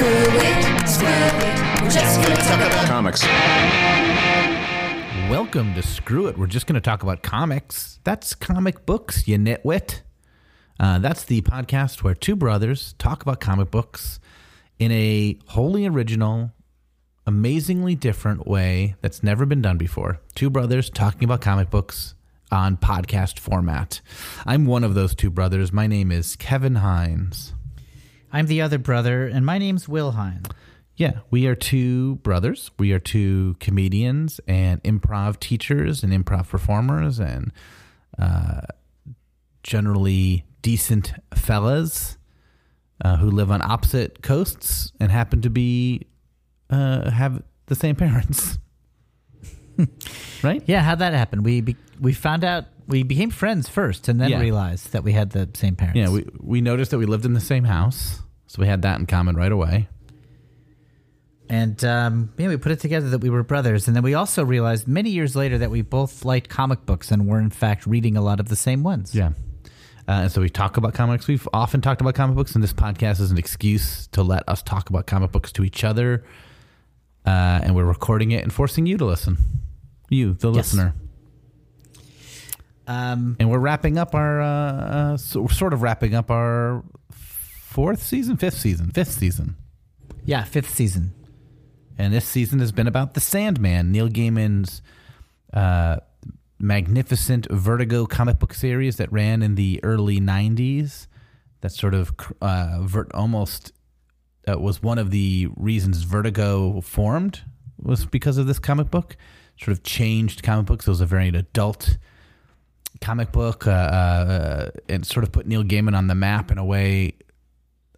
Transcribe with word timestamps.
Screw 0.00 0.08
it, 0.08 0.88
screw 0.88 1.08
it. 1.08 1.82
We're 1.82 1.90
just 1.90 2.22
gonna 2.22 2.36
talk 2.36 2.56
about 2.56 2.86
Comics. 2.86 3.22
Welcome 5.30 5.74
to 5.74 5.82
Screw 5.82 6.26
It. 6.28 6.38
We're 6.38 6.46
just 6.46 6.66
going 6.66 6.76
to 6.76 6.80
talk 6.80 7.02
about 7.02 7.22
comics. 7.22 8.00
That's 8.02 8.34
comic 8.34 8.86
books, 8.86 9.28
you 9.28 9.36
nitwit. 9.36 10.00
Uh, 10.78 11.00
that's 11.00 11.24
the 11.24 11.42
podcast 11.42 12.02
where 12.02 12.14
two 12.14 12.34
brothers 12.34 12.94
talk 12.94 13.20
about 13.20 13.40
comic 13.40 13.70
books 13.70 14.20
in 14.78 14.90
a 14.90 15.38
wholly 15.48 15.86
original, 15.86 16.52
amazingly 17.26 17.94
different 17.94 18.46
way 18.46 18.94
that's 19.02 19.22
never 19.22 19.44
been 19.44 19.60
done 19.60 19.76
before. 19.76 20.18
Two 20.34 20.48
brothers 20.48 20.88
talking 20.88 21.24
about 21.24 21.42
comic 21.42 21.68
books 21.68 22.14
on 22.50 22.78
podcast 22.78 23.38
format. 23.38 24.00
I'm 24.46 24.64
one 24.64 24.82
of 24.82 24.94
those 24.94 25.14
two 25.14 25.28
brothers. 25.28 25.74
My 25.74 25.86
name 25.86 26.10
is 26.10 26.36
Kevin 26.36 26.76
Hines. 26.76 27.52
I'm 28.32 28.46
the 28.46 28.60
other 28.60 28.78
brother, 28.78 29.26
and 29.26 29.44
my 29.44 29.58
name's 29.58 29.88
Will 29.88 30.12
Hines. 30.12 30.46
Yeah, 30.96 31.20
we 31.30 31.46
are 31.46 31.54
two 31.54 32.16
brothers. 32.16 32.70
We 32.78 32.92
are 32.92 32.98
two 32.98 33.56
comedians 33.58 34.38
and 34.46 34.82
improv 34.82 35.40
teachers 35.40 36.02
and 36.02 36.12
improv 36.12 36.48
performers 36.48 37.18
and 37.18 37.52
uh, 38.18 38.60
generally 39.62 40.44
decent 40.62 41.14
fellas 41.34 42.18
uh, 43.02 43.16
who 43.16 43.30
live 43.30 43.50
on 43.50 43.62
opposite 43.62 44.22
coasts 44.22 44.92
and 45.00 45.10
happen 45.10 45.40
to 45.40 45.50
be 45.50 46.06
uh, 46.68 47.10
have 47.10 47.42
the 47.66 47.74
same 47.74 47.96
parents. 47.96 48.58
right? 50.42 50.62
Yeah, 50.66 50.82
how'd 50.82 50.98
that 50.98 51.14
happen? 51.14 51.42
We 51.42 51.62
be- 51.62 51.76
we 51.98 52.12
found 52.12 52.44
out 52.44 52.66
we 52.90 53.02
became 53.02 53.30
friends 53.30 53.68
first, 53.68 54.08
and 54.08 54.20
then 54.20 54.28
Yeah. 54.30 54.40
realized 54.40 54.92
that 54.92 55.02
we 55.04 55.12
had 55.12 55.30
the 55.30 55.48
same 55.54 55.74
parents. 55.76 55.96
Yeah, 55.98 56.10
we 56.10 56.26
we 56.40 56.60
noticed 56.60 56.90
that 56.90 56.98
we 56.98 57.06
lived 57.06 57.24
in 57.24 57.32
the 57.32 57.40
same 57.40 57.64
house, 57.64 58.20
so 58.46 58.60
we 58.60 58.66
had 58.68 58.82
that 58.82 58.98
in 59.00 59.06
common 59.06 59.34
right 59.36 59.52
away. 59.52 59.88
and 61.48 61.84
um, 61.84 62.32
yeah, 62.38 62.46
we 62.48 62.56
put 62.56 62.70
it 62.72 62.78
together 62.80 63.08
that 63.10 63.18
we 63.18 63.28
were 63.30 63.42
brothers, 63.42 63.86
and 63.88 63.96
then 63.96 64.02
we 64.04 64.14
also 64.14 64.44
realized 64.44 64.86
many 64.86 65.10
years 65.10 65.34
later 65.34 65.58
that 65.58 65.70
we 65.70 65.82
both 65.82 66.24
liked 66.24 66.48
comic 66.48 66.86
books 66.86 67.10
and 67.10 67.26
were 67.26 67.40
in 67.40 67.50
fact 67.50 67.86
reading 67.86 68.16
a 68.16 68.22
lot 68.22 68.38
of 68.38 68.48
the 68.48 68.56
same 68.56 68.82
ones. 68.84 69.14
Yeah. 69.14 69.30
Uh, 70.08 70.22
and 70.22 70.32
so 70.32 70.40
we 70.40 70.48
talk 70.48 70.76
about 70.76 70.94
comics. 70.94 71.26
We've 71.28 71.48
often 71.52 71.80
talked 71.80 72.00
about 72.00 72.14
comic 72.14 72.36
books, 72.36 72.54
and 72.54 72.62
this 72.62 72.72
podcast 72.72 73.20
is 73.20 73.30
an 73.30 73.38
excuse 73.38 74.06
to 74.08 74.22
let 74.22 74.48
us 74.48 74.62
talk 74.62 74.90
about 74.90 75.06
comic 75.06 75.32
books 75.32 75.50
to 75.52 75.64
each 75.64 75.82
other. 75.84 76.24
Uh, 77.26 77.60
and 77.62 77.74
we're 77.76 77.84
recording 77.84 78.30
it 78.30 78.42
and 78.42 78.52
forcing 78.52 78.86
you 78.86 78.96
to 78.98 79.04
listen. 79.04 79.36
You, 80.08 80.34
the 80.34 80.48
Yes. 80.52 80.72
listener. 80.74 80.94
Um, 82.90 83.36
And 83.38 83.48
we're 83.50 83.58
wrapping 83.60 83.98
up 83.98 84.14
our, 84.14 84.40
uh, 84.40 84.46
uh, 84.46 85.16
so 85.16 85.46
sort 85.46 85.72
of 85.72 85.82
wrapping 85.82 86.14
up 86.14 86.30
our 86.30 86.82
fourth 87.12 88.02
season, 88.02 88.36
fifth 88.36 88.58
season, 88.58 88.90
fifth 88.90 89.12
season. 89.12 89.54
yeah, 90.24 90.42
fifth 90.44 90.74
season. 90.74 91.12
And 91.96 92.12
this 92.12 92.24
season 92.26 92.58
has 92.60 92.72
been 92.72 92.86
about 92.88 93.14
The 93.14 93.20
Sandman, 93.20 93.92
Neil 93.92 94.08
Gaiman's 94.08 94.82
uh, 95.52 95.98
magnificent 96.58 97.46
Vertigo 97.50 98.06
comic 98.06 98.38
book 98.38 98.54
series 98.54 98.96
that 98.96 99.10
ran 99.12 99.42
in 99.42 99.54
the 99.54 99.80
early 99.82 100.18
90s. 100.20 101.06
That 101.60 101.72
sort 101.72 101.94
of 101.94 102.12
uh, 102.40 102.80
vert- 102.82 103.12
almost 103.14 103.72
uh, 104.48 104.58
was 104.58 104.82
one 104.82 104.98
of 104.98 105.10
the 105.10 105.48
reasons 105.56 106.02
Vertigo 106.02 106.80
formed, 106.80 107.42
was 107.78 108.06
because 108.06 108.36
of 108.38 108.46
this 108.46 108.58
comic 108.58 108.90
book. 108.90 109.16
Sort 109.60 109.76
of 109.76 109.82
changed 109.84 110.42
comic 110.42 110.66
books. 110.66 110.86
It 110.86 110.90
was 110.90 111.00
a 111.02 111.06
very 111.06 111.28
adult 111.28 111.98
comic 113.00 113.32
book 113.32 113.66
uh, 113.66 113.70
uh, 113.70 114.70
and 114.88 115.06
sort 115.06 115.24
of 115.24 115.32
put 115.32 115.46
Neil 115.46 115.62
Gaiman 115.64 115.96
on 115.96 116.06
the 116.06 116.14
map 116.14 116.50
in 116.50 116.58
a 116.58 116.64
way 116.64 117.14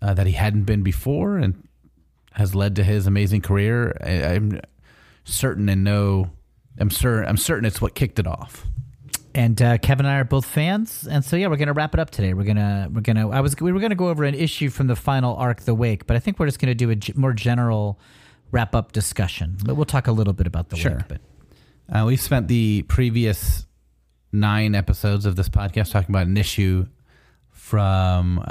uh, 0.00 0.14
that 0.14 0.26
he 0.26 0.32
hadn't 0.32 0.64
been 0.64 0.82
before. 0.82 1.36
And 1.38 1.66
has 2.34 2.54
led 2.54 2.76
to 2.76 2.82
his 2.84 3.06
amazing 3.06 3.42
career. 3.42 3.94
I, 4.02 4.34
I'm 4.34 4.60
certain 5.24 5.68
and 5.68 5.84
know, 5.84 6.30
I'm 6.78 6.88
sure, 6.88 7.22
I'm 7.22 7.36
certain 7.36 7.66
it's 7.66 7.80
what 7.80 7.94
kicked 7.94 8.18
it 8.18 8.26
off. 8.26 8.64
And 9.34 9.60
uh, 9.60 9.78
Kevin 9.78 10.06
and 10.06 10.14
I 10.14 10.18
are 10.20 10.24
both 10.24 10.44
fans, 10.44 11.06
and 11.10 11.24
so 11.24 11.36
yeah, 11.36 11.46
we're 11.46 11.56
gonna 11.56 11.72
wrap 11.72 11.94
it 11.94 12.00
up 12.00 12.10
today. 12.10 12.34
We're 12.34 12.44
gonna 12.44 12.88
we're 12.92 13.00
gonna 13.00 13.30
I 13.30 13.40
was 13.40 13.54
we 13.58 13.72
were 13.72 13.80
gonna 13.80 13.94
go 13.94 14.08
over 14.10 14.24
an 14.24 14.34
issue 14.34 14.68
from 14.68 14.88
the 14.88 14.96
final 14.96 15.34
arc, 15.36 15.62
The 15.62 15.74
Wake, 15.74 16.06
but 16.06 16.16
I 16.16 16.20
think 16.20 16.38
we're 16.38 16.44
just 16.46 16.58
gonna 16.58 16.74
do 16.74 16.90
a 16.90 16.96
g- 16.96 17.14
more 17.16 17.32
general 17.32 17.98
wrap 18.50 18.74
up 18.74 18.92
discussion. 18.92 19.56
But 19.64 19.76
we'll 19.76 19.86
talk 19.86 20.06
a 20.06 20.12
little 20.12 20.34
bit 20.34 20.46
about 20.46 20.68
The 20.68 20.76
Sure. 20.76 20.96
Wake. 20.96 21.08
But 21.08 21.20
Uh, 22.00 22.04
we've 22.06 22.20
spent 22.20 22.48
the 22.48 22.82
previous 22.88 23.66
nine 24.32 24.74
episodes 24.74 25.26
of 25.26 25.36
this 25.36 25.48
podcast 25.48 25.92
talking 25.92 26.14
about 26.14 26.26
an 26.26 26.36
issue 26.36 26.86
from 27.50 28.38
uh, 28.38 28.42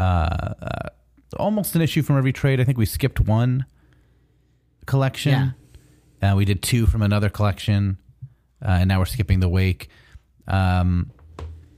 uh, 0.61 0.89
almost 1.37 1.75
an 1.75 1.81
issue 1.81 2.01
from 2.03 2.17
every 2.17 2.31
trade. 2.31 2.59
I 2.59 2.63
think 2.63 2.77
we 2.77 2.85
skipped 2.85 3.19
one 3.19 3.65
collection. 4.85 5.53
Uh, 6.21 6.33
we 6.35 6.45
did 6.45 6.61
two 6.61 6.85
from 6.85 7.01
another 7.01 7.29
collection, 7.29 7.97
uh, 8.63 8.77
and 8.79 8.87
now 8.87 8.99
we're 8.99 9.05
skipping 9.05 9.39
the 9.39 9.49
wake. 9.49 9.89
Um, 10.47 11.11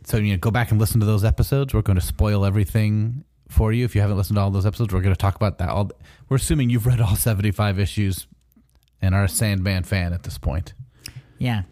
so 0.04 0.18
you 0.18 0.34
know, 0.34 0.38
go 0.38 0.52
back 0.52 0.72
and 0.72 0.80
listen 0.80 1.00
to 1.00 1.06
those 1.06 1.24
episodes. 1.24 1.74
We're 1.74 1.82
going 1.82 2.00
to 2.00 2.06
spoil 2.06 2.46
everything 2.46 3.24
for 3.48 3.72
you 3.72 3.86
if 3.86 3.96
you 3.96 4.02
haven't 4.02 4.18
listened 4.18 4.36
to 4.36 4.42
all 4.42 4.52
those 4.52 4.66
episodes. 4.66 4.94
We're 4.94 5.02
going 5.02 5.16
to 5.16 5.20
talk 5.22 5.36
about 5.36 5.60
that. 5.60 5.70
All 5.70 5.92
we're 6.28 6.38
assuming 6.38 6.70
you've 6.70 6.86
read 6.86 7.00
all 7.00 7.16
seventy-five 7.16 7.80
issues 7.80 8.28
and 9.02 9.16
are 9.16 9.24
a 9.24 9.30
Sandman 9.30 9.84
fan 9.84 10.12
at 10.12 10.24
this 10.24 10.38
point. 10.38 10.74
Yeah. 11.38 11.64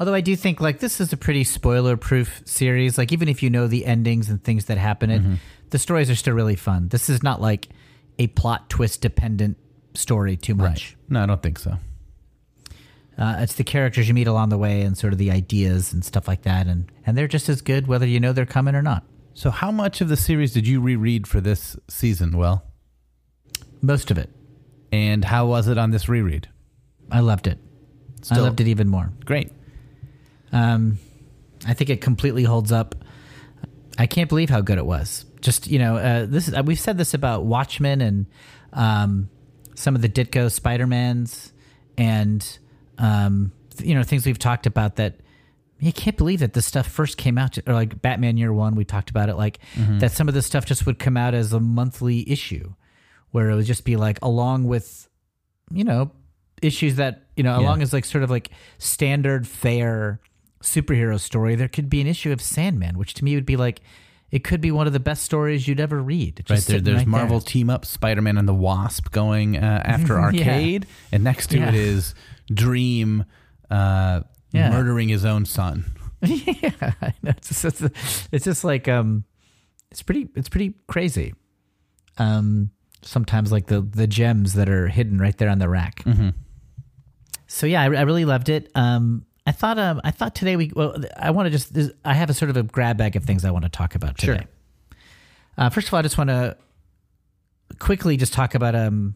Although 0.00 0.14
I 0.14 0.20
do 0.20 0.36
think 0.36 0.60
like 0.60 0.78
this 0.78 1.00
is 1.00 1.12
a 1.12 1.16
pretty 1.16 1.42
spoiler 1.44 1.96
proof 1.96 2.42
series. 2.44 2.96
Like 2.98 3.12
even 3.12 3.28
if 3.28 3.42
you 3.42 3.50
know 3.50 3.66
the 3.66 3.84
endings 3.86 4.28
and 4.30 4.42
things 4.42 4.66
that 4.66 4.78
happen, 4.78 5.10
it 5.10 5.22
the 5.70 5.78
stories 5.78 6.08
are 6.08 6.14
still 6.14 6.34
really 6.34 6.56
fun. 6.56 6.88
This 6.88 7.10
is 7.10 7.22
not 7.22 7.40
like 7.40 7.68
a 8.18 8.28
plot 8.28 8.70
twist 8.70 9.00
dependent 9.00 9.56
story 9.94 10.36
too 10.36 10.54
much. 10.54 10.96
No, 11.08 11.22
I 11.22 11.26
don't 11.26 11.42
think 11.42 11.58
so. 11.58 11.78
Uh, 13.18 13.36
it's 13.40 13.54
the 13.54 13.64
characters 13.64 14.06
you 14.06 14.14
meet 14.14 14.28
along 14.28 14.48
the 14.50 14.58
way 14.58 14.82
and 14.82 14.96
sort 14.96 15.12
of 15.12 15.18
the 15.18 15.30
ideas 15.32 15.92
and 15.92 16.04
stuff 16.04 16.28
like 16.28 16.42
that, 16.42 16.68
and 16.68 16.90
and 17.04 17.18
they're 17.18 17.26
just 17.26 17.48
as 17.48 17.60
good 17.60 17.88
whether 17.88 18.06
you 18.06 18.20
know 18.20 18.32
they're 18.32 18.46
coming 18.46 18.76
or 18.76 18.82
not. 18.82 19.04
So, 19.34 19.50
how 19.50 19.72
much 19.72 20.00
of 20.00 20.08
the 20.08 20.16
series 20.16 20.52
did 20.52 20.66
you 20.68 20.80
reread 20.80 21.26
for 21.26 21.40
this 21.40 21.76
season? 21.88 22.36
Well, 22.36 22.64
Most 23.82 24.12
of 24.12 24.18
it, 24.18 24.30
and 24.92 25.24
how 25.24 25.46
was 25.46 25.66
it 25.66 25.78
on 25.78 25.90
this 25.90 26.08
reread? 26.08 26.48
I 27.10 27.18
loved 27.20 27.48
it. 27.48 27.58
I 28.30 28.38
loved 28.38 28.60
it 28.60 28.68
even 28.68 28.88
more. 28.88 29.12
Great. 29.24 29.50
Um, 30.52 30.98
I 31.66 31.74
think 31.74 31.90
it 31.90 32.00
completely 32.00 32.44
holds 32.44 32.72
up. 32.72 32.94
I 33.98 34.06
can't 34.06 34.28
believe 34.28 34.48
how 34.50 34.60
good 34.60 34.78
it 34.78 34.86
was. 34.86 35.24
Just 35.40 35.66
you 35.66 35.78
know, 35.78 35.96
uh, 35.96 36.26
this 36.26 36.48
is 36.48 36.54
uh, 36.54 36.62
we've 36.64 36.80
said 36.80 36.98
this 36.98 37.14
about 37.14 37.44
Watchmen 37.44 38.00
and 38.00 38.26
um, 38.72 39.28
some 39.74 39.94
of 39.94 40.02
the 40.02 40.08
Ditko 40.08 40.50
Spider 40.50 40.86
Mans 40.86 41.52
and 41.96 42.58
um, 42.98 43.52
you 43.78 43.94
know 43.94 44.02
things 44.02 44.26
we've 44.26 44.38
talked 44.38 44.66
about 44.66 44.96
that. 44.96 45.20
You 45.80 45.92
can't 45.92 46.16
believe 46.16 46.40
that 46.40 46.54
this 46.54 46.66
stuff 46.66 46.88
first 46.88 47.18
came 47.18 47.38
out, 47.38 47.56
or 47.64 47.72
like 47.72 48.02
Batman 48.02 48.36
Year 48.36 48.52
One, 48.52 48.74
we 48.74 48.84
talked 48.84 49.10
about 49.10 49.28
it, 49.28 49.36
like 49.36 49.60
that 50.00 50.10
some 50.10 50.26
of 50.26 50.34
this 50.34 50.44
stuff 50.44 50.64
just 50.64 50.86
would 50.86 50.98
come 50.98 51.16
out 51.16 51.34
as 51.34 51.52
a 51.52 51.60
monthly 51.60 52.28
issue, 52.28 52.74
where 53.30 53.48
it 53.48 53.54
would 53.54 53.64
just 53.64 53.84
be 53.84 53.94
like 53.94 54.18
along 54.20 54.64
with, 54.64 55.08
you 55.70 55.84
know, 55.84 56.10
issues 56.62 56.96
that 56.96 57.26
you 57.36 57.44
know, 57.44 57.52
along 57.60 57.82
as 57.82 57.92
like 57.92 58.04
sort 58.04 58.24
of 58.24 58.30
like 58.30 58.50
standard 58.78 59.46
fare 59.46 60.20
superhero 60.62 61.18
story, 61.20 61.54
there 61.54 61.68
could 61.68 61.88
be 61.88 62.00
an 62.00 62.06
issue 62.06 62.32
of 62.32 62.40
Sandman, 62.40 62.98
which 62.98 63.14
to 63.14 63.24
me 63.24 63.34
would 63.34 63.46
be 63.46 63.56
like, 63.56 63.80
it 64.30 64.44
could 64.44 64.60
be 64.60 64.70
one 64.70 64.86
of 64.86 64.92
the 64.92 65.00
best 65.00 65.22
stories 65.22 65.66
you'd 65.66 65.80
ever 65.80 66.02
read. 66.02 66.42
Just 66.44 66.50
Right 66.68 66.74
there, 66.74 66.80
there's 66.82 66.96
right 66.98 67.04
there. 67.04 67.10
Marvel 67.10 67.40
team 67.40 67.70
up, 67.70 67.84
Spider 67.86 68.20
Man 68.20 68.36
and 68.36 68.46
the 68.48 68.54
Wasp 68.54 69.10
going 69.10 69.56
uh, 69.56 69.60
after 69.84 70.14
Yeah. 70.14 70.20
Arcade, 70.24 70.86
and 71.12 71.24
next 71.24 71.46
to 71.50 71.58
Yeah. 71.58 71.68
it 71.68 71.74
is 71.74 72.14
Dream 72.52 73.24
uh, 73.70 74.20
Yeah. 74.52 74.70
murdering 74.70 75.08
his 75.08 75.24
own 75.24 75.44
son. 75.46 75.84
yeah, 76.22 76.70
I 77.00 77.14
know. 77.22 77.30
It's 77.36 77.62
just, 77.62 77.80
it's, 77.82 78.28
it's 78.32 78.44
just 78.44 78.64
like 78.64 78.88
um, 78.88 79.24
it's 79.90 80.02
pretty 80.02 80.28
it's 80.34 80.48
pretty 80.48 80.74
crazy. 80.88 81.32
Um, 82.18 82.70
sometimes 83.02 83.52
like 83.52 83.66
the 83.68 83.80
the 83.80 84.06
gems 84.08 84.54
that 84.54 84.68
are 84.68 84.88
hidden 84.88 85.18
right 85.18 85.36
there 85.38 85.48
on 85.48 85.58
the 85.60 85.68
rack. 85.68 86.04
So 87.46 87.66
yeah, 87.66 87.80
I, 87.82 87.84
I 87.84 88.02
really 88.02 88.24
loved 88.24 88.48
it. 88.48 88.70
Um, 88.74 89.24
I 89.48 89.52
thought 89.52 89.78
um, 89.78 90.02
I 90.04 90.10
thought 90.10 90.34
today 90.34 90.56
we 90.56 90.70
well, 90.76 90.94
I 91.16 91.30
want 91.30 91.46
to 91.46 91.50
just 91.50 91.74
I 92.04 92.12
have 92.12 92.28
a 92.28 92.34
sort 92.34 92.50
of 92.50 92.58
a 92.58 92.62
grab 92.62 92.98
bag 92.98 93.16
of 93.16 93.24
things 93.24 93.46
I 93.46 93.50
want 93.50 93.64
to 93.64 93.70
talk 93.70 93.94
about 93.94 94.18
today. 94.18 94.46
Uh, 95.56 95.70
first 95.70 95.88
of 95.88 95.94
all, 95.94 96.00
I 96.00 96.02
just 96.02 96.18
want 96.18 96.28
to 96.28 96.54
quickly 97.78 98.18
just 98.18 98.34
talk 98.34 98.54
about 98.54 98.74
um 98.74 99.14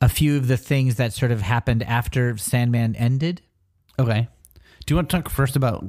a 0.00 0.08
few 0.08 0.36
of 0.36 0.48
the 0.48 0.56
things 0.56 0.96
that 0.96 1.12
sort 1.12 1.30
of 1.30 1.40
happened 1.40 1.84
after 1.84 2.36
Sandman 2.36 2.96
ended. 2.96 3.42
Okay. 3.96 4.26
Do 4.84 4.92
you 4.92 4.96
want 4.96 5.08
to 5.08 5.16
talk 5.18 5.28
first 5.28 5.54
about 5.54 5.84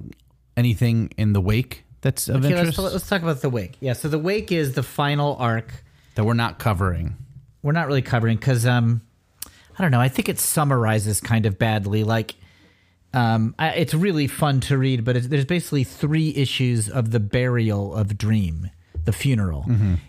anything 0.55 1.11
in 1.17 1.33
the 1.33 1.41
wake 1.41 1.85
that's 2.01 2.29
of 2.29 2.45
Okay, 2.45 2.49
interest 2.49 2.77
let's, 2.77 2.93
let's 2.93 3.09
talk 3.09 3.23
about 3.23 3.41
the 3.41 3.49
wake. 3.49 3.77
Yeah, 3.79 3.93
so 3.93 4.09
the 4.09 4.19
wake 4.19 4.51
is 4.51 4.73
the 4.73 4.83
final 4.83 5.35
arc. 5.37 5.73
that 6.13 6.23
we're 6.23 6.35
not 6.35 6.59
covering? 6.59 7.15
We're 7.63 7.71
not 7.71 7.87
really 7.87 8.03
covering 8.03 8.37
because 8.37 8.67
um, 8.67 9.01
I 9.75 9.81
don't 9.81 9.89
know. 9.89 10.01
I 10.01 10.09
think 10.09 10.29
it 10.29 10.37
summarizes 10.37 11.19
kind 11.19 11.47
of 11.47 11.57
badly. 11.57 12.03
Like, 12.03 12.35
um, 13.13 13.53
I, 13.59 13.69
it's 13.69 13.93
really 13.93 14.27
fun 14.27 14.59
to 14.61 14.77
read, 14.77 15.03
but 15.05 15.15
it's, 15.17 15.27
there's 15.27 15.45
basically 15.45 15.83
three 15.83 16.33
issues 16.35 16.89
of 16.89 17.11
the 17.11 17.19
burial 17.19 17.93
of 17.95 18.17
Dream, 18.17 18.69
the 19.05 19.13
funeral, 19.13 19.65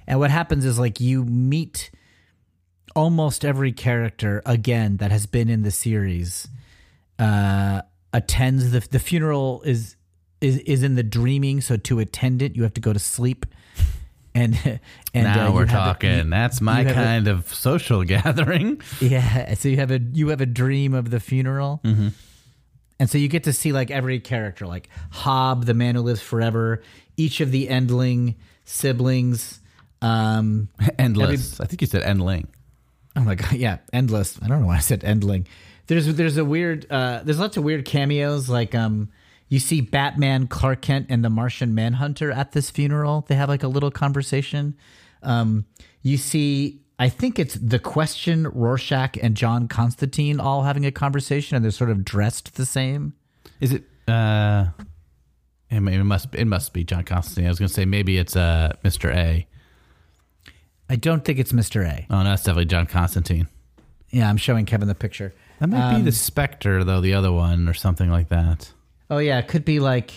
and 0.06 0.18
what 0.18 0.30
happens 0.30 0.64
is 0.64 0.78
like 0.78 1.00
you 1.00 1.24
meet 1.24 1.90
almost 2.96 3.44
every 3.44 3.72
character 3.72 4.40
again 4.46 4.98
that 4.98 5.10
has 5.10 5.26
been 5.26 5.48
in 5.48 5.62
the 5.62 5.70
series 5.70 6.46
uh, 7.18 7.82
attends 8.12 8.70
the 8.70 8.80
the 8.90 8.98
funeral 8.98 9.62
is 9.64 9.96
is 10.40 10.58
is 10.58 10.82
in 10.82 10.94
the 10.94 11.02
dreaming. 11.02 11.60
So 11.60 11.76
to 11.76 11.98
attend 12.00 12.42
it, 12.42 12.54
you 12.56 12.62
have 12.62 12.74
to 12.74 12.80
go 12.80 12.92
to 12.92 12.98
sleep. 12.98 13.46
And 14.36 14.56
and 15.14 15.24
now 15.32 15.46
uh, 15.46 15.52
we're 15.52 15.66
have 15.66 15.68
a- 15.68 15.84
talking. 15.92 16.16
you- 16.18 16.24
That's 16.30 16.60
my 16.60 16.78
have 16.82 16.90
a- 16.90 16.94
kind 16.94 17.28
of 17.28 17.54
social 17.54 18.02
gathering. 18.14 18.80
Yeah, 19.00 19.54
so 19.54 19.68
you 19.68 19.76
have 19.76 19.92
a 19.92 20.00
you 20.12 20.30
have 20.30 20.40
a 20.40 20.46
dream 20.46 20.92
of 20.92 21.10
the 21.10 21.20
funeral, 21.20 21.80
mm-hmm. 21.84 22.08
And 22.98 23.10
so 23.10 23.18
you 23.18 23.28
get 23.28 23.44
to 23.44 23.52
see 23.52 23.72
like 23.72 23.90
every 23.90 24.20
character, 24.20 24.66
like 24.66 24.88
Hob, 25.10 25.66
the 25.66 25.74
man 25.74 25.94
who 25.94 26.02
lives 26.02 26.20
forever, 26.20 26.82
each 27.16 27.40
of 27.40 27.50
the 27.50 27.68
Endling 27.68 28.34
siblings. 28.64 29.60
Um, 30.02 30.68
Endless. 30.98 31.60
I 31.60 31.66
think 31.66 31.80
you 31.80 31.86
said 31.86 32.02
endling. 32.02 32.48
oh 33.16 33.22
my 33.22 33.34
god, 33.34 33.52
yeah, 33.52 33.78
endless. 33.92 34.38
I 34.42 34.48
don't 34.48 34.60
know 34.60 34.66
why 34.66 34.76
I 34.76 34.80
said 34.80 35.00
Endling. 35.00 35.46
There's 35.86 36.14
there's 36.14 36.36
a 36.36 36.44
weird 36.44 36.86
uh, 36.90 37.20
there's 37.24 37.38
lots 37.38 37.56
of 37.56 37.64
weird 37.64 37.84
cameos 37.84 38.48
like 38.48 38.74
um 38.74 39.10
you 39.48 39.58
see 39.58 39.80
Batman, 39.80 40.46
Clark 40.46 40.82
Kent, 40.82 41.06
and 41.10 41.24
the 41.24 41.30
Martian 41.30 41.74
Manhunter 41.74 42.32
at 42.32 42.52
this 42.52 42.70
funeral. 42.70 43.24
They 43.28 43.34
have 43.34 43.48
like 43.48 43.62
a 43.62 43.68
little 43.68 43.90
conversation. 43.90 44.76
Um, 45.22 45.66
you 46.02 46.16
see, 46.16 46.80
I 46.98 47.08
think 47.08 47.38
it's 47.38 47.54
the 47.54 47.78
question 47.78 48.46
Rorschach 48.48 49.16
and 49.20 49.36
John 49.36 49.66
Constantine 49.68 50.38
all 50.38 50.62
having 50.62 50.86
a 50.86 50.92
conversation, 50.92 51.56
and 51.56 51.64
they're 51.64 51.72
sort 51.72 51.90
of 51.90 52.04
dressed 52.04 52.54
the 52.54 52.66
same. 52.66 53.14
Is 53.60 53.72
it? 53.72 53.84
Uh, 54.06 54.66
it, 55.70 55.80
must. 55.80 56.34
It 56.34 56.44
must 56.44 56.72
be 56.72 56.84
John 56.84 57.04
Constantine. 57.04 57.46
I 57.46 57.48
was 57.48 57.58
going 57.58 57.68
to 57.68 57.74
say 57.74 57.84
maybe 57.84 58.16
it's 58.18 58.36
uh 58.36 58.74
Mr. 58.84 59.14
A. 59.14 59.46
I 60.88 60.96
don't 60.96 61.24
think 61.24 61.38
it's 61.38 61.52
Mister 61.52 61.82
A. 61.82 62.06
Oh 62.10 62.18
no, 62.22 62.24
that's 62.24 62.42
definitely 62.42 62.66
John 62.66 62.86
Constantine. 62.86 63.48
Yeah, 64.10 64.28
I'm 64.28 64.36
showing 64.36 64.64
Kevin 64.64 64.86
the 64.86 64.94
picture. 64.94 65.34
That 65.58 65.68
might 65.68 65.96
be 65.96 66.02
the 66.02 66.12
Spectre 66.12 66.84
though, 66.84 67.00
the 67.00 67.14
other 67.14 67.32
one 67.32 67.68
or 67.68 67.74
something 67.74 68.10
like 68.10 68.28
that. 68.28 68.70
Oh 69.10 69.18
yeah, 69.18 69.38
it 69.38 69.48
could 69.48 69.64
be 69.64 69.80
like 69.80 70.12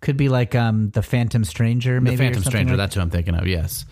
could 0.00 0.16
be 0.16 0.28
like 0.28 0.54
um 0.54 0.90
the 0.90 1.02
Phantom 1.02 1.42
Stranger. 1.44 2.00
Maybe 2.00 2.16
the 2.16 2.22
Phantom 2.22 2.42
Stranger. 2.44 2.74
like 2.74 2.78
that's 2.78 2.94
who 2.94 3.00
I'm 3.00 3.10
thinking 3.10 3.34
of. 3.34 3.46
Yes. 3.46 3.86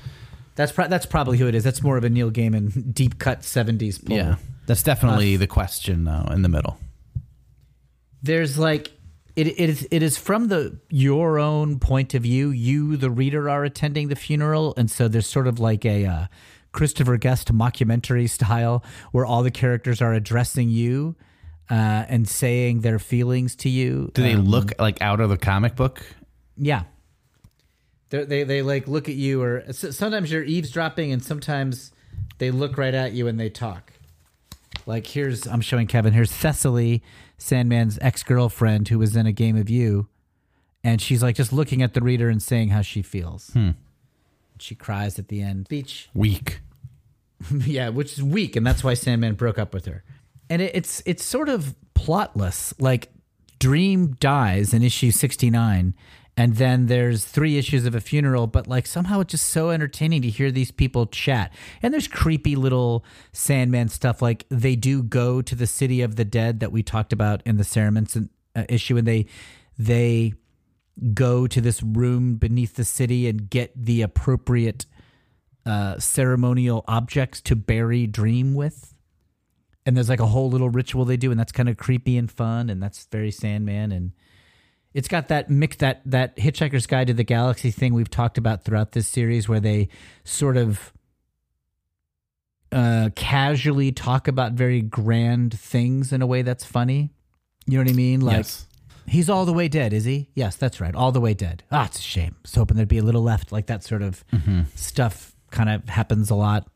That's 0.54 0.72
pro- 0.72 0.88
that's 0.88 1.06
probably 1.06 1.38
who 1.38 1.46
it 1.48 1.54
is. 1.54 1.64
That's 1.64 1.82
more 1.82 1.96
of 1.96 2.04
a 2.04 2.10
Neil 2.10 2.30
Gaiman 2.30 2.92
deep 2.94 3.18
cut 3.18 3.40
'70s 3.40 4.04
pull. 4.04 4.16
Yeah. 4.16 4.36
That's 4.66 4.82
definitely 4.82 5.36
the 5.36 5.46
question 5.46 6.04
though 6.04 6.28
in 6.30 6.42
the 6.42 6.48
middle. 6.48 6.78
There's 8.22 8.58
like 8.58 8.92
it, 9.34 9.46
it 9.48 9.58
is 9.70 9.88
it 9.90 10.02
is 10.02 10.16
from 10.16 10.48
the 10.48 10.78
your 10.90 11.38
own 11.38 11.78
point 11.78 12.14
of 12.14 12.22
view. 12.22 12.50
You, 12.50 12.96
the 12.96 13.10
reader, 13.10 13.48
are 13.50 13.64
attending 13.64 14.08
the 14.08 14.14
funeral, 14.16 14.74
and 14.76 14.90
so 14.90 15.08
there's 15.08 15.26
sort 15.26 15.46
of 15.48 15.58
like 15.58 15.84
a 15.84 16.06
uh, 16.06 16.26
Christopher 16.72 17.16
Guest 17.16 17.52
mockumentary 17.52 18.28
style 18.28 18.84
where 19.10 19.24
all 19.26 19.42
the 19.42 19.50
characters 19.50 20.00
are 20.00 20.12
addressing 20.12 20.68
you 20.68 21.16
uh, 21.70 22.04
and 22.08 22.28
saying 22.28 22.82
their 22.82 22.98
feelings 22.98 23.56
to 23.56 23.68
you. 23.68 24.10
Do 24.14 24.22
they 24.22 24.34
Um, 24.34 24.44
look 24.44 24.72
like 24.78 25.00
out 25.02 25.20
of 25.20 25.30
the 25.30 25.38
comic 25.38 25.74
book? 25.76 26.04
Yeah. 26.56 26.82
They're, 28.12 28.26
they 28.26 28.44
they 28.44 28.60
like 28.60 28.86
look 28.86 29.08
at 29.08 29.14
you, 29.14 29.42
or 29.42 29.64
sometimes 29.72 30.30
you're 30.30 30.44
eavesdropping, 30.44 31.12
and 31.12 31.24
sometimes 31.24 31.92
they 32.36 32.50
look 32.50 32.76
right 32.76 32.92
at 32.92 33.14
you 33.14 33.26
and 33.26 33.40
they 33.40 33.48
talk. 33.48 33.94
Like 34.84 35.06
here's 35.06 35.46
I'm 35.46 35.62
showing 35.62 35.86
Kevin. 35.86 36.12
Here's 36.12 36.30
Thessaly, 36.30 37.00
Sandman's 37.38 37.98
ex 38.02 38.22
girlfriend, 38.22 38.88
who 38.88 38.98
was 38.98 39.16
in 39.16 39.26
a 39.26 39.32
game 39.32 39.56
of 39.56 39.70
you, 39.70 40.08
and 40.84 41.00
she's 41.00 41.22
like 41.22 41.36
just 41.36 41.54
looking 41.54 41.80
at 41.80 41.94
the 41.94 42.02
reader 42.02 42.28
and 42.28 42.42
saying 42.42 42.68
how 42.68 42.82
she 42.82 43.00
feels. 43.00 43.48
Hmm. 43.54 43.70
She 44.58 44.74
cries 44.74 45.18
at 45.18 45.28
the 45.28 45.40
end. 45.40 45.68
Beach 45.68 46.10
Weak. 46.12 46.60
yeah, 47.64 47.88
which 47.88 48.12
is 48.12 48.22
weak, 48.22 48.56
and 48.56 48.66
that's 48.66 48.84
why 48.84 48.92
Sandman 48.92 49.36
broke 49.36 49.58
up 49.58 49.72
with 49.72 49.86
her. 49.86 50.04
And 50.50 50.60
it, 50.60 50.72
it's 50.74 51.02
it's 51.06 51.24
sort 51.24 51.48
of 51.48 51.74
plotless. 51.94 52.74
Like 52.78 53.10
Dream 53.58 54.16
dies 54.20 54.74
in 54.74 54.82
issue 54.82 55.12
sixty 55.12 55.48
nine, 55.48 55.94
and 56.36 56.56
then 56.56 56.86
there's 56.86 57.24
three 57.24 57.58
issues 57.58 57.84
of 57.84 57.94
a 57.94 58.00
funeral. 58.00 58.46
But 58.46 58.66
like 58.66 58.86
somehow 58.86 59.20
it's 59.20 59.32
just 59.32 59.48
so 59.48 59.70
entertaining 59.70 60.22
to 60.22 60.30
hear 60.30 60.50
these 60.50 60.70
people 60.70 61.06
chat. 61.06 61.52
And 61.82 61.92
there's 61.92 62.08
creepy 62.08 62.56
little 62.56 63.04
Sandman 63.32 63.88
stuff. 63.88 64.22
Like 64.22 64.46
they 64.48 64.76
do 64.76 65.02
go 65.02 65.42
to 65.42 65.54
the 65.54 65.66
city 65.66 66.00
of 66.00 66.16
the 66.16 66.24
dead 66.24 66.60
that 66.60 66.72
we 66.72 66.82
talked 66.82 67.12
about 67.12 67.42
in 67.44 67.56
the 67.58 67.64
Cerements 67.64 68.28
uh, 68.56 68.64
issue, 68.68 68.96
and 68.96 69.06
they 69.06 69.26
they 69.78 70.34
go 71.14 71.46
to 71.46 71.60
this 71.60 71.82
room 71.82 72.36
beneath 72.36 72.76
the 72.76 72.84
city 72.84 73.26
and 73.26 73.48
get 73.48 73.72
the 73.74 74.02
appropriate 74.02 74.86
uh, 75.64 75.98
ceremonial 75.98 76.84
objects 76.86 77.40
to 77.40 77.56
bury 77.56 78.06
Dream 78.06 78.54
with. 78.54 78.94
And 79.84 79.96
there's 79.96 80.08
like 80.08 80.20
a 80.20 80.26
whole 80.26 80.50
little 80.50 80.70
ritual 80.70 81.04
they 81.04 81.16
do, 81.16 81.30
and 81.30 81.40
that's 81.40 81.52
kind 81.52 81.68
of 81.68 81.76
creepy 81.76 82.16
and 82.16 82.30
fun, 82.30 82.70
and 82.70 82.82
that's 82.82 83.06
very 83.10 83.30
Sandman. 83.30 83.90
And 83.90 84.12
it's 84.94 85.08
got 85.08 85.28
that 85.28 85.50
mix 85.50 85.76
that 85.76 86.02
that 86.06 86.36
Hitchhiker's 86.36 86.86
Guide 86.86 87.06
to 87.08 87.14
the 87.14 87.24
Galaxy 87.24 87.70
thing 87.70 87.94
we've 87.94 88.10
talked 88.10 88.38
about 88.38 88.64
throughout 88.64 88.92
this 88.92 89.06
series, 89.06 89.48
where 89.48 89.60
they 89.60 89.88
sort 90.24 90.56
of 90.56 90.92
uh, 92.70 93.10
casually 93.14 93.92
talk 93.92 94.28
about 94.28 94.52
very 94.52 94.80
grand 94.80 95.58
things 95.58 96.12
in 96.12 96.22
a 96.22 96.26
way 96.26 96.42
that's 96.42 96.64
funny. 96.64 97.10
You 97.66 97.78
know 97.78 97.84
what 97.84 97.90
I 97.90 97.94
mean? 97.94 98.20
Like 98.20 98.36
yes. 98.38 98.66
He's 99.06 99.28
all 99.28 99.44
the 99.44 99.52
way 99.52 99.66
dead, 99.68 99.92
is 99.92 100.04
he? 100.04 100.30
Yes, 100.34 100.54
that's 100.56 100.80
right. 100.80 100.94
All 100.94 101.10
the 101.10 101.20
way 101.20 101.34
dead. 101.34 101.64
Ah, 101.72 101.86
it's 101.86 101.98
a 101.98 102.02
shame. 102.02 102.36
I 102.36 102.42
was 102.42 102.54
hoping 102.54 102.76
there'd 102.76 102.88
be 102.88 102.98
a 102.98 103.02
little 103.02 103.22
left. 103.22 103.50
Like 103.50 103.66
that 103.66 103.82
sort 103.82 104.00
of 104.00 104.24
stuff 104.76 105.34
kind 105.50 105.68
of 105.68 105.88
happens 105.88 106.30
a 106.30 106.36
lot. 106.36 106.68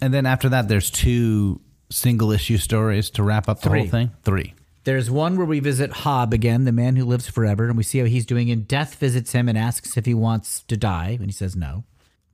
And 0.00 0.14
then 0.14 0.24
after 0.24 0.48
that, 0.50 0.68
there's 0.68 0.88
two 0.90 1.60
single 1.90 2.30
issue 2.30 2.58
stories 2.58 3.10
to 3.10 3.22
wrap 3.24 3.48
up 3.48 3.60
the 3.60 3.68
Three. 3.70 3.80
whole 3.80 3.88
thing. 3.88 4.10
Three. 4.22 4.54
There's 4.86 5.10
one 5.10 5.36
where 5.36 5.44
we 5.44 5.58
visit 5.58 5.90
Hob 5.90 6.32
again, 6.32 6.64
the 6.64 6.70
man 6.70 6.94
who 6.94 7.04
lives 7.04 7.28
forever, 7.28 7.66
and 7.66 7.76
we 7.76 7.82
see 7.82 7.98
how 7.98 8.04
he's 8.04 8.24
doing. 8.24 8.52
And 8.52 8.68
Death 8.68 8.94
visits 8.94 9.32
him 9.32 9.48
and 9.48 9.58
asks 9.58 9.96
if 9.96 10.06
he 10.06 10.14
wants 10.14 10.62
to 10.68 10.76
die, 10.76 11.16
and 11.18 11.26
he 11.26 11.32
says 11.32 11.56
no. 11.56 11.82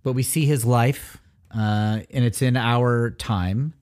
But 0.02 0.12
we 0.12 0.22
see 0.22 0.44
his 0.44 0.62
life, 0.66 1.16
uh, 1.50 2.00
and 2.10 2.26
it's 2.26 2.42
in 2.42 2.58
our 2.58 3.12
time. 3.12 3.72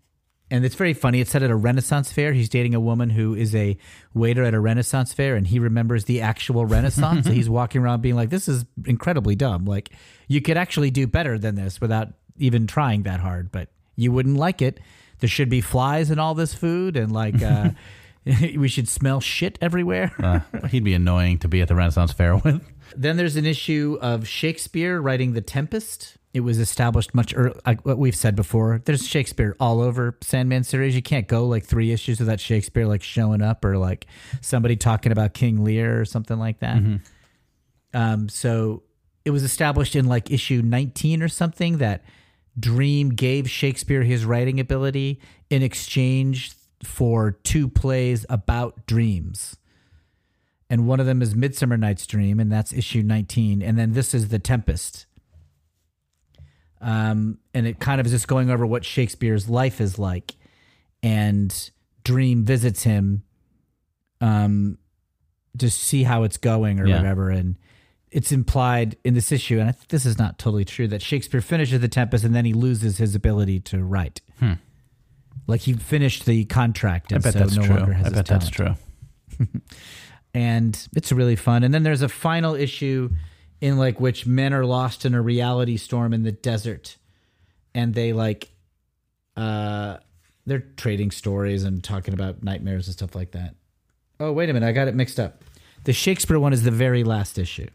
And 0.52 0.64
it's 0.64 0.76
very 0.76 0.94
funny. 0.94 1.20
It's 1.20 1.32
set 1.32 1.42
at 1.42 1.50
a 1.50 1.56
Renaissance 1.56 2.12
fair. 2.12 2.32
He's 2.32 2.48
dating 2.48 2.76
a 2.76 2.80
woman 2.80 3.10
who 3.10 3.34
is 3.34 3.56
a 3.56 3.76
waiter 4.14 4.44
at 4.44 4.54
a 4.54 4.60
Renaissance 4.60 5.12
fair, 5.12 5.34
and 5.34 5.48
he 5.48 5.58
remembers 5.58 6.04
the 6.04 6.20
actual 6.20 6.64
Renaissance. 6.64 7.26
so 7.26 7.32
he's 7.32 7.50
walking 7.50 7.82
around 7.82 8.02
being 8.02 8.14
like, 8.14 8.30
"This 8.30 8.46
is 8.46 8.64
incredibly 8.86 9.34
dumb. 9.34 9.64
Like, 9.64 9.90
you 10.28 10.40
could 10.40 10.56
actually 10.56 10.92
do 10.92 11.08
better 11.08 11.40
than 11.40 11.56
this 11.56 11.80
without 11.80 12.12
even 12.38 12.68
trying 12.68 13.02
that 13.02 13.18
hard, 13.18 13.50
but 13.50 13.70
you 13.96 14.12
wouldn't 14.12 14.36
like 14.36 14.62
it. 14.62 14.78
There 15.18 15.28
should 15.28 15.48
be 15.48 15.60
flies 15.60 16.08
in 16.12 16.20
all 16.20 16.36
this 16.36 16.54
food, 16.54 16.96
and 16.96 17.10
like, 17.10 17.42
uh, 17.42 17.70
we 18.56 18.68
should 18.68 18.88
smell 18.88 19.20
shit 19.20 19.58
everywhere." 19.60 20.12
Uh, 20.20 20.40
he'd 20.68 20.84
be 20.84 20.94
annoying 20.94 21.38
to 21.38 21.48
be 21.48 21.60
at 21.60 21.68
the 21.68 21.74
Renaissance 21.74 22.12
Fair 22.12 22.36
with. 22.36 22.62
Then 22.96 23.16
there's 23.16 23.36
an 23.36 23.46
issue 23.46 23.98
of 24.00 24.28
Shakespeare 24.28 25.00
writing 25.00 25.32
The 25.32 25.40
Tempest. 25.40 26.16
It 26.32 26.40
was 26.40 26.58
established 26.58 27.14
much 27.14 27.34
earlier. 27.36 27.58
Like 27.66 27.84
what 27.84 27.98
we've 27.98 28.14
said 28.14 28.36
before, 28.36 28.80
there's 28.84 29.06
Shakespeare 29.06 29.56
all 29.58 29.80
over 29.80 30.16
Sandman 30.22 30.62
series. 30.64 30.94
You 30.94 31.02
can't 31.02 31.26
go 31.26 31.46
like 31.46 31.64
three 31.64 31.90
issues 31.92 32.20
without 32.20 32.38
Shakespeare 32.38 32.86
like 32.86 33.02
showing 33.02 33.42
up 33.42 33.64
or 33.64 33.76
like 33.78 34.06
somebody 34.40 34.76
talking 34.76 35.10
about 35.10 35.34
King 35.34 35.64
Lear 35.64 36.00
or 36.00 36.04
something 36.04 36.38
like 36.38 36.60
that. 36.60 36.76
Um, 37.94 38.28
so 38.28 38.82
it 39.24 39.30
was 39.30 39.42
established 39.42 39.96
in 39.96 40.06
like 40.06 40.30
issue 40.30 40.62
19 40.62 41.22
or 41.22 41.28
something 41.28 41.78
that 41.78 42.04
Dream 42.58 43.10
gave 43.10 43.48
Shakespeare 43.50 44.02
his 44.02 44.24
writing 44.24 44.60
ability 44.60 45.20
in 45.48 45.62
exchange 45.62 46.52
for 46.82 47.32
two 47.32 47.68
plays 47.68 48.24
about 48.28 48.86
dreams 48.86 49.56
and 50.72 50.86
one 50.86 51.00
of 51.00 51.06
them 51.06 51.20
is 51.20 51.34
Midsummer 51.34 51.76
Night's 51.76 52.06
Dream, 52.06 52.38
and 52.38 52.50
that's 52.52 52.72
issue 52.72 53.02
19. 53.02 53.60
And 53.60 53.76
then 53.76 53.92
this 53.92 54.14
is 54.14 54.28
The 54.28 54.38
Tempest. 54.38 55.06
Um, 56.80 57.38
and 57.52 57.66
it 57.66 57.80
kind 57.80 58.00
of 58.00 58.06
is 58.06 58.12
just 58.12 58.28
going 58.28 58.50
over 58.50 58.64
what 58.64 58.84
Shakespeare's 58.84 59.48
life 59.48 59.80
is 59.80 59.98
like. 59.98 60.36
And 61.02 61.52
Dream 62.04 62.44
visits 62.44 62.84
him 62.84 63.24
um, 64.20 64.78
to 65.58 65.68
see 65.68 66.04
how 66.04 66.22
it's 66.22 66.36
going 66.36 66.78
or 66.78 66.86
Yeah. 66.86 66.98
whatever. 66.98 67.30
And 67.30 67.56
it's 68.12 68.30
implied 68.32 68.96
in 69.04 69.14
this 69.14 69.32
issue, 69.32 69.58
and 69.58 69.68
I 69.68 69.72
think 69.72 69.88
this 69.88 70.06
is 70.06 70.18
not 70.18 70.38
totally 70.38 70.64
true, 70.64 70.86
that 70.88 71.02
Shakespeare 71.02 71.40
finishes 71.40 71.80
The 71.80 71.88
Tempest 71.88 72.24
and 72.24 72.34
then 72.34 72.44
he 72.44 72.52
loses 72.52 72.98
his 72.98 73.14
ability 73.16 73.58
to 73.60 73.82
write. 73.82 74.20
Like 75.46 75.62
he 75.62 75.72
finished 75.72 76.26
the 76.26 76.44
contract, 76.44 77.10
Hmm. 77.10 77.14
I 77.14 77.16
and 77.16 77.24
bet 77.24 77.32
so 77.32 77.38
that's 77.40 77.56
no 77.56 77.62
true. 77.64 77.76
longer 77.76 77.92
has 77.94 78.06
I 78.06 78.10
bet 78.10 78.26
that's 78.26 78.50
talent 78.50 78.78
true. 79.38 79.46
and 80.34 80.88
it's 80.94 81.12
really 81.12 81.36
fun. 81.36 81.64
And 81.64 81.72
then 81.74 81.82
there's 81.82 82.02
a 82.02 82.08
final 82.08 82.54
issue 82.54 83.10
in 83.60 83.76
like 83.78 84.00
which 84.00 84.26
men 84.26 84.52
are 84.54 84.64
lost 84.64 85.04
in 85.04 85.14
a 85.14 85.20
reality 85.20 85.76
storm 85.76 86.12
in 86.12 86.22
the 86.22 86.32
desert, 86.32 86.96
and 87.74 87.94
they 87.94 88.12
like, 88.12 88.50
uh, 89.36 89.98
they're 90.46 90.64
trading 90.76 91.10
stories 91.10 91.64
and 91.64 91.82
talking 91.84 92.14
about 92.14 92.42
nightmares 92.42 92.86
and 92.86 92.94
stuff 92.94 93.14
like 93.14 93.32
that. 93.32 93.54
Oh 94.18 94.32
wait 94.32 94.48
a 94.50 94.52
minute, 94.52 94.66
I 94.66 94.72
got 94.72 94.88
it 94.88 94.94
mixed 94.94 95.18
up. 95.20 95.42
The 95.84 95.92
Shakespeare 95.92 96.38
one 96.38 96.52
is 96.52 96.62
the 96.62 96.70
very 96.70 97.04
last 97.04 97.38
issue. 97.38 97.68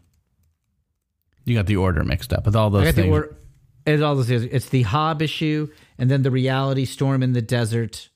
You 1.44 1.54
got 1.54 1.66
the 1.66 1.76
order 1.76 2.02
mixed 2.04 2.32
up 2.32 2.46
with 2.46 2.56
all 2.56 2.70
those 2.70 2.92
things. 2.92 3.08
order. 3.12 3.36
It's 3.86 4.02
all 4.02 4.16
those. 4.16 4.30
It's 4.30 4.68
the 4.68 4.82
Hob 4.82 5.22
issue, 5.22 5.68
and 5.98 6.10
then 6.10 6.22
the 6.22 6.30
reality 6.30 6.84
storm 6.84 7.22
in 7.22 7.32
the 7.32 7.42
desert, 7.42 8.08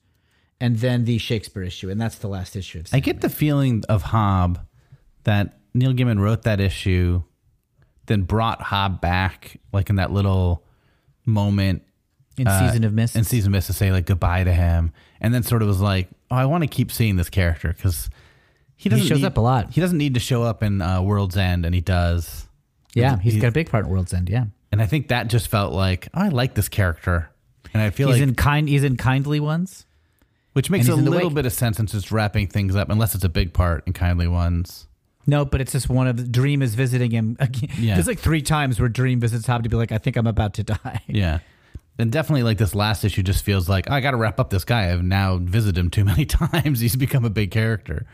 and 0.59 0.77
then 0.79 1.05
the 1.05 1.17
Shakespeare 1.17 1.63
issue, 1.63 1.89
and 1.89 1.99
that's 1.99 2.15
the 2.17 2.27
last 2.27 2.55
issue 2.55 2.79
of 2.79 2.87
I 2.93 2.99
get 2.99 3.21
the 3.21 3.29
feeling 3.29 3.83
of 3.89 4.03
Hob 4.03 4.59
that 5.23 5.59
Neil 5.73 5.93
Gaiman 5.93 6.19
wrote 6.19 6.43
that 6.43 6.59
issue, 6.59 7.23
then 8.07 8.23
brought 8.23 8.61
Hob 8.61 9.01
back, 9.01 9.59
like 9.73 9.89
in 9.89 9.95
that 9.97 10.11
little 10.11 10.63
moment 11.25 11.83
in 12.37 12.47
uh, 12.47 12.67
Season 12.67 12.83
of 12.83 12.93
Mist. 12.93 13.15
in 13.15 13.23
season 13.23 13.49
of 13.49 13.53
mist 13.53 13.67
to 13.67 13.73
say 13.73 13.91
like 13.91 14.05
goodbye 14.05 14.43
to 14.43 14.53
him, 14.53 14.91
and 15.19 15.33
then 15.33 15.43
sort 15.43 15.61
of 15.61 15.67
was 15.67 15.81
like, 15.81 16.09
oh, 16.29 16.35
I 16.35 16.45
want 16.45 16.63
to 16.63 16.67
keep 16.67 16.91
seeing 16.91 17.15
this 17.15 17.29
character 17.29 17.73
because 17.73 18.09
he 18.75 18.89
doesn't 18.89 19.07
shows 19.07 19.19
need- 19.19 19.25
up 19.25 19.37
a 19.37 19.41
lot. 19.41 19.71
He 19.73 19.81
doesn't 19.81 19.97
need 19.97 20.13
to 20.15 20.19
show 20.19 20.43
up 20.43 20.63
in 20.63 20.81
uh, 20.81 21.01
World's 21.01 21.37
End, 21.37 21.65
and 21.65 21.73
he 21.75 21.81
does. 21.81 22.47
yeah, 22.93 23.17
he's 23.19 23.33
he's- 23.33 23.41
got 23.41 23.49
a 23.49 23.51
big 23.51 23.69
part 23.69 23.85
in 23.85 23.91
World's 23.91 24.13
End. 24.13 24.29
Yeah, 24.29 24.45
And 24.71 24.81
I 24.81 24.85
think 24.85 25.07
that 25.09 25.27
just 25.27 25.47
felt 25.49 25.73
like 25.73 26.07
oh, 26.13 26.21
I 26.21 26.27
like 26.29 26.53
this 26.55 26.69
character, 26.69 27.29
and 27.73 27.81
I 27.81 27.89
feel 27.89 28.07
he's 28.09 28.19
like 28.19 28.27
in 28.29 28.35
kind. 28.35 28.67
He's 28.69 28.83
in 28.83 28.97
Kindly 28.97 29.39
Ones. 29.39 29.85
which 30.53 30.69
makes 30.69 30.87
a 30.87 30.91
he's 30.91 30.99
in 30.99 31.05
The 31.05 31.11
little 31.11 31.29
bit 31.29 31.45
of 31.45 31.53
sense 31.53 31.77
since 31.77 31.93
it's 31.93 32.11
wrapping 32.11 32.47
things 32.47 32.75
up, 32.75 32.89
unless 32.89 33.15
it's 33.15 33.23
a 33.23 33.29
big 33.29 33.53
part 33.53 33.83
in 33.87 33.93
Kindly 33.93 34.27
Ones. 34.27 34.87
No, 35.27 35.45
but 35.45 35.61
it's 35.61 35.71
just 35.71 35.87
one 35.89 36.07
of 36.07 36.17
the 36.17 36.23
Dream 36.23 36.61
is 36.61 36.73
visiting 36.75 37.11
him. 37.11 37.37
Again. 37.39 37.69
Yeah. 37.77 37.93
There's 37.95 38.07
like 38.07 38.19
three 38.19 38.41
times 38.41 38.79
where 38.79 38.89
Dream 38.89 39.19
visits 39.19 39.45
Hob 39.45 39.63
to 39.63 39.69
be 39.69 39.75
like, 39.77 39.91
I 39.91 39.97
think 39.99 40.17
I'm 40.17 40.27
about 40.27 40.53
to 40.55 40.63
die. 40.63 41.01
Yeah. 41.07 41.39
And 41.99 42.11
definitely 42.11 42.41
like 42.43 42.57
this 42.57 42.73
last 42.73 43.03
issue 43.03 43.21
just 43.21 43.43
feels 43.43 43.69
like 43.69 43.87
"Oh, 43.89 43.93
I 43.93 43.99
got 43.99 44.11
to 44.11 44.17
wrap 44.17 44.39
up 44.39 44.49
this 44.49 44.63
guy. 44.63 44.91
I've 44.91 45.03
now 45.03 45.37
visited 45.37 45.77
him 45.77 45.89
too 45.91 46.03
many 46.11 46.25
times. 46.25 46.79
He's 46.79 46.95
become 46.95 47.25
a 47.25 47.29
big 47.29 47.51
character. 47.51 48.07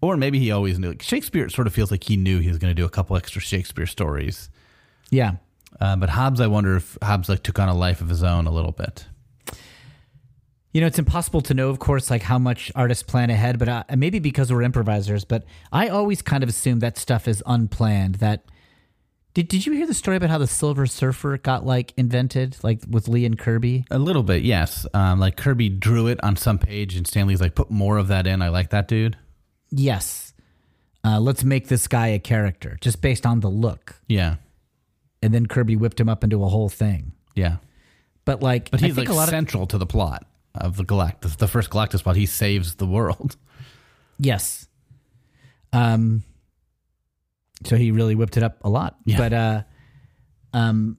Or 0.00 0.16
maybe 0.16 0.38
he 0.38 0.50
always 0.52 0.78
knew. 0.78 0.90
Like 0.90 1.02
Shakespeare 1.02 1.48
sort 1.48 1.66
of 1.66 1.72
feels 1.74 1.90
like 1.90 2.04
he 2.04 2.16
knew 2.16 2.38
he 2.38 2.48
was 2.48 2.58
going 2.58 2.70
to 2.70 2.74
do 2.74 2.84
a 2.84 2.90
couple 2.90 3.16
extra 3.16 3.40
Shakespeare 3.40 3.86
stories. 3.86 4.50
Yeah. 5.10 5.36
Uh, 5.80 5.96
but 5.96 6.10
Hobbs, 6.10 6.40
I 6.40 6.46
wonder 6.46 6.76
if 6.76 6.96
Hobbs 7.02 7.28
like 7.28 7.42
took 7.42 7.58
on 7.58 7.68
a 7.68 7.74
life 7.74 8.00
of 8.00 8.08
his 8.08 8.22
own 8.22 8.46
a 8.46 8.52
little 8.52 8.72
bit. 8.72 9.06
You 10.72 10.80
know, 10.80 10.88
it's 10.88 10.98
impossible 10.98 11.40
to 11.42 11.54
know, 11.54 11.68
of 11.68 11.78
course, 11.78 12.10
like 12.10 12.22
how 12.22 12.38
much 12.38 12.72
artists 12.74 13.04
plan 13.04 13.30
ahead, 13.30 13.60
but 13.60 13.68
uh, 13.68 13.84
maybe 13.96 14.18
because 14.18 14.52
we're 14.52 14.62
improvisers. 14.62 15.24
But 15.24 15.44
I 15.70 15.88
always 15.88 16.20
kind 16.20 16.42
of 16.42 16.48
assume 16.48 16.80
that 16.80 16.98
stuff 16.98 17.28
is 17.28 17.42
unplanned. 17.46 18.16
That 18.16 18.44
did 19.34 19.48
did 19.48 19.66
you 19.66 19.72
hear 19.72 19.86
the 19.86 19.94
story 19.94 20.16
about 20.16 20.30
how 20.30 20.38
the 20.38 20.46
Silver 20.48 20.86
Surfer 20.86 21.38
got 21.38 21.64
like 21.64 21.92
invented, 21.96 22.56
like 22.62 22.82
with 22.88 23.06
Lee 23.06 23.24
and 23.24 23.38
Kirby? 23.38 23.84
A 23.90 23.98
little 23.98 24.22
bit, 24.22 24.42
yes. 24.42 24.84
Um, 24.94 25.20
like 25.20 25.36
Kirby 25.36 25.68
drew 25.68 26.08
it 26.08 26.22
on 26.24 26.36
some 26.36 26.58
page, 26.58 26.96
and 26.96 27.06
Stanley's 27.06 27.40
like, 27.40 27.54
put 27.54 27.70
more 27.70 27.96
of 27.96 28.08
that 28.08 28.26
in. 28.26 28.42
I 28.42 28.48
like 28.48 28.70
that 28.70 28.88
dude. 28.88 29.16
Yes. 29.70 30.32
Uh, 31.04 31.20
let's 31.20 31.44
make 31.44 31.68
this 31.68 31.86
guy 31.86 32.08
a 32.08 32.18
character 32.18 32.78
just 32.80 33.02
based 33.02 33.26
on 33.26 33.40
the 33.40 33.50
look, 33.50 33.96
Yeah, 34.08 34.36
and 35.24 35.32
then 35.34 35.46
Kirby 35.46 35.76
whipped 35.76 35.98
him 35.98 36.08
up 36.08 36.22
into 36.22 36.44
a 36.44 36.48
whole 36.48 36.68
thing. 36.68 37.12
yeah. 37.34 37.56
But 38.26 38.42
like, 38.42 38.70
But 38.70 38.82
I 38.82 38.86
he's 38.86 38.94
think 38.94 39.08
like 39.08 39.14
a 39.14 39.18
lot 39.18 39.28
of 39.28 39.32
central 39.32 39.66
to 39.66 39.76
the 39.78 39.84
plot 39.86 40.24
of 40.54 40.76
the 40.76 40.84
Galactus, 40.84 41.36
the 41.36 41.46
first 41.48 41.68
Galactus 41.70 42.02
plot. 42.02 42.16
He 42.16 42.26
saves 42.26 42.76
the 42.76 42.86
world. 42.86 43.36
Yes. 44.18 44.68
Um 45.72 46.22
so 47.64 47.76
he 47.76 47.90
really 47.90 48.14
whipped 48.14 48.36
it 48.36 48.42
up 48.44 48.58
a 48.64 48.68
lot. 48.70 48.96
Yeah. 49.04 49.18
But 49.18 49.32
uh 49.32 49.62
um 50.52 50.98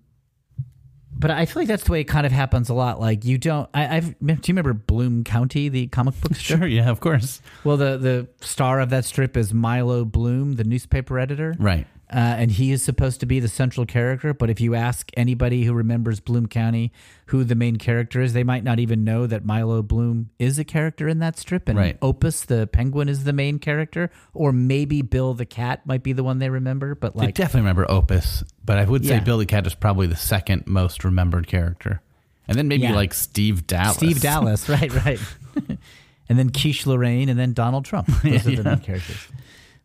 but 1.17 1.31
I 1.31 1.45
feel 1.45 1.61
like 1.61 1.69
that's 1.69 1.85
the 1.85 1.93
way 1.93 2.01
it 2.01 2.09
kind 2.09 2.25
of 2.25 2.33
happens 2.33 2.67
a 2.69 2.73
lot. 2.73 2.99
Like 2.99 3.23
you 3.23 3.37
don't 3.37 3.69
I, 3.73 3.97
I've 3.97 4.19
do 4.19 4.33
you 4.33 4.39
remember 4.49 4.73
Bloom 4.73 5.23
County, 5.23 5.69
the 5.69 5.87
comic 5.87 6.19
book 6.19 6.35
strip? 6.35 6.59
Sure, 6.59 6.67
yeah, 6.67 6.89
of 6.89 6.99
course. 6.99 7.41
Well 7.63 7.77
the 7.77 7.97
the 7.97 8.27
star 8.45 8.81
of 8.81 8.89
that 8.89 9.05
strip 9.05 9.37
is 9.37 9.53
Milo 9.53 10.03
Bloom, 10.03 10.53
the 10.55 10.63
newspaper 10.65 11.17
editor. 11.19 11.55
Right. 11.57 11.87
Uh, 12.07 12.17
and 12.37 12.51
he 12.51 12.71
is 12.71 12.83
supposed 12.83 13.19
to 13.19 13.25
be 13.25 13.39
the 13.39 13.47
central 13.47 13.85
character. 13.85 14.31
But 14.33 14.51
if 14.51 14.61
you 14.61 14.75
ask 14.75 15.09
anybody 15.17 15.63
who 15.63 15.73
remembers 15.73 16.19
Bloom 16.19 16.45
County 16.47 16.91
who 17.27 17.43
the 17.43 17.55
main 17.55 17.77
character 17.77 18.21
is, 18.21 18.33
they 18.33 18.43
might 18.43 18.63
not 18.63 18.79
even 18.79 19.03
know 19.03 19.25
that 19.25 19.43
Milo 19.43 19.81
Bloom 19.81 20.29
is 20.37 20.59
a 20.59 20.63
character 20.63 21.07
in 21.07 21.17
that 21.19 21.37
strip. 21.39 21.67
And 21.67 21.79
Right. 21.79 21.97
Opus, 22.03 22.41
the 22.45 22.67
penguin, 22.67 23.09
is 23.09 23.23
the 23.23 23.33
main 23.33 23.57
character. 23.57 24.11
Or 24.35 24.51
maybe 24.51 25.01
Bill 25.01 25.33
the 25.33 25.47
cat 25.47 25.85
might 25.87 26.03
be 26.03 26.13
the 26.13 26.23
one 26.23 26.37
they 26.37 26.49
remember. 26.51 26.93
But 26.93 27.13
I 27.15 27.25
like, 27.25 27.35
definitely 27.35 27.61
remember 27.61 27.89
Opus, 27.89 28.43
but 28.63 28.77
I 28.77 28.83
would 28.85 29.03
say 29.03 29.15
Yeah. 29.15 29.19
Billy 29.21 29.47
Cat 29.47 29.65
is 29.65 29.73
probably 29.73 30.05
the 30.05 30.15
second 30.15 30.67
most 30.67 31.03
remembered 31.03 31.47
character. 31.47 32.01
And 32.47 32.55
then 32.55 32.67
maybe 32.67 32.83
Yeah. 32.83 32.93
like 32.93 33.15
Steve 33.15 33.65
Dallas. 33.65 33.97
Steve 33.97 34.21
Dallas, 34.21 34.69
right, 34.69 34.93
right. 35.05 35.19
and 36.29 36.37
then 36.37 36.51
Quiche 36.51 36.85
Lorraine, 36.85 37.29
and 37.29 37.39
then 37.39 37.53
Donald 37.53 37.85
Trump. 37.85 38.07
Those 38.23 38.45
are 38.47 38.55
the 38.57 38.63
main 38.63 38.79
characters. 38.81 39.27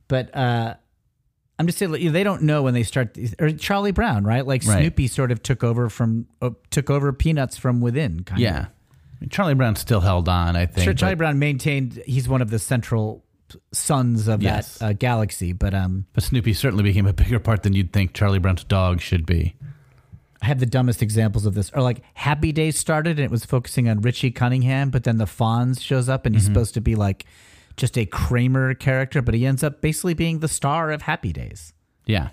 But 0.09 0.37
uh, 0.37 0.75
I'm 1.61 1.67
just 1.67 1.79
saying, 1.79 1.93
like, 1.93 2.13
they 2.13 2.25
don't 2.25 2.43
know 2.43 2.63
when 2.63 2.75
they 2.75 2.83
start. 2.83 3.17
Or 3.39 3.51
Charlie 3.53 3.93
Brown, 3.93 4.25
right? 4.25 4.47
Like 4.47 4.65
Right. 4.65 4.81
Snoopy 4.81 5.07
sort 5.07 5.31
of 5.31 5.43
took 5.43 5.63
over 5.63 5.89
from 5.89 6.27
uh, 6.43 6.51
took 6.71 6.91
over 6.91 7.13
Peanuts 7.13 7.57
from 7.57 7.81
within. 7.81 8.25
Kind 8.25 8.39
of. 8.39 8.43
Yeah. 8.43 8.67
Charlie 9.29 9.55
Brown 9.55 9.77
still 9.77 10.01
held 10.01 10.29
on, 10.29 10.57
I 10.57 10.65
think. 10.67 10.85
Sure, 10.85 10.95
Charlie 10.95 11.15
Brown 11.17 11.39
maintained 11.39 12.03
he's 12.07 12.27
one 12.29 12.41
of 12.43 12.51
the 12.51 12.59
central 12.59 13.23
sons 13.73 14.29
of 14.29 14.43
Yes. 14.43 14.79
that 14.79 14.85
uh, 14.87 14.93
galaxy. 14.95 15.53
But 15.53 15.75
um, 15.75 16.07
but 16.15 16.23
Snoopy 16.25 16.55
certainly 16.55 16.83
became 16.85 17.07
a 17.07 17.13
bigger 17.13 17.39
part 17.39 17.63
than 17.63 17.75
you'd 17.75 17.93
think 17.93 18.15
Charlie 18.15 18.39
Brown's 18.39 18.65
dog 18.65 19.01
should 19.01 19.27
be. 19.27 19.55
I 20.43 20.47
have 20.47 20.59
the 20.59 20.65
dumbest 20.67 21.03
examples 21.03 21.45
of 21.45 21.53
this. 21.55 21.71
Or 21.75 21.83
like 21.83 22.01
Happy 22.15 22.51
Days 22.51 22.79
started 22.79 23.19
and 23.19 23.25
it 23.27 23.31
was 23.31 23.45
focusing 23.45 23.91
on 23.91 24.01
Richie 24.01 24.31
Cunningham, 24.31 24.89
but 24.89 25.05
then 25.05 25.19
the 25.19 25.27
Fonz 25.27 25.81
shows 25.83 26.09
up 26.09 26.25
and 26.25 26.35
he's 26.35 26.45
Mm-hmm. 26.45 26.55
supposed 26.55 26.75
to 26.75 26.81
be 26.81 26.95
like 26.95 27.27
just 27.81 27.99
a 27.99 28.07
Kramer 28.07 28.75
character, 28.75 29.21
but 29.23 29.35
he 29.35 29.45
ends 29.47 29.63
up 29.65 29.81
basically 29.81 30.15
being 30.15 30.39
the 30.39 30.49
star 30.49 30.91
of 30.93 31.03
Happy 31.03 31.33
Days. 31.33 31.73
Yeah. 32.07 32.29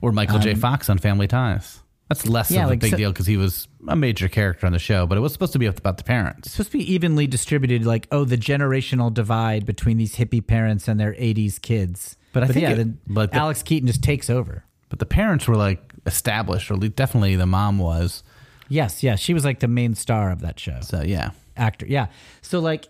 Or 0.00 0.12
Michael 0.12 0.38
J. 0.40 0.54
Fox 0.54 0.90
on 0.90 0.98
Family 0.98 1.28
Ties. 1.28 1.80
That's 2.08 2.26
less 2.26 2.50
Um, 2.50 2.56
Yeah, 2.56 2.64
of 2.66 2.72
a 2.72 2.76
big 2.76 2.90
so- 2.90 2.96
deal 2.96 3.12
because 3.12 3.26
he 3.26 3.36
was 3.36 3.68
a 3.88 3.96
major 3.96 4.28
character 4.28 4.66
on 4.66 4.72
the 4.72 4.78
show, 4.78 5.06
but 5.06 5.16
it 5.16 5.20
was 5.20 5.32
supposed 5.32 5.52
to 5.54 5.58
be 5.58 5.66
about 5.66 5.96
the 5.96 6.04
parents. 6.04 6.48
It's 6.48 6.56
supposed 6.56 6.72
to 6.72 6.78
be 6.78 6.92
evenly 6.92 7.26
distributed, 7.26 7.86
like, 7.86 8.06
oh, 8.10 8.24
the 8.24 8.36
generational 8.36 9.12
divide 9.14 9.64
between 9.64 9.96
these 9.96 10.16
hippie 10.16 10.44
parents 10.46 10.88
and 10.88 10.98
their 11.00 11.14
80s 11.14 11.58
kids. 11.58 12.16
But 12.32 12.42
I 12.42 12.46
think 12.48 12.62
yeah, 12.62 12.70
it- 12.72 12.76
then 12.76 12.98
but 13.06 13.30
the- 13.30 13.38
Alex 13.38 13.62
Keaton 13.62 13.86
just 13.86 14.02
takes 14.02 14.28
over. 14.28 14.64
But 14.88 14.98
the 14.98 15.06
parents 15.06 15.46
were 15.48 15.56
like 15.56 15.80
established, 16.04 16.70
or 16.70 16.76
definitely 16.76 17.36
the 17.36 17.46
mom 17.46 17.78
was. 17.78 18.22
Yes, 18.68 19.02
yes. 19.02 19.20
She 19.20 19.32
was 19.32 19.44
like 19.44 19.60
the 19.60 19.68
main 19.68 19.94
star 19.94 20.30
of 20.30 20.40
that 20.40 20.58
show. 20.60 20.80
So 20.82 21.02
yeah. 21.02 21.30
actor. 21.56 21.86
Yeah. 21.86 22.06
So 22.42 22.58
like, 22.60 22.88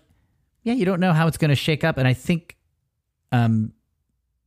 yeah, 0.63 0.73
you 0.73 0.85
don't 0.85 0.99
know 0.99 1.13
how 1.13 1.27
it's 1.27 1.37
going 1.37 1.49
to 1.49 1.55
shake 1.55 1.83
up, 1.83 1.97
and 1.97 2.07
I 2.07 2.13
think, 2.13 2.57
um, 3.31 3.73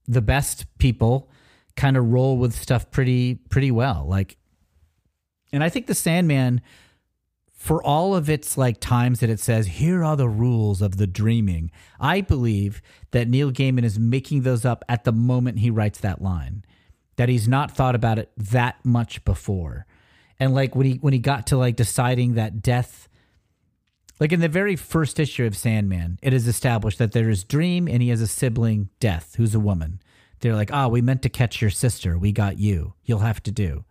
the 0.09 0.23
best 0.23 0.67
people 0.79 1.29
kind 1.77 1.97
of 1.97 2.11
roll 2.13 2.39
with 2.39 2.55
stuff 2.55 2.91
pretty 2.91 3.35
pretty 3.35 3.71
well. 3.71 4.07
Like, 4.09 4.37
and 5.53 5.63
I 5.63 5.69
think 5.69 5.87
the 5.87 5.95
Sandman, 5.95 6.61
for 7.53 7.83
all 7.83 8.15
of 8.15 8.31
its 8.31 8.57
like 8.57 8.81
times 8.81 9.21
that 9.21 9.31
it 9.31 9.41
says 9.41 9.67
here 9.67 10.05
are 10.05 10.17
the 10.17 10.29
rules 10.29 10.81
of 10.81 10.97
the 10.97 11.07
dreaming, 11.07 11.71
I 12.01 12.21
believe 12.21 12.81
that 13.11 13.29
Neil 13.29 13.51
Gaiman 13.51 13.85
is 13.85 13.99
making 13.99 14.43
those 14.43 14.65
up 14.65 14.85
at 14.89 15.05
the 15.05 15.13
moment 15.13 15.59
he 15.59 15.71
writes 15.71 16.01
that 16.01 16.23
line. 16.23 16.65
That 17.17 17.29
he's 17.29 17.49
not 17.49 17.71
thought 17.71 17.95
about 17.95 18.19
it 18.19 18.31
that 18.37 18.85
much 18.85 19.25
before. 19.25 19.87
And 20.39 20.55
like 20.55 20.77
when 20.77 20.87
he 20.87 20.95
when 20.97 21.15
he 21.15 21.19
got 21.19 21.47
to 21.49 21.57
like 21.57 21.77
deciding 21.77 22.35
that 22.35 22.63
death 22.63 23.06
like 24.19 24.33
in 24.33 24.41
the 24.41 24.49
very 24.49 24.77
first 24.77 25.21
issue 25.21 25.45
of 25.45 25.57
Sandman, 25.57 26.19
it 26.23 26.33
is 26.33 26.49
established 26.49 26.99
that 26.99 27.13
there 27.13 27.29
is 27.29 27.45
Dream 27.45 27.87
and 27.87 28.03
he 28.03 28.09
has 28.09 28.21
a 28.21 28.27
sibling, 28.27 28.89
Death, 28.99 29.35
who's 29.37 29.55
a 29.55 29.61
woman. 29.61 30.01
They're 30.41 30.55
like, 30.55 30.73
ah, 30.73 30.89
we 30.89 31.01
meant 31.01 31.23
to 31.23 31.29
catch 31.29 31.61
your 31.61 31.71
sister. 31.71 32.19
We 32.19 32.33
got 32.33 32.59
you. 32.59 32.95
You'll 33.05 33.21
have 33.21 33.43
to 33.45 33.51
do. 33.51 33.85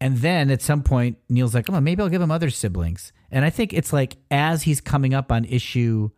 And 0.00 0.18
then 0.18 0.50
at 0.50 0.62
some 0.62 0.82
point, 0.82 1.18
Neil's 1.28 1.54
like, 1.54 1.68
oh, 1.68 1.80
maybe 1.80 2.02
I'll 2.02 2.08
give 2.08 2.22
him 2.22 2.30
other 2.30 2.50
siblings. 2.50 3.12
And 3.30 3.44
I 3.44 3.50
think 3.50 3.72
it's 3.72 3.92
like 3.92 4.16
as 4.30 4.62
he's 4.62 4.80
coming 4.80 5.12
up 5.12 5.30
on 5.30 5.44
issue 5.44 6.10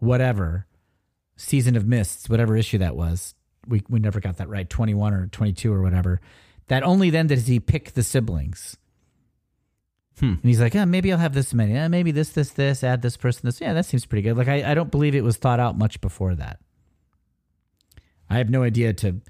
whatever, 0.00 0.66
Season 1.36 1.76
of 1.76 1.86
Mists, 1.86 2.28
whatever 2.28 2.56
issue 2.56 2.78
that 2.78 2.96
was, 2.96 3.34
we, 3.66 3.82
we 3.88 4.00
never 4.00 4.20
got 4.20 4.38
that 4.38 4.48
right, 4.48 4.68
21 4.68 5.12
or 5.12 5.26
22 5.28 5.72
or 5.72 5.82
whatever, 5.82 6.20
that 6.66 6.82
only 6.82 7.10
then 7.10 7.28
does 7.28 7.46
he 7.46 7.60
pick 7.60 7.92
the 7.92 8.02
siblings. 8.02 8.76
And 10.26 10.44
he's 10.44 10.60
like, 10.60 10.74
oh, 10.74 10.86
maybe 10.86 11.12
I'll 11.12 11.18
have 11.18 11.34
this 11.34 11.54
many. 11.54 11.76
Eh, 11.76 11.88
maybe 11.88 12.10
this, 12.10 12.30
this, 12.30 12.50
this, 12.50 12.82
add 12.82 13.02
this 13.02 13.16
person, 13.16 13.42
this. 13.44 13.60
Yeah, 13.60 13.72
that 13.72 13.86
seems 13.86 14.06
pretty 14.06 14.22
good. 14.22 14.36
Like, 14.36 14.48
I, 14.48 14.72
I 14.72 14.74
don't 14.74 14.90
believe 14.90 15.14
it 15.14 15.24
was 15.24 15.36
thought 15.36 15.60
out 15.60 15.78
much 15.78 16.00
before 16.00 16.34
that. 16.34 16.60
I 18.30 18.38
have 18.38 18.50
no 18.50 18.62
idea 18.62 18.92
to. 18.94 19.20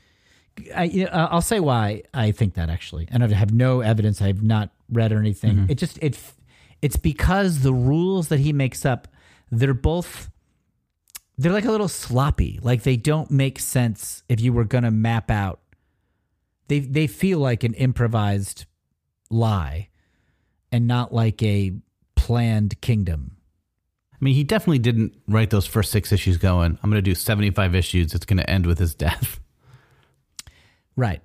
I, 0.75 1.07
I'll 1.13 1.41
say 1.41 1.61
why 1.61 2.03
I 2.13 2.33
think 2.33 2.55
that 2.55 2.69
actually, 2.69 3.07
and 3.13 3.23
I 3.23 3.33
have 3.33 3.53
no 3.53 3.81
evidence. 3.81 4.21
I 4.21 4.27
have 4.27 4.43
not 4.43 4.71
read 4.91 5.13
or 5.13 5.19
anything. 5.19 5.67
It 5.69 5.77
just 5.79 5.99
it, 6.03 6.19
it's 6.83 6.97
because 6.97 7.61
the 7.61 7.73
rules 7.73 8.29
that 8.29 8.41
he 8.41 8.53
makes 8.53 8.85
up, 8.85 9.07
they're 9.53 9.73
both, 9.75 10.31
they're 11.37 11.53
like 11.53 11.65
a 11.65 11.71
little 11.71 11.89
sloppy. 11.89 12.59
Like 12.61 12.83
they 12.83 12.97
don't 12.97 13.31
make 13.31 13.61
sense 13.61 14.25
if 14.29 14.41
you 14.41 14.53
were 14.53 14.65
gonna 14.65 14.91
map 14.91 15.31
out. 15.31 15.61
They 16.67 16.81
they 16.81 17.07
feel 17.07 17.39
like 17.39 17.63
an 17.63 17.75
improvised 17.75 18.67
lie, 19.31 19.91
and 20.73 20.87
not 20.87 21.13
like 21.13 21.43
a 21.43 21.73
planned 22.15 22.81
kingdom. 22.81 23.37
I 24.13 24.17
mean, 24.21 24.35
he 24.35 24.43
definitely 24.43 24.81
didn't 24.81 25.15
write 25.29 25.51
those 25.51 25.67
first 25.67 25.93
six 25.93 26.11
issues 26.11 26.39
going, 26.39 26.79
I'm 26.83 26.91
going 26.91 27.03
to 27.03 27.11
do 27.11 27.15
75 27.15 27.75
issues. 27.75 28.15
It's 28.15 28.27
going 28.27 28.39
to 28.39 28.51
end 28.51 28.67
with 28.67 28.79
his 28.79 28.95
death. 28.95 29.41
Right. 30.97 31.23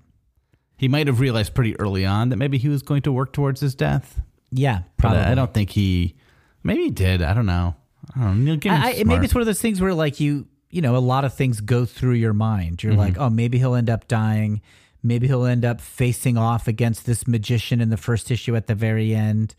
He 0.77 0.87
might 0.87 1.07
have 1.07 1.19
realized 1.19 1.55
pretty 1.55 1.75
early 1.79 2.05
on 2.05 2.29
that 2.29 2.35
maybe 2.35 2.59
he 2.59 2.69
was 2.69 2.83
going 2.83 3.01
to 3.01 3.11
work 3.11 3.33
towards 3.33 3.59
his 3.59 3.73
death. 3.73 4.21
Yeah, 4.51 4.81
But 4.97 5.01
probably. 5.01 5.23
I 5.23 5.33
don't 5.33 5.51
think 5.51 5.71
he. 5.71 6.15
Maybe 6.61 6.83
he 6.83 6.89
did. 6.91 7.23
I 7.23 7.33
don't 7.33 7.47
know. 7.47 7.75
I 8.15 8.19
don't 8.19 8.45
know. 8.45 8.59
I, 8.65 8.99
I, 8.99 9.03
maybe 9.03 9.25
it's 9.25 9.33
one 9.33 9.41
of 9.41 9.47
those 9.47 9.61
things 9.61 9.81
where 9.81 9.95
like 9.95 10.19
you 10.19 10.47
you 10.69 10.81
know 10.81 10.95
a 10.95 10.99
lot 10.99 11.25
of 11.25 11.33
things 11.33 11.59
go 11.59 11.85
through 11.85 12.13
your 12.13 12.33
mind. 12.33 12.83
You're 12.83 12.91
mm-hmm. 12.91 12.99
like, 12.99 13.17
oh, 13.17 13.29
maybe 13.31 13.57
he'll 13.57 13.75
end 13.75 13.89
up 13.89 14.07
dying. 14.07 14.61
Maybe 15.03 15.27
he'll 15.27 15.45
end 15.45 15.65
up 15.65 15.81
facing 15.81 16.37
off 16.37 16.67
against 16.67 17.05
this 17.05 17.27
magician 17.27 17.81
in 17.81 17.89
the 17.89 17.97
first 17.97 18.31
issue 18.31 18.55
at 18.55 18.67
the 18.67 18.75
very 18.75 19.13
end. 19.13 19.53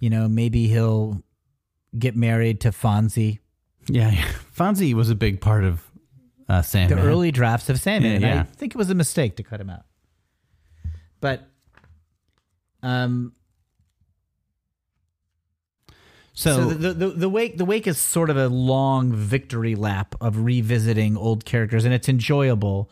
You 0.00 0.10
know, 0.10 0.28
maybe 0.28 0.68
he'll 0.68 1.22
get 1.98 2.14
married 2.14 2.60
to 2.60 2.70
Fonzie. 2.70 3.40
Yeah. 3.88 4.12
Fonzie 4.56 4.94
was 4.94 5.10
a 5.10 5.14
big 5.14 5.40
part 5.40 5.64
of 5.64 5.82
uh, 6.48 6.62
The 6.62 6.98
early 6.98 7.32
drafts 7.32 7.68
of 7.68 7.80
Sandman. 7.80 8.20
Yeah, 8.20 8.28
and 8.28 8.36
yeah. 8.36 8.40
I 8.40 8.44
think 8.44 8.74
it 8.74 8.78
was 8.78 8.90
a 8.90 8.94
mistake 8.94 9.36
to 9.36 9.42
cut 9.42 9.60
him 9.60 9.70
out. 9.70 9.84
But 11.20 11.48
um 12.82 13.32
so, 16.34 16.54
So, 16.54 16.74
the, 16.74 16.92
the 16.92 17.08
the 17.08 17.28
wake 17.28 17.56
the 17.56 17.64
wake 17.64 17.86
is 17.86 17.96
sort 17.96 18.28
of 18.28 18.36
a 18.36 18.48
long 18.48 19.12
victory 19.12 19.74
lap 19.74 20.14
of 20.20 20.44
revisiting 20.44 21.16
old 21.16 21.46
characters, 21.46 21.84
and 21.86 21.94
it's 21.94 22.08
enjoyable. 22.10 22.90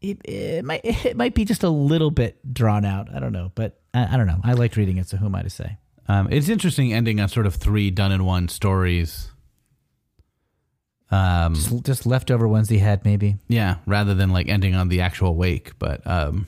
It, 0.00 0.18
it 0.24 0.64
might 0.64 0.80
it 0.84 1.16
might 1.16 1.34
be 1.34 1.44
just 1.44 1.62
a 1.62 1.68
little 1.70 2.10
bit 2.10 2.38
drawn 2.54 2.84
out. 2.84 3.14
I 3.14 3.18
don't 3.20 3.32
know, 3.32 3.52
but 3.54 3.80
I, 3.94 4.14
I 4.14 4.16
don't 4.16 4.26
know. 4.26 4.40
I 4.44 4.52
liked 4.54 4.76
reading 4.76 4.96
it, 4.98 5.08
so 5.08 5.16
who 5.16 5.26
am 5.26 5.34
I 5.34 5.42
to 5.42 5.50
say? 5.50 5.78
um, 6.08 6.28
it's 6.30 6.48
interesting 6.48 6.92
ending 6.92 7.20
on 7.20 7.28
sort 7.28 7.46
of 7.46 7.54
three 7.56 7.90
done 7.90 8.10
in 8.12 8.24
one 8.24 8.48
stories. 8.48 9.28
Um, 11.12 11.54
Just, 11.54 11.84
just 11.84 12.06
leftover 12.06 12.46
ones 12.46 12.68
he 12.68 12.78
had, 12.78 13.04
maybe. 13.04 13.36
yeah, 13.48 13.76
rather 13.84 14.14
than 14.14 14.30
like 14.30 14.48
ending 14.48 14.76
on 14.76 14.88
the 14.88 15.00
actual 15.00 15.34
wake, 15.34 15.76
but 15.78 16.06
um, 16.06 16.46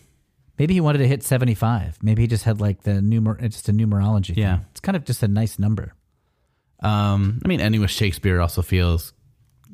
Maybe 0.59 0.75
he 0.75 0.81
wanted 0.81 0.99
to 0.99 1.09
hit 1.09 1.25
seventy 1.25 1.55
five. 1.55 1.99
Maybe 2.03 2.23
he 2.23 2.29
just 2.29 2.45
had 2.45 2.61
like 2.61 2.83
the 2.83 2.93
numer 2.93 3.41
just 3.41 3.69
a 3.69 3.73
numerology. 3.73 4.37
Yeah. 4.37 4.59
thing. 4.59 4.67
it's 4.71 4.81
kind 4.81 4.95
of 4.97 5.05
just 5.05 5.23
a 5.25 5.29
nice 5.29 5.59
number. 5.59 5.95
Um, 6.81 7.41
I 7.45 7.49
mean, 7.49 7.61
ending 7.61 7.81
with 7.81 7.91
Shakespeare 7.91 8.41
also 8.41 8.63
feels 8.63 9.13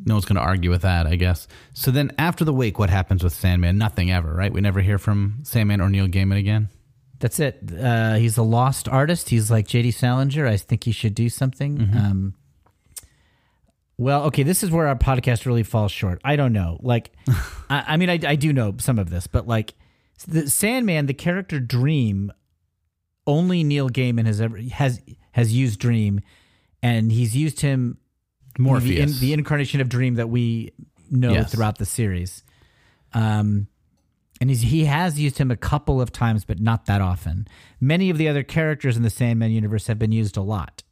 no 0.05 0.15
one's 0.15 0.25
going 0.25 0.37
to 0.37 0.43
argue 0.43 0.71
with 0.71 0.83
that, 0.83 1.07
I 1.07 1.17
guess. 1.17 1.49
So 1.75 1.91
then 1.91 2.13
after 2.19 2.45
the 2.45 2.53
wake, 2.53 2.79
what 2.79 2.91
happens 2.91 3.25
with 3.25 3.33
Sandman? 3.33 3.79
Nothing 3.79 4.11
ever, 4.11 4.33
right? 4.33 4.53
We 4.53 4.61
never 4.61 4.81
hear 4.81 4.99
from 4.99 5.41
Sandman 5.43 5.81
or 5.81 5.89
Neil 5.89 6.07
Gaiman 6.07 6.39
again. 6.39 6.69
That's 7.19 7.41
it. 7.41 7.59
Uh, 7.79 8.15
he's 8.15 8.37
a 8.37 8.43
lost 8.43 8.89
artist. 8.89 9.31
He's 9.31 9.51
like 9.51 9.67
J.D. 9.67 9.91
Salinger. 9.91 10.47
I 10.47 10.57
think 10.57 10.85
he 10.85 10.93
should 10.93 11.15
do 11.15 11.29
something. 11.29 11.81
Um, 11.97 12.35
well, 13.97 14.25
okay, 14.27 14.45
this 14.45 14.63
is 14.63 14.71
where 14.71 14.87
our 14.87 14.95
podcast 14.95 15.45
really 15.45 15.65
falls 15.65 15.91
short. 15.91 16.21
I 16.25 16.37
don't 16.37 16.53
know. 16.53 16.79
Like, 16.81 17.11
I, 17.69 17.85
I 17.89 17.97
mean, 17.97 18.09
I, 18.09 18.21
I 18.25 18.37
do 18.37 18.53
know 18.53 18.77
some 18.79 18.99
of 18.99 19.11
this, 19.11 19.27
but 19.27 19.49
like, 19.49 19.75
the 20.27 20.49
Sandman, 20.49 21.07
the 21.07 21.15
character 21.15 21.61
Dream, 21.61 22.33
only 23.27 23.63
Neil 23.63 23.89
Gaiman 23.89 24.27
has 24.27 24.41
ever 24.41 24.59
has 24.73 25.01
has 25.33 25.53
used 25.53 25.79
Dream, 25.79 26.21
and 26.83 27.13
he's 27.13 27.37
used 27.37 27.61
him 27.61 27.99
Morpheus. 28.59 28.97
the, 28.97 29.01
in, 29.15 29.21
the 29.21 29.33
incarnation 29.33 29.81
of 29.81 29.89
Dream 29.89 30.15
that 30.17 30.29
we 30.29 30.73
know 31.11 31.33
Yes. 31.33 31.53
throughout 31.53 31.79
the 31.79 31.87
series. 31.87 32.43
Um, 33.15 33.69
and 34.41 34.51
he's, 34.51 34.61
he 34.63 34.85
has 34.85 35.19
used 35.19 35.39
him 35.39 35.51
a 35.51 35.57
couple 35.57 36.01
of 36.01 36.13
times, 36.13 36.45
but 36.45 36.61
not 36.61 36.87
that 36.87 37.01
often. 37.01 37.49
Many 37.81 38.11
of 38.11 38.19
the 38.19 38.29
other 38.29 38.43
characters 38.43 38.97
in 38.97 39.03
the 39.03 39.11
Sandman 39.11 39.51
universe 39.51 39.87
have 39.87 39.99
been 39.99 40.13
used 40.13 40.37
a 40.37 40.43
lot. 40.43 40.83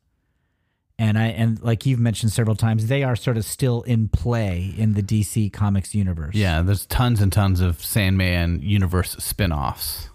And 0.98 1.18
I 1.18 1.26
and 1.26 1.60
like 1.62 1.84
you've 1.84 2.00
mentioned 2.00 2.32
several 2.32 2.56
times, 2.56 2.86
they 2.86 3.02
are 3.02 3.14
sort 3.16 3.36
of 3.36 3.44
still 3.44 3.82
in 3.82 4.08
play 4.08 4.72
in 4.78 4.94
the 4.94 5.02
DC 5.02 5.52
Comics 5.52 5.94
universe. 5.94 6.34
yeah, 6.34 6.62
there's 6.62 6.86
tons 6.86 7.20
and 7.20 7.30
tons 7.30 7.60
of 7.60 7.84
Sandman 7.84 8.62
universe 8.62 9.14
spin-offs. 9.18 10.08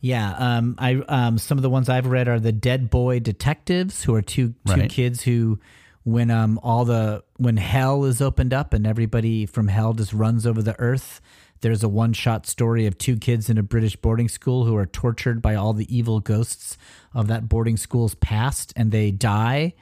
Yeah, 0.00 0.34
um, 0.36 0.74
I 0.78 0.96
um, 1.08 1.38
some 1.38 1.56
of 1.58 1.62
the 1.62 1.70
ones 1.70 1.88
I've 1.88 2.06
read 2.08 2.28
are 2.28 2.40
the 2.40 2.52
Dead 2.52 2.90
Boy 2.90 3.20
Detectives, 3.20 4.02
who 4.04 4.14
are 4.14 4.22
two 4.22 4.48
two 4.66 4.72
Right. 4.74 4.90
kids 4.90 5.22
who, 5.22 5.60
when 6.04 6.30
um 6.30 6.58
all 6.62 6.84
the 6.84 7.22
when 7.36 7.56
hell 7.56 8.04
is 8.04 8.20
opened 8.20 8.52
up 8.52 8.72
and 8.72 8.86
everybody 8.86 9.46
from 9.46 9.68
hell 9.68 9.92
just 9.92 10.12
runs 10.12 10.46
over 10.46 10.62
the 10.62 10.78
earth, 10.80 11.20
there's 11.60 11.82
a 11.82 11.88
one 11.88 12.12
shot 12.12 12.46
story 12.46 12.86
of 12.86 12.98
two 12.98 13.16
kids 13.16 13.48
in 13.48 13.56
a 13.56 13.62
British 13.62 13.96
boarding 13.96 14.28
school 14.28 14.64
who 14.64 14.76
are 14.76 14.86
tortured 14.86 15.40
by 15.40 15.54
all 15.54 15.72
the 15.72 15.96
evil 15.96 16.20
ghosts 16.20 16.76
of 17.14 17.28
that 17.28 17.48
boarding 17.48 17.76
school's 17.76 18.14
past, 18.16 18.72
and 18.76 18.90
they 18.90 19.10
die. 19.10 19.74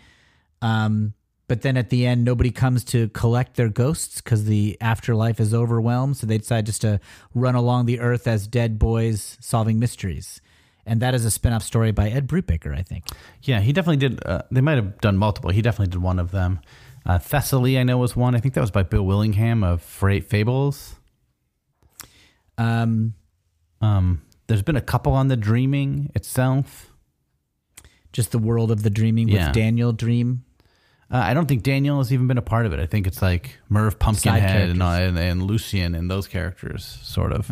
Um, 0.63 1.15
but 1.49 1.63
then 1.63 1.77
at 1.77 1.91
the 1.91 2.07
end, 2.07 2.25
nobody 2.25 2.53
comes 2.53 2.85
to 2.85 3.09
collect 3.09 3.57
their 3.57 3.69
ghosts 3.69 4.21
because 4.21 4.45
the 4.45 4.77
afterlife 4.81 5.41
is 5.41 5.53
overwhelmed. 5.53 6.17
So 6.17 6.27
they 6.27 6.39
decide 6.39 6.67
just 6.67 6.83
to 6.83 7.01
run 7.35 7.57
along 7.57 7.87
the 7.87 7.99
earth 7.99 8.29
as 8.29 8.47
dead 8.47 8.79
boys 8.79 9.37
solving 9.41 9.81
mysteries. 9.81 10.41
And 10.91 11.01
that 11.03 11.15
is 11.15 11.25
a 11.25 11.31
spin 11.31 11.53
off 11.53 11.63
story 11.63 11.93
by 11.93 12.09
Ed 12.11 12.27
Brubaker, 12.27 12.77
I 12.77 12.83
think. 12.83 13.05
Yeah, 13.43 13.61
he 13.61 13.73
definitely 13.73 13.99
did. 14.09 14.27
Uh, 14.27 14.43
they 14.51 14.61
might 14.61 14.75
have 14.75 15.01
done 15.01 15.17
multiple. 15.17 15.51
He 15.51 15.63
definitely 15.63 15.93
did 15.93 16.03
one 16.03 16.19
of 16.19 16.33
them. 16.33 16.59
Uh, 17.07 17.19
Thessaly, 17.19 17.79
I 17.79 17.85
know, 17.85 17.97
was 17.99 18.17
one. 18.17 18.35
I 18.35 18.41
think 18.41 18.55
that 18.55 18.61
was 18.61 18.73
by 18.73 18.83
Bill 18.83 19.07
Willingham 19.07 19.63
of 19.63 19.83
Freight 19.83 20.25
Fables. 20.25 20.97
Um, 22.59 23.15
Um, 23.81 24.23
there's 24.47 24.63
been 24.63 24.77
a 24.77 24.81
couple 24.83 25.13
on 25.13 25.29
the 25.29 25.37
Dreaming 25.37 26.11
itself. 26.15 26.89
just 28.13 28.33
the 28.33 28.39
world 28.41 28.73
of 28.73 28.83
the 28.83 28.91
dreaming 28.91 29.29
Yeah. 29.29 29.47
with 29.47 29.55
Daniel 29.55 29.93
Dream. 29.93 30.43
Uh, 31.13 31.19
I 31.19 31.33
don't 31.33 31.47
think 31.47 31.63
Daniel 31.63 31.99
has 31.99 32.13
even 32.13 32.27
been 32.27 32.39
a 32.39 32.43
part 32.43 32.67
of 32.67 32.73
it. 32.73 32.81
I 32.81 32.87
think 32.87 33.07
it's 33.07 33.23
like 33.23 33.59
Merv 33.69 34.01
Pumpkinhead 34.01 34.69
and, 34.71 34.79
characters. 34.81 35.09
and, 35.11 35.17
and 35.19 35.43
Lucien 35.45 35.95
and 35.95 36.11
those 36.11 36.27
characters, 36.27 36.99
sort 37.05 37.31
of. 37.31 37.49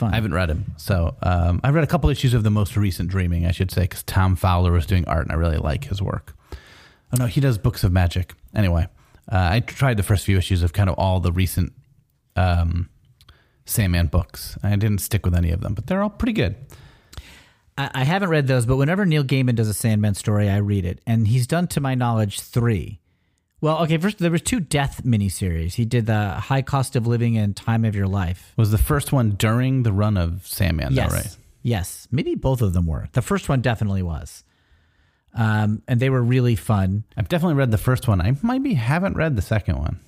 I 0.00 0.14
haven't 0.14 0.34
read 0.34 0.50
him. 0.50 0.74
So 0.76 1.16
um, 1.22 1.60
I've 1.64 1.74
read 1.74 1.84
a 1.84 1.86
couple 1.86 2.10
issues 2.10 2.34
of 2.34 2.42
the 2.42 2.50
most 2.50 2.76
recent 2.76 3.08
Dreaming, 3.08 3.46
I 3.46 3.52
should 3.52 3.70
say, 3.70 3.82
because 3.82 4.02
Tom 4.02 4.36
Fowler 4.36 4.72
was 4.72 4.86
doing 4.86 5.06
art 5.06 5.22
and 5.22 5.32
I 5.32 5.36
really 5.36 5.58
like 5.58 5.84
his 5.84 6.02
work. 6.02 6.36
Oh, 7.12 7.16
no, 7.18 7.26
he 7.26 7.40
does 7.40 7.58
books 7.58 7.84
of 7.84 7.92
magic. 7.92 8.34
Anyway, 8.54 8.86
uh, 9.30 9.48
I 9.52 9.60
tried 9.60 9.96
the 9.96 10.02
first 10.02 10.24
few 10.24 10.36
issues 10.36 10.62
of 10.62 10.72
kind 10.72 10.90
of 10.90 10.96
all 10.98 11.20
the 11.20 11.32
recent 11.32 11.72
um, 12.34 12.88
Sandman 13.64 14.08
books. 14.08 14.58
I 14.62 14.70
didn't 14.70 14.98
stick 14.98 15.24
with 15.24 15.34
any 15.34 15.50
of 15.50 15.60
them, 15.60 15.74
but 15.74 15.86
they're 15.86 16.02
all 16.02 16.10
pretty 16.10 16.32
good. 16.32 16.56
I, 17.78 17.90
I 17.94 18.04
haven't 18.04 18.28
read 18.28 18.46
those, 18.46 18.66
but 18.66 18.76
whenever 18.76 19.06
Neil 19.06 19.24
Gaiman 19.24 19.54
does 19.54 19.68
a 19.68 19.74
Sandman 19.74 20.14
story, 20.14 20.48
I 20.48 20.58
read 20.58 20.84
it. 20.84 21.00
And 21.06 21.28
he's 21.28 21.46
done, 21.46 21.68
to 21.68 21.80
my 21.80 21.94
knowledge, 21.94 22.40
three. 22.40 23.00
Well, 23.60 23.82
okay, 23.84 23.96
first, 23.96 24.18
there 24.18 24.30
was 24.30 24.42
two 24.42 24.60
death 24.60 25.02
miniseries. 25.04 25.74
He 25.74 25.84
did 25.84 26.06
the 26.06 26.30
High 26.30 26.62
Cost 26.62 26.94
of 26.94 27.06
Living 27.06 27.38
and 27.38 27.56
Time 27.56 27.84
of 27.84 27.94
Your 27.94 28.06
Life. 28.06 28.52
Was 28.56 28.70
the 28.70 28.78
first 28.78 29.12
one 29.12 29.30
during 29.32 29.82
the 29.82 29.92
run 29.92 30.16
of 30.16 30.46
Sandman, 30.46 30.92
yes. 30.92 31.10
though, 31.10 31.16
right? 31.16 31.36
Yes. 31.62 32.06
Maybe 32.10 32.34
both 32.34 32.60
of 32.60 32.74
them 32.74 32.86
were. 32.86 33.08
The 33.12 33.22
first 33.22 33.48
one 33.48 33.62
definitely 33.62 34.02
was. 34.02 34.44
Um, 35.34 35.82
and 35.88 36.00
they 36.00 36.10
were 36.10 36.22
really 36.22 36.54
fun. 36.54 37.04
I've 37.16 37.28
definitely 37.28 37.54
read 37.54 37.70
the 37.70 37.78
first 37.78 38.08
one. 38.08 38.20
I 38.20 38.36
maybe 38.42 38.74
haven't 38.74 39.16
read 39.16 39.36
the 39.36 39.42
second 39.42 39.78
one. 39.78 40.00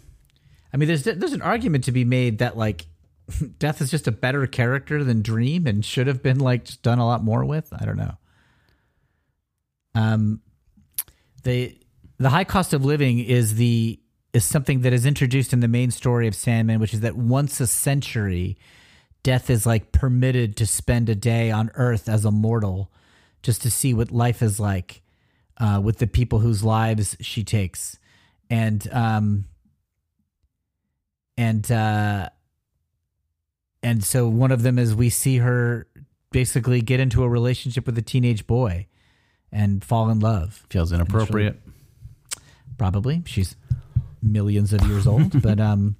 I 0.73 0.77
mean, 0.77 0.89
there's 0.89 1.05
there's 1.05 1.33
an 1.33 1.43
argument 1.43 1.85
to 1.85 1.93
be 1.93 2.05
made 2.05 2.39
that 2.39 2.57
like 2.57 2.87
Death 3.59 3.81
is 3.81 3.91
just 3.91 4.07
a 4.07 4.13
better 4.13 4.47
character 4.47 5.05
than 5.05 5.23
Dream 5.23 5.67
and 5.67 5.85
should 5.85 6.07
have 6.07 6.23
been 6.23 6.39
like 6.39 6.65
just 6.65 6.83
done 6.83 6.99
a 6.99 7.07
lot 7.07 7.23
more 7.23 7.45
with. 7.45 7.73
I 7.79 7.85
don't 7.85 7.97
know. 7.97 8.15
Um, 9.95 10.41
the 11.43 11.77
the 12.19 12.31
high 12.31 12.45
cost 12.45 12.73
of 12.73 12.85
living 12.85 13.19
is 13.19 13.55
the 13.55 14.01
is 14.33 14.45
something 14.45 14.83
that 14.83 14.93
is 14.93 15.07
introduced 15.07 15.53
in 15.53 15.61
the 15.61 15.69
main 15.69 15.91
story 15.91 16.29
of 16.29 16.35
Sandman, 16.35 16.81
which 16.81 16.93
is 16.93 17.01
that 17.01 17.17
once 17.17 17.61
a 17.61 17.67
century, 17.67 18.59
Death 19.23 19.51
is 19.51 19.67
like 19.67 19.91
permitted 19.91 20.57
to 20.57 20.67
spend 20.67 21.09
a 21.09 21.15
day 21.15 21.51
on 21.51 21.71
Earth 21.75 22.09
as 22.09 22.25
a 22.25 22.31
mortal, 22.31 22.91
just 23.43 23.63
to 23.63 23.71
see 23.71 23.93
what 23.93 24.11
life 24.11 24.43
is 24.43 24.61
like 24.61 25.03
uh, 25.59 25.81
with 25.83 25.99
the 25.99 26.07
people 26.07 26.39
whose 26.39 26.63
lives 26.63 27.17
she 27.21 27.43
takes, 27.43 27.99
and 28.49 28.89
um, 28.93 29.45
and 31.37 31.71
uh, 31.71 32.29
and 33.83 34.05
so 34.05 34.29
one 34.29 34.53
of 34.53 34.63
them 34.63 34.79
is 34.79 34.95
we 34.95 35.11
see 35.11 35.39
her 35.39 35.87
basically 36.31 36.81
get 36.81 37.01
into 37.01 37.23
a 37.23 37.29
relationship 37.29 37.87
with 37.87 37.99
a 37.99 38.03
teenage 38.03 38.47
boy 38.47 38.87
and 39.51 39.85
fall 39.85 40.11
in 40.11 40.21
love. 40.21 40.67
Feels 40.69 40.93
inappropriate. 40.93 41.61
Probably 42.79 43.23
she's 43.27 43.57
millions 44.23 44.73
of 44.73 44.83
years 44.87 45.07
old, 45.07 45.43
but 45.43 45.61
um, 45.61 45.97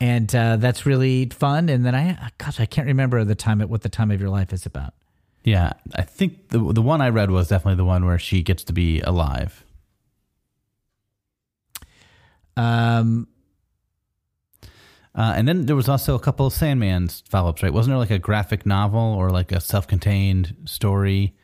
and 0.00 0.34
uh, 0.34 0.56
that's 0.56 0.84
really 0.84 1.26
fun. 1.26 1.68
And 1.68 1.86
then 1.86 1.94
I, 1.94 2.30
gosh, 2.36 2.60
I 2.60 2.66
can't 2.66 2.88
remember 2.88 3.24
the 3.24 3.34
time 3.34 3.60
at 3.62 3.70
what 3.70 3.82
the 3.82 3.88
time 3.88 4.10
of 4.10 4.20
your 4.20 4.30
life 4.30 4.52
is 4.52 4.66
about. 4.66 4.92
Yeah, 5.44 5.72
I 5.94 6.02
think 6.02 6.48
the 6.48 6.58
the 6.58 6.82
one 6.82 7.00
I 7.00 7.08
read 7.08 7.30
was 7.30 7.48
definitely 7.48 7.76
the 7.76 7.84
one 7.84 8.04
where 8.04 8.18
she 8.18 8.42
gets 8.42 8.64
to 8.64 8.72
be 8.72 9.00
alive. 9.00 9.64
Um, 12.56 13.28
Uh, 15.14 15.34
and 15.36 15.46
then 15.46 15.66
there 15.66 15.76
was 15.76 15.90
also 15.90 16.14
a 16.14 16.18
couple 16.18 16.46
of 16.46 16.54
Sandman 16.54 17.08
follow-ups, 17.28 17.62
right? 17.62 17.72
Wasn't 17.72 17.90
there 17.90 17.98
like 17.98 18.10
a 18.10 18.18
graphic 18.18 18.64
novel 18.64 19.00
or 19.00 19.28
like 19.28 19.52
a 19.52 19.60
self-contained 19.60 20.56
story 20.64 21.34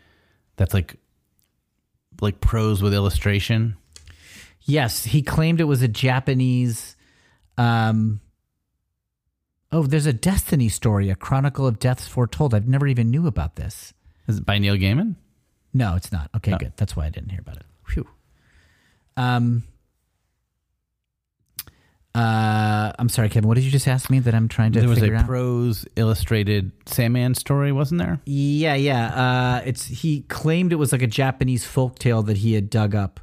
that's 0.57 0.73
like 0.73 0.97
like 2.21 2.41
prose 2.41 2.83
with 2.83 2.95
illustration? 2.95 3.77
Yes, 4.69 5.05
he 5.05 5.23
claimed 5.23 5.61
it 5.61 5.65
was 5.65 5.81
a 5.81 5.89
Japanese. 5.89 6.95
Um, 7.57 8.21
oh, 9.73 9.85
there's 9.85 10.05
a 10.07 10.13
Destiny 10.13 10.69
story, 10.69 11.09
a 11.09 11.15
Chronicle 11.17 11.67
of 11.67 11.79
Deaths 11.79 12.07
Foretold. 12.07 12.53
I've 12.55 12.69
never 12.69 12.87
even 12.87 13.11
knew 13.11 13.27
about 13.27 13.57
this. 13.57 13.95
Is 14.29 14.37
it 14.39 14.45
by 14.47 14.59
Neil 14.59 14.77
Gaiman? 14.77 15.17
No, 15.73 15.97
it's 15.97 16.13
not. 16.13 16.29
Okay, 16.37 16.51
No. 16.51 16.59
good. 16.59 16.75
That's 16.77 16.95
why 16.95 17.07
I 17.07 17.09
didn't 17.09 17.31
hear 17.31 17.41
about 17.41 17.57
it. 17.57 17.65
Phew. 17.87 18.07
Um. 19.17 19.65
Uh, 22.15 22.93
I'm 22.99 23.09
sorry, 23.09 23.29
Kevin. 23.29 23.47
What 23.49 23.55
did 23.55 23.65
you 23.65 23.71
just 23.71 23.87
ask 23.87 24.11
me 24.11 24.19
that 24.21 24.35
I'm 24.35 24.49
trying 24.49 24.73
to 24.73 24.81
there 24.81 24.89
was 24.89 25.03
a 25.03 25.15
out? 25.15 25.27
prose 25.27 25.87
illustrated 25.95 26.73
Sandman 26.87 27.35
story, 27.35 27.71
wasn't 27.71 28.01
there? 28.01 28.21
Yeah, 28.27 28.75
yeah. 28.75 29.07
Uh, 29.15 29.63
it's 29.65 29.87
he 29.87 30.23
claimed 30.23 30.73
it 30.73 30.77
was 30.77 30.91
like 30.91 31.03
a 31.03 31.07
Japanese 31.07 31.65
folk 31.65 31.99
tale 31.99 32.23
that 32.25 32.39
he 32.39 32.55
had 32.55 32.71
dug 32.71 32.95
up, 32.95 33.21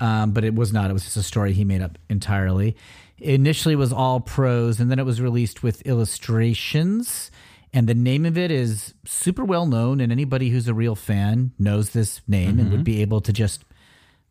um, 0.00 0.32
but 0.32 0.44
it 0.44 0.54
was 0.54 0.72
not. 0.72 0.90
It 0.90 0.92
was 0.92 1.04
just 1.04 1.16
a 1.16 1.22
story 1.22 1.52
he 1.52 1.64
made 1.64 1.82
up 1.82 1.98
entirely. 2.08 2.76
It 3.18 3.34
Initially, 3.34 3.76
was 3.76 3.92
all 3.92 4.20
prose, 4.20 4.80
and 4.80 4.90
then 4.90 4.98
it 4.98 5.04
was 5.06 5.20
released 5.20 5.62
with 5.62 5.82
illustrations. 5.82 7.30
And 7.72 7.88
the 7.88 7.94
name 7.94 8.24
of 8.24 8.38
it 8.38 8.50
is 8.50 8.94
super 9.04 9.44
well 9.44 9.66
known, 9.66 10.00
and 10.00 10.12
anybody 10.12 10.50
who's 10.50 10.68
a 10.68 10.74
real 10.74 10.94
fan 10.94 11.52
knows 11.58 11.90
this 11.90 12.20
name 12.28 12.58
and 12.60 12.70
would 12.70 12.84
be 12.84 13.02
able 13.02 13.20
to 13.22 13.32
just 13.32 13.64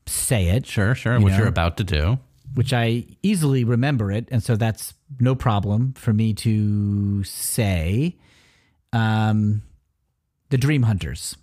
say 0.06 0.48
it. 0.50 0.66
Sure, 0.66 0.96
sure. 0.96 1.18
You 1.18 1.24
What 1.24 1.32
know? 1.34 1.38
you're 1.40 1.48
about 1.48 1.78
to 1.78 1.84
do. 1.84 2.20
which 2.56 2.72
I 2.72 3.06
easily 3.24 3.64
remember 3.64 4.12
it, 4.12 4.28
and 4.32 4.42
so 4.44 4.56
that's 4.56 4.94
no 5.20 5.34
problem 5.36 5.94
for 5.94 6.14
me 6.14 6.34
to 6.36 7.24
say. 7.24 8.16
Um, 8.94 9.64
the 10.50 10.58
Dream 10.58 10.84
Hunters 10.84 11.36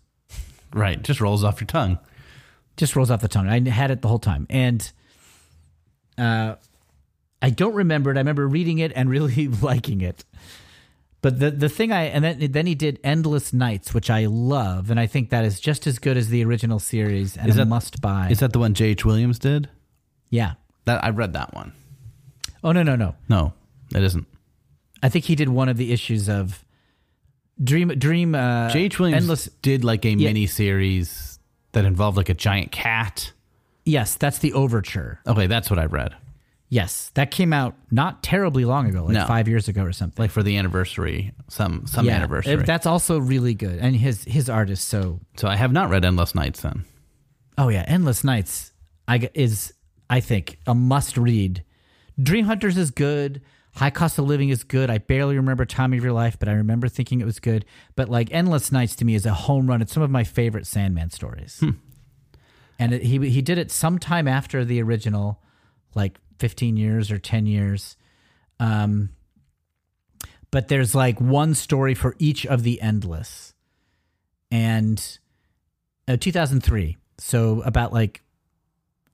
Right. 0.73 1.03
Just 1.03 1.21
rolls 1.21 1.43
off 1.43 1.61
your 1.61 1.67
tongue. 1.67 1.99
Just 2.81 2.97
rolls 2.97 3.11
off 3.11 3.21
the 3.21 3.29
tongue. 3.29 3.49
I 3.49 3.61
had 3.71 3.91
it 3.93 4.03
the 4.03 4.09
whole 4.09 4.19
time, 4.19 4.47
and 4.51 4.91
uh, 6.19 6.57
I 7.41 7.51
don't 7.51 7.75
remember 7.75 8.11
it. 8.11 8.17
I 8.17 8.21
remember 8.21 8.47
reading 8.49 8.79
it 8.79 8.93
and 8.97 9.09
really 9.09 9.47
liking 9.63 10.01
it. 10.01 10.25
But 11.23 11.39
the 11.39 11.51
the 11.51 11.69
thing 11.69 11.93
I 11.93 12.05
and 12.05 12.25
then 12.25 12.51
then 12.53 12.67
he 12.67 12.75
did 12.75 12.99
Endless 13.05 13.53
Nights, 13.53 13.93
which 13.93 14.09
I 14.11 14.25
love, 14.27 14.91
and 14.91 14.99
I 14.99 15.07
think 15.07 15.31
that 15.31 15.45
is 15.45 15.61
just 15.61 15.87
as 15.87 15.99
good 15.99 16.17
as 16.17 16.29
the 16.31 16.43
original 16.45 16.79
series 16.79 17.37
and 17.37 17.49
Is 17.49 17.57
a 17.57 17.59
that- 17.59 17.67
must 17.67 18.01
buy. 18.01 18.29
Is 18.31 18.39
that 18.41 18.53
the 18.55 18.59
one 18.59 18.73
J.H. 18.75 19.05
Williams 19.05 19.39
did? 19.39 19.69
yeah. 20.31 20.55
That 20.87 21.05
I 21.05 21.11
read 21.11 21.35
that 21.35 21.53
one. 21.55 21.75
Oh 22.65 22.73
no 22.73 22.83
no 22.83 22.97
no. 22.97 23.15
No, 23.29 23.53
it 23.95 24.03
isn't. 24.03 24.27
I 25.03 25.11
think 25.11 25.27
he 25.27 25.35
did 25.35 25.51
one 25.51 25.69
of 25.69 25.77
the 25.77 25.93
issues 25.93 26.27
of 26.31 26.65
Dream 27.63 27.89
Dream. 27.89 28.35
Uh, 28.35 28.71
J.H. 28.71 28.99
Williams 28.99 29.25
Endless. 29.25 29.45
did 29.61 29.85
like 29.85 30.07
a 30.07 30.15
mini 30.17 30.47
series 30.47 31.30
that 31.73 31.85
involved 31.85 32.17
like 32.17 32.29
a 32.29 32.35
giant 32.35 32.73
cat. 32.73 33.33
Yes, 33.85 34.15
that's 34.17 34.39
the 34.39 34.53
overture. 34.53 35.21
Okay, 35.27 35.47
that's 35.47 35.71
what 35.71 35.79
I 35.79 35.87
read. 35.87 36.15
Yes, 36.69 37.11
that 37.15 37.33
came 37.33 37.53
out 37.53 37.75
not 37.91 38.23
terribly 38.23 38.65
long 38.65 38.89
ago, 38.89 39.05
like 39.05 39.15
No. 39.15 39.27
five 39.27 39.49
years 39.49 39.67
ago 39.67 39.83
or 39.83 39.93
something. 39.93 40.23
Like 40.23 40.31
for 40.31 40.43
the 40.45 40.57
anniversary, 40.57 41.33
some 41.49 41.85
some 41.87 42.09
anniversary. 42.09 42.63
That's 42.63 42.87
also 42.87 43.19
really 43.19 43.55
good, 43.55 43.79
and 43.81 43.97
his 43.97 44.23
his 44.25 44.49
art 44.49 44.71
is 44.71 44.81
so. 44.81 45.19
so 45.37 45.49
I 45.49 45.57
have 45.57 45.73
not 45.73 45.91
read 45.91 46.05
Endless 46.05 46.35
Nights 46.35 46.61
then. 46.61 46.85
Oh 47.59 47.69
yeah, 47.71 47.85
Endless 47.89 48.23
Nights. 48.23 48.73
I 49.09 49.19
g- 49.19 49.29
is 49.35 49.73
I 50.09 50.21
think 50.21 50.59
a 50.67 50.75
must 50.75 51.17
read. 51.17 51.65
Dream 52.23 52.45
Hunters 52.45 52.77
is 52.77 52.91
good. 52.93 53.43
High 53.75 53.91
Cost 53.91 54.19
of 54.19 54.25
Living 54.27 54.49
is 54.49 54.65
good. 54.65 54.91
I 54.91 54.99
barely 54.99 55.37
remember 55.37 55.65
Time 55.65 55.93
of 55.93 56.03
Your 56.03 56.13
Life, 56.13 56.39
but 56.39 56.49
I 56.49 56.53
remember 56.53 56.89
thinking 56.89 57.21
it 57.21 57.25
was 57.25 57.39
good. 57.39 57.65
But 57.97 58.09
like 58.09 58.29
Endless 58.33 58.73
Nights 58.73 58.97
to 58.97 59.05
me 59.05 59.15
is 59.15 59.25
a 59.27 59.33
home 59.35 59.67
run. 59.69 59.81
It's 59.81 59.93
some 59.93 60.03
of 60.03 60.11
my 60.11 60.25
favorite 60.25 60.67
Sandman 60.67 61.11
stories. 61.11 61.63
And 62.79 62.95
it, 62.95 63.03
he 63.03 63.19
he 63.31 63.43
did 63.43 63.59
it 63.59 63.71
sometime 63.71 64.27
after 64.27 64.65
the 64.65 64.83
original, 64.83 65.41
like 65.95 66.19
15 66.39 66.77
years 66.77 67.11
or 67.11 67.19
10 67.19 67.47
years. 67.47 67.97
Um, 68.59 69.11
but 70.51 70.69
there's 70.69 70.95
like 70.95 71.21
one 71.21 71.55
story 71.55 71.95
for 71.95 72.17
each 72.19 72.45
of 72.47 72.63
the 72.65 72.81
Endless. 72.81 73.55
And 74.51 75.19
uh, 76.09 76.17
2003. 76.17 76.97
So 77.19 77.63
about 77.63 77.93
like 77.93 78.23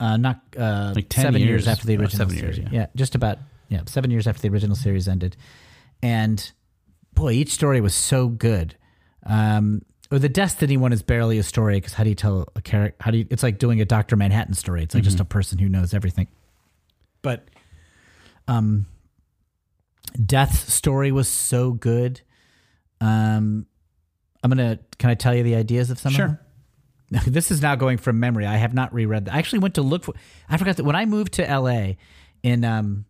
uh, 0.01 0.17
not 0.17 0.41
uh, 0.57 0.93
Like 0.95 1.09
10 1.09 1.23
seven 1.25 1.41
years. 1.41 1.49
years. 1.67 1.69
after 1.69 1.87
the 1.87 1.97
Oh, 1.97 2.01
original 2.01 2.29
seven 2.29 2.37
years, 2.43 2.59
yeah. 2.59 2.69
yeah, 2.71 2.87
just 2.97 3.15
about 3.15 3.39
yeah, 3.69 3.81
seven 3.87 4.11
years 4.11 4.27
after 4.27 4.43
the 4.43 4.49
original 4.49 4.77
series 4.77 5.09
ended, 5.09 5.37
and 6.03 6.53
boy, 7.15 7.33
each 7.33 7.51
story 7.51 7.81
was 7.81 7.95
so 7.95 8.29
good. 8.29 8.77
Um, 9.25 9.83
or 10.11 10.19
the 10.21 10.29
Destiny 10.29 10.77
one 10.77 10.93
is 10.93 11.03
barely 11.03 11.39
a 11.39 11.43
story 11.43 11.77
because 11.79 11.95
how 11.95 12.05
do 12.05 12.11
you 12.11 12.15
tell 12.15 12.47
a 12.55 12.63
character? 12.63 12.97
How 13.01 13.11
do 13.11 13.19
you? 13.19 13.27
It's 13.31 13.43
like 13.43 13.59
doing 13.59 13.81
a 13.81 13.85
Doctor 13.85 14.17
Manhattan 14.17 14.55
story. 14.55 14.83
It's 14.83 14.95
like 14.95 15.03
just 15.03 15.19
a 15.21 15.25
person 15.25 15.59
who 15.59 15.69
knows 15.69 15.93
everything. 15.95 16.29
But, 17.23 17.49
um, 18.47 18.87
Death's 20.25 20.73
story 20.73 21.11
was 21.11 21.29
so 21.29 21.73
good. 21.73 22.21
Um, 23.01 23.67
I'm 24.43 24.51
gonna. 24.51 24.79
Can 24.99 25.11
I 25.11 25.15
tell 25.15 25.35
you 25.35 25.43
the 25.43 25.57
ideas 25.57 25.91
of 25.91 25.99
some 25.99 26.11
of 26.13 26.17
Sure. 26.17 26.27
them? 26.29 26.39
this 27.27 27.51
is 27.51 27.61
now 27.61 27.75
going 27.75 27.99
from 27.99 28.21
memory. 28.21 28.47
I 28.47 28.57
have 28.57 28.75
not 28.75 28.95
reread 28.95 29.25
that. 29.27 29.35
I 29.35 29.39
actually 29.39 29.59
went 29.61 29.75
to 29.75 29.83
look 29.83 30.05
for. 30.05 30.15
I 30.49 30.57
forgot 30.57 30.77
that 30.77 30.85
when 30.85 30.97
I 30.97 31.05
moved 31.05 31.35
to 31.35 31.43
LA 31.43 31.95
in 32.43 32.65
um, 32.65 33.05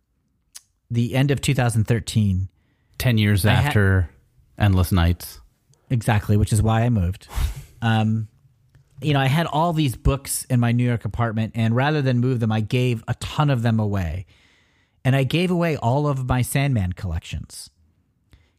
the 0.89 1.15
end 1.15 1.31
of 1.31 1.41
2013, 1.41 2.49
Ten 2.97 3.17
years 3.17 3.45
I 3.45 3.53
ha- 3.53 3.67
after 3.67 4.09
Endless 4.57 4.91
Nights. 4.91 5.39
exactly, 5.89 6.35
which 6.37 6.51
is 6.51 6.61
why 6.61 6.81
I 6.83 6.89
moved. 6.89 7.27
Um, 7.79 8.27
you 9.03 9.13
know, 9.13 9.19
I 9.19 9.27
had 9.27 9.45
all 9.45 9.71
these 9.71 9.95
books 9.95 10.45
in 10.45 10.59
my 10.59 10.71
New 10.71 10.83
York 10.83 11.05
apartment, 11.05 11.51
and 11.53 11.75
rather 11.75 12.01
than 12.01 12.17
move 12.17 12.39
them, 12.39 12.51
I 12.51 12.59
gave 12.61 13.03
a 13.07 13.13
ton 13.19 13.51
of 13.51 13.61
them 13.61 13.79
away, 13.79 14.25
and 15.05 15.15
I 15.15 15.23
gave 15.23 15.51
away 15.51 15.77
all 15.77 16.07
of 16.07 16.27
my 16.27 16.41
Sandman 16.41 16.93
collections. 16.93 17.69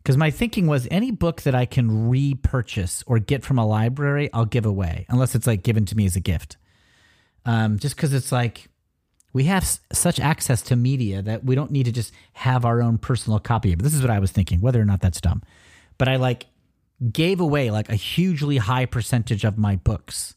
Because 0.00 0.16
my 0.16 0.30
thinking 0.30 0.68
was 0.68 0.86
any 0.92 1.10
book 1.10 1.42
that 1.42 1.54
I 1.56 1.66
can 1.66 2.08
repurchase 2.08 3.02
or 3.08 3.18
get 3.18 3.44
from 3.44 3.58
a 3.58 3.66
library, 3.66 4.30
I'll 4.32 4.44
give 4.44 4.64
away, 4.64 5.04
unless 5.08 5.34
it's 5.34 5.48
like 5.48 5.64
given 5.64 5.84
to 5.86 5.96
me 5.96 6.06
as 6.06 6.14
a 6.14 6.20
gift. 6.20 6.56
Um, 7.44 7.76
just 7.80 7.96
because 7.96 8.14
it's 8.14 8.30
like 8.30 8.68
we 9.32 9.44
have 9.44 9.62
s- 9.62 9.80
such 9.92 10.18
access 10.20 10.62
to 10.62 10.76
media 10.76 11.22
that 11.22 11.44
we 11.44 11.54
don't 11.54 11.70
need 11.70 11.84
to 11.84 11.92
just 11.92 12.12
have 12.34 12.64
our 12.64 12.80
own 12.82 12.98
personal 12.98 13.38
copy 13.38 13.72
of 13.72 13.80
it. 13.80 13.82
This 13.82 13.94
is 13.94 14.00
what 14.00 14.10
I 14.10 14.18
was 14.18 14.30
thinking, 14.32 14.60
whether 14.60 14.80
or 14.80 14.84
not 14.84 15.00
that's 15.00 15.20
dumb. 15.20 15.42
But 15.98 16.08
I 16.08 16.16
like 16.16 16.46
gave 17.12 17.40
away 17.40 17.70
like 17.70 17.88
a 17.88 17.94
hugely 17.94 18.56
high 18.56 18.86
percentage 18.86 19.44
of 19.44 19.56
my 19.58 19.76
books. 19.76 20.34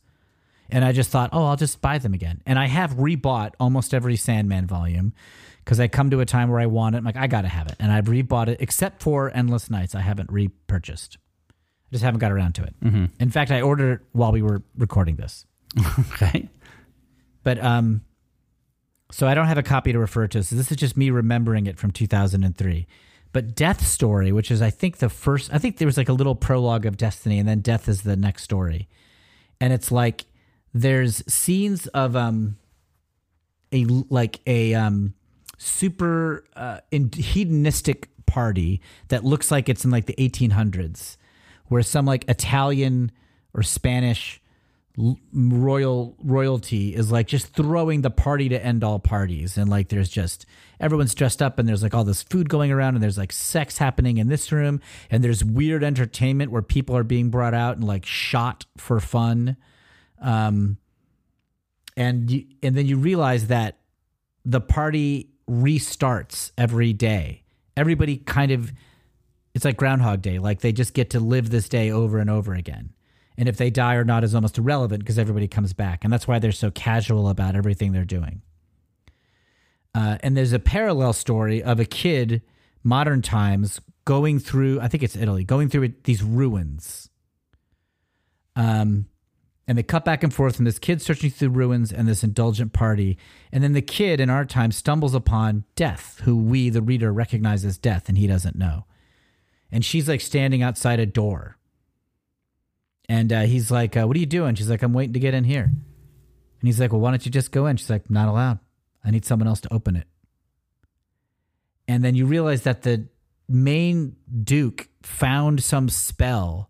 And 0.70 0.86
I 0.86 0.92
just 0.92 1.10
thought, 1.10 1.30
oh, 1.34 1.46
I'll 1.46 1.56
just 1.58 1.82
buy 1.82 1.98
them 1.98 2.14
again. 2.14 2.42
And 2.46 2.58
I 2.58 2.68
have 2.68 2.94
rebought 2.94 3.54
almost 3.60 3.94
every 3.94 4.16
Sandman 4.16 4.68
volume 4.68 5.14
because 5.66 5.80
I 5.80 5.88
come 5.88 6.10
to 6.12 6.22
a 6.22 6.26
time 6.26 6.50
where 6.50 6.60
I 6.62 6.66
want 6.66 6.96
it. 6.96 7.00
I'm 7.00 7.04
like, 7.04 7.18
I 7.18 7.28
got 7.28 7.42
to 7.42 7.48
have 7.50 7.68
it. 7.68 7.76
And 7.80 7.92
I've 7.92 8.06
rebought 8.06 8.48
it, 8.48 8.58
except 8.62 9.04
for 9.04 9.30
Endless 9.36 9.70
Nights. 9.70 9.96
I 9.96 10.00
haven't 10.02 10.32
repurchased. 10.32 11.18
I 11.50 11.92
just 11.92 12.04
haven't 12.06 12.20
got 12.20 12.32
around 12.32 12.54
to 12.56 12.64
it. 12.64 12.74
In 13.20 13.30
fact, 13.32 13.52
I 13.52 13.62
ordered 13.62 13.94
it 14.00 14.08
while 14.14 14.32
we 14.32 14.42
were 14.42 14.62
recording 14.78 15.16
this. 15.18 15.46
Okay. 16.14 16.50
But 17.44 17.62
um, 17.64 18.02
so 19.12 19.28
I 19.28 19.34
don't 19.34 19.48
have 19.48 19.58
a 19.58 19.64
copy 19.64 19.92
to 19.92 20.00
refer 20.00 20.28
to. 20.28 20.44
So 20.44 20.56
this 20.56 20.72
is 20.72 20.78
just 20.78 20.98
me 20.98 21.10
remembering 21.10 21.68
it 21.68 21.78
from 21.78 21.92
2003. 21.92 22.88
But 23.34 23.56
Death 23.56 23.86
Story, 23.86 24.32
which 24.32 24.52
is 24.52 24.62
I 24.62 24.70
think 24.70 24.98
the 24.98 25.10
first, 25.10 25.54
I 25.54 25.58
think 25.58 25.78
there 25.78 25.86
was 25.86 25.98
like 25.98 26.10
a 26.10 26.14
little 26.14 26.36
prologue 26.36 26.86
of 26.86 26.98
Destiny, 26.98 27.40
and 27.40 27.48
then 27.48 27.62
Death 27.62 27.88
is 27.88 28.02
the 28.02 28.16
next 28.16 28.44
story, 28.44 28.90
and 29.60 29.72
it's 29.72 29.92
like 29.92 30.26
there's 30.74 31.24
scenes 31.32 31.88
of 31.88 32.16
um 32.16 32.58
a 33.72 33.86
like 33.86 34.40
a 34.48 34.74
um 34.74 35.14
super 35.58 36.44
uh, 36.56 36.80
hedonistic 36.92 38.10
party 38.26 38.82
that 39.10 39.24
looks 39.24 39.52
like 39.52 39.70
it's 39.70 39.86
in 39.86 39.92
like 39.92 40.08
the 40.08 40.16
1800s, 40.16 41.18
where 41.68 41.84
some 41.84 42.06
like 42.06 42.28
Italian 42.28 43.12
or 43.54 43.64
Spanish 43.64 44.42
royal 44.98 46.18
royalty 46.22 46.94
is 46.94 47.12
like 47.12 47.28
just 47.28 47.54
throwing 47.54 48.02
the 48.02 48.10
party 48.10 48.50
to 48.50 48.64
end 48.64 48.84
all 48.84 49.00
parties. 49.00 49.58
And 49.58 49.70
like 49.70 49.90
there's 49.90 50.10
just 50.10 50.46
everyone's 50.80 51.16
dressed 51.16 51.42
up 51.42 51.60
and 51.60 51.68
there's 51.68 51.82
like 51.82 51.94
all 51.94 52.04
this 52.04 52.24
food 52.24 52.50
going 52.50 52.72
around 52.72 52.96
and 52.96 53.04
there's 53.04 53.18
like 53.18 53.32
sex 53.32 53.78
happening 53.78 54.18
in 54.18 54.28
this 54.28 54.52
room. 54.52 54.82
And 55.10 55.24
there's 55.24 55.44
weird 55.44 55.84
entertainment 55.84 56.52
where 56.52 56.62
people 56.62 56.96
are 56.98 57.04
being 57.04 57.30
brought 57.30 57.54
out 57.54 57.78
and 57.78 57.86
like 57.86 58.06
shot 58.06 58.66
for 58.78 59.00
fun. 59.00 59.58
Um 60.20 60.78
and 61.98 62.30
you, 62.30 62.46
and 62.64 62.76
then 62.76 62.86
you 62.86 62.98
realize 62.98 63.48
that 63.48 63.78
the 64.44 64.62
party 64.62 65.30
restarts 65.50 66.52
every 66.58 66.94
day. 66.94 67.44
Everybody 67.78 68.18
kind 68.18 68.52
of 68.52 68.72
it's 69.54 69.66
like 69.66 69.78
groundhog 69.78 70.22
day. 70.22 70.40
Like 70.40 70.60
they 70.60 70.74
just 70.74 70.94
get 70.94 71.12
to 71.12 71.20
live 71.20 71.50
this 71.50 71.70
day 71.70 71.92
over 71.92 72.20
and 72.20 72.30
over 72.30 72.54
again 72.54 72.94
and 73.42 73.50
if 73.50 73.58
they 73.58 73.72
die 73.72 73.96
or 73.96 74.04
not 74.04 74.24
is 74.24 74.36
almost 74.36 74.60
irrelevant 74.60 75.00
because 75.00 75.18
everybody 75.18 75.48
comes 75.48 75.74
back. 75.74 76.04
And 76.04 76.14
that's 76.14 76.28
why 76.28 76.38
they're 76.38 76.52
so 76.52 76.70
casual 76.70 77.28
about 77.28 77.56
everything 77.56 77.92
they're 77.92 78.06
doing. 78.06 78.44
Uh, 79.96 80.20
and 80.22 80.38
there's 80.38 80.54
a 80.54 80.60
parallel 80.60 81.12
story 81.12 81.64
of 81.64 81.80
a 81.80 81.86
kid 81.86 82.44
modern 82.84 83.24
times 83.24 83.80
going 84.06 84.40
through 84.40 84.80
i 84.82 84.88
think 84.88 85.04
it's 85.04 85.16
italy 85.16 85.44
going 85.44 85.70
through 85.70 85.94
these 86.04 86.24
ruins. 86.24 87.10
Um 88.56 89.08
and 89.68 89.78
they 89.78 89.84
cut 89.84 90.06
back 90.06 90.24
and 90.24 90.34
forth 90.34 90.60
and 90.60 90.68
this 90.68 90.80
kid 90.80 91.02
searching 91.02 91.32
through 91.32 91.50
ruins 91.50 91.92
and 91.92 92.08
this 92.08 92.24
indulgent 92.24 92.74
party. 92.74 93.18
And 93.52 93.64
then 93.64 93.74
the 93.74 93.82
kid 93.82 94.20
in 94.20 94.30
our 94.30 94.46
time 94.46 94.72
stumbles 94.72 95.16
upon 95.16 95.64
death 95.76 96.22
who 96.26 96.38
we 96.38 96.70
the 96.70 96.82
reader 96.82 97.12
recognize 97.12 97.66
as 97.66 97.80
death 97.80 98.08
and 98.08 98.20
he 98.20 98.28
doesn't 98.28 98.56
know. 98.56 98.86
And 99.72 99.84
she's 99.84 100.08
like 100.08 100.22
standing 100.22 100.62
outside 100.62 101.00
a 101.00 101.06
door 101.08 101.58
And 103.10 103.32
uh, 103.34 103.42
he's 103.42 103.72
like, 103.72 103.98
uh, 103.98 104.06
"What 104.06 104.16
are 104.16 104.20
you 104.20 104.26
doing?" 104.26 104.56
She's 104.56 104.70
like, 104.70 104.82
"I'm 104.84 104.94
waiting 104.94 105.14
to 105.14 105.20
get 105.20 105.34
in 105.34 105.44
here." 105.44 105.64
And 105.64 106.68
he's 106.68 106.80
like, 106.80 106.92
"Well, 106.92 107.02
why 107.02 107.12
don't 107.12 107.26
you 107.26 107.32
just 107.32 107.52
go 107.52 107.66
in?" 107.66 107.78
She's 107.78 107.90
like, 107.90 108.10
"Not 108.10 108.30
allowed. 108.30 108.60
I 109.04 109.12
need 109.12 109.26
someone 109.26 109.48
else 109.48 109.62
to 109.62 109.74
open 109.74 109.96
it." 109.96 110.08
And 111.88 112.04
then 112.04 112.16
you 112.16 112.26
realize 112.26 112.64
that 112.64 112.84
the 112.84 113.08
main 113.50 114.16
duke 114.44 114.88
found 115.02 115.62
some 115.64 115.90
spell 115.90 116.70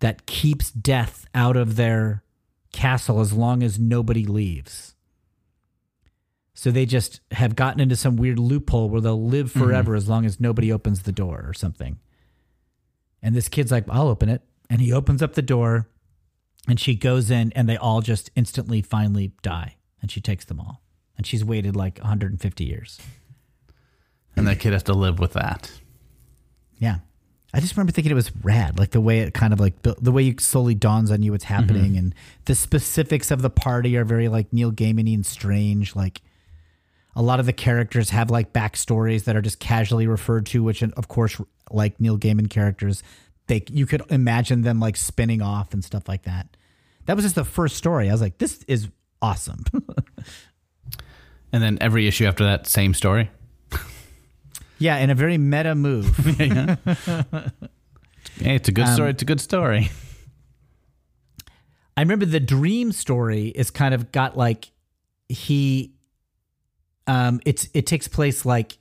that 0.00 0.26
keeps 0.26 0.70
death 0.70 1.26
out 1.34 1.56
of 1.56 1.76
their 1.76 2.22
castle 2.72 3.20
as 3.20 3.32
long 3.32 3.62
as 3.62 3.78
nobody 3.78 4.24
leaves. 4.24 4.94
So 6.54 6.70
they 6.70 6.86
just 6.86 7.20
have 7.32 7.54
gotten 7.54 7.80
into 7.80 7.96
some 7.96 8.16
weird 8.16 8.38
loophole 8.38 8.88
where 8.88 9.00
they'll 9.02 9.22
live 9.22 9.52
forever 9.52 9.94
as 9.94 10.08
long 10.08 10.24
as 10.24 10.40
nobody 10.40 10.72
opens 10.72 11.02
the 11.02 11.12
door 11.12 11.44
or 11.46 11.52
something. 11.52 11.98
And 13.22 13.34
this 13.34 13.48
kid's 13.48 13.70
like, 13.70 13.84
I'll 13.90 14.08
open 14.08 14.30
it. 14.30 14.42
And 14.68 14.80
he 14.80 14.92
opens 14.92 15.22
up 15.22 15.34
the 15.34 15.42
door 15.42 15.88
and 16.68 16.80
she 16.80 16.94
goes 16.94 17.30
in 17.30 17.52
and 17.54 17.68
they 17.68 17.76
all 17.76 18.00
just 18.00 18.30
instantly 18.34 18.82
finally 18.82 19.32
die. 19.42 19.76
And 20.00 20.10
she 20.10 20.20
takes 20.20 20.44
them 20.44 20.60
all. 20.60 20.82
And 21.16 21.26
she's 21.26 21.44
waited 21.44 21.76
like 21.76 21.98
150 21.98 22.64
years. 22.64 23.00
And 24.36 24.46
that 24.46 24.58
kid 24.58 24.72
has 24.72 24.82
to 24.84 24.92
live 24.92 25.18
with 25.18 25.32
that. 25.32 25.70
Yeah. 26.78 26.98
I 27.54 27.60
just 27.60 27.74
remember 27.74 27.92
thinking 27.92 28.12
it 28.12 28.16
was 28.16 28.36
rad, 28.44 28.78
like 28.78 28.90
the 28.90 29.00
way 29.00 29.20
it 29.20 29.32
kind 29.32 29.54
of 29.54 29.60
like 29.60 29.80
the 29.80 30.12
way 30.12 30.22
you 30.22 30.34
slowly 30.38 30.74
dawns 30.74 31.10
on 31.10 31.22
you 31.22 31.32
what's 31.32 31.44
happening, 31.44 31.92
mm-hmm. 31.92 31.98
and 31.98 32.14
the 32.44 32.54
specifics 32.54 33.30
of 33.30 33.40
the 33.40 33.48
party 33.48 33.96
are 33.96 34.04
very 34.04 34.28
like 34.28 34.52
Neil 34.52 34.70
Gaiman 34.70 35.12
and 35.14 35.24
strange. 35.24 35.96
Like 35.96 36.20
a 37.14 37.22
lot 37.22 37.40
of 37.40 37.46
the 37.46 37.54
characters 37.54 38.10
have 38.10 38.30
like 38.30 38.52
backstories 38.52 39.24
that 39.24 39.36
are 39.36 39.40
just 39.40 39.58
casually 39.58 40.06
referred 40.06 40.44
to, 40.46 40.62
which 40.62 40.82
of 40.82 41.08
course, 41.08 41.40
like 41.70 41.98
Neil 41.98 42.18
Gaiman 42.18 42.50
characters, 42.50 43.02
they 43.46 43.64
you 43.70 43.86
could 43.86 44.02
imagine 44.10 44.62
them 44.62 44.80
like 44.80 44.96
spinning 44.96 45.42
off 45.42 45.72
and 45.74 45.84
stuff 45.84 46.08
like 46.08 46.22
that. 46.24 46.56
That 47.06 47.14
was 47.16 47.24
just 47.24 47.34
the 47.36 47.44
first 47.44 47.76
story. 47.76 48.08
I 48.08 48.12
was 48.12 48.20
like, 48.20 48.38
this 48.38 48.62
is 48.68 48.88
awesome. 49.22 49.64
And 51.52 51.62
then 51.62 51.78
every 51.80 52.06
issue 52.08 52.26
after 52.26 52.44
that, 52.44 52.66
same 52.66 52.92
story. 52.92 53.30
yeah, 54.78 54.96
in 54.98 55.08
a 55.10 55.14
very 55.14 55.38
meta 55.38 55.74
move. 55.74 56.14
Hey, 58.38 58.56
it's 58.56 58.68
a 58.68 58.72
good 58.72 58.86
Um, 58.86 58.94
story. 58.94 59.10
It's 59.10 59.22
a 59.22 59.24
good 59.24 59.40
story. 59.40 59.90
I 61.96 62.02
remember 62.02 62.26
the 62.26 62.40
dream 62.40 62.92
story 62.92 63.46
is 63.46 63.70
kind 63.70 63.94
of 63.94 64.12
got 64.12 64.36
like 64.36 64.70
he 65.28 65.94
um 67.06 67.40
it's 67.46 67.68
it 67.72 67.86
takes 67.86 68.08
place 68.08 68.44
like 68.44 68.76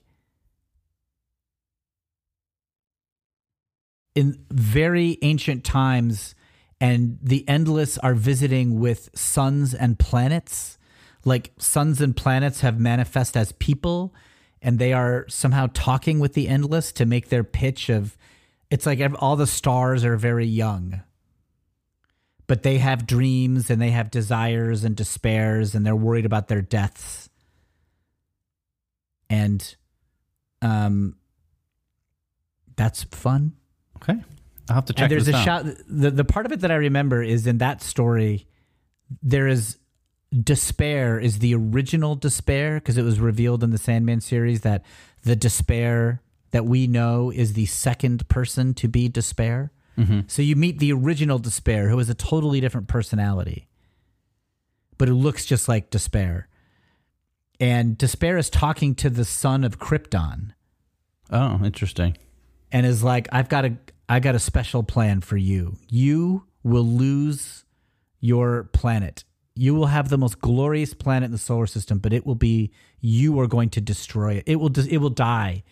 in 4.15 4.39
very 4.49 5.17
ancient 5.21 5.65
times 5.65 6.33
and 6.79 7.19
the 7.21 7.47
endless 7.47 7.97
are 7.99 8.15
visiting 8.15 8.79
with 8.79 9.09
suns 9.13 9.73
and 9.73 9.99
planets. 9.99 10.77
Like 11.25 11.51
suns 11.57 12.01
and 12.01 12.15
planets 12.15 12.61
have 12.61 12.79
manifest 12.79 13.35
as 13.35 13.51
people 13.53 14.13
and 14.61 14.79
they 14.79 14.93
are 14.93 15.25
somehow 15.27 15.67
talking 15.73 16.19
with 16.19 16.33
the 16.33 16.47
endless 16.47 16.91
to 16.93 17.05
make 17.05 17.29
their 17.29 17.43
pitch 17.43 17.89
of 17.89 18.17
it's 18.71 18.85
like 18.85 18.99
all 19.19 19.35
the 19.35 19.45
stars 19.47 20.03
are 20.03 20.17
very 20.17 20.47
young. 20.47 21.01
But 22.47 22.63
they 22.63 22.77
have 22.77 23.07
dreams 23.07 23.69
and 23.69 23.81
they 23.81 23.91
have 23.91 24.11
desires 24.11 24.83
and 24.83 24.95
despairs 24.95 25.75
and 25.75 25.85
they're 25.85 25.95
worried 25.95 26.25
about 26.25 26.47
their 26.47 26.61
deaths. 26.61 27.29
And 29.29 29.75
um 30.61 31.17
that's 32.75 33.03
fun 33.03 33.55
Okay. 34.07 34.21
I'll 34.69 34.75
have 34.75 34.85
to 34.85 34.93
check 34.93 35.03
and 35.03 35.11
there's 35.11 35.25
this 35.25 35.35
a 35.35 35.37
out. 35.37 35.45
shot 35.45 35.65
the, 35.87 36.11
the 36.11 36.25
part 36.25 36.45
of 36.47 36.51
it 36.51 36.61
that 36.61 36.71
i 36.71 36.75
remember 36.75 37.21
is 37.21 37.45
in 37.45 37.59
that 37.59 37.83
story 37.83 38.47
there 39.21 39.47
is 39.47 39.77
despair 40.41 41.19
is 41.19 41.37
the 41.37 41.53
original 41.53 42.15
despair 42.15 42.75
because 42.75 42.97
it 42.97 43.03
was 43.03 43.19
revealed 43.19 43.63
in 43.63 43.69
the 43.69 43.77
sandman 43.77 44.19
series 44.21 44.61
that 44.61 44.83
the 45.23 45.35
despair 45.35 46.21
that 46.49 46.65
we 46.65 46.87
know 46.87 47.29
is 47.29 47.53
the 47.53 47.67
second 47.67 48.27
person 48.27 48.73
to 48.73 48.87
be 48.87 49.07
despair 49.07 49.71
mm-hmm. 49.97 50.21
so 50.25 50.41
you 50.41 50.55
meet 50.55 50.79
the 50.79 50.91
original 50.91 51.37
despair 51.37 51.89
who 51.89 51.99
is 51.99 52.09
a 52.09 52.15
totally 52.15 52.59
different 52.59 52.87
personality 52.87 53.67
but 54.97 55.07
who 55.07 55.13
looks 55.13 55.45
just 55.45 55.67
like 55.69 55.91
despair 55.91 56.47
and 57.59 57.99
despair 57.99 58.35
is 58.35 58.49
talking 58.49 58.95
to 58.95 59.11
the 59.11 59.25
son 59.25 59.63
of 59.63 59.77
krypton 59.77 60.53
Oh, 61.31 61.59
interesting. 61.63 62.17
and 62.71 62.85
is 62.85 63.03
like, 63.03 63.27
I've 63.31 63.49
got 63.49 63.65
a 63.65 63.77
I 64.07 64.19
got 64.19 64.35
a 64.35 64.39
special 64.39 64.83
plan 64.83 65.21
for 65.21 65.37
you. 65.37 65.77
You 65.89 66.45
will 66.63 66.85
lose 66.85 67.65
your 68.19 68.65
planet. 68.65 69.23
You 69.55 69.73
will 69.73 69.87
have 69.87 70.09
the 70.09 70.17
most 70.17 70.39
glorious 70.39 70.93
planet 70.93 71.27
in 71.27 71.31
the 71.31 71.37
solar 71.37 71.67
system, 71.67 71.99
but 71.99 72.13
it 72.13 72.25
will 72.25 72.35
be 72.35 72.71
you 72.99 73.39
are 73.39 73.47
going 73.47 73.69
to 73.71 73.81
destroy 73.81 74.33
it. 74.33 74.43
It 74.47 74.57
will 74.57 74.71
it 74.77 74.97
will 74.97 75.09
die 75.09 75.63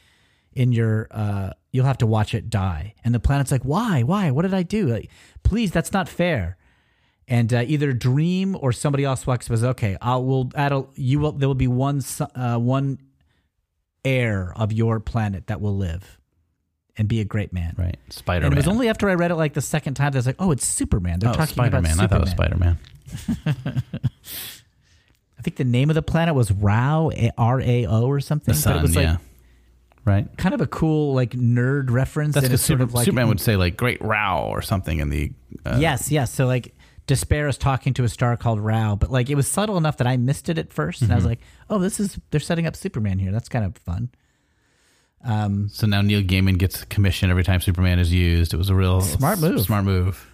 in 0.54 0.72
your 0.72 1.08
uh 1.12 1.50
you'll 1.72 1.86
have 1.86 1.98
to 1.98 2.08
watch 2.08 2.34
it 2.34 2.50
die. 2.50 2.96
And 3.04 3.14
the 3.14 3.20
planet's 3.20 3.52
like, 3.52 3.64
"Why? 3.64 4.04
Why? 4.04 4.32
What 4.32 4.44
did 4.44 4.54
I 4.54 4.64
do? 4.64 4.88
Like, 4.88 5.10
please, 5.44 5.72
that's 5.72 5.92
not 5.92 6.08
fair." 6.08 6.58
And 7.28 7.54
uh, 7.54 7.64
either 7.66 7.94
Dream 7.94 8.58
or 8.60 8.72
somebody 8.72 9.04
else 9.04 9.28
walks 9.28 9.48
says, 9.48 9.64
"Okay, 9.64 9.98
I 10.02 10.16
will 10.18 10.52
add 10.56 10.72
a 10.72 10.86
you 10.96 11.20
will 11.20 11.34
there 11.34 11.50
will 11.50 11.56
be 11.56 11.68
one 11.68 12.02
uh, 12.36 12.58
one 12.58 13.00
heir 14.06 14.54
of 14.56 14.72
your 14.72 15.00
planet 15.00 15.48
that 15.48 15.62
will 15.62 15.76
live 15.76 16.20
and 16.98 17.08
be 17.08 17.20
a 17.22 17.26
great 17.26 17.54
man." 17.54 17.76
Right. 17.78 17.98
Spider 18.10 18.42
Man. 18.42 18.52
And 18.52 18.54
it 18.54 18.58
was 18.58 18.68
only 18.68 18.90
after 18.90 19.10
I 19.10 19.14
read 19.16 19.32
it 19.32 19.36
like 19.36 19.54
the 19.54 19.62
second 19.62 19.96
time 19.96 20.12
that 20.12 20.18
I 20.18 20.20
was 20.20 20.26
like, 20.28 20.36
oh, 20.40 20.52
it's 20.52 20.66
Superman. 20.66 21.20
They're 21.20 21.30
oh, 21.30 21.34
talking 21.34 21.54
Spider 21.54 21.78
about 21.78 21.84
Man. 21.84 22.00
I 22.00 22.08
thought 22.08 22.18
it 22.18 22.22
was 22.22 22.32
Spider 22.32 22.58
Man. 22.58 22.78
I 25.38 25.42
think 25.42 25.58
the 25.58 25.66
name 25.66 25.90
of 25.90 25.96
the 25.96 26.02
planet 26.02 26.36
was 26.36 26.52
Rao, 26.52 27.12
R 27.38 27.62
A 27.62 27.86
O 27.86 28.04
or 28.06 28.20
something. 28.20 28.54
The 28.54 28.62
but 28.64 28.70
it 28.72 28.74
sun. 28.76 28.82
was 28.82 28.96
like 28.96 29.04
yeah. 29.06 29.18
Right. 30.06 30.28
kind 30.38 30.54
of 30.54 30.60
a 30.62 30.68
cool 30.68 31.14
like 31.14 31.32
nerd 31.32 31.90
reference. 31.90 32.34
That's 32.36 32.48
because 32.48 32.62
Super, 32.62 32.84
of 32.84 32.94
like 32.94 33.06
Superman 33.06 33.28
would 33.30 33.40
say 33.40 33.56
like 33.56 33.78
"Great 33.78 34.02
Rao" 34.02 34.44
or 34.48 34.62
something 34.62 35.00
in 35.00 35.10
the. 35.10 35.32
Uh, 35.66 35.78
yes, 35.80 36.12
yes. 36.12 36.32
So 36.34 36.46
like 36.46 36.74
Despair 37.08 37.48
is 37.48 37.58
talking 37.58 37.94
to 37.96 38.04
a 38.04 38.10
star 38.10 38.36
called 38.38 38.60
Rao, 38.60 38.96
but 38.96 39.12
like 39.12 39.30
it 39.30 39.36
was 39.36 39.48
subtle 39.48 39.78
enough 39.78 39.98
that 39.98 40.08
I 40.08 40.18
missed 40.18 40.50
it 40.50 40.58
at 40.58 40.70
1st 40.70 41.04
and 41.04 41.12
I 41.12 41.16
Mm-hmm. 41.16 41.16
was 41.16 41.26
like, 41.26 41.40
oh, 41.70 41.80
this 41.80 42.00
is 42.00 42.20
they're 42.32 42.40
setting 42.40 42.66
up 42.68 42.76
Superman 42.76 43.18
here. 43.20 43.32
That's 43.32 43.50
kind 43.50 43.64
of 43.66 43.78
fun. 43.78 44.10
Um, 45.24 45.70
So 45.70 45.88
now 45.88 46.02
Neil 46.02 46.22
Gaiman 46.22 46.58
gets 46.58 46.82
a 46.84 46.86
commission 46.88 47.30
every 47.30 47.44
time 47.44 47.62
Superman 47.62 48.00
is 48.00 48.12
used. 48.12 48.54
It 48.54 48.58
was 48.58 48.70
a 48.70 48.76
real 48.76 49.02
Smart 49.02 49.40
move. 49.40 49.62
Smart 49.62 49.86
move. 49.86 50.30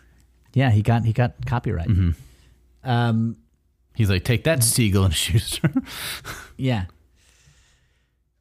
yeah, 0.53 0.71
he 0.71 0.81
got 0.81 1.05
he 1.05 1.13
got 1.13 1.45
copyright. 1.45 1.87
Mm-hmm. 1.87 2.89
Um, 2.89 3.37
He's 3.95 4.09
like, 4.09 4.23
take 4.23 4.45
that, 4.45 4.63
Siegel 4.63 5.03
and 5.03 5.13
Shuster. 5.13 5.69
yeah. 6.57 6.85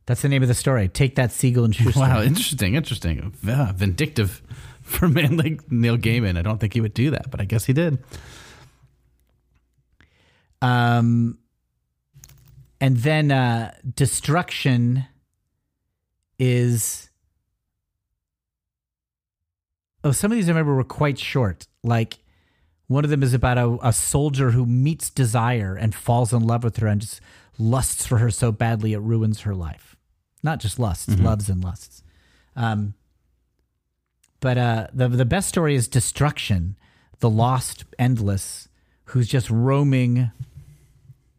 That's 0.07 0.23
the 0.23 0.29
name 0.29 0.41
of 0.43 0.49
the 0.49 0.55
story. 0.55 0.89
Take 0.89 1.17
that 1.17 1.33
Siegel 1.33 1.65
and 1.65 1.75
Shuster. 1.75 1.99
wow, 1.99 2.23
interesting, 2.23 2.77
interesting. 2.77 3.35
Yeah, 3.43 3.73
vindictive 3.73 4.41
for 4.83 5.07
a 5.07 5.09
man 5.09 5.37
like 5.37 5.71
Neil 5.71 5.99
Gaiman. 5.99 6.39
I 6.39 6.43
don't 6.43 6.59
think 6.59 6.75
he 6.75 6.81
would 6.81 6.95
do 6.95 7.11
that, 7.11 7.31
but 7.31 7.41
I 7.41 7.45
guess 7.45 7.65
he 7.65 7.73
did. 7.73 7.99
Um, 10.63 11.39
and 12.81 12.97
then 12.99 13.31
uh, 13.31 13.75
destruction 13.95 15.07
is. 16.39 17.11
Oh, 20.05 20.13
some 20.13 20.31
of 20.31 20.37
these 20.37 20.49
I 20.49 20.53
remember 20.53 20.75
were 20.75 20.85
quite 20.85 21.19
short. 21.19 21.67
Like 21.83 22.19
one 22.87 23.05
of 23.05 23.11
them 23.11 23.23
is 23.23 23.35
about 23.35 23.59
a, 23.59 23.79
a 23.83 23.93
soldier 23.93 24.53
who 24.53 24.65
meets 24.65 25.11
desire 25.11 25.75
and 25.75 25.95
falls 25.95 26.33
in 26.33 26.43
love 26.43 26.65
with 26.65 26.79
her 26.79 26.87
and 26.87 27.01
just 27.01 27.21
lusts 27.59 28.07
for 28.07 28.19
her 28.19 28.31
so 28.31 28.53
badly 28.53 28.93
it 28.93 29.01
ruins 29.01 29.41
her 29.41 29.55
life. 29.55 29.97
Not 30.43 30.61
just 30.61 30.79
lusts, 30.79 31.19
loves 31.19 31.51
and 31.51 31.63
lusts. 31.63 32.03
Um, 32.55 32.95
but 34.41 34.57
uh, 34.57 34.87
the 34.93 35.09
the 35.09 35.25
best 35.25 35.49
story 35.49 35.75
is 35.75 35.89
destruction, 35.89 36.77
the 37.19 37.29
lost 37.31 37.85
endless, 37.99 38.69
who's 39.07 39.29
just 39.29 39.51
roaming 39.51 40.31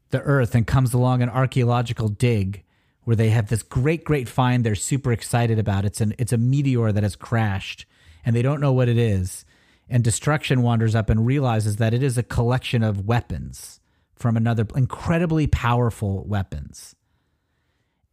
the 0.10 0.22
earth 0.22 0.54
and 0.56 0.68
comes 0.68 0.94
along 0.94 1.22
an 1.22 1.30
archaeological 1.30 2.10
dig 2.10 2.64
where 3.10 3.16
they 3.16 3.32
have 3.32 3.50
this 3.50 3.64
great 3.64 4.04
great 4.04 4.30
find. 4.30 4.64
They're 4.64 4.76
super 4.76 5.12
excited 5.12 5.58
about 5.58 5.84
it's 5.84 6.00
an 6.00 6.14
it's 6.20 6.32
a 6.32 6.38
meteor 6.38 6.92
that 6.92 7.02
has 7.02 7.16
crashed 7.16 7.88
and 8.24 8.36
they 8.36 8.44
don't 8.44 8.62
know 8.62 8.72
what 8.72 8.88
it 8.88 9.00
is. 9.00 9.46
And 9.90 10.04
destruction 10.04 10.62
wanders 10.62 10.94
up 10.94 11.10
and 11.10 11.26
realizes 11.26 11.78
that 11.78 11.96
it 11.96 12.04
is 12.04 12.20
a 12.20 12.24
collection 12.24 12.84
of 12.84 13.08
weapons 13.08 13.80
from 14.14 14.38
another 14.38 14.68
incredibly 14.76 15.48
powerful 15.48 16.24
weapons. 16.28 16.96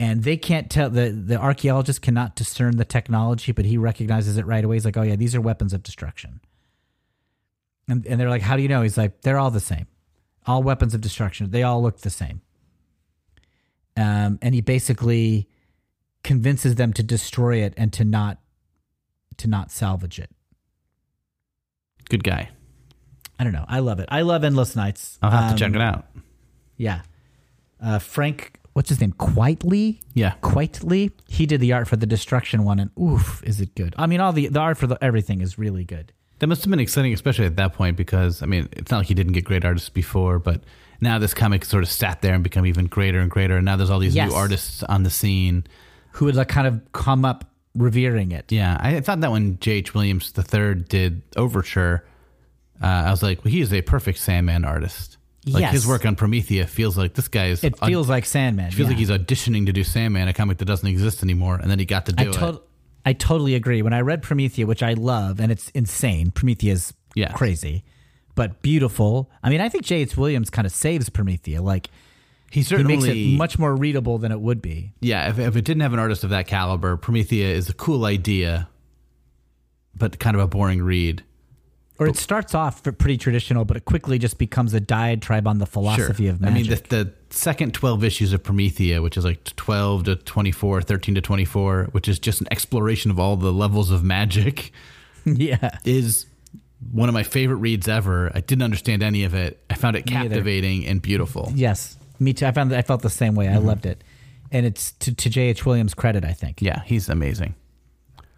And 0.00 0.24
they 0.24 0.38
can't 0.38 0.70
tell 0.70 0.88
the 0.88 1.10
the 1.10 1.36
archaeologist 1.36 2.00
cannot 2.00 2.34
discern 2.34 2.78
the 2.78 2.86
technology 2.86 3.52
but 3.52 3.66
he 3.66 3.76
recognizes 3.76 4.38
it 4.38 4.46
right 4.46 4.64
away. 4.64 4.76
He's 4.76 4.86
like 4.86 4.96
oh 4.96 5.02
yeah 5.02 5.16
these 5.16 5.34
are 5.34 5.42
weapons 5.42 5.74
of 5.74 5.82
destruction. 5.82 6.40
And, 7.86 8.06
and 8.06 8.18
they're 8.18 8.30
like 8.30 8.40
how 8.40 8.56
do 8.56 8.62
you 8.62 8.68
know? 8.68 8.80
He's 8.80 8.96
like 8.96 9.20
they're 9.20 9.38
all 9.38 9.50
the 9.50 9.60
same. 9.60 9.88
All 10.46 10.62
weapons 10.62 10.94
of 10.94 11.02
destruction. 11.02 11.50
They 11.50 11.64
all 11.64 11.82
look 11.82 11.98
the 11.98 12.08
same 12.08 12.40
um, 13.96 14.38
and 14.42 14.54
he 14.54 14.60
basically 14.60 15.48
convinces 16.22 16.74
them 16.74 16.92
to 16.92 17.02
destroy 17.02 17.58
it 17.62 17.72
and 17.76 17.92
to 17.92 18.04
not 18.04 18.38
to 19.36 19.46
not 19.48 19.70
salvage 19.70 20.18
it 20.18 20.30
Good 22.08 22.22
guy. 22.24 22.50
I 23.38 23.44
don't 23.44 23.52
know. 23.52 23.64
I 23.68 23.80
love 23.80 23.98
it. 23.98 24.08
I 24.10 24.22
love 24.22 24.44
Endless 24.44 24.76
Nights. 24.76 25.18
I'll 25.20 25.30
have 25.30 25.50
Um, 25.50 25.56
to 25.56 25.64
check 25.64 25.74
it 25.74 25.80
out. 25.80 26.06
Yeah. 26.76 27.00
Uh, 27.82 27.98
Frank, 27.98 28.60
what's 28.74 28.88
his 28.88 29.00
name? 29.00 29.12
Quitely? 29.12 30.00
Yeah. 30.14 30.34
Quitely? 30.40 31.10
He 31.28 31.46
did 31.46 31.60
the 31.60 31.72
art 31.72 31.88
for 31.88 31.96
the 31.96 32.06
Destruction 32.06 32.62
one, 32.64 32.78
and 32.78 32.90
oof, 32.98 33.42
is 33.44 33.60
it 33.60 33.74
good? 33.74 33.94
I 33.98 34.06
mean, 34.06 34.20
all 34.20 34.32
the 34.32 34.46
the 34.46 34.60
art 34.60 34.78
for 34.78 34.86
the, 34.86 34.96
everything 35.04 35.40
is 35.40 35.58
really 35.58 35.84
good. 35.84 36.12
That 36.38 36.46
must 36.46 36.62
have 36.64 36.70
been 36.70 36.80
exciting, 36.80 37.12
especially 37.12 37.46
at 37.46 37.56
that 37.56 37.72
point, 37.74 37.96
because 37.96 38.42
I 38.42 38.46
mean, 38.46 38.68
it's 38.72 38.90
not 38.90 38.98
like 38.98 39.08
he 39.08 39.14
didn't 39.14 39.32
get 39.32 39.44
great 39.44 39.64
artists 39.64 39.88
before, 39.90 40.38
but 40.38 40.62
now 41.00 41.18
this 41.18 41.34
comic 41.34 41.64
sort 41.64 41.82
of 41.82 41.88
sat 41.90 42.22
there 42.22 42.34
and 42.34 42.42
become 42.44 42.66
even 42.66 42.86
greater 42.86 43.20
and 43.20 43.30
greater. 43.30 43.56
And 43.56 43.64
now 43.64 43.76
there's 43.76 43.90
all 43.90 43.98
these 43.98 44.14
Yes. 44.14 44.30
new 44.30 44.36
artists 44.36 44.82
on 44.84 45.02
the 45.02 45.10
scene. 45.10 45.64
Who 46.12 46.24
would 46.26 46.34
like 46.36 46.48
kind 46.48 46.66
of 46.66 46.80
come 46.92 47.24
up 47.24 47.44
revering 47.74 48.32
it? 48.32 48.50
Yeah, 48.50 48.76
I 48.80 49.00
thought 49.00 49.20
that 49.20 49.30
when 49.30 49.58
J.H. 49.60 49.94
Williams 49.94 50.32
III 50.36 50.74
did 50.88 51.22
Overture, 51.36 52.04
uh, 52.82 52.86
I 52.86 53.10
was 53.10 53.22
like, 53.22 53.44
well, 53.44 53.52
he 53.52 53.60
is 53.60 53.72
a 53.72 53.82
perfect 53.82 54.18
Sandman 54.18 54.64
artist. 54.64 55.18
Like 55.48 55.60
Yes. 55.60 55.72
his 55.72 55.86
work 55.86 56.04
on 56.04 56.16
Promethea 56.16 56.66
feels 56.66 56.96
like 56.98 57.14
this 57.14 57.28
guy's. 57.28 57.62
It 57.62 57.78
feels 57.78 58.08
like 58.08 58.24
Sandman. 58.24 58.66
it 58.66 58.74
feels 58.74 58.86
yeah. 58.88 58.96
like 58.96 58.98
he's 58.98 59.10
auditioning 59.10 59.66
to 59.66 59.72
do 59.72 59.84
Sandman, 59.84 60.26
a 60.26 60.32
comic 60.32 60.58
that 60.58 60.64
doesn't 60.64 60.88
exist 60.88 61.22
anymore, 61.22 61.56
and 61.56 61.70
then 61.70 61.78
he 61.78 61.84
got 61.84 62.06
to 62.06 62.12
do 62.12 62.24
I, 62.24 62.28
it. 62.28 62.32
tot- 62.32 62.62
I 63.04 63.12
totally 63.12 63.54
agree. 63.54 63.80
When 63.82 63.92
I 63.92 64.00
read 64.00 64.22
Promethea, 64.22 64.66
which 64.66 64.82
I 64.82 64.94
love, 64.94 65.38
and 65.38 65.52
it's 65.52 65.68
insane. 65.70 66.32
Promethea's 66.32 66.92
Yes. 67.14 67.32
crazy, 67.36 67.84
but 68.36 68.62
beautiful. 68.62 69.28
I 69.42 69.50
mean, 69.50 69.60
I 69.60 69.68
think 69.68 69.82
J.H. 69.82 70.16
Williams 70.16 70.50
kind 70.50 70.64
of 70.64 70.72
saves 70.72 71.08
Promethea. 71.08 71.60
Like 71.60 71.88
he 72.52 72.60
he 72.60 72.62
certainly 72.62 72.96
makes 72.96 73.08
it 73.08 73.36
much 73.36 73.58
more 73.58 73.74
readable 73.74 74.18
than 74.18 74.30
it 74.30 74.40
would 74.40 74.62
be. 74.62 74.92
Yeah, 75.00 75.28
if, 75.30 75.40
if 75.40 75.56
it 75.56 75.64
didn't 75.64 75.80
have 75.80 75.92
an 75.92 75.98
artist 75.98 76.22
of 76.22 76.30
that 76.30 76.46
caliber, 76.46 76.96
Promethea 76.96 77.48
is 77.48 77.68
a 77.68 77.74
cool 77.74 78.04
idea, 78.04 78.68
but 79.96 80.20
kind 80.20 80.36
of 80.36 80.42
a 80.42 80.46
boring 80.46 80.82
read. 80.82 81.24
Or 81.98 82.06
it 82.06 82.16
starts 82.16 82.54
off 82.54 82.82
pretty 82.82 83.16
traditional, 83.16 83.64
but 83.64 83.78
it 83.78 83.86
quickly 83.86 84.18
just 84.18 84.36
becomes 84.36 84.74
a 84.74 84.80
diatribe 84.80 85.46
on 85.46 85.56
the 85.56 85.64
philosophy 85.64 86.28
of 86.28 86.42
magic. 86.42 86.54
I 86.54 86.58
mean, 86.58 86.68
the, 86.68 86.88
the 87.04 87.12
second 87.30 87.72
12 87.72 88.04
issues 88.04 88.34
of 88.34 88.42
Promethea, 88.42 89.00
which 89.00 89.16
is 89.16 89.24
like 89.24 89.42
12 89.44 90.04
to 90.04 90.16
24, 90.16 90.82
13 90.82 91.14
to 91.14 91.22
24, 91.22 91.88
which 91.92 92.06
is 92.06 92.18
just 92.18 92.42
an 92.42 92.48
exploration 92.50 93.10
of 93.10 93.18
all 93.18 93.36
the 93.36 93.50
levels 93.50 93.90
of 93.90 94.04
magic, 94.04 94.72
yeah. 95.24 95.78
is 95.86 96.26
one 96.92 97.08
of 97.08 97.12
my 97.14 97.22
favorite 97.22 97.56
reads 97.56 97.88
ever. 97.88 98.30
I 98.34 98.40
didn't 98.40 98.62
understand 98.62 99.02
any 99.02 99.24
of 99.24 99.34
it. 99.34 99.62
I 99.70 99.74
found 99.74 99.96
it 99.96 100.06
captivating 100.06 100.86
and 100.86 101.00
beautiful. 101.00 101.52
Yes. 101.54 101.96
Me 102.18 102.32
too. 102.32 102.46
I 102.46 102.52
found 102.52 102.70
that 102.70 102.78
I 102.78 102.82
felt 102.82 103.02
the 103.02 103.10
same 103.10 103.34
way. 103.34 103.48
I 103.48 103.56
loved 103.56 103.86
it. 103.86 104.02
And 104.52 104.64
it's 104.64 104.92
to, 104.92 105.14
to 105.14 105.30
J.H. 105.30 105.66
Williams' 105.66 105.94
credit, 105.94 106.24
I 106.24 106.32
think. 106.32 106.62
Yeah, 106.62 106.82
he's 106.84 107.08
amazing. 107.08 107.54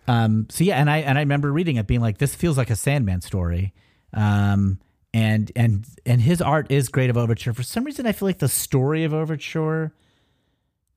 Um, 0.07 0.47
so 0.51 0.65
yeah, 0.65 0.81
and 0.81 0.89
I 0.89 0.99
and 0.99 1.19
I 1.19 1.21
remember 1.21 1.53
reading 1.53 1.77
it 1.77 1.87
being 1.87 2.01
like, 2.01 2.19
this 2.19 2.35
feels 2.35 2.57
like 2.57 2.71
a 2.71 2.77
Sandman 2.77 3.21
story. 3.21 3.75
Um, 4.15 4.81
and 5.13 5.53
and 5.55 5.87
and 6.07 6.21
his 6.21 6.41
art 6.41 6.71
is 6.71 6.89
great 6.89 7.11
of 7.11 7.17
Overture. 7.17 7.53
For 7.53 7.63
some 7.63 7.85
reason 7.85 8.07
I 8.07 8.13
feel 8.13 8.27
like 8.27 8.39
the 8.39 8.49
story 8.49 9.05
of 9.05 9.13
Overture 9.13 9.93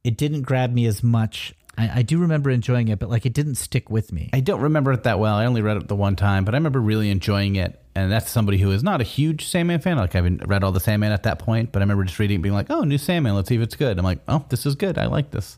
it 0.04 0.18
didn't 0.18 0.42
grab 0.44 0.74
me 0.74 0.86
as 0.86 1.04
much. 1.04 1.54
I, 1.78 2.00
I 2.00 2.02
do 2.02 2.20
remember 2.20 2.50
enjoying 2.50 2.90
it, 2.90 3.00
but 3.00 3.10
like 3.10 3.26
it 3.26 3.34
didn't 3.34 3.56
stick 3.56 3.90
with 3.90 4.12
me. 4.12 4.30
I 4.34 4.40
don't 4.40 4.62
remember 4.62 4.92
it 4.92 5.04
that 5.04 5.20
well. 5.20 5.36
I 5.36 5.46
only 5.46 5.62
read 5.62 5.78
it 5.78 5.88
the 5.88 5.96
one 5.96 6.16
time, 6.16 6.46
but 6.46 6.54
I 6.54 6.58
remember 6.58 6.80
really 6.80 7.10
enjoying 7.10 7.56
it. 7.56 7.82
And 7.96 8.12
that's 8.12 8.30
somebody 8.30 8.58
who 8.58 8.72
is 8.72 8.84
not 8.84 9.02
a 9.02 9.04
huge 9.04 9.46
Sandman 9.46 9.82
fan. 9.82 9.98
Like 9.98 10.16
I 10.16 10.20
haven't 10.20 10.48
read 10.48 10.64
all 10.64 10.72
the 10.72 10.80
Sandman 10.80 11.12
at 11.12 11.24
that 11.24 11.40
point, 11.40 11.72
but 11.72 11.80
I 11.80 11.84
remember 11.84 12.06
just 12.06 12.20
reading 12.20 12.40
it 12.40 12.42
being 12.42 12.56
like, 12.56 12.70
"Oh, 12.70 12.82
new 12.82 12.98
Sandman. 12.98 13.36
Let's 13.36 13.50
see 13.50 13.56
if 13.56 13.62
it's 13.62 13.76
good." 13.76 13.98
I'm 13.98 14.06
like, 14.06 14.20
"Oh, 14.28 14.46
this 14.50 14.66
is 14.66 14.76
good. 14.76 14.98
I 14.98 15.08
like 15.08 15.32
this." 15.32 15.58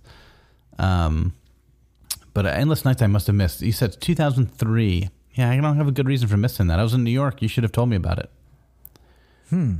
Um, 0.79 1.33
but 2.33 2.45
uh, 2.47 2.49
Endless 2.49 2.85
Nights 2.85 3.01
I 3.01 3.07
must 3.07 3.27
have 3.27 3.35
missed. 3.35 3.61
You 3.61 3.71
said 3.71 3.99
2003. 4.01 5.09
Yeah, 5.35 5.49
I 5.49 5.55
don't 5.57 5.77
have 5.77 5.87
a 5.87 5.91
good 5.91 6.07
reason 6.07 6.27
for 6.27 6.37
missing 6.37 6.67
that. 6.67 6.79
I 6.79 6.83
was 6.83 6.93
in 6.93 7.03
New 7.03 7.11
York. 7.11 7.41
You 7.41 7.47
should 7.47 7.63
have 7.63 7.71
told 7.71 7.89
me 7.89 7.95
about 7.95 8.19
it. 8.19 8.29
Hmm. 9.49 9.77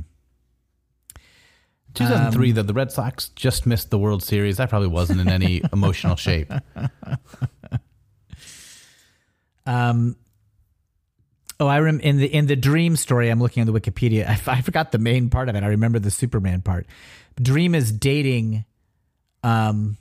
2003, 1.94 2.52
though, 2.52 2.62
the 2.62 2.74
Red 2.74 2.92
Sox 2.92 3.28
just 3.30 3.66
missed 3.66 3.90
the 3.90 3.98
World 3.98 4.22
Series. 4.22 4.60
I 4.60 4.66
probably 4.66 4.88
wasn't 4.88 5.20
in 5.20 5.28
any 5.28 5.62
emotional 5.72 6.16
shape. 6.16 6.52
Um, 9.66 10.16
oh, 11.58 11.66
I 11.66 11.80
rem 11.80 12.00
in 12.00 12.18
the 12.18 12.26
in 12.26 12.46
the 12.46 12.56
Dream 12.56 12.96
story. 12.96 13.30
I'm 13.30 13.40
looking 13.40 13.60
on 13.66 13.72
the 13.72 13.78
Wikipedia. 13.78 14.26
I, 14.28 14.32
f- 14.32 14.48
I 14.48 14.60
forgot 14.60 14.92
the 14.92 14.98
main 14.98 15.30
part 15.30 15.48
of 15.48 15.56
it. 15.56 15.62
I 15.62 15.68
remember 15.68 15.98
the 15.98 16.10
Superman 16.10 16.62
part. 16.62 16.86
Dream 17.40 17.74
is 17.74 17.90
dating, 17.90 18.64
um, 19.42 19.96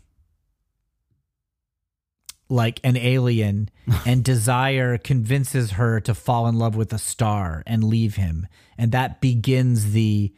like 2.49 2.79
an 2.83 2.97
alien, 2.97 3.69
and 4.05 4.23
Desire 4.23 4.97
convinces 4.97 5.71
her 5.71 5.99
to 6.01 6.13
fall 6.13 6.47
in 6.47 6.57
love 6.57 6.75
with 6.75 6.93
a 6.93 6.99
star 6.99 7.63
and 7.65 7.83
leave 7.83 8.15
him, 8.15 8.47
and 8.77 8.91
that 8.91 9.21
begins 9.21 9.93
the 9.93 10.33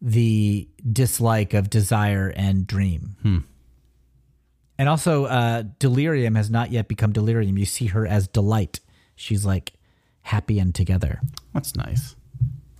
the 0.00 0.68
dislike 0.92 1.54
of 1.54 1.68
Desire 1.70 2.32
and 2.34 2.66
Dream. 2.66 3.46
And 4.78 4.88
also, 4.88 5.26
uh, 5.26 5.64
Delirium 5.78 6.36
has 6.36 6.50
not 6.50 6.70
yet 6.72 6.88
become 6.88 7.12
Delirium. 7.12 7.58
You 7.58 7.66
see 7.66 7.86
her 7.88 8.06
as 8.06 8.26
Delight. 8.28 8.80
She's 9.14 9.44
like 9.44 9.74
happy 10.22 10.58
and 10.58 10.74
together. 10.74 11.20
That's 11.52 11.76
nice. 11.76 12.16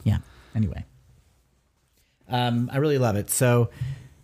Yeah. 0.03 0.19
Anyway, 0.55 0.87
um, 2.29 2.71
I 2.73 2.79
really 2.79 2.97
love 2.97 3.17
it. 3.17 3.29
So, 3.29 3.69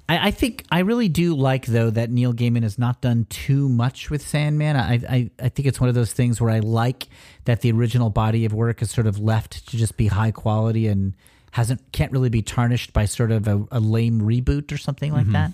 I, 0.09 0.29
I 0.29 0.31
think 0.31 0.65
I 0.71 0.81
really 0.81 1.09
do 1.09 1.35
like 1.35 1.67
though 1.67 1.91
that 1.91 2.11
Neil 2.11 2.33
Gaiman 2.33 2.63
has 2.63 2.79
not 2.79 3.03
done 3.03 3.27
too 3.29 3.69
much 3.69 4.11
with 4.11 4.27
Sandman. 4.27 4.77
I, 4.77 4.95
I 4.95 5.31
I 5.39 5.49
think 5.51 5.69
it's 5.69 5.81
one 5.81 5.89
of 5.89 5.95
those 5.95 6.13
things 6.13 6.41
where 6.41 6.51
I 6.51 6.61
like 6.61 7.09
that 7.45 7.61
the 7.61 7.73
original 7.73 8.11
body 8.11 8.45
of 8.45 8.55
work 8.55 8.81
is 8.81 8.91
sort 8.91 9.07
of 9.07 9.19
left 9.19 9.69
to 9.69 9.77
just 9.77 9.97
be 9.97 10.07
high 10.07 10.31
quality 10.31 10.87
and 10.87 11.15
hasn't 11.57 11.81
can't 11.91 12.13
really 12.13 12.29
be 12.29 12.43
tarnished 12.43 12.93
by 12.93 13.07
sort 13.07 13.33
of 13.33 13.49
a, 13.49 13.67
a 13.73 13.81
lame 13.81 14.21
reboot 14.21 14.71
or 14.73 14.77
something 14.77 15.11
like 15.11 15.23
mm-hmm. 15.23 15.33
that. 15.33 15.53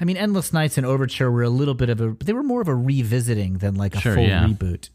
I 0.00 0.04
mean, 0.06 0.16
Endless 0.16 0.54
Nights 0.54 0.78
and 0.78 0.86
Overture 0.86 1.30
were 1.30 1.42
a 1.42 1.50
little 1.50 1.74
bit 1.74 1.90
of 1.90 2.00
a 2.00 2.16
they 2.24 2.32
were 2.32 2.42
more 2.42 2.62
of 2.62 2.68
a 2.68 2.74
revisiting 2.74 3.58
than 3.58 3.74
like 3.74 3.94
a 3.94 4.00
Sure, 4.00 4.14
full 4.14 4.24
yeah. 4.24 4.42
reboot. 4.42 4.88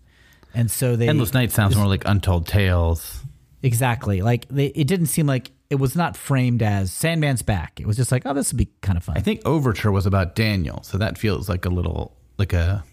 And 0.55 0.71
so 0.71 0.95
they 0.95 1.07
Endless 1.07 1.35
Night 1.35 1.51
sounds 1.51 1.75
more 1.75 1.85
like 1.85 2.01
Untold 2.05 2.47
Tales. 2.47 3.21
Exactly. 3.61 4.23
Like 4.23 4.47
they, 4.49 4.67
it 4.67 4.87
didn't 4.87 5.05
seem 5.05 5.27
like 5.27 5.51
it 5.69 5.75
was 5.75 5.95
not 5.95 6.17
framed 6.17 6.63
as 6.63 6.91
Sandman's 6.91 7.43
back. 7.43 7.79
It 7.79 7.85
was 7.85 7.95
just 7.95 8.11
like, 8.11 8.25
oh, 8.25 8.33
this 8.33 8.51
would 8.51 8.57
be 8.57 8.69
kind 8.81 8.97
of 8.97 9.03
fun. 9.03 9.17
I 9.17 9.21
think 9.21 9.41
Overture 9.45 9.91
was 9.91 10.07
about 10.07 10.33
Daniel, 10.33 10.81
so 10.81 10.97
that 10.97 11.19
feels 11.19 11.47
like 11.47 11.65
a 11.65 11.69
little 11.69 12.17
like 12.39 12.53
a, 12.53 12.83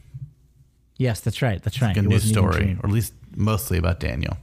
yes, 0.99 1.21
that's 1.21 1.41
right. 1.41 1.63
That's 1.63 1.81
right. 1.81 1.97
like 1.97 1.97
a 1.97 2.01
It 2.01 2.09
new 2.09 2.19
story, 2.19 2.77
or 2.83 2.89
at 2.89 2.93
least 2.93 3.15
mostly 3.35 3.79
about 3.79 3.99
Daniel. 3.99 4.37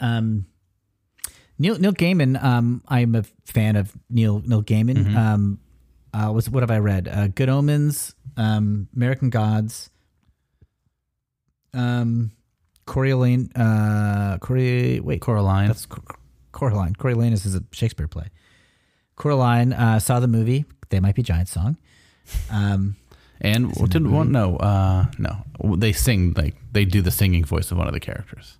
Um, 0.00 0.46
Neil 1.58 1.78
Neil 1.78 1.92
Gaiman. 1.92 2.42
Um, 2.42 2.82
I'm 2.88 3.14
a 3.14 3.22
fan 3.44 3.76
of 3.76 3.92
Neil 4.08 4.42
Neil 4.44 4.62
Gaiman. 4.62 4.96
Mm-hmm. 4.96 5.16
Um, 5.16 5.60
uh, 6.12 6.32
was 6.32 6.48
what 6.50 6.62
have 6.62 6.70
I 6.70 6.78
read? 6.78 7.06
Uh, 7.06 7.28
Good 7.28 7.48
Omens, 7.48 8.14
um, 8.36 8.88
American 8.96 9.30
Gods, 9.30 9.90
um, 11.74 12.32
Coriolan, 12.86 13.50
uh, 13.54 14.38
Cori, 14.38 15.00
wait, 15.00 15.20
Coraline. 15.20 15.68
That's 15.68 15.86
Cor- 15.86 16.16
Coraline. 16.52 16.94
Coriolanus 16.94 17.46
is 17.46 17.54
a 17.54 17.62
Shakespeare 17.72 18.08
play. 18.08 18.28
Coraline 19.16 19.72
uh, 19.72 19.98
saw 19.98 20.18
the 20.18 20.28
movie. 20.28 20.64
They 20.88 20.98
might 20.98 21.14
be 21.14 21.22
Giant 21.22 21.48
song. 21.48 21.76
Um, 22.50 22.96
and 23.40 23.74
what 23.76 23.90
did 23.90 24.06
one? 24.06 24.32
No, 24.32 24.56
uh, 24.56 25.06
no. 25.18 25.44
They 25.76 25.92
sing 25.92 26.34
like 26.36 26.56
they 26.72 26.84
do 26.84 27.00
the 27.00 27.10
singing 27.10 27.44
voice 27.44 27.70
of 27.70 27.78
one 27.78 27.86
of 27.86 27.92
the 27.92 28.00
characters. 28.00 28.58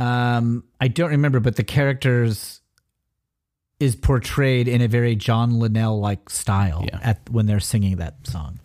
Um, 0.00 0.64
I 0.80 0.88
don't 0.88 1.10
remember, 1.10 1.38
but 1.40 1.56
the 1.56 1.64
characters 1.64 2.60
is 3.78 3.94
portrayed 3.96 4.66
in 4.68 4.80
a 4.82 4.88
very 4.88 5.14
John 5.16 5.58
Linnell 5.58 6.00
like 6.00 6.28
style 6.30 6.84
Yeah. 6.86 6.98
at 7.02 7.30
when 7.30 7.46
they're 7.46 7.60
singing 7.60 7.96
that 7.96 8.26
song. 8.26 8.58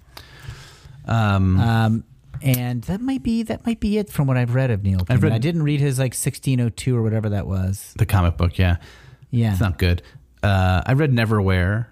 Um, 1.06 1.60
Um, 1.60 2.04
and 2.42 2.82
that 2.84 3.00
might 3.02 3.24
be 3.24 3.44
that 3.44 3.66
might 3.66 3.80
be 3.80 3.98
it 3.98 4.10
from 4.10 4.28
what 4.28 4.36
I've 4.38 4.56
read 4.56 4.72
of 4.72 4.84
Neil. 4.84 5.00
I've 5.10 5.24
read- 5.24 5.32
I 5.32 5.38
didn't 5.38 5.64
read 5.64 5.80
his 5.80 6.00
like 6.00 6.14
1602 6.14 6.96
or 6.96 7.02
whatever 7.02 7.30
that 7.30 7.48
was. 7.48 7.94
the 7.98 8.06
comic 8.06 8.38
book, 8.38 8.58
yeah, 8.58 8.78
Yeah. 9.32 9.52
it's 9.52 9.62
not 9.62 9.78
good. 9.78 10.02
Uh, 10.44 10.82
I 10.86 10.94
read 10.94 11.12
Neverwhere. 11.12 11.88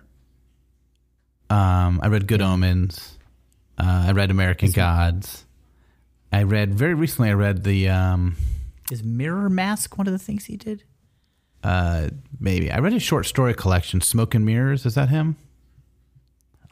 Um, 1.49 1.99
I 2.03 2.07
read 2.07 2.27
Good 2.27 2.41
Omens. 2.41 3.17
Uh, 3.77 4.05
I 4.07 4.11
read 4.11 4.31
American 4.31 4.71
Gods. 4.71 5.45
I 6.31 6.43
read 6.43 6.73
very 6.73 6.93
recently. 6.93 7.29
I 7.29 7.33
read 7.33 7.63
the 7.63 7.89
um, 7.89 8.35
Is 8.91 9.03
Mirror 9.03 9.49
Mask 9.49 9.97
one 9.97 10.07
of 10.07 10.13
the 10.13 10.19
things 10.19 10.45
he 10.45 10.57
did? 10.57 10.83
uh, 11.63 12.09
maybe 12.41 12.69
I 12.69 12.79
read 12.79 12.91
his 12.91 13.03
short 13.03 13.25
story 13.25 13.53
collection, 13.53 14.01
Smoke 14.01 14.35
and 14.35 14.45
Mirrors. 14.45 14.85
Is 14.85 14.95
that 14.95 15.07
him? 15.09 15.37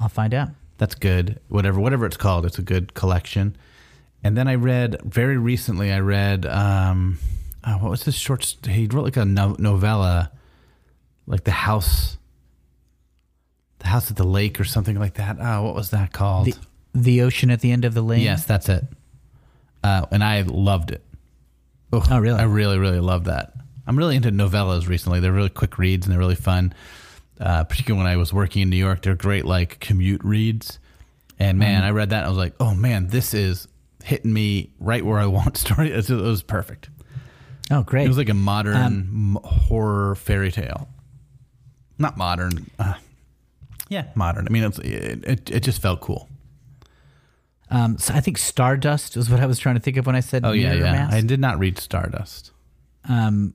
I'll 0.01 0.09
find 0.09 0.33
out. 0.33 0.49
That's 0.79 0.95
good. 0.95 1.39
Whatever, 1.47 1.79
whatever 1.79 2.05
it's 2.05 2.17
called, 2.17 2.45
it's 2.45 2.59
a 2.59 2.61
good 2.61 2.93
collection. 2.93 3.55
And 4.23 4.35
then 4.35 4.47
I 4.49 4.55
read 4.55 4.97
very 5.03 5.37
recently. 5.37 5.91
I 5.93 5.99
read 5.99 6.45
um, 6.45 7.19
oh, 7.65 7.77
what 7.77 7.91
was 7.91 8.03
this 8.03 8.15
short? 8.15 8.43
He 8.67 8.87
wrote 8.87 9.03
like 9.05 9.15
a 9.17 9.23
no- 9.23 9.55
novella, 9.59 10.31
like 11.25 11.45
the 11.45 11.51
house, 11.51 12.17
the 13.79 13.87
house 13.87 14.11
at 14.11 14.17
the 14.17 14.25
lake 14.25 14.59
or 14.59 14.63
something 14.65 14.99
like 14.99 15.13
that. 15.13 15.37
Oh, 15.39 15.63
what 15.63 15.75
was 15.75 15.91
that 15.91 16.11
called? 16.11 16.47
The 16.47 16.55
the 16.93 17.21
ocean 17.21 17.49
at 17.49 17.61
the 17.61 17.71
end 17.71 17.85
of 17.85 17.93
the 17.93 18.01
lane. 18.01 18.21
yes, 18.21 18.43
that's 18.43 18.67
it. 18.67 18.83
Uh, 19.83 20.05
and 20.11 20.21
I 20.23 20.41
loved 20.41 20.91
it. 20.91 21.01
Oh, 21.93 22.03
Oh, 22.09 22.19
really? 22.19 22.39
I 22.39 22.43
really, 22.43 22.77
really 22.77 22.99
love 22.99 23.25
that. 23.25 23.53
I'm 23.87 23.97
really 23.97 24.15
into 24.15 24.31
novellas 24.31 24.87
recently. 24.87 25.19
They're 25.19 25.31
really 25.31 25.49
quick 25.49 25.77
reads 25.77 26.05
and 26.05 26.11
they're 26.13 26.19
really 26.19 26.35
fun. 26.35 26.73
Uh, 27.39 27.63
particularly 27.63 28.03
when 28.03 28.11
I 28.11 28.17
was 28.17 28.31
working 28.31 28.61
in 28.61 28.69
New 28.69 28.77
York, 28.77 29.01
they're 29.01 29.15
great 29.15 29.45
like 29.45 29.79
commute 29.79 30.23
reads. 30.23 30.79
And 31.39 31.57
man, 31.57 31.79
Mm-hmm. 31.81 31.87
I 31.87 31.91
read 31.91 32.09
that 32.11 32.17
and 32.17 32.25
I 32.27 32.29
was 32.29 32.37
like, 32.37 32.53
oh 32.59 32.73
man, 32.75 33.07
this 33.07 33.33
is 33.33 33.67
hitting 34.03 34.31
me 34.31 34.71
right 34.79 35.03
where 35.03 35.19
I 35.19 35.25
want 35.25 35.57
story. 35.65 35.91
It 35.91 36.07
was, 36.09 36.43
perfect. 36.43 36.89
Oh, 37.71 37.81
great. 37.83 38.05
It 38.05 38.09
was 38.09 38.17
like 38.17 38.29
a 38.29 38.33
modern 38.35 38.75
Um, 38.75 39.39
horror 39.43 40.15
fairy 40.15 40.51
tale. 40.51 40.87
Not 41.97 42.17
modern. 42.17 42.69
Uh, 42.79 42.93
yeah, 43.89 44.05
modern. 44.15 44.47
I 44.47 44.51
mean, 44.51 44.63
it's, 44.63 44.79
it, 44.79 45.23
it, 45.25 45.51
it 45.51 45.59
just 45.61 45.81
felt 45.81 45.99
cool. 46.01 46.27
Um, 47.71 47.97
so 47.97 48.13
I 48.13 48.19
think 48.19 48.37
Stardust 48.37 49.15
was 49.15 49.29
what 49.29 49.39
I 49.39 49.45
was 49.45 49.57
trying 49.57 49.75
to 49.75 49.81
think 49.81 49.97
of 49.97 50.05
when 50.05 50.15
I 50.15 50.19
said. 50.19 50.45
Oh, 50.45 50.51
yeah, 50.51 50.73
yeah. 50.73 50.91
Mask. 50.91 51.13
I 51.15 51.21
did 51.21 51.39
not 51.39 51.57
read 51.57 51.79
Stardust. 51.79 52.51
Um, 53.07 53.53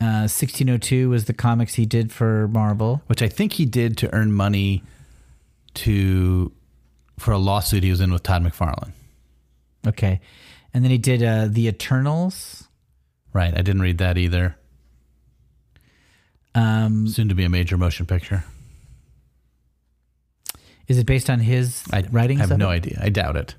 uh, 0.00 0.26
1602 0.26 1.08
was 1.08 1.26
the 1.26 1.32
comics 1.32 1.74
he 1.74 1.86
did 1.86 2.10
for 2.12 2.48
Marvel. 2.48 3.02
which 3.06 3.22
I 3.22 3.28
think 3.28 3.54
he 3.54 3.64
did 3.64 3.96
to 3.98 4.12
earn 4.14 4.32
money 4.32 4.82
to 5.74 6.52
for 7.18 7.32
a 7.32 7.38
lawsuit 7.38 7.82
he 7.84 7.90
was 7.90 8.00
in 8.00 8.12
with 8.12 8.22
Todd 8.22 8.42
McFarlane. 8.42 8.92
Okay, 9.86 10.20
and 10.74 10.82
then 10.82 10.90
he 10.90 10.98
did 10.98 11.22
uh, 11.22 11.46
the 11.48 11.68
Eternals. 11.68 12.68
Right. 13.32 13.52
I 13.56 13.62
didn't 13.62 13.82
read 13.82 13.98
that 13.98 14.18
either. 14.18 14.56
Um, 16.54 17.06
Soon 17.06 17.28
to 17.28 17.34
be 17.34 17.44
a 17.44 17.48
major 17.48 17.76
motion 17.76 18.06
picture. 18.06 18.44
Is 20.90 20.98
it 20.98 21.06
based 21.06 21.30
on 21.30 21.38
his 21.38 21.84
I 21.92 22.02
writings? 22.10 22.40
I 22.40 22.46
have 22.48 22.58
no 22.58 22.68
it? 22.70 22.74
idea. 22.74 22.98
I 23.00 23.10
doubt 23.10 23.36
it. 23.36 23.54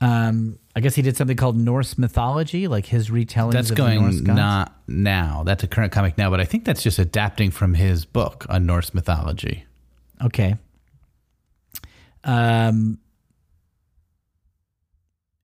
Um, 0.00 0.58
I 0.74 0.80
guess 0.80 0.94
he 0.94 1.02
did 1.02 1.14
something 1.14 1.36
called 1.36 1.58
Norse 1.58 1.98
mythology, 1.98 2.66
like 2.66 2.86
his 2.86 3.10
retelling. 3.10 3.52
That's 3.52 3.68
of 3.68 3.76
the 3.76 3.94
Norse 3.96 4.22
going 4.22 4.34
not 4.34 4.78
now. 4.88 5.42
That's 5.44 5.62
a 5.62 5.66
current 5.66 5.92
comic 5.92 6.16
now, 6.16 6.30
but 6.30 6.40
I 6.40 6.46
think 6.46 6.64
that's 6.64 6.82
just 6.82 6.98
adapting 6.98 7.50
from 7.50 7.74
his 7.74 8.06
book 8.06 8.46
on 8.48 8.64
Norse 8.64 8.94
mythology. 8.94 9.66
Okay. 10.24 10.56
Um, 12.24 12.98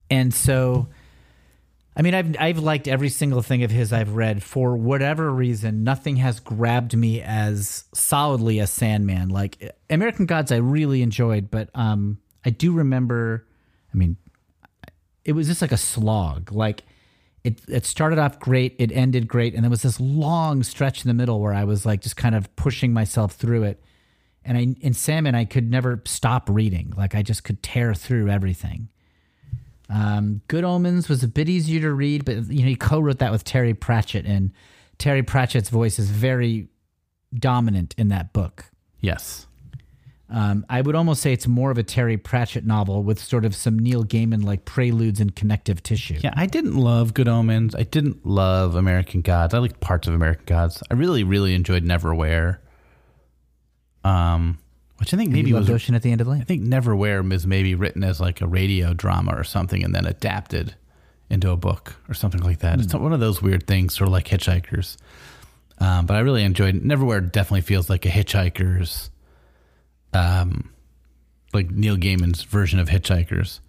and 0.09 0.33
so, 0.33 0.87
I 1.97 2.03
mean, 2.03 2.13
I've 2.13 2.35
I've 2.39 2.59
liked 2.59 2.87
every 2.87 3.09
single 3.09 3.41
thing 3.41 3.63
of 3.63 3.71
his 3.71 3.91
I've 3.91 4.13
read. 4.13 4.43
For 4.43 4.77
whatever 4.77 5.31
reason, 5.33 5.83
nothing 5.83 6.17
has 6.17 6.39
grabbed 6.39 6.95
me 6.95 7.23
as 7.23 7.85
solidly 7.91 8.59
as 8.59 8.69
Sandman. 8.69 9.29
Like 9.29 9.75
American 9.89 10.27
Gods, 10.27 10.51
I 10.51 10.57
really 10.57 11.01
enjoyed, 11.01 11.49
but 11.49 11.71
um, 11.73 12.19
I 12.45 12.51
do 12.51 12.71
remember. 12.71 13.47
I 13.91 13.97
mean, 13.97 14.15
it 15.25 15.31
was 15.31 15.47
just 15.47 15.59
like 15.59 15.71
a 15.71 15.77
slog. 15.77 16.51
Like 16.51 16.83
it 17.43 17.61
it 17.67 17.83
started 17.83 18.19
off 18.19 18.39
great, 18.39 18.75
it 18.77 18.91
ended 18.91 19.27
great, 19.27 19.55
and 19.55 19.63
there 19.63 19.71
was 19.71 19.81
this 19.81 19.99
long 19.99 20.61
stretch 20.61 21.03
in 21.03 21.07
the 21.07 21.15
middle 21.15 21.41
where 21.41 21.53
I 21.53 21.63
was 21.63 21.83
like 21.83 22.01
just 22.01 22.15
kind 22.15 22.35
of 22.35 22.55
pushing 22.55 22.93
myself 22.93 23.33
through 23.33 23.63
it. 23.63 23.83
And 24.45 24.55
I 24.55 24.75
in 24.81 24.93
Sandman 24.93 25.33
I 25.33 25.45
could 25.45 25.71
never 25.71 26.03
stop 26.05 26.47
reading. 26.47 26.93
Like 26.95 27.15
I 27.15 27.23
just 27.23 27.43
could 27.43 27.63
tear 27.63 27.95
through 27.95 28.29
everything. 28.29 28.89
Um, 29.89 30.41
Good 30.47 30.63
Omens 30.63 31.07
was 31.07 31.23
a 31.23 31.27
bit 31.27 31.47
easier 31.47 31.81
to 31.81 31.93
read, 31.93 32.25
but 32.25 32.49
you 32.49 32.61
know 32.61 32.67
he 32.67 32.75
co-wrote 32.75 33.19
that 33.19 33.31
with 33.31 33.43
Terry 33.43 33.73
Pratchett, 33.73 34.25
and 34.25 34.51
Terry 34.97 35.23
Pratchett's 35.23 35.69
voice 35.69 35.99
is 35.99 36.09
very 36.09 36.67
dominant 37.33 37.95
in 37.97 38.09
that 38.09 38.33
book. 38.33 38.65
Yes. 38.99 39.47
Um, 40.29 40.65
I 40.69 40.81
would 40.81 40.95
almost 40.95 41.21
say 41.21 41.31
it's 41.31 41.47
more 41.47 41.71
of 41.71 41.77
a 41.77 41.83
Terry 41.83 42.17
Pratchett 42.17 42.65
novel 42.65 43.01
with 43.01 43.17
sort 43.17 43.45
of 43.45 43.55
some 43.55 43.79
Neil 43.79 44.03
Gaiman 44.03 44.43
like 44.43 44.65
preludes 44.65 45.21
and 45.21 45.33
connective 45.33 45.81
tissue. 45.81 46.19
Yeah, 46.21 46.33
I 46.35 46.47
didn't 46.47 46.75
love 46.75 47.13
Good 47.13 47.29
Omens. 47.29 47.73
I 47.75 47.83
didn't 47.83 48.25
love 48.25 48.75
American 48.75 49.21
Gods. 49.21 49.53
I 49.53 49.59
liked 49.59 49.79
parts 49.79 50.05
of 50.07 50.13
American 50.13 50.43
Gods. 50.45 50.83
I 50.91 50.95
really, 50.95 51.23
really 51.23 51.55
enjoyed 51.55 51.85
Neverwhere. 51.85 52.57
Um, 54.03 54.57
which 54.97 55.13
I 55.13 55.17
think 55.17 55.31
Maybe 55.31 55.53
was 55.53 55.69
Ocean 55.69 55.95
at 55.95 56.01
the 56.01 56.11
End 56.11 56.21
of 56.21 56.25
the 56.25 56.31
Lane. 56.31 56.41
I 56.41 56.45
think 56.45 56.63
Neverwhere 56.63 57.27
was 57.29 57.45
maybe 57.45 57.75
written 57.75 58.03
as 58.03 58.19
like 58.19 58.41
a 58.41 58.47
radio 58.47 58.93
drama 58.93 59.35
or 59.35 59.43
something 59.43 59.83
and 59.83 59.93
then 59.93 60.05
adapted 60.05 60.75
into 61.29 61.51
a 61.51 61.57
book 61.57 61.95
or 62.09 62.13
something 62.13 62.41
like 62.41 62.59
that. 62.59 62.79
It's 62.79 62.93
one 62.93 63.13
of 63.13 63.19
those 63.19 63.41
weird 63.41 63.67
things, 63.67 63.95
sort 63.95 64.07
of 64.07 64.13
like 64.13 64.27
Hitchhikers. 64.27 64.97
Um, 65.79 66.05
but 66.05 66.15
I 66.15 66.19
really 66.19 66.43
enjoyed 66.43 66.75
Neverwhere. 66.75 67.31
Definitely 67.31 67.61
feels 67.61 67.89
like 67.89 68.05
a 68.05 68.09
Hitchhikers, 68.09 69.09
um, 70.13 70.71
like 71.53 71.69
Neil 71.69 71.97
Gaiman's 71.97 72.43
version 72.43 72.79
of 72.79 72.89
Hitchhikers. 72.89 73.59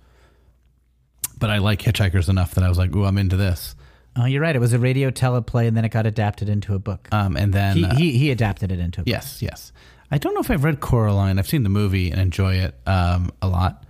But 1.38 1.50
I 1.50 1.58
like 1.58 1.80
Hitchhikers 1.80 2.28
enough 2.28 2.54
that 2.54 2.64
I 2.64 2.68
was 2.68 2.78
like, 2.78 2.94
"Ooh, 2.96 3.04
I'm 3.04 3.18
into 3.18 3.36
this." 3.36 3.76
Oh, 4.16 4.24
you're 4.24 4.40
right. 4.42 4.56
It 4.56 4.58
was 4.58 4.72
a 4.72 4.78
radio 4.78 5.10
teleplay, 5.10 5.68
and 5.68 5.76
then 5.76 5.84
it 5.84 5.90
got 5.90 6.06
adapted 6.06 6.48
into 6.48 6.74
a 6.74 6.78
book. 6.78 7.08
Um, 7.12 7.36
and 7.36 7.52
then 7.52 7.76
he, 7.76 7.84
uh, 7.84 7.94
he 7.94 8.18
he 8.18 8.30
adapted 8.30 8.72
it 8.72 8.78
into 8.80 9.02
a 9.02 9.04
book. 9.04 9.10
Yes, 9.10 9.42
yes. 9.42 9.72
I 10.10 10.18
don't 10.18 10.34
know 10.34 10.40
if 10.40 10.50
I've 10.50 10.64
read 10.64 10.80
Coraline. 10.80 11.38
I've 11.38 11.48
seen 11.48 11.62
the 11.62 11.68
movie 11.68 12.10
and 12.10 12.20
enjoy 12.20 12.54
it 12.54 12.74
um, 12.86 13.30
a 13.42 13.48
lot. 13.48 13.84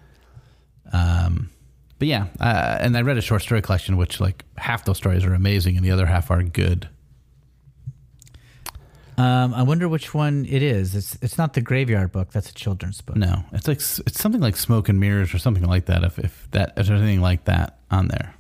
Um, 0.93 1.51
but 1.99 2.09
yeah, 2.09 2.27
uh, 2.41 2.79
and 2.81 2.97
I 2.97 3.03
read 3.03 3.19
a 3.19 3.23
short 3.23 3.43
story 3.43 3.63
collection, 3.63 3.97
which 3.97 4.21
like 4.21 4.45
half 4.57 4.85
those 4.85 4.97
stories 4.97 5.25
are 5.25 5.35
amazing 5.35 5.77
and 5.77 5.85
the 5.85 5.91
other 5.91 6.07
half 6.07 6.31
are 6.31 6.43
good. 6.43 6.89
Um, 9.17 9.53
I 9.53 9.63
wonder 9.65 9.89
which 9.89 10.15
one 10.15 10.47
it 10.49 10.63
is. 10.63 10.95
It's 10.95 11.19
it's 11.21 11.37
not 11.37 11.55
the 11.55 11.61
Graveyard 11.61 12.13
book. 12.13 12.31
That's 12.31 12.51
a 12.51 12.55
children's 12.55 13.01
book. 13.01 13.17
No, 13.17 13.43
it's 13.53 13.67
like 13.67 13.79
it's 13.79 14.21
something 14.21 14.41
like 14.41 14.57
Smoke 14.57 14.89
and 14.89 15.01
Mirrors 15.01 15.35
or 15.35 15.39
something 15.39 15.65
like 15.65 15.87
that. 15.87 16.05
If 16.05 16.21
if 16.21 16.49
that 16.53 16.75
if 16.77 16.87
there's 16.87 17.01
anything 17.01 17.21
like 17.21 17.45
that 17.47 17.79
on 17.91 18.07
there, 18.07 18.33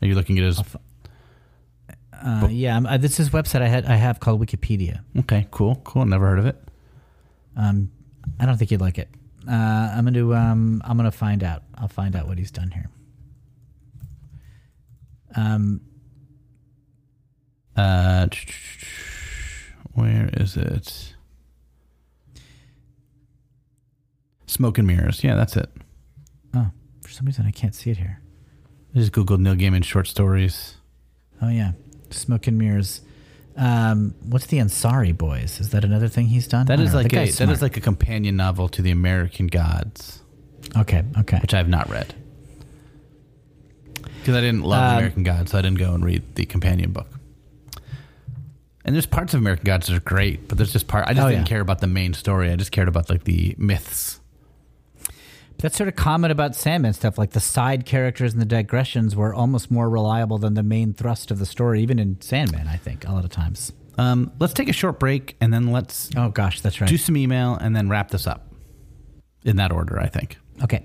are 0.00 0.08
you 0.08 0.14
looking 0.14 0.38
at 0.38 0.44
it 0.44 0.48
as 0.48 0.62
Uh, 2.10 2.48
yeah, 2.50 2.74
um, 2.74 2.86
uh, 2.86 2.96
this 2.96 3.20
is 3.20 3.28
a 3.28 3.30
website 3.32 3.60
I 3.60 3.68
had 3.68 3.84
I 3.84 3.96
have 3.96 4.18
called 4.18 4.40
Wikipedia. 4.40 5.00
okay? 5.18 5.46
Cool, 5.50 5.82
cool. 5.84 6.06
Never 6.06 6.26
heard 6.26 6.38
of 6.38 6.46
it. 6.46 6.56
Um, 7.56 7.90
I 8.40 8.46
don't 8.46 8.56
think 8.56 8.70
you'd 8.70 8.80
like 8.80 8.98
it. 8.98 9.08
Uh, 9.48 9.52
I'm 9.94 10.04
gonna 10.04 10.32
um, 10.32 10.82
I'm 10.84 10.96
gonna 10.96 11.10
find 11.10 11.42
out. 11.44 11.62
I'll 11.76 11.88
find 11.88 12.16
out 12.16 12.26
what 12.26 12.38
he's 12.38 12.50
done 12.50 12.70
here. 12.70 12.88
Um, 15.36 15.80
Uh, 17.76 18.28
where 19.94 20.30
is 20.34 20.56
it? 20.56 21.14
Smoke 24.46 24.78
and 24.78 24.86
Mirrors. 24.86 25.24
Yeah, 25.24 25.34
that's 25.34 25.56
it. 25.56 25.68
oh, 26.54 26.70
for 27.02 27.08
some 27.10 27.26
reason 27.26 27.46
I 27.46 27.50
can't 27.50 27.74
see 27.74 27.90
it 27.90 27.96
here. 27.98 28.20
I 28.94 28.98
just 28.98 29.12
googled 29.12 29.40
Neil 29.40 29.56
Gaiman 29.56 29.82
short 29.84 30.06
stories. 30.06 30.76
Oh 31.42 31.48
yeah, 31.48 31.72
Smoke 32.10 32.46
and 32.46 32.56
Mirrors. 32.58 33.00
Um, 33.56 34.14
what's 34.24 34.46
the 34.46 34.58
Anansi 34.58 35.16
Boys? 35.16 35.60
Is 35.60 35.70
that 35.70 35.84
another 35.84 36.08
thing 36.08 36.26
he's 36.26 36.48
done? 36.48 36.66
That 36.66 36.80
is 36.80 36.92
know. 36.92 36.98
like 36.98 37.12
a 37.12 37.30
that 37.30 37.48
is 37.48 37.62
like 37.62 37.76
a 37.76 37.80
companion 37.80 38.36
novel 38.36 38.68
to 38.70 38.82
the 38.82 38.90
American 38.90 39.46
Gods, 39.46 40.22
okay, 40.76 41.04
okay. 41.18 41.38
which 41.38 41.54
I 41.54 41.58
have 41.58 41.68
not 41.68 41.88
read 41.88 42.14
because 44.18 44.34
I 44.36 44.40
didn't 44.40 44.62
love 44.62 44.82
Um, 44.92 44.96
American 44.98 45.22
Gods, 45.22 45.50
so 45.52 45.58
I 45.58 45.62
didn't 45.62 45.78
go 45.78 45.92
and 45.94 46.04
read 46.04 46.34
the 46.34 46.46
companion 46.46 46.92
book. 46.92 47.08
And 48.84 48.94
there's 48.94 49.06
parts 49.06 49.34
of 49.34 49.40
American 49.40 49.64
Gods 49.64 49.86
that 49.86 49.96
are 49.96 50.00
great, 50.00 50.48
but 50.48 50.58
there's 50.58 50.72
just 50.72 50.88
part 50.88 51.06
I 51.06 51.12
just 51.14 51.24
Oh, 51.24 51.28
didn't 51.30 51.42
yeah. 51.44 51.48
care 51.48 51.60
about 51.60 51.80
the 51.80 51.86
main 51.86 52.12
story. 52.14 52.50
I 52.50 52.56
just 52.56 52.72
cared 52.72 52.88
about 52.88 53.08
like 53.10 53.24
the 53.24 53.54
myths. 53.58 54.20
That's 55.58 55.76
sort 55.76 55.88
of 55.88 55.96
common 55.96 56.30
about 56.30 56.54
Sandman 56.54 56.92
stuff. 56.92 57.16
Like 57.16 57.30
the 57.30 57.40
side 57.40 57.86
characters 57.86 58.32
and 58.32 58.40
the 58.42 58.46
digressions 58.46 59.16
were 59.16 59.32
almost 59.34 59.70
more 59.70 59.88
reliable 59.88 60.36
than 60.38 60.54
the 60.54 60.62
main 60.62 60.92
thrust 60.92 61.30
of 61.30 61.38
the 61.38 61.46
story, 61.46 61.80
even 61.82 61.98
in 61.98 62.20
Sandman. 62.20 62.68
I 62.68 62.76
think 62.76 63.06
a 63.08 63.12
lot 63.12 63.24
of 63.24 63.30
times. 63.30 63.72
Um, 63.96 64.32
let's 64.40 64.52
take 64.52 64.68
a 64.68 64.72
short 64.72 64.98
break 64.98 65.36
and 65.40 65.54
then 65.54 65.68
let's 65.70 66.10
Oh 66.16 66.28
gosh, 66.28 66.60
that's 66.60 66.80
right. 66.80 66.90
do 66.90 66.96
some 66.98 67.16
email 67.16 67.54
and 67.54 67.74
then 67.76 67.88
wrap 67.88 68.10
this 68.10 68.26
up 68.26 68.52
in 69.44 69.56
that 69.56 69.70
order. 69.72 69.98
I 70.00 70.08
think. 70.08 70.36
okay. 70.62 70.84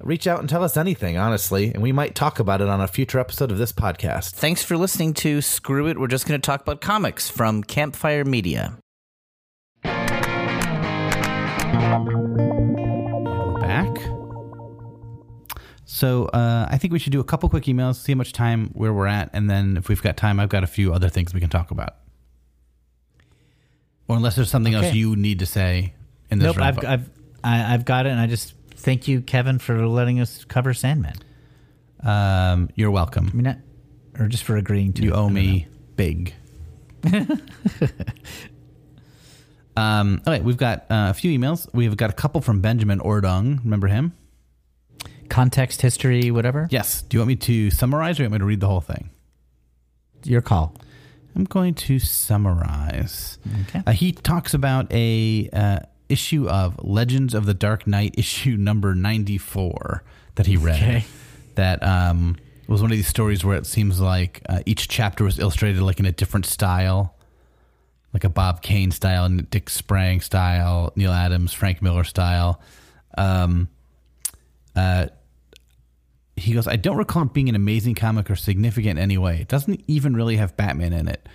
Reach 0.00 0.26
out 0.26 0.40
and 0.40 0.48
tell 0.48 0.62
us 0.62 0.76
anything, 0.76 1.16
honestly, 1.16 1.72
and 1.72 1.82
we 1.82 1.90
might 1.90 2.14
talk 2.14 2.38
about 2.38 2.60
it 2.60 2.68
on 2.68 2.80
a 2.80 2.86
future 2.88 3.18
episode 3.18 3.50
of 3.50 3.58
this 3.58 3.72
podcast. 3.72 4.32
Thanks 4.32 4.62
for 4.62 4.76
listening 4.76 5.14
to 5.14 5.40
Screw 5.40 5.88
It. 5.88 5.98
We're 5.98 6.06
just 6.06 6.26
going 6.28 6.40
to 6.40 6.44
talk 6.44 6.60
about 6.60 6.80
comics 6.80 7.30
from 7.30 7.62
Campfire 7.62 8.24
Media. 8.24 8.78
We're 9.84 9.92
back. 13.60 13.88
So 15.84 16.26
uh, 16.26 16.66
I 16.68 16.78
think 16.78 16.92
we 16.92 16.98
should 16.98 17.12
do 17.12 17.20
a 17.20 17.24
couple 17.24 17.48
quick 17.48 17.64
emails, 17.64 17.96
see 17.96 18.12
how 18.12 18.18
much 18.18 18.32
time 18.32 18.70
where 18.74 18.92
we're 18.92 19.06
at, 19.06 19.30
and 19.32 19.48
then 19.48 19.76
if 19.76 19.88
we've 19.88 20.02
got 20.02 20.16
time, 20.16 20.38
I've 20.38 20.50
got 20.50 20.62
a 20.62 20.68
few 20.68 20.92
other 20.92 21.08
things 21.08 21.32
we 21.32 21.40
can 21.40 21.48
talk 21.48 21.70
about. 21.70 21.96
Or 24.08 24.16
unless 24.16 24.36
there's 24.36 24.50
something 24.50 24.74
else 24.74 24.94
you 24.94 25.16
need 25.16 25.38
to 25.40 25.46
say 25.46 25.94
in 26.30 26.38
this 26.38 26.54
Nope, 26.54 26.64
I've. 26.64 26.84
I've 26.84 27.10
I, 27.42 27.74
I've 27.74 27.84
got 27.84 28.06
it, 28.06 28.10
and 28.10 28.20
I 28.20 28.26
just 28.26 28.54
thank 28.76 29.08
you, 29.08 29.20
Kevin, 29.20 29.58
for 29.58 29.86
letting 29.86 30.20
us 30.20 30.44
cover 30.44 30.74
Sandman. 30.74 31.16
Um, 32.02 32.70
you're 32.74 32.90
welcome. 32.90 33.28
I 33.32 33.36
mean, 33.36 33.44
not, 33.44 33.58
or 34.18 34.28
just 34.28 34.44
for 34.44 34.56
agreeing 34.56 34.92
to. 34.94 35.02
You 35.02 35.12
owe 35.12 35.28
me 35.28 35.66
big. 35.96 36.34
um, 39.76 40.22
okay, 40.26 40.40
we've 40.40 40.56
got 40.56 40.80
uh, 40.90 41.10
a 41.10 41.14
few 41.14 41.36
emails. 41.36 41.68
We've 41.72 41.96
got 41.96 42.10
a 42.10 42.14
couple 42.14 42.40
from 42.40 42.60
Benjamin 42.60 43.00
Ordung. 43.00 43.62
Remember 43.64 43.88
him? 43.88 44.12
context, 45.28 45.82
history, 45.82 46.30
whatever. 46.30 46.68
Yes. 46.70 47.02
Do 47.02 47.16
you 47.16 47.20
want 47.20 47.28
me 47.28 47.36
to 47.36 47.70
summarize 47.70 48.16
or 48.16 48.18
do 48.18 48.22
you 48.24 48.30
want 48.30 48.32
me 48.34 48.38
to 48.38 48.44
read 48.44 48.60
the 48.60 48.68
whole 48.68 48.80
thing? 48.80 49.10
Your 50.24 50.40
call. 50.40 50.74
I'm 51.34 51.44
going 51.44 51.74
to 51.74 51.98
summarize. 51.98 53.38
Okay. 53.62 53.82
Uh, 53.86 53.92
he 53.92 54.12
talks 54.12 54.54
about 54.54 54.90
a 54.90 55.48
uh, 55.52 55.80
issue 56.08 56.48
of 56.48 56.82
Legends 56.82 57.34
of 57.34 57.46
the 57.46 57.54
Dark 57.54 57.86
Knight, 57.86 58.14
issue 58.18 58.56
number 58.56 58.94
94 58.94 60.02
that 60.36 60.46
he 60.46 60.56
read. 60.56 60.82
Okay. 60.82 61.04
That 61.54 61.82
um, 61.82 62.36
was 62.68 62.82
one 62.82 62.90
of 62.90 62.96
these 62.96 63.08
stories 63.08 63.44
where 63.44 63.56
it 63.56 63.66
seems 63.66 64.00
like 64.00 64.42
uh, 64.48 64.60
each 64.66 64.88
chapter 64.88 65.24
was 65.24 65.38
illustrated 65.38 65.80
like 65.80 65.98
in 65.98 66.06
a 66.06 66.12
different 66.12 66.46
style, 66.46 67.14
like 68.12 68.24
a 68.24 68.28
Bob 68.28 68.62
Kane 68.62 68.90
style, 68.90 69.24
and 69.24 69.48
Dick 69.48 69.70
Sprang 69.70 70.20
style, 70.20 70.92
Neal 70.96 71.12
Adams, 71.12 71.52
Frank 71.52 71.80
Miller 71.80 72.04
style. 72.04 72.60
Um, 73.16 73.68
uh, 74.74 75.06
he 76.36 76.52
goes, 76.52 76.68
I 76.68 76.76
don't 76.76 76.98
recall 76.98 77.22
it 77.22 77.32
being 77.32 77.48
an 77.48 77.54
amazing 77.54 77.94
comic 77.94 78.30
or 78.30 78.36
significant 78.36 78.98
in 78.98 79.02
any 79.02 79.16
way. 79.16 79.40
It 79.40 79.48
doesn't 79.48 79.82
even 79.86 80.14
really 80.14 80.36
have 80.36 80.56
Batman 80.56 80.92
in 80.92 81.08
it. 81.08 81.26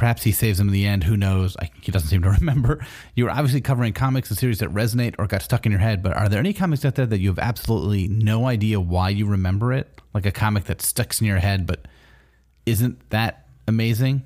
Perhaps 0.00 0.22
he 0.22 0.32
saves 0.32 0.58
him 0.58 0.68
in 0.68 0.72
the 0.72 0.86
end. 0.86 1.04
Who 1.04 1.14
knows? 1.14 1.58
I, 1.58 1.68
he 1.82 1.92
doesn't 1.92 2.08
seem 2.08 2.22
to 2.22 2.30
remember. 2.40 2.82
You 3.14 3.24
were 3.24 3.30
obviously 3.30 3.60
covering 3.60 3.92
comics 3.92 4.30
and 4.30 4.38
series 4.38 4.60
that 4.60 4.70
resonate 4.70 5.14
or 5.18 5.26
got 5.26 5.42
stuck 5.42 5.66
in 5.66 5.72
your 5.72 5.80
head, 5.82 6.02
but 6.02 6.16
are 6.16 6.26
there 6.26 6.38
any 6.40 6.54
comics 6.54 6.86
out 6.86 6.94
there 6.94 7.04
that 7.04 7.20
you 7.20 7.28
have 7.28 7.38
absolutely 7.38 8.08
no 8.08 8.46
idea 8.46 8.80
why 8.80 9.10
you 9.10 9.26
remember 9.26 9.74
it? 9.74 10.00
Like 10.14 10.24
a 10.24 10.32
comic 10.32 10.64
that 10.64 10.80
sticks 10.80 11.20
in 11.20 11.26
your 11.26 11.36
head, 11.36 11.66
but 11.66 11.84
isn't 12.64 13.10
that 13.10 13.46
amazing? 13.68 14.22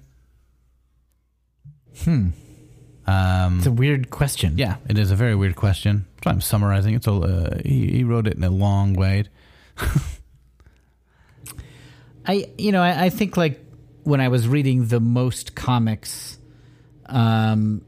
Um, 2.06 2.32
It's 3.58 3.66
a 3.66 3.72
weird 3.72 4.10
question. 4.10 4.56
yeah, 4.56 4.76
it 4.88 4.96
is 4.96 5.10
a 5.10 5.16
very 5.16 5.34
weird 5.34 5.56
question. 5.56 6.06
So 6.22 6.30
I'm 6.30 6.40
summarizing 6.40 6.94
it. 6.94 7.02
So 7.02 7.24
uh, 7.24 7.58
he, 7.64 7.88
he 7.90 8.04
wrote 8.04 8.28
it 8.28 8.36
in 8.36 8.44
a 8.44 8.50
long 8.50 8.94
way. 8.94 9.24
I 12.26 12.46
you 12.56 12.72
know 12.72 12.80
I, 12.82 13.04
I 13.04 13.08
think 13.10 13.36
like 13.36 13.60
when 14.04 14.20
I 14.20 14.28
was 14.28 14.46
reading 14.46 14.86
the 14.86 15.00
most 15.00 15.54
comics, 15.54 16.38
um, 17.06 17.82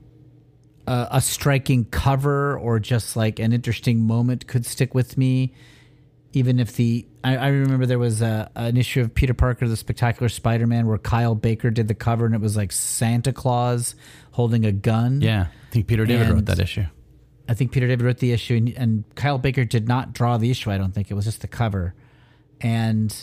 a, 0.86 1.08
a 1.12 1.20
striking 1.20 1.84
cover 1.84 2.58
or 2.58 2.78
just 2.80 3.16
like 3.16 3.38
an 3.38 3.52
interesting 3.52 4.06
moment 4.06 4.46
could 4.46 4.66
stick 4.66 4.94
with 4.94 5.16
me. 5.16 5.54
Even 6.32 6.58
if 6.60 6.76
the 6.76 7.06
I, 7.24 7.36
I 7.36 7.48
remember 7.48 7.86
there 7.86 7.98
was 7.98 8.20
a, 8.20 8.50
an 8.56 8.76
issue 8.76 9.00
of 9.00 9.14
Peter 9.14 9.32
Parker 9.32 9.66
the 9.66 9.76
Spectacular 9.76 10.28
Spider-Man 10.28 10.86
where 10.86 10.98
Kyle 10.98 11.34
Baker 11.34 11.70
did 11.70 11.88
the 11.88 11.94
cover 11.94 12.26
and 12.26 12.34
it 12.34 12.40
was 12.40 12.56
like 12.56 12.72
Santa 12.72 13.32
Claus 13.32 13.94
holding 14.32 14.66
a 14.66 14.72
gun. 14.72 15.22
Yeah, 15.22 15.46
I 15.68 15.72
think 15.72 15.86
Peter 15.86 16.04
David 16.04 16.28
wrote 16.28 16.44
that 16.46 16.58
issue. 16.58 16.84
I 17.48 17.54
think 17.54 17.72
Peter 17.72 17.86
David 17.86 18.04
wrote 18.04 18.18
the 18.18 18.32
issue, 18.32 18.56
and, 18.56 18.68
and 18.70 19.04
Kyle 19.14 19.38
Baker 19.38 19.64
did 19.64 19.88
not 19.88 20.12
draw 20.12 20.36
the 20.36 20.50
issue. 20.50 20.70
I 20.70 20.78
don't 20.78 20.92
think 20.92 21.10
it 21.10 21.14
was 21.14 21.24
just 21.24 21.40
the 21.40 21.48
cover, 21.48 21.94
and 22.60 23.14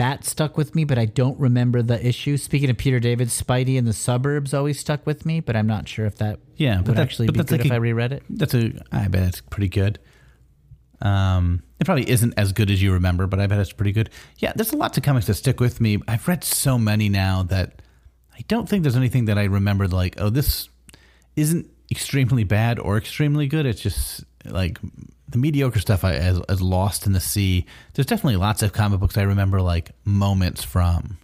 that 0.00 0.24
stuck 0.24 0.56
with 0.56 0.74
me. 0.74 0.84
But 0.84 0.98
I 0.98 1.04
don't 1.04 1.38
remember 1.38 1.82
the 1.82 2.04
issue. 2.04 2.36
Speaking 2.36 2.70
of 2.70 2.76
Peter 2.78 2.98
David, 2.98 3.28
Spidey 3.28 3.76
in 3.76 3.84
the 3.84 3.92
suburbs 3.92 4.52
always 4.54 4.80
stuck 4.80 5.06
with 5.06 5.24
me, 5.26 5.40
but 5.40 5.54
I'm 5.56 5.66
not 5.66 5.86
sure 5.88 6.06
if 6.06 6.16
that 6.16 6.40
Yeah, 6.56 6.78
but 6.78 6.88
would 6.88 6.96
that- 6.96 7.02
actually 7.02 7.26
but 7.26 7.34
be 7.34 7.38
good 7.44 7.50
like 7.52 7.64
if 7.66 7.70
a- 7.70 7.74
I 7.74 7.78
reread 7.78 8.12
it. 8.12 8.22
That's 8.30 8.54
a. 8.54 8.72
I 8.90 9.08
bet 9.08 9.22
it's 9.24 9.40
pretty 9.40 9.68
good. 9.68 9.98
Um, 11.02 11.62
it 11.78 11.84
probably 11.84 12.08
isn't 12.10 12.34
as 12.36 12.52
good 12.52 12.70
as 12.70 12.82
you 12.82 12.92
remember, 12.92 13.26
but 13.26 13.40
I 13.40 13.46
bet 13.46 13.58
it's 13.58 13.72
pretty 13.72 13.92
good. 13.92 14.10
Yeah, 14.38 14.52
there's 14.54 14.74
lots 14.74 14.98
of 14.98 15.02
comics 15.04 15.26
that 15.28 15.34
stick 15.34 15.60
with 15.60 15.80
me. 15.80 15.98
I've 16.06 16.26
read 16.28 16.44
so 16.44 16.78
many 16.78 17.08
now 17.08 17.42
that 17.44 17.80
I 18.34 18.40
don't 18.48 18.68
think 18.68 18.82
there's 18.82 18.96
anything 18.96 19.24
that 19.26 19.38
I 19.38 19.44
remembered 19.44 19.92
like, 19.92 20.16
oh, 20.20 20.28
this 20.30 20.68
isn't 21.36 21.70
extremely 21.90 22.44
bad 22.44 22.78
or 22.78 22.98
extremely 22.98 23.46
good. 23.46 23.64
It's 23.66 23.80
just 23.80 24.24
like 24.44 24.78
the 25.28 25.38
mediocre 25.38 25.78
stuff 25.78 26.02
I 26.04 26.14
as, 26.14 26.40
as 26.48 26.60
lost 26.60 27.06
in 27.06 27.12
the 27.12 27.20
sea. 27.20 27.66
There's 27.94 28.06
definitely 28.06 28.36
lots 28.36 28.62
of 28.62 28.72
comic 28.72 29.00
books 29.00 29.16
I 29.16 29.22
remember 29.22 29.60
like 29.62 29.92
moments 30.04 30.64
from. 30.64 31.18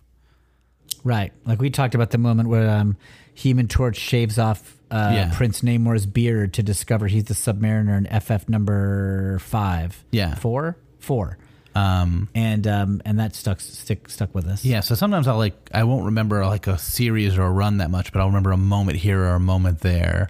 Right, 1.04 1.32
like 1.44 1.60
we 1.60 1.70
talked 1.70 1.94
about 1.94 2.10
the 2.10 2.18
moment 2.18 2.48
where 2.48 2.68
um, 2.68 2.96
Human 3.34 3.68
Torch 3.68 3.96
shaves 3.96 4.38
off 4.38 4.76
uh, 4.90 5.12
Yeah. 5.14 5.32
Prince 5.36 5.60
Namor's 5.62 6.04
beard 6.06 6.54
to 6.54 6.62
discover 6.64 7.06
he's 7.06 7.24
the 7.24 7.34
Submariner 7.34 7.96
in 7.96 8.20
FF 8.20 8.48
number 8.48 9.38
five. 9.40 10.04
Yeah. 10.10 10.34
four, 10.34 10.76
four, 10.98 11.38
Um, 11.76 12.28
and 12.34 12.66
um, 12.66 13.02
and 13.04 13.20
that 13.20 13.34
stuck 13.36 13.60
stick 13.60 14.08
stuck 14.08 14.34
with 14.34 14.46
us. 14.46 14.64
Yeah, 14.64 14.80
so 14.80 14.94
sometimes 14.96 15.28
I'll 15.28 15.36
like 15.38 15.54
I 15.72 15.84
won't 15.84 16.06
remember 16.06 16.44
like 16.46 16.66
a 16.66 16.78
series 16.78 17.36
or 17.38 17.42
a 17.42 17.50
run 17.52 17.76
that 17.78 17.90
much, 17.90 18.12
but 18.12 18.20
I'll 18.20 18.26
remember 18.28 18.50
a 18.52 18.56
moment 18.56 18.98
here 18.98 19.20
or 19.20 19.34
a 19.34 19.40
moment 19.40 19.80
there. 19.80 20.28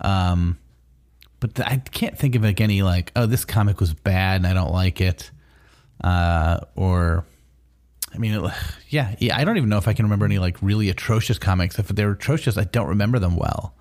Um, 0.00 0.58
but 1.54 1.66
I 1.66 1.76
can't 1.78 2.16
think 2.18 2.34
of 2.34 2.42
like 2.42 2.60
any 2.60 2.82
like 2.82 3.12
oh 3.16 3.26
this 3.26 3.44
comic 3.44 3.80
was 3.80 3.94
bad 3.94 4.36
and 4.36 4.46
I 4.46 4.54
don't 4.54 4.72
like 4.72 5.00
it, 5.00 5.30
uh, 6.02 6.60
or 6.74 7.24
I 8.14 8.18
mean 8.18 8.44
it, 8.44 8.52
yeah 8.88 9.14
yeah 9.18 9.36
I 9.36 9.44
don't 9.44 9.56
even 9.56 9.68
know 9.68 9.78
if 9.78 9.88
I 9.88 9.92
can 9.92 10.04
remember 10.04 10.24
any 10.24 10.38
like 10.38 10.56
really 10.60 10.88
atrocious 10.88 11.38
comics. 11.38 11.78
If 11.78 11.88
they're 11.88 12.12
atrocious, 12.12 12.56
I 12.56 12.64
don't 12.64 12.88
remember 12.88 13.18
them 13.18 13.36
well. 13.36 13.74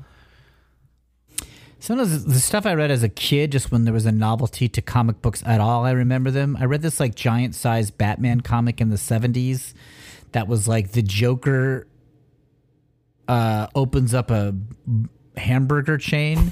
Sometimes 1.79 2.25
the 2.25 2.39
stuff 2.39 2.65
I 2.65 2.73
read 2.73 2.89
as 2.89 3.03
a 3.03 3.09
kid, 3.09 3.51
just 3.51 3.71
when 3.71 3.85
there 3.85 3.93
was 3.93 4.07
a 4.07 4.11
novelty 4.11 4.67
to 4.69 4.81
comic 4.81 5.21
books 5.21 5.43
at 5.45 5.61
all, 5.61 5.85
I 5.85 5.91
remember 5.91 6.31
them. 6.31 6.57
I 6.59 6.65
read 6.65 6.81
this 6.81 6.99
like 6.99 7.13
giant 7.13 7.53
sized 7.53 7.95
Batman 7.95 8.41
comic 8.41 8.81
in 8.81 8.89
the 8.89 8.95
70s 8.95 9.73
that 10.31 10.47
was 10.47 10.67
like 10.67 10.93
the 10.93 11.03
Joker 11.03 11.85
uh, 13.27 13.67
opens 13.75 14.13
up 14.13 14.31
a 14.31 14.55
hamburger 15.37 15.97
chain. 15.97 16.51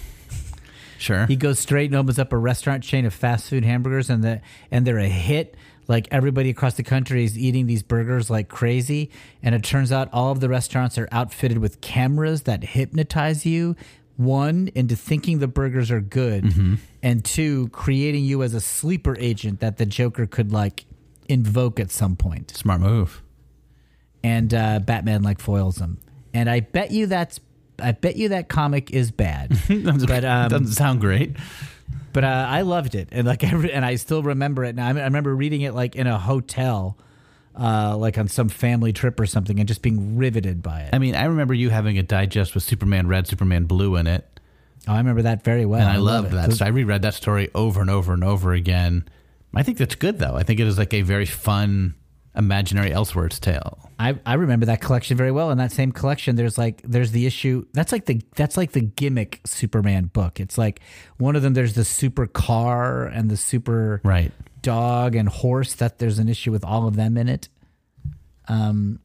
Sure, 1.04 1.26
He 1.26 1.36
goes 1.36 1.60
straight 1.60 1.92
and 1.92 1.96
opens 1.96 2.18
up 2.18 2.32
a 2.32 2.38
restaurant 2.38 2.82
chain 2.84 3.06
of 3.06 3.14
fast 3.14 3.50
food 3.50 3.66
hamburgers, 3.66 4.10
and 4.10 4.24
the 4.24 4.42
and 4.72 4.88
they're 4.88 5.00
a 5.00 5.08
hit. 5.08 5.56
Like 5.88 6.08
everybody 6.12 6.50
across 6.50 6.76
the 6.76 6.84
country 6.84 7.26
is 7.26 7.38
eating 7.38 7.68
these 7.68 7.84
burgers 7.84 8.30
like 8.30 8.48
crazy, 8.48 9.12
and 9.42 9.54
it 9.54 9.64
turns 9.64 9.92
out 9.92 10.08
all 10.14 10.32
of 10.32 10.40
the 10.40 10.48
restaurants 10.48 10.98
are 10.98 11.10
outfitted 11.12 11.58
with 11.58 11.82
cameras 11.82 12.44
that 12.44 12.64
hypnotize 12.64 13.46
you. 13.46 13.76
One 14.16 14.70
into 14.76 14.96
thinking 14.96 15.40
the 15.40 15.48
burgers 15.48 15.92
are 15.92 16.00
good, 16.00 16.80
and 17.02 17.26
two 17.26 17.68
creating 17.70 18.24
you 18.24 18.42
as 18.44 18.54
a 18.54 18.62
sleeper 18.62 19.18
agent 19.20 19.60
that 19.60 19.78
the 19.78 19.86
Joker 19.86 20.26
could 20.26 20.54
like 20.54 20.86
invoke 21.28 21.80
at 21.82 21.92
some 21.92 22.16
point 22.16 22.56
smart 22.56 22.80
move. 22.80 23.22
and 24.24 24.54
uh, 24.54 24.80
Batman 24.80 25.24
like 25.24 25.40
foils 25.42 25.80
him. 25.80 26.00
And 26.34 26.50
I 26.50 26.62
bet 26.62 26.92
you 26.92 27.08
that's 27.08 27.40
I 27.84 27.92
bet 27.92 28.16
you 28.16 28.30
that 28.30 28.50
comic 28.50 28.92
is 28.92 29.12
bad. 29.12 29.50
but 29.68 30.24
um, 30.26 30.50
doesn't 30.50 30.68
sound 30.68 31.02
great. 31.02 31.36
but 32.14 32.24
uh, 32.24 32.48
I 32.50 32.62
loved 32.62 32.96
it, 32.96 33.10
and 33.12 33.28
like 33.28 33.44
every, 33.52 33.72
and 33.72 33.86
I 33.86 33.96
still 33.96 34.24
remember 34.24 34.64
it. 34.64 34.76
Now 34.76 34.88
I 34.88 34.90
I 34.90 35.04
remember 35.04 35.36
reading 35.36 35.62
it 35.62 35.74
like 35.74 35.96
in 35.96 36.08
a 36.08 36.18
hotel, 36.18 36.98
uh, 37.60 37.96
like 37.98 38.18
on 38.18 38.28
some 38.28 38.50
family 38.50 38.94
trip 38.94 39.20
or 39.20 39.26
something, 39.26 39.60
and 39.60 39.68
just 39.68 39.82
being 39.82 40.18
riveted 40.18 40.64
by 40.64 40.82
it. 40.82 40.90
I 40.94 41.00
mean, 41.00 41.16
I 41.16 41.26
remember 41.26 41.54
you 41.54 41.70
having 41.70 41.98
a 41.98 42.04
digest 42.04 42.56
with 42.56 42.64
Superman 42.64 43.08
Red, 43.08 43.28
Superman 43.28 43.66
Blue 43.66 43.96
in 43.96 44.08
it. 44.08 44.28
oh, 44.88 44.94
I 44.94 44.98
remember 44.98 45.24
that 45.24 45.44
very 45.44 45.66
well. 45.66 45.82
and 45.82 45.90
I, 45.90 45.98
loved 45.98 46.34
love 46.34 46.50
that. 46.50 46.54
So 46.58 46.66
I 46.66 46.70
reread 46.70 47.02
that 47.04 47.14
story 47.14 47.50
over 47.54 47.82
and 47.82 47.90
over 47.90 48.14
and 48.14 48.24
over 48.24 48.54
again. 48.54 49.06
I 49.56 49.62
think 49.62 49.78
that's 49.78 49.96
good, 49.96 50.18
though. 50.18 50.36
I 50.36 50.42
think 50.44 50.60
it 50.60 50.66
is 50.66 50.80
like 50.80 50.94
a 50.96 51.04
very 51.04 51.28
fun, 51.28 51.94
imaginary 52.36 52.90
Elseworlds 52.92 53.40
tale. 53.40 53.78
I, 54.00 54.18
I 54.26 54.34
remember 54.34 54.66
that 54.66 54.82
collection 54.82 55.16
very 55.18 55.32
well. 55.32 55.52
In 55.52 55.58
that 55.60 55.72
same 55.72 55.92
collection, 55.92 56.36
there's 56.36 56.58
like 56.58 56.82
there's 56.84 57.12
the 57.12 57.26
issue 57.26 57.66
that's 57.74 57.92
like 57.92 58.06
the 58.06 58.22
that's 58.36 58.58
like 58.58 58.72
the 58.72 58.82
gimmick 58.82 59.40
Superman 59.46 60.06
book. 60.06 60.40
It's 60.40 60.58
like 60.58 60.82
one 61.18 61.36
of 61.36 61.42
them. 61.42 61.54
There's 61.54 61.74
the 61.74 61.86
super 61.86 62.26
car 62.28 63.06
and 63.06 63.30
the 63.30 63.38
super 63.38 64.02
Right. 64.04 64.32
dog 64.62 65.16
and 65.16 65.30
horse. 65.30 65.74
That 65.76 66.00
there's 66.00 66.20
an 66.20 66.28
issue 66.28 66.52
with 66.52 66.66
all 66.66 66.88
of 66.88 66.96
them 66.96 67.18
in 67.18 67.30
it. 67.30 67.50
Um, 68.48 69.00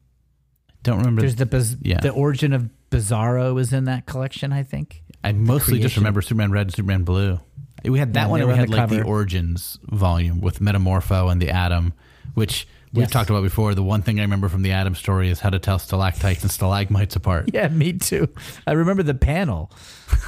Don't 0.83 0.97
remember. 0.99 1.21
there's 1.21 1.35
the 1.35 1.45
biz- 1.45 1.77
Yeah. 1.81 1.99
the 2.01 2.09
origin 2.11 2.51
of 2.53 2.69
Bizarro 2.91 3.59
is 3.59 3.71
in 3.73 3.85
that 3.85 4.05
collection. 4.05 4.51
I 4.51 4.63
think. 4.63 5.03
I 5.23 5.31
mostly 5.33 5.79
just 5.79 5.97
remember 5.97 6.21
Superman 6.21 6.51
Red 6.51 6.61
and 6.67 6.73
Superman 6.73 7.03
Blue. 7.03 7.39
We 7.85 7.99
had 7.99 8.13
that 8.13 8.23
Yeah, 8.23 8.27
one, 8.27 8.41
and 8.41 8.49
we 8.49 8.55
had 8.55 8.69
the 8.69 8.75
like 8.75 8.89
the. 8.89 9.03
Origins 9.03 9.77
volume 9.83 10.41
with 10.41 10.59
Metamorpho 10.59 11.31
and 11.31 11.41
the 11.41 11.49
Atom, 11.49 11.93
which 12.33 12.67
we've 12.93 13.03
Yes. 13.03 13.11
talked 13.11 13.29
about 13.29 13.43
before. 13.43 13.73
The 13.75 13.83
one 13.83 14.01
thing 14.01 14.19
I 14.19 14.23
remember 14.23 14.49
from 14.49 14.61
the 14.61 14.71
Atom 14.71 14.95
story 14.95 15.29
is 15.29 15.39
how 15.39 15.49
to 15.49 15.59
tell 15.59 15.79
stalactites 15.79 16.41
and 16.43 16.51
stalagmites 16.51 17.15
apart. 17.15 17.49
Yeah, 17.53 17.67
me 17.67 17.93
too. 17.93 18.29
I 18.67 18.73
remember 18.73 19.03
the 19.03 19.13
panel. 19.15 19.71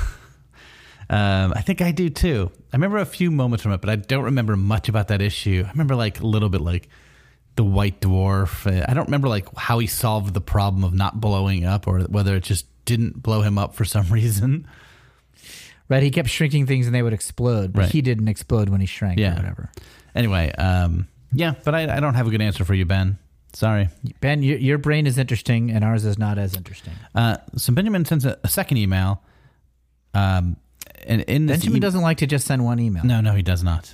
Um, 1.10 1.52
I 1.54 1.62
think 1.62 1.82
I 1.82 1.92
do 1.92 2.10
too. 2.10 2.52
I 2.72 2.78
remember 2.78 2.98
a 2.98 3.06
few 3.06 3.32
moments 3.32 3.64
from 3.64 3.74
it, 3.74 3.82
but 3.82 3.90
I 3.90 3.98
don't 3.98 4.24
remember 4.24 4.56
much 4.56 4.88
about 4.88 5.10
that 5.10 5.22
issue. 5.22 5.66
I 5.68 5.72
remember 5.72 5.94
like 5.94 6.22
a 6.22 6.26
little 6.26 6.48
bit 6.48 6.62
like 6.62 6.88
the 7.58 7.66
White 7.66 8.00
Dwarf. 8.00 8.66
Uh, 8.66 8.86
I 8.88 8.94
don't 8.94 9.08
remember 9.08 9.28
like 9.28 9.46
how 9.58 9.80
he 9.80 9.88
solved 9.88 10.34
the 10.34 10.40
problem 10.40 10.86
of 10.86 10.94
not 10.94 11.20
blowing 11.20 11.66
up, 11.66 11.86
or 11.86 12.00
whether 12.04 12.34
it 12.38 12.44
just 12.44 12.66
didn't 12.86 13.22
blow 13.22 13.42
him 13.42 13.58
up 13.58 13.76
for 13.76 13.84
some 13.84 14.08
reason. 14.10 14.66
Right, 15.90 16.02
he 16.02 16.12
kept 16.12 16.30
shrinking 16.30 16.66
things 16.66 16.86
and 16.86 16.96
they 16.96 17.02
would 17.04 17.12
explode, 17.12 17.74
but 17.74 17.82
Right. 17.82 17.92
he 17.92 18.02
didn't 18.02 18.30
explode 18.30 18.70
when 18.70 18.80
he 18.80 18.88
shrank 18.88 19.20
Yeah. 19.20 19.34
or 19.34 19.36
whatever. 19.36 19.70
Anyway, 20.16 20.50
um, 20.54 21.08
yeah, 21.34 21.54
but 21.64 21.74
I, 21.76 21.98
I 21.98 22.00
don't 22.00 22.14
have 22.16 22.28
a 22.28 22.30
good 22.30 22.42
answer 22.42 22.64
for 22.66 22.74
you, 22.74 22.86
Ben. 22.86 23.18
Sorry. 23.54 23.90
Ben, 24.22 24.44
your, 24.44 24.58
your 24.58 24.78
brain 24.78 25.06
is 25.08 25.18
interesting 25.18 25.72
and 25.72 25.84
ours 25.84 26.06
is 26.06 26.18
not 26.18 26.38
as 26.38 26.56
interesting. 26.56 26.94
Uh, 27.14 27.38
so 27.58 27.74
Benjamin 27.74 28.06
sends 28.06 28.26
a, 28.26 28.40
a 28.44 28.48
second 28.48 28.78
email. 28.78 29.22
Um, 30.14 30.56
and 31.06 31.22
in 31.24 31.48
this 31.48 31.58
Benjamin 31.58 31.78
e- 31.78 31.80
doesn't 31.82 32.02
like 32.02 32.18
to 32.20 32.28
just 32.28 32.48
send 32.48 32.64
one 32.64 32.80
email. 32.80 33.04
No, 33.04 33.20
no, 33.22 33.34
he 33.34 33.42
does 33.42 33.64
not. 33.64 33.94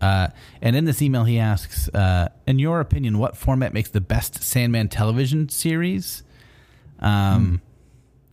Uh, 0.00 0.28
and 0.62 0.74
in 0.76 0.84
this 0.84 1.00
email, 1.02 1.24
he 1.24 1.38
asks, 1.38 1.88
uh, 1.90 2.28
in 2.46 2.58
your 2.58 2.80
opinion, 2.80 3.18
what 3.18 3.36
format 3.36 3.72
makes 3.72 3.90
the 3.90 4.00
best 4.00 4.42
Sandman 4.42 4.88
television 4.88 5.48
series? 5.48 6.22
Um, 7.00 7.60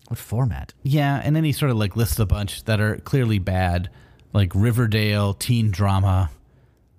What 0.07 0.19
format? 0.19 0.73
Yeah, 0.83 1.19
and 1.23 1.35
then 1.35 1.43
he 1.43 1.51
sort 1.51 1.71
of 1.71 1.77
like 1.77 1.95
lists 1.95 2.19
a 2.19 2.25
bunch 2.25 2.63
that 2.65 2.79
are 2.79 2.97
clearly 2.97 3.39
bad, 3.39 3.89
like 4.33 4.51
Riverdale, 4.53 5.33
teen 5.33 5.71
drama, 5.71 6.29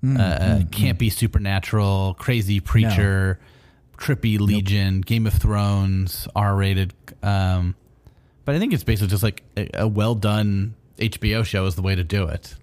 uh, 0.05 0.21
uh, 0.21 0.59
campy 0.71 1.11
supernatural, 1.13 2.15
crazy 2.19 2.61
preacher, 2.61 3.39
trippy 3.97 4.39
Legion, 4.39 5.01
Game 5.01 5.27
of 5.27 5.33
Thrones, 5.35 6.29
R-rated. 6.37 6.93
Um, 7.23 7.75
but 8.45 8.55
I 8.55 8.59
think 8.59 8.73
it's 8.73 8.85
basically 8.85 9.09
just 9.09 9.23
like 9.23 9.43
a, 9.57 9.83
a 9.83 9.89
well 9.89 10.15
done 10.15 10.75
HBO 10.99 11.45
show 11.45 11.67
is 11.67 11.75
the 11.75 11.83
way 11.83 11.95
to 11.95 12.05
do 12.05 12.29
it. 12.29 12.55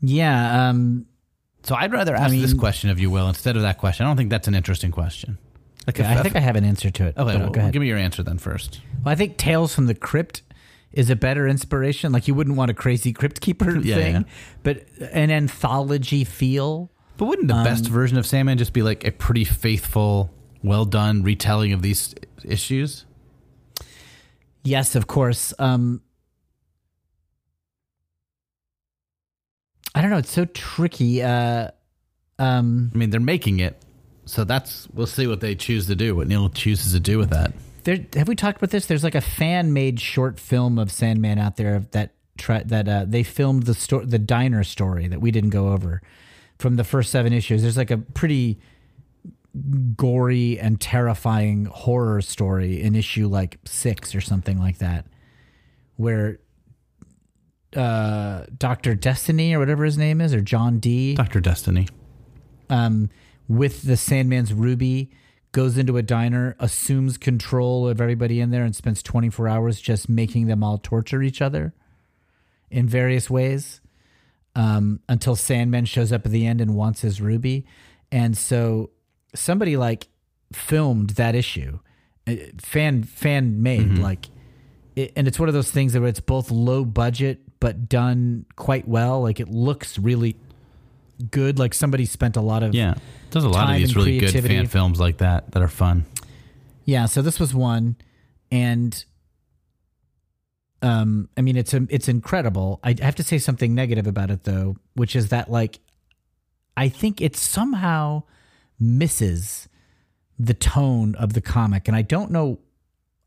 Yeah, 0.00 0.68
um, 0.68 1.06
So 1.64 1.74
I'd 1.74 1.92
rather 1.92 2.14
ask 2.14 2.30
this 2.34 2.52
mean- 2.52 2.60
question 2.60 2.90
of 2.90 3.00
you, 3.00 3.10
Will, 3.10 3.28
instead 3.28 3.56
of 3.56 3.62
that 3.62 3.78
question. 3.78 4.06
I 4.06 4.08
don't 4.08 4.16
think 4.16 4.30
that's 4.30 4.48
an 4.48 4.54
interesting 4.54 4.90
question. 4.90 5.38
Like 5.86 5.98
okay, 6.00 6.08
I 6.08 6.22
think 6.22 6.36
I 6.36 6.40
have 6.40 6.54
an 6.56 6.64
answer 6.64 6.90
to 6.90 7.06
it. 7.06 7.16
Okay, 7.16 7.38
well, 7.38 7.48
go 7.48 7.60
ahead. 7.60 7.72
give 7.72 7.80
me 7.80 7.88
your 7.88 7.96
answer 7.96 8.22
then 8.22 8.36
first. 8.36 8.80
Well, 9.02 9.10
I 9.12 9.14
think 9.14 9.38
Tales 9.38 9.74
from 9.74 9.86
the 9.86 9.94
Crypt 9.94 10.42
is 10.98 11.10
a 11.10 11.16
better 11.16 11.46
inspiration. 11.46 12.10
Like 12.12 12.26
you 12.26 12.34
wouldn't 12.34 12.56
want 12.56 12.72
a 12.72 12.74
crazy 12.74 13.12
crypt 13.12 13.40
keeper 13.40 13.78
Yeah, 13.78 13.94
thing, 13.94 14.14
yeah. 14.16 14.22
but 14.64 14.84
an 15.12 15.30
anthology 15.30 16.24
feel. 16.24 16.90
But 17.16 17.26
wouldn't 17.26 17.46
the 17.48 17.54
best 17.54 17.86
version 17.86 18.18
of 18.18 18.26
Sandman 18.26 18.58
just 18.58 18.72
be 18.72 18.82
like 18.82 19.06
a 19.06 19.12
pretty 19.12 19.44
faithful, 19.44 20.30
well 20.62 20.84
done 20.84 21.22
retelling 21.22 21.72
of 21.72 21.82
these 21.82 22.14
issues? 22.44 23.04
Yes, 24.64 24.96
of 24.96 25.06
course. 25.06 25.54
Um, 25.60 26.02
I 29.94 30.02
don't 30.02 30.10
know. 30.10 30.18
It's 30.18 30.30
so 30.32 30.44
tricky. 30.46 31.22
Uh, 31.22 31.70
um, 32.38 32.90
I 32.94 32.98
mean, 32.98 33.10
they're 33.10 33.20
making 33.20 33.60
it, 33.60 33.80
so 34.26 34.44
that's 34.44 34.88
we'll 34.92 35.06
see 35.06 35.26
what 35.26 35.40
they 35.40 35.54
choose 35.54 35.86
to 35.86 35.96
do. 35.96 36.14
What 36.16 36.28
Neil 36.28 36.48
chooses 36.48 36.92
to 36.92 37.00
do 37.00 37.18
with 37.18 37.30
that. 37.30 37.52
There 37.88 38.04
have 38.16 38.28
we 38.28 38.34
talked 38.36 38.58
about 38.58 38.68
this? 38.68 38.84
There's 38.84 39.02
like 39.02 39.14
a 39.14 39.22
fan 39.22 39.72
made 39.72 39.98
short 39.98 40.38
film 40.38 40.78
of 40.78 40.92
Sandman 40.92 41.38
out 41.38 41.56
there 41.56 41.86
that 41.92 42.12
try, 42.36 42.62
that 42.64 42.86
uh, 42.86 43.06
they 43.08 43.22
filmed 43.22 43.62
the 43.62 43.72
sto- 43.72 44.04
the 44.04 44.18
diner 44.18 44.62
story 44.62 45.08
that 45.08 45.22
we 45.22 45.30
didn't 45.30 45.48
go 45.48 45.68
over 45.68 46.02
from 46.58 46.76
the 46.76 46.84
first 46.84 47.10
seven 47.10 47.32
issues. 47.32 47.62
There's 47.62 47.78
like 47.78 47.90
a 47.90 47.96
pretty 47.96 48.58
gory 49.96 50.58
and 50.58 50.78
terrifying 50.78 51.64
horror 51.64 52.20
story 52.20 52.82
in 52.82 52.94
issue 52.94 53.26
like 53.26 53.58
six 53.64 54.14
or 54.14 54.20
something 54.20 54.58
like 54.58 54.76
that, 54.80 55.06
where 55.96 56.40
uh, 57.74 58.44
Doctor 58.58 58.94
Destiny 58.96 59.54
or 59.54 59.60
whatever 59.60 59.86
his 59.86 59.96
name 59.96 60.20
is, 60.20 60.34
or 60.34 60.42
John 60.42 60.78
Dee 60.78 61.14
Doctor 61.14 61.40
Destiny. 61.40 61.88
um, 62.68 63.08
with 63.48 63.80
the 63.80 63.96
Sandman's 63.96 64.52
Ruby, 64.52 65.10
goes 65.52 65.78
into 65.78 65.96
a 65.96 66.02
diner, 66.02 66.56
assumes 66.58 67.16
control 67.16 67.88
of 67.88 68.00
everybody 68.00 68.40
in 68.40 68.50
there, 68.50 68.64
and 68.64 68.74
spends 68.76 69.02
24 69.02 69.48
hours 69.48 69.80
just 69.80 70.08
making 70.08 70.46
them 70.46 70.62
all 70.62 70.78
torture 70.78 71.22
each 71.22 71.40
other 71.40 71.74
in 72.70 72.86
various 72.86 73.30
ways 73.30 73.80
um, 74.54 75.00
until 75.08 75.36
Sandman 75.36 75.84
shows 75.84 76.12
up 76.12 76.26
at 76.26 76.32
the 76.32 76.46
end 76.46 76.60
and 76.60 76.74
wants 76.74 77.00
his 77.00 77.20
Ruby. 77.20 77.66
And 78.10 78.36
so 78.36 78.90
somebody 79.34 79.76
like 79.76 80.08
filmed 80.52 81.10
that 81.10 81.34
issue, 81.34 81.78
uh, 82.26 82.34
fan 82.58 83.02
fan 83.02 83.62
made 83.62 83.98
like. 83.98 84.26
It, 84.96 85.12
and 85.14 85.28
it's 85.28 85.38
one 85.38 85.48
of 85.48 85.54
those 85.54 85.70
things 85.70 85.96
where 85.96 86.08
it's 86.08 86.18
both 86.18 86.50
low 86.50 86.84
budget 86.84 87.40
but 87.60 87.88
done 87.88 88.46
quite 88.56 88.88
well. 88.88 89.22
Like 89.22 89.38
it 89.38 89.48
looks 89.48 89.96
really 89.98 90.36
good. 91.30 91.58
Like 91.58 91.74
somebody 91.74 92.04
spent 92.04 92.36
a 92.36 92.40
lot 92.40 92.62
of 92.62 92.74
Yeah, 92.74 92.94
there's 93.30 93.44
a 93.44 93.48
lot 93.48 93.70
of 93.70 93.76
these 93.76 93.96
really 93.96 94.18
good 94.18 94.32
fan 94.44 94.66
films 94.66 95.00
like 95.00 95.18
that 95.18 95.52
that 95.52 95.62
are 95.62 95.68
fun. 95.68 96.06
Yeah, 96.84 97.06
so 97.06 97.20
this 97.20 97.38
was 97.38 97.54
one, 97.54 97.96
and 98.50 99.04
um, 100.80 101.28
I 101.36 101.42
mean 101.42 101.56
it's 101.56 101.74
a, 101.74 101.86
it's 101.90 102.08
incredible. 102.08 102.80
I 102.82 102.96
have 103.00 103.14
to 103.16 103.22
say 103.22 103.38
something 103.38 103.74
negative 103.74 104.06
about 104.06 104.30
it 104.30 104.44
though, 104.44 104.76
which 104.94 105.14
is 105.14 105.28
that 105.28 105.50
like 105.50 105.80
I 106.76 106.88
think 106.88 107.20
it 107.20 107.36
somehow 107.36 108.22
misses 108.78 109.68
the 110.38 110.54
tone 110.54 111.14
of 111.16 111.32
the 111.32 111.40
comic, 111.40 111.88
and 111.88 111.96
I 111.96 112.02
don't 112.02 112.30
know. 112.30 112.60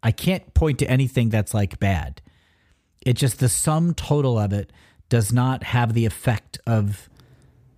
I 0.03 0.11
can't 0.11 0.53
point 0.55 0.79
to 0.79 0.89
anything 0.89 1.29
that's 1.29 1.53
like 1.53 1.79
bad. 1.79 2.21
It 3.05 3.13
just 3.13 3.39
the 3.39 3.49
sum 3.49 3.93
total 3.93 4.39
of 4.39 4.53
it 4.53 4.71
does 5.09 5.33
not 5.33 5.63
have 5.63 5.93
the 5.93 6.05
effect 6.05 6.57
of 6.65 7.09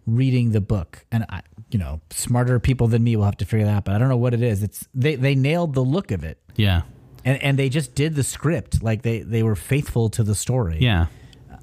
reading 0.06 0.52
the 0.52 0.62
book 0.62 1.06
and 1.12 1.26
I, 1.30 1.42
you 1.72 1.80
know 1.80 2.02
smarter 2.10 2.60
people 2.60 2.88
than 2.88 3.04
me 3.04 3.16
will 3.16 3.24
have 3.26 3.38
to 3.38 3.46
figure 3.46 3.66
that 3.66 3.72
out 3.76 3.86
but 3.86 3.96
i 3.96 3.98
don't 3.98 4.10
know 4.10 4.18
what 4.18 4.34
it 4.34 4.42
is 4.42 4.62
it's 4.64 4.88
they 4.94 5.16
they 5.16 5.34
nailed 5.36 5.74
the 5.74 5.82
look 5.84 6.12
of 6.12 6.24
it 6.24 6.38
Yeah, 6.56 6.82
and 7.24 7.42
and 7.42 7.58
they 7.58 7.70
just 7.70 7.96
did 7.96 8.16
the 8.16 8.24
script 8.24 8.84
like 8.84 9.02
they 9.04 9.20
they 9.22 9.44
were 9.44 9.56
faithful 9.56 10.10
to 10.10 10.24
the 10.24 10.36
story 10.36 10.78
yeah. 10.80 11.08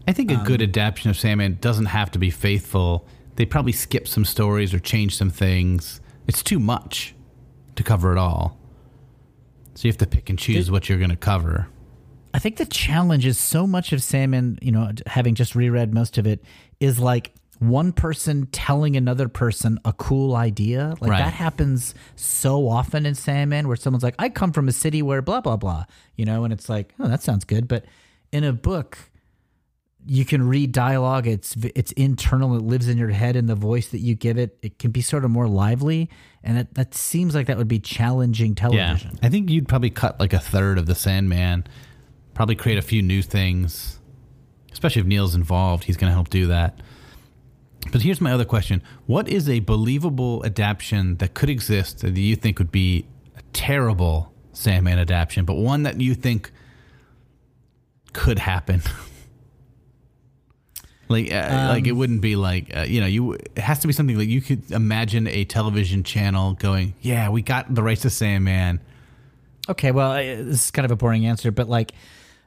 I 0.09 0.13
think 0.13 0.31
a 0.31 0.37
Um, 0.37 0.45
good 0.45 0.63
adaptation 0.63 1.11
of 1.11 1.19
Sandman 1.19 1.59
doesn't 1.61 1.87
have 1.87 2.11
to 2.13 2.19
be 2.19 2.31
faithful. 2.31 3.07
They 3.37 3.45
probably 3.45 3.73
skip 3.73 4.09
some 4.09 4.25
stories 4.25 4.73
or 4.75 4.79
change 4.81 5.15
some 5.15 5.31
things. 5.31 6.01
It's 6.27 6.43
too 6.43 6.59
much 6.59 7.15
to 7.77 7.83
cover 7.85 8.11
it 8.11 8.19
all. 8.19 8.59
So 9.75 9.87
you 9.87 9.91
have 9.93 9.99
to 9.99 10.07
pick 10.07 10.29
and 10.31 10.39
choose 10.39 10.71
what 10.71 10.89
you're 10.89 10.99
going 10.99 11.11
to 11.11 11.17
cover. 11.17 11.69
i 12.35 12.39
think 12.39 12.57
the 12.57 12.65
challenge 12.67 13.27
is 13.27 13.39
so 13.39 13.67
much 13.67 13.93
of 13.93 14.03
sandman 14.03 14.59
you 14.63 14.73
know 14.73 14.91
having 15.07 15.35
just 15.35 15.55
reread 15.55 15.93
most 15.93 16.17
of 16.19 16.27
it 16.27 16.43
is 16.81 16.99
like 16.99 17.33
one 17.61 17.93
person 17.93 18.47
telling 18.53 18.97
another 18.97 19.29
person 19.29 19.79
a 19.85 19.93
cool 19.93 20.35
idea 20.35 20.95
like 21.01 21.11
Right. 21.13 21.19
that 21.19 21.33
happens 21.35 21.95
so 22.17 22.67
often 22.69 23.05
in 23.07 23.15
sandman 23.15 23.69
where 23.69 23.77
someone's 23.77 24.03
like 24.03 24.15
i 24.19 24.29
come 24.31 24.51
from 24.53 24.67
a 24.67 24.73
city 24.73 25.03
where 25.03 25.21
blah 25.23 25.41
blah 25.43 25.57
blah 25.59 25.85
you 26.17 26.25
know 26.25 26.43
and 26.45 26.53
it's 26.53 26.69
like 26.69 26.93
oh 26.99 27.07
that 27.07 27.23
sounds 27.23 27.45
good 27.45 27.69
but 27.69 27.85
in 28.33 28.45
a 28.45 28.53
book 28.53 28.97
you 30.07 30.25
can 30.25 30.49
read 30.49 30.73
dialogue 30.73 31.27
it's 31.27 31.55
it's 31.75 31.93
internal 31.93 32.57
it 32.57 32.63
lives 32.63 32.89
in 32.89 32.97
your 32.97 33.11
head 33.11 33.37
and 33.37 33.47
the 33.49 33.55
voice 33.55 33.89
that 33.89 33.99
you 33.99 34.15
give 34.15 34.39
it 34.39 34.57
it 34.63 34.79
can 34.79 34.91
be 34.91 35.03
sort 35.03 35.23
of 35.27 35.31
more 35.31 35.47
lively 35.47 36.09
and 36.43 36.57
that, 36.57 36.73
that 36.75 36.95
seems 36.95 37.35
like 37.35 37.47
that 37.47 37.59
would 37.59 37.69
be 37.69 37.79
challenging 37.79 38.55
television 38.55 39.11
Yeah, 39.13 39.27
I 39.27 39.29
think 39.29 39.51
you'd 39.51 39.69
probably 39.69 39.91
cut 39.91 40.19
like 40.19 40.33
a 40.33 40.39
third 40.39 40.79
of 40.79 40.87
the 40.87 40.95
Sandman, 40.95 41.67
probably 42.33 42.55
create 42.57 42.79
a 42.79 42.83
few 42.83 43.03
new 43.03 43.21
things. 43.21 43.99
Especially 44.73 45.01
if 45.01 45.07
Neil's 45.07 45.35
involved, 45.35 45.85
he's 45.85 45.99
going 45.99 46.09
to 46.11 46.15
help 46.15 46.31
do 46.31 46.47
that. 46.47 46.81
But 47.93 48.03
here's 48.03 48.21
my 48.21 48.33
other 48.33 48.45
question: 48.45 48.83
What 49.07 49.29
is 49.29 49.49
a 49.49 49.61
believable 49.61 50.45
adaptation 50.45 51.17
that 51.17 51.35
could 51.35 51.51
exist 51.51 52.01
that 52.01 52.17
you 52.17 52.37
think 52.37 52.59
would 52.59 52.73
be 52.73 53.07
a 53.37 53.43
terrible 53.53 54.33
Sandman 54.53 54.99
adaptation, 54.99 55.45
but 55.45 55.55
one 55.55 55.83
that 55.85 56.01
you 56.01 56.15
think 56.15 56.51
could 58.13 58.39
happen? 58.39 58.83
like, 61.09 61.33
uh, 61.33 61.67
like 61.71 61.87
it 61.87 61.93
wouldn't 61.93 62.21
be 62.21 62.37
like 62.37 62.75
uh, 62.77 62.83
you 62.83 63.01
know, 63.01 63.07
you 63.07 63.33
it 63.33 63.59
has 63.59 63.81
to 63.81 63.87
be 63.87 63.93
something 63.93 64.17
like 64.17 64.29
you 64.29 64.41
could 64.41 64.71
imagine 64.71 65.27
a 65.27 65.45
television 65.45 66.05
channel 66.05 66.55
going, 66.55 66.95
"Yeah, 67.01 67.31
we 67.31 67.43
got 67.43 67.75
the 67.75 67.83
rights 67.83 68.03
to 68.03 68.11
Sandman." 68.11 68.81
Okay, 69.69 69.91
well, 69.91 70.13
I- 70.13 70.37
this 70.37 70.67
is 70.67 70.71
kind 70.71 70.85
of 70.85 70.93
a 70.93 70.97
boring 70.97 71.27
answer, 71.27 71.51
but 71.51 71.69
like 71.69 71.93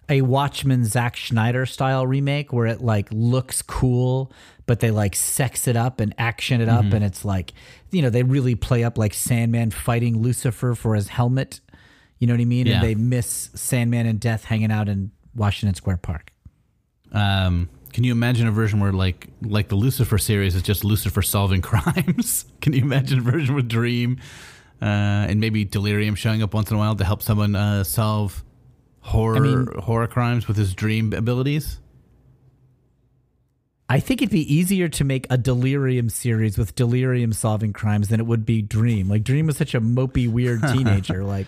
a 0.09 0.21
Watchmen 0.21 0.86
Zack 0.86 1.17
Snyder 1.17 1.65
style 1.65 2.05
remake 2.05 2.53
where 2.53 2.67
it 2.67 2.81
like 2.81 3.07
looks 3.11 3.61
cool, 3.61 4.31
but 4.66 4.80
they 4.80 4.91
like 4.91 5.16
sex 5.16 5.68
it 5.68 5.76
up 5.76 5.99
and 5.99 6.14
action 6.18 6.61
it 6.61 6.68
Mm-hmm. 6.68 6.88
up, 6.88 6.93
and 6.93 7.03
it's 7.03 7.24
like 7.26 7.53
you 7.91 8.01
know 8.01 8.09
they 8.09 8.24
really 8.24 8.55
play 8.55 8.84
up 8.84 8.97
like 8.97 9.14
Sandman 9.14 9.72
fighting 9.72 10.22
Lucifer 10.22 10.76
for 10.76 10.95
his 10.95 11.07
helmet. 11.09 11.59
You 12.20 12.28
know 12.28 12.34
what 12.34 12.41
I 12.41 12.45
mean? 12.45 12.68
Yeah. 12.68 12.76
And 12.76 12.84
they 12.84 12.95
miss 12.95 13.49
Sandman 13.53 14.05
and 14.05 14.20
Death 14.20 14.45
hanging 14.45 14.72
out 14.72 14.88
in 14.88 15.11
Washington 15.36 15.76
Square 15.76 15.97
Park. 15.97 16.32
Um, 17.11 17.70
can 17.91 18.03
you 18.03 18.11
imagine 18.11 18.47
a 18.47 18.51
version 18.51 18.80
where 18.80 18.91
like 18.93 19.28
like 19.41 19.68
the 19.68 19.76
Lucifer 19.76 20.18
series 20.18 20.55
is 20.55 20.61
just 20.64 20.84
Lucifer 20.84 21.22
solving 21.22 21.61
crimes? 21.72 22.45
can 22.61 22.74
you 22.74 22.82
imagine 22.82 23.20
a 23.20 23.22
version 23.22 23.55
with 23.55 23.68
Dream 23.68 24.20
uh, 24.82 24.86
and 24.86 25.39
maybe 25.39 25.64
Delirium 25.66 26.16
showing 26.16 26.41
up 26.41 26.53
once 26.53 26.70
in 26.72 26.76
a 26.76 26.80
while 26.80 26.95
to 26.95 27.03
help 27.05 27.22
someone 27.22 27.55
uh, 27.55 27.84
solve 27.84 28.43
horror 29.01 29.39
mean- 29.41 29.68
horror 29.80 30.07
crimes 30.07 30.47
with 30.47 30.55
his 30.57 30.74
dream 30.74 31.14
abilities. 31.14 31.80
I 33.89 33.99
think 33.99 34.21
it'd 34.21 34.31
be 34.31 34.51
easier 34.53 34.88
to 34.89 35.03
make 35.03 35.27
a 35.29 35.38
Delirium 35.38 36.09
series 36.09 36.57
with 36.57 36.73
Delirium 36.75 37.34
solving 37.34 37.73
crimes 37.73 38.07
than 38.07 38.19
it 38.19 38.25
would 38.25 38.45
be 38.45 38.61
Dream. 38.61 39.09
Like 39.09 39.23
Dream 39.23 39.45
was 39.47 39.57
such 39.57 39.75
a 39.75 39.81
mopey, 39.81 40.27
weird 40.31 40.61
teenager. 40.73 41.23
like, 41.23 41.47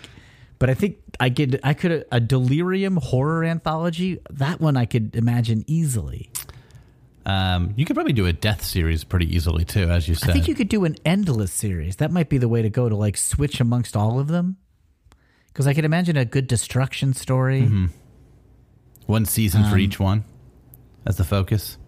but 0.58 0.70
I 0.70 0.74
think 0.74 0.98
I 1.18 1.30
could, 1.30 1.58
I 1.64 1.74
could 1.74 2.04
a 2.12 2.20
Delirium 2.20 2.96
horror 2.98 3.42
anthology. 3.44 4.20
That 4.30 4.60
one 4.60 4.76
I 4.76 4.84
could 4.84 5.16
imagine 5.16 5.64
easily. 5.66 6.30
Um, 7.24 7.72
you 7.74 7.84
could 7.84 7.96
probably 7.96 8.12
do 8.12 8.26
a 8.26 8.32
death 8.32 8.62
series 8.64 9.02
pretty 9.02 9.34
easily 9.34 9.64
too, 9.64 9.90
as 9.90 10.06
you 10.06 10.14
said. 10.14 10.30
I 10.30 10.32
think 10.34 10.46
you 10.46 10.54
could 10.54 10.68
do 10.68 10.84
an 10.84 10.94
endless 11.04 11.50
series. 11.52 11.96
That 11.96 12.12
might 12.12 12.28
be 12.28 12.38
the 12.38 12.48
way 12.48 12.62
to 12.62 12.70
go 12.70 12.88
to 12.88 12.94
like 12.94 13.16
switch 13.16 13.60
amongst 13.60 13.96
all 13.96 14.20
of 14.20 14.28
them. 14.28 14.58
Because 15.48 15.66
I 15.66 15.74
could 15.74 15.84
imagine 15.86 16.16
a 16.16 16.24
good 16.26 16.46
destruction 16.46 17.14
story. 17.14 17.68
one 19.06 19.24
season 19.24 19.64
Um, 19.64 19.70
for 19.70 19.78
each 19.78 19.98
one 19.98 20.22
as 21.06 21.16
the 21.16 21.24
focus. 21.24 21.78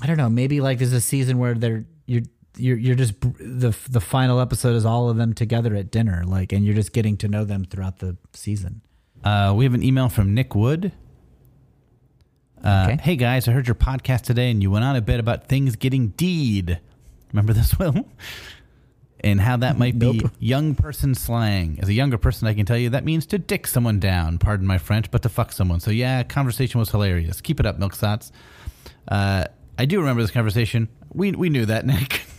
I 0.00 0.06
don't 0.06 0.16
know. 0.16 0.28
Maybe 0.28 0.60
like 0.60 0.78
there's 0.78 0.92
a 0.92 1.00
season 1.00 1.38
where 1.38 1.54
they're 1.54 1.84
you're 2.06 2.22
you're 2.56 2.76
you're 2.78 2.94
just 2.94 3.20
the 3.20 3.76
the 3.90 4.00
final 4.00 4.40
episode 4.40 4.74
is 4.76 4.84
all 4.86 5.08
of 5.10 5.16
them 5.16 5.32
together 5.34 5.74
at 5.74 5.90
dinner, 5.90 6.24
like, 6.26 6.52
and 6.52 6.64
you're 6.64 6.74
just 6.74 6.92
getting 6.92 7.16
to 7.18 7.28
know 7.28 7.44
them 7.44 7.64
throughout 7.64 7.98
the 7.98 8.16
season. 8.32 8.80
Uh, 9.24 9.52
we 9.56 9.64
have 9.64 9.74
an 9.74 9.82
email 9.82 10.08
from 10.08 10.34
Nick 10.34 10.54
Wood. 10.54 10.92
Uh, 12.62 12.88
Okay. 12.90 13.02
Hey 13.02 13.16
guys, 13.16 13.46
I 13.48 13.52
heard 13.52 13.66
your 13.66 13.74
podcast 13.74 14.22
today, 14.22 14.50
and 14.50 14.62
you 14.62 14.70
went 14.70 14.84
on 14.84 14.96
a 14.96 15.00
bit 15.00 15.20
about 15.20 15.46
things 15.48 15.76
getting 15.76 16.08
deed. 16.08 16.80
Remember 17.32 17.52
this, 17.52 17.76
Will? 17.78 18.06
And 19.20 19.40
how 19.40 19.56
that 19.56 19.76
might 19.78 19.98
be 19.98 20.18
Nope. 20.20 20.30
young 20.38 20.74
person 20.76 21.12
slang. 21.14 21.78
As 21.82 21.88
a 21.88 21.92
younger 21.92 22.18
person, 22.18 22.46
I 22.46 22.54
can 22.54 22.64
tell 22.66 22.78
you 22.78 22.90
that 22.90 23.04
means 23.04 23.26
to 23.26 23.38
dick 23.38 23.66
someone 23.66 23.98
down. 23.98 24.38
Pardon 24.38 24.64
my 24.66 24.78
French, 24.78 25.10
but 25.10 25.22
to 25.22 25.28
fuck 25.28 25.50
someone. 25.50 25.80
So 25.80 25.90
yeah, 25.90 26.22
conversation 26.22 26.78
was 26.78 26.90
hilarious. 26.90 27.40
Keep 27.40 27.58
it 27.58 27.66
up, 27.66 27.78
Milk 27.80 27.94
Sots. 27.96 28.30
Uh, 29.08 29.44
I 29.78 29.84
do 29.86 30.00
remember 30.00 30.20
this 30.22 30.30
conversation. 30.32 30.88
We 31.12 31.32
we 31.32 31.48
knew 31.48 31.64
that, 31.66 31.86
Nick. 31.86 32.22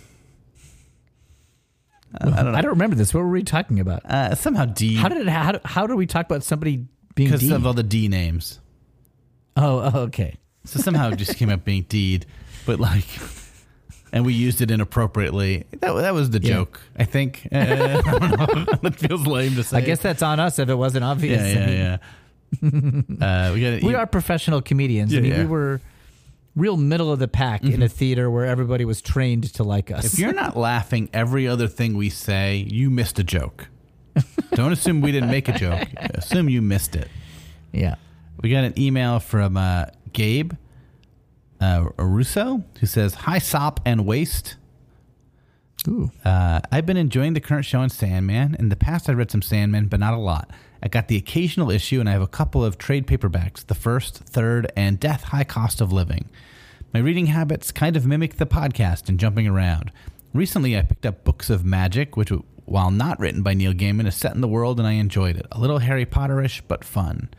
I, 2.20 2.28
I 2.28 2.44
don't 2.44 2.52
know. 2.52 2.58
I 2.58 2.62
don't 2.62 2.72
remember 2.72 2.96
this. 2.96 3.14
What 3.14 3.22
were 3.22 3.30
we 3.30 3.44
talking 3.44 3.80
about? 3.80 4.04
uh, 4.06 4.36
somehow 4.36 4.66
D 4.66 4.96
How 4.96 5.10
did 5.10 5.20
it? 5.22 5.28
How, 5.28 5.52
do- 5.54 5.60
how 5.64 5.88
do 5.88 5.96
we 5.96 6.06
talk 6.08 6.26
about 6.26 6.44
somebody 6.44 6.86
being 7.16 7.30
because 7.30 7.42
D? 7.42 7.52
of 7.54 7.66
all 7.66 7.74
the 7.74 7.84
D 7.84 8.08
names. 8.08 8.60
oh, 9.58 9.92
oh, 9.94 10.00
okay. 10.02 10.36
So 10.66 10.80
somehow 10.80 11.10
it 11.12 11.16
just 11.18 11.38
came 11.38 11.50
up 11.50 11.64
being 11.64 11.84
deed, 11.90 12.26
but 12.66 12.80
like, 12.80 13.06
and 14.12 14.26
we 14.26 14.34
used 14.34 14.62
it 14.62 14.72
inappropriately. 14.72 15.66
That 15.80 15.94
that 15.94 16.14
was 16.14 16.32
the 16.32 16.40
Yeah. 16.42 16.50
joke, 16.56 16.82
I 16.98 17.06
think. 17.06 17.48
Uh, 17.52 17.58
I 17.58 18.02
don't 18.02 18.40
know. 18.84 18.90
it 18.90 18.96
feels 18.96 19.26
lame 19.28 19.56
to 19.56 19.64
say. 19.64 19.78
I 19.78 19.82
guess 19.82 20.00
that's 20.02 20.24
on 20.24 20.40
us 20.40 20.58
if 20.60 20.68
it 20.68 20.76
wasn't 20.76 21.04
obvious. 21.06 21.42
Yeah, 21.54 21.70
yeah, 21.70 21.98
yeah. 22.62 23.48
uh, 23.50 23.54
we 23.54 23.62
got. 23.62 23.84
we 23.84 23.94
are 23.94 24.08
professional 24.08 24.62
comedians. 24.64 25.14
I 25.14 25.18
Yeah, 25.18 25.22
mean, 25.22 25.32
yeah. 25.32 25.40
We 25.42 25.46
were 25.46 25.82
real 26.60 26.78
middle 26.78 27.12
of 27.12 27.20
the 27.20 27.28
pack 27.28 27.64
in 27.64 27.82
a 27.82 27.88
theater 27.90 28.30
where 28.30 28.46
everybody 28.46 28.86
was 28.86 29.02
trained 29.02 29.54
to 29.56 29.64
like 29.64 29.90
us. 29.92 30.06
If 30.14 30.20
you're 30.20 30.34
not 30.34 30.56
laughing 30.58 31.10
every 31.14 31.48
other 31.48 31.68
thing 31.68 31.96
we 31.98 32.10
say, 32.10 32.58
you 32.58 32.90
missed 32.90 33.18
a 33.20 33.24
joke. 33.24 33.68
Don't 34.54 34.72
assume 34.74 35.02
we 35.02 35.12
didn't 35.12 35.32
make 35.32 35.48
a 35.48 35.54
joke. 35.58 35.88
Assume 36.14 36.50
you 36.50 36.62
missed 36.62 36.96
it. 36.96 37.08
yeah. 37.72 37.96
We 38.42 38.50
got 38.50 38.64
an 38.64 38.80
email 38.80 39.20
from 39.20 39.58
uh, 39.58 39.86
Gabe 40.14 40.54
uh, 41.60 41.90
Russo 41.98 42.64
who 42.80 42.86
says, 42.86 43.14
"Hi, 43.16 43.38
Sop 43.38 43.82
and 43.86 44.06
Waste." 44.06 44.56
Ooh. 45.88 46.10
Uh, 46.24 46.62
I've 46.72 46.86
been 46.86 46.96
enjoying 46.98 47.34
the 47.34 47.42
current 47.42 47.66
show 47.66 47.80
on 47.80 47.90
Sandman. 47.90 48.56
In 48.60 48.70
the 48.70 48.76
past, 48.78 49.10
I 49.10 49.14
read 49.14 49.30
some 49.32 49.42
Sandman, 49.42 49.88
but 49.88 50.00
not 50.00 50.14
a 50.14 50.18
lot. 50.18 50.50
I 50.82 50.88
got 50.88 51.08
the 51.08 51.18
occasional 51.18 51.72
issue, 51.72 52.00
and 52.00 52.08
I 52.08 52.14
have 52.14 52.22
a 52.22 52.28
couple 52.28 52.64
of 52.64 52.78
trade 52.78 53.06
paperbacks 53.06 53.66
the 53.66 53.76
first, 53.76 54.18
third, 54.18 54.72
and 54.76 55.00
Death 55.00 55.24
High 55.26 55.44
Cost 55.44 55.82
of 55.82 55.92
Living. 55.92 56.30
My 56.94 57.00
reading 57.00 57.28
habits 57.28 57.72
kind 57.72 57.96
of 57.96 58.06
mimic 58.06 58.38
the 58.38 58.46
podcast 58.46 59.10
and 59.10 59.20
jumping 59.20 59.48
around. 59.48 59.92
Recently, 60.34 60.78
I 60.78 60.84
picked 60.84 61.06
up 61.06 61.24
Books 61.24 61.50
of 61.50 61.66
Magic, 61.66 62.16
which, 62.16 62.32
while 62.66 62.92
not 62.92 63.20
written 63.20 63.44
by 63.44 63.54
Neil 63.54 63.74
Gaiman, 63.74 64.08
is 64.08 64.16
set 64.16 64.34
in 64.36 64.42
the 64.42 64.48
world, 64.48 64.80
and 64.80 64.88
I 64.88 64.94
enjoyed 64.94 65.36
it. 65.36 65.46
A 65.52 65.60
little 65.60 65.80
Harry 65.80 66.06
Potterish, 66.06 66.62
but 66.68 66.84
fun. 66.84 67.30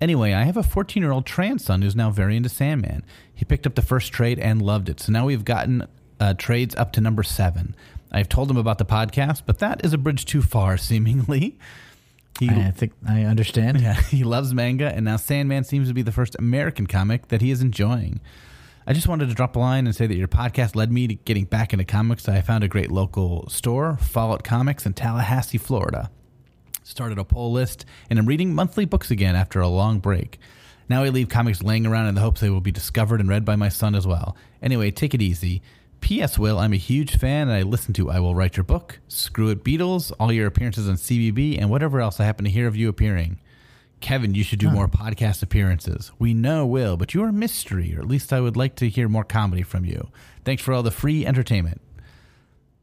Anyway, 0.00 0.32
I 0.32 0.44
have 0.44 0.56
a 0.56 0.62
14 0.62 1.02
year 1.02 1.12
old 1.12 1.26
trans 1.26 1.64
son 1.64 1.82
who's 1.82 1.96
now 1.96 2.10
very 2.10 2.36
into 2.36 2.48
Sandman. 2.48 3.04
He 3.34 3.44
picked 3.44 3.66
up 3.66 3.74
the 3.74 3.82
first 3.82 4.12
trade 4.12 4.38
and 4.38 4.62
loved 4.62 4.88
it. 4.88 5.00
So 5.00 5.12
now 5.12 5.26
we've 5.26 5.44
gotten 5.44 5.86
uh, 6.18 6.34
trades 6.34 6.74
up 6.76 6.92
to 6.92 7.00
number 7.00 7.22
seven. 7.22 7.74
I've 8.10 8.28
told 8.28 8.50
him 8.50 8.56
about 8.56 8.78
the 8.78 8.84
podcast, 8.84 9.42
but 9.46 9.58
that 9.58 9.84
is 9.84 9.92
a 9.92 9.98
bridge 9.98 10.24
too 10.24 10.42
far, 10.42 10.76
seemingly. 10.78 11.58
He, 12.38 12.48
I 12.48 12.70
think 12.70 12.92
I 13.06 13.24
understand. 13.24 13.80
yeah, 13.80 13.94
he 14.08 14.24
loves 14.24 14.54
manga, 14.54 14.86
and 14.86 15.04
now 15.04 15.16
Sandman 15.16 15.64
seems 15.64 15.88
to 15.88 15.94
be 15.94 16.02
the 16.02 16.12
first 16.12 16.36
American 16.38 16.86
comic 16.86 17.28
that 17.28 17.42
he 17.42 17.50
is 17.50 17.60
enjoying. 17.60 18.20
I 18.86 18.92
just 18.92 19.08
wanted 19.08 19.28
to 19.28 19.34
drop 19.34 19.56
a 19.56 19.58
line 19.58 19.86
and 19.86 19.94
say 19.94 20.06
that 20.06 20.16
your 20.16 20.26
podcast 20.26 20.74
led 20.74 20.90
me 20.90 21.06
to 21.06 21.14
getting 21.14 21.44
back 21.44 21.72
into 21.72 21.84
comics. 21.84 22.28
I 22.28 22.40
found 22.40 22.64
a 22.64 22.68
great 22.68 22.90
local 22.90 23.48
store, 23.48 23.98
Fallout 24.00 24.42
Comics, 24.42 24.86
in 24.86 24.94
Tallahassee, 24.94 25.58
Florida. 25.58 26.10
Started 26.82 27.18
a 27.18 27.24
poll 27.24 27.52
list, 27.52 27.84
and 28.08 28.18
I'm 28.18 28.26
reading 28.26 28.54
monthly 28.54 28.86
books 28.86 29.10
again 29.10 29.36
after 29.36 29.60
a 29.60 29.68
long 29.68 30.00
break. 30.00 30.38
Now 30.88 31.04
I 31.04 31.10
leave 31.10 31.28
comics 31.28 31.62
laying 31.62 31.86
around 31.86 32.06
in 32.06 32.16
the 32.16 32.20
hopes 32.20 32.40
they 32.40 32.50
will 32.50 32.60
be 32.60 32.72
discovered 32.72 33.20
and 33.20 33.28
read 33.28 33.44
by 33.44 33.54
my 33.54 33.68
son 33.68 33.94
as 33.94 34.06
well. 34.06 34.36
Anyway, 34.60 34.90
take 34.90 35.14
it 35.14 35.22
easy. 35.22 35.62
P.S. 36.00 36.38
Will, 36.38 36.58
I'm 36.58 36.72
a 36.72 36.76
huge 36.76 37.16
fan 37.16 37.48
and 37.48 37.52
I 37.56 37.62
listen 37.62 37.92
to 37.94 38.10
I 38.10 38.20
Will 38.20 38.34
Write 38.34 38.56
Your 38.56 38.64
Book, 38.64 38.98
Screw 39.08 39.48
It 39.50 39.62
Beatles, 39.64 40.12
all 40.18 40.32
your 40.32 40.46
appearances 40.46 40.88
on 40.88 40.96
CBB, 40.96 41.58
and 41.60 41.70
whatever 41.70 42.00
else 42.00 42.18
I 42.20 42.24
happen 42.24 42.44
to 42.44 42.50
hear 42.50 42.66
of 42.66 42.74
you 42.76 42.88
appearing. 42.88 43.38
Kevin, 44.00 44.34
you 44.34 44.42
should 44.42 44.58
do 44.58 44.70
more 44.70 44.88
podcast 44.88 45.42
appearances. 45.42 46.10
We 46.18 46.32
know 46.32 46.64
Will, 46.66 46.96
but 46.96 47.12
you 47.12 47.22
are 47.22 47.28
a 47.28 47.32
mystery, 47.32 47.94
or 47.94 48.00
at 48.00 48.08
least 48.08 48.32
I 48.32 48.40
would 48.40 48.56
like 48.56 48.74
to 48.76 48.88
hear 48.88 49.08
more 49.08 49.24
comedy 49.24 49.62
from 49.62 49.84
you. 49.84 50.08
Thanks 50.44 50.62
for 50.62 50.72
all 50.72 50.82
the 50.82 50.90
free 50.90 51.26
entertainment. 51.26 51.80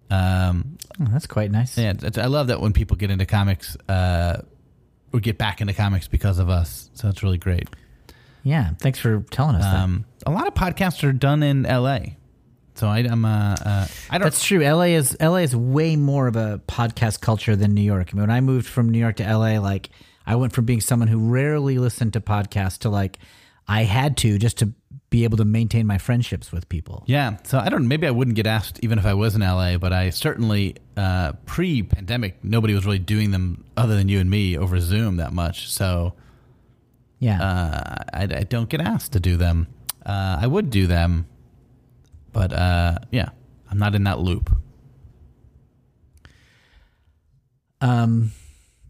Um, 0.09 0.78
Oh, 0.99 1.05
that's 1.11 1.28
quite 1.28 1.51
nice. 1.51 1.78
yeah, 1.78 1.93
I 2.18 2.26
love 2.28 2.47
that 2.47 2.59
when 2.61 2.74
people 2.74 2.97
get 2.97 3.11
into 3.11 3.26
comics, 3.26 3.76
uh, 3.89 4.41
or 5.13 5.20
get 5.20 5.38
back 5.38 5.59
into 5.61 5.74
comics 5.74 6.07
because 6.07 6.39
of 6.39 6.49
us. 6.49 6.89
So 6.93 7.07
it's 7.09 7.22
really 7.24 7.38
great. 7.38 7.68
Yeah, 8.43 8.72
Thanks 8.80 8.97
for 8.99 9.22
telling 9.30 9.55
us 9.55 9.63
that. 9.63 9.76
Um, 9.76 10.05
a 10.26 10.32
lot 10.32 10.47
of 10.47 10.53
podcasts 10.53 11.03
are 11.07 11.11
done 11.11 11.43
in 11.43 11.63
LA. 11.63 11.99
So 12.78 12.88
I, 12.88 12.99
I'm, 12.99 13.25
uh, 13.25 13.55
uh, 13.65 13.88
I 14.09 14.17
don't, 14.17 14.25
That's 14.25 14.43
true. 14.43 14.59
LA 14.63 14.84
is 14.95 15.17
LA 15.19 15.38
is 15.38 15.55
way 15.55 15.95
more 15.95 16.28
of 16.28 16.36
a 16.36 16.61
podcast 16.67 17.21
culture 17.21 17.55
than 17.55 17.73
New 17.73 17.82
York. 17.82 18.09
I 18.11 18.15
mean, 18.15 18.21
when 18.21 18.32
I 18.32 18.41
moved 18.41 18.67
from 18.67 18.89
New 18.89 18.99
York 18.99 19.15
to 19.17 19.23
LA, 19.23 19.59
like 19.59 19.89
I 20.25 20.36
went 20.36 20.53
from 20.53 20.65
being 20.65 20.82
someone 20.82 21.07
who 21.07 21.17
rarely 21.30 21.78
listened 21.80 22.13
to 22.13 22.21
podcasts 22.21 22.78
to 22.80 22.89
like 22.89 23.17
I 23.67 23.84
had 23.84 24.15
to 24.17 24.38
just 24.38 24.57
to 24.59 24.73
be 25.09 25.23
able 25.23 25.38
to 25.38 25.45
maintain 25.45 25.88
my 25.88 25.97
friendships 25.97 26.51
with 26.51 26.67
people. 26.67 27.03
Yeah, 27.07 27.38
so 27.43 27.59
I 27.59 27.69
don't. 27.69 27.88
Maybe 27.88 28.05
I 28.07 28.11
wouldn't 28.11 28.36
get 28.36 28.45
asked 28.45 28.80
even 28.84 28.99
if 28.99 29.05
I 29.05 29.13
was 29.13 29.36
in 29.36 29.41
LA, 29.41 29.78
but 29.78 29.93
I 29.93 30.09
certainly 30.09 30.75
uh, 30.97 31.32
pre-pandemic 31.45 32.43
nobody 32.43 32.73
was 32.73 32.86
really 32.86 32.99
doing 32.99 33.32
them 33.32 33.63
other 33.78 33.95
than 33.95 34.09
you 34.09 34.19
and 34.19 34.30
me 34.30 34.57
over 34.57 34.80
Zoom 34.80 35.17
that 35.17 35.32
much. 35.34 35.69
So 35.71 36.13
Yeah. 37.19 37.41
uh, 37.41 38.03
I, 38.13 38.23
I 38.23 38.43
don't 38.43 38.69
get 38.69 38.82
asked 38.82 39.13
to 39.13 39.19
do 39.19 39.38
them. 39.38 39.67
Uh, 40.05 40.38
I 40.41 40.47
would 40.47 40.69
do 40.69 40.88
them, 40.88 41.28
but 42.38 42.53
uh, 42.53 42.99
yeah, 43.09 43.29
I'm 43.71 43.79
not 43.79 43.95
in 43.95 44.03
that 44.03 44.19
loop. 44.19 44.55
um, 47.81 48.31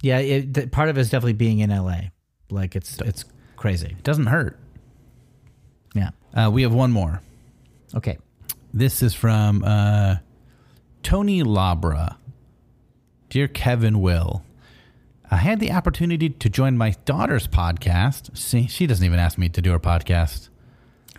yeah. 0.01 0.19
It, 0.19 0.53
th- 0.53 0.71
part 0.71 0.89
of 0.89 0.97
it 0.97 1.01
is 1.01 1.09
definitely 1.09 1.31
being 1.33 1.59
in 1.59 1.69
LA. 1.69 2.09
Like 2.49 2.75
it's 2.75 2.99
it's 2.99 3.23
crazy. 3.55 3.87
It 3.87 4.03
doesn't 4.03 4.25
hurt. 4.25 4.59
Yeah. 5.95 6.09
Uh, 6.33 6.49
we 6.51 6.63
have 6.63 6.73
one 6.73 6.91
more. 6.91 7.21
Okay. 7.95 8.17
This 8.73 9.01
is 9.01 9.13
from 9.13 9.63
uh, 9.63 10.17
Tony 11.03 11.41
Labra. 11.41 12.17
Dear 13.29 13.47
Kevin 13.47 14.01
Will, 14.01 14.43
I 15.31 15.37
had 15.37 15.61
the 15.61 15.71
opportunity 15.71 16.29
to 16.29 16.49
join 16.49 16.77
my 16.77 16.95
daughter's 17.05 17.47
podcast. 17.47 18.37
See, 18.37 18.67
she 18.67 18.87
doesn't 18.87 19.05
even 19.05 19.19
ask 19.19 19.37
me 19.37 19.47
to 19.47 19.61
do 19.61 19.71
her 19.71 19.79
podcast. 19.79 20.49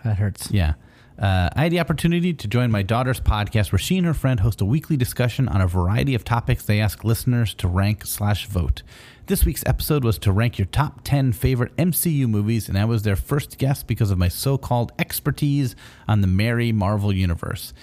That 0.03 0.17
hurts. 0.17 0.51
Yeah. 0.51 0.73
Uh, 1.19 1.49
I 1.53 1.63
had 1.63 1.73
the 1.73 1.81
opportunity 1.81 2.33
to 2.33 2.47
join 2.47 2.71
my 2.71 2.81
daughter's 2.81 3.19
podcast 3.19 3.73
where 3.73 3.79
she 3.79 3.97
and 3.97 4.07
her 4.07 4.13
friend 4.13 4.39
host 4.39 4.61
a 4.61 4.65
weekly 4.65 4.95
discussion 4.95 5.49
on 5.49 5.59
a 5.59 5.67
variety 5.67 6.15
of 6.15 6.23
topics 6.23 6.63
they 6.63 6.79
ask 6.79 7.03
listeners 7.03 7.53
to 7.55 7.67
rank 7.67 8.05
slash 8.05 8.47
vote. 8.47 8.83
This 9.25 9.43
week's 9.43 9.65
episode 9.65 10.05
was 10.05 10.17
to 10.19 10.31
rank 10.31 10.57
your 10.57 10.67
top 10.67 11.01
10 11.03 11.33
favorite 11.33 11.75
MCU 11.75 12.25
movies, 12.25 12.69
and 12.69 12.77
I 12.77 12.85
was 12.85 13.03
their 13.03 13.17
first 13.17 13.57
guest 13.57 13.85
because 13.85 14.11
of 14.11 14.17
my 14.17 14.29
so 14.29 14.57
called 14.57 14.93
expertise 14.97 15.75
on 16.07 16.21
the 16.21 16.27
Mary 16.27 16.71
Marvel 16.71 17.11
Universe. 17.11 17.73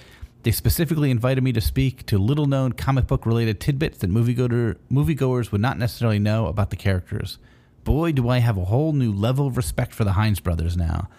They 0.43 0.51
specifically 0.51 1.11
invited 1.11 1.45
me 1.45 1.53
to 1.53 1.61
speak 1.61 2.07
to 2.07 2.17
little 2.17 2.47
known 2.47 2.73
comic 2.73 3.07
book 3.07 3.27
related 3.27 3.61
tidbits 3.61 3.99
that 3.99 4.11
moviegoer, 4.11 4.77
moviegoers 4.91 5.53
would 5.53 5.61
not 5.61 5.77
necessarily 5.77 6.19
know 6.19 6.47
about 6.47 6.71
the 6.71 6.77
characters. 6.77 7.39
Boy, 7.85 8.13
do 8.13 8.31
I 8.31 8.39
have 8.39 8.57
a 8.57 8.65
whole 8.65 8.95
new 8.95 9.13
level 9.13 9.47
of 9.47 9.59
respect 9.59 9.93
for 9.93 10.05
the 10.05 10.13
Hines 10.13 10.41
brothers 10.41 10.75
now. 10.75 11.11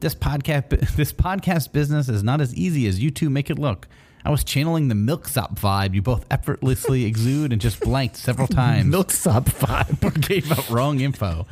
This 0.00 0.14
podcast, 0.14 0.68
this 0.96 1.12
podcast 1.12 1.72
business 1.72 2.08
is 2.08 2.22
not 2.22 2.40
as 2.40 2.54
easy 2.54 2.86
as 2.86 3.00
you 3.02 3.10
two 3.10 3.30
make 3.30 3.50
it 3.50 3.58
look. 3.58 3.86
I 4.24 4.30
was 4.30 4.44
channeling 4.44 4.88
the 4.88 4.94
milksop 4.94 5.58
vibe 5.58 5.94
you 5.94 6.02
both 6.02 6.26
effortlessly 6.30 7.04
exude 7.06 7.52
and 7.52 7.60
just 7.60 7.80
blanked 7.80 8.16
several 8.16 8.48
times. 8.48 8.86
Milksop 8.86 9.44
vibe. 9.46 10.04
or 10.04 10.10
gave 10.10 10.50
out 10.52 10.68
wrong 10.70 11.00
info. 11.00 11.46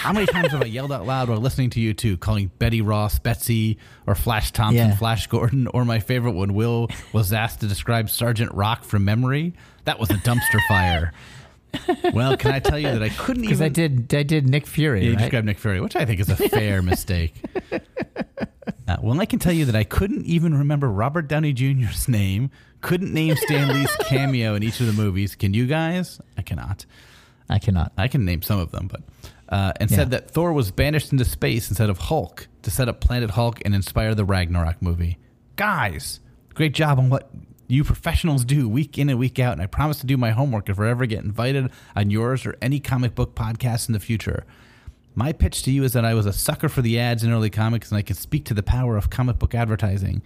How 0.00 0.12
many 0.12 0.26
times 0.26 0.52
have 0.52 0.60
I 0.60 0.66
yelled 0.66 0.92
out 0.92 1.06
loud 1.06 1.30
while 1.30 1.38
listening 1.40 1.70
to 1.70 1.80
you 1.80 1.94
two, 1.94 2.18
calling 2.18 2.50
Betty 2.58 2.82
Ross 2.82 3.18
Betsy 3.18 3.78
or 4.06 4.14
Flash 4.14 4.50
Thompson 4.50 4.88
Yeah. 4.90 4.96
Flash 4.96 5.26
Gordon, 5.28 5.66
or 5.68 5.86
my 5.86 6.00
favorite 6.00 6.32
one, 6.32 6.52
Will 6.52 6.88
was 7.14 7.32
asked 7.32 7.60
to 7.60 7.66
describe 7.66 8.10
Sergeant 8.10 8.52
Rock 8.52 8.84
from 8.84 9.06
memory? 9.06 9.54
That 9.84 9.98
was 9.98 10.10
a 10.10 10.14
dumpster 10.16 10.60
fire. 10.68 11.14
Well, 12.12 12.36
can 12.36 12.50
I 12.52 12.58
tell 12.58 12.78
you 12.78 12.88
that 12.90 13.02
I 13.02 13.08
couldn't 13.10 13.42
Because 13.42 13.60
even 13.60 13.66
I 13.66 13.68
did, 13.68 14.14
I 14.14 14.22
did 14.22 14.48
Nick 14.48 14.66
Fury. 14.66 15.04
you 15.04 15.10
right? 15.12 15.18
described 15.20 15.46
Nick 15.46 15.58
Fury, 15.58 15.80
which 15.80 15.96
I 15.96 16.04
think 16.04 16.20
is 16.20 16.28
a 16.28 16.36
fair 16.36 16.82
mistake. 16.92 17.34
Uh, 18.88 18.96
well, 19.02 19.20
I 19.20 19.26
can 19.26 19.38
tell 19.38 19.52
you 19.52 19.64
that 19.66 19.76
I 19.76 19.84
couldn't 19.84 20.24
even 20.26 20.56
remember 20.58 20.88
Robert 20.90 21.28
Downey 21.28 21.52
Jr.'s 21.52 22.08
name. 22.08 22.50
Couldn't 22.80 23.12
name 23.12 23.36
Stan 23.36 23.68
Lee's 23.74 23.94
cameo 24.02 24.54
in 24.54 24.62
each 24.62 24.80
of 24.80 24.86
the 24.86 24.92
movies. 24.92 25.34
Can 25.34 25.54
you 25.54 25.66
guys? 25.66 26.20
I 26.36 26.42
cannot. 26.42 26.86
I 27.48 27.58
cannot. 27.58 27.92
I 27.96 28.08
can 28.08 28.24
name 28.24 28.42
some 28.42 28.58
of 28.58 28.70
them, 28.72 28.88
but 28.88 29.02
uh, 29.48 29.72
and 29.80 29.90
Yeah. 29.90 29.96
said 29.98 30.10
that 30.12 30.30
Thor 30.30 30.52
was 30.52 30.70
banished 30.70 31.12
into 31.12 31.24
space 31.24 31.68
instead 31.68 31.90
of 31.90 31.98
Hulk 31.98 32.48
to 32.62 32.70
set 32.70 32.88
up 32.88 33.00
Planet 33.00 33.30
Hulk 33.30 33.60
and 33.64 33.74
inspire 33.74 34.14
the 34.14 34.24
Ragnarok 34.24 34.80
movie. 34.80 35.18
Guys, 35.56 36.20
great 36.54 36.72
job 36.72 36.98
on 36.98 37.10
what 37.10 37.30
you 37.70 37.84
professionals 37.84 38.44
do 38.44 38.68
week 38.68 38.98
in 38.98 39.08
and 39.08 39.18
week 39.18 39.38
out, 39.38 39.52
and 39.52 39.62
I 39.62 39.66
promise 39.66 40.00
to 40.00 40.06
do 40.06 40.16
my 40.16 40.30
homework 40.30 40.68
if 40.68 40.78
I 40.78 40.88
ever 40.88 41.06
get 41.06 41.24
invited 41.24 41.70
on 41.94 42.10
yours 42.10 42.44
or 42.44 42.56
any 42.60 42.80
comic 42.80 43.14
book 43.14 43.34
podcast 43.34 43.88
in 43.88 43.92
the 43.92 44.00
future. 44.00 44.44
My 45.14 45.32
pitch 45.32 45.62
to 45.64 45.70
you 45.70 45.84
is 45.84 45.92
that 45.92 46.04
I 46.04 46.14
was 46.14 46.26
a 46.26 46.32
sucker 46.32 46.68
for 46.68 46.82
the 46.82 46.98
ads 46.98 47.24
in 47.24 47.32
early 47.32 47.50
comics, 47.50 47.90
and 47.90 47.98
I 47.98 48.02
can 48.02 48.16
speak 48.16 48.44
to 48.46 48.54
the 48.54 48.62
power 48.62 48.96
of 48.96 49.10
comic 49.10 49.38
book 49.38 49.54
advertising. 49.54 50.22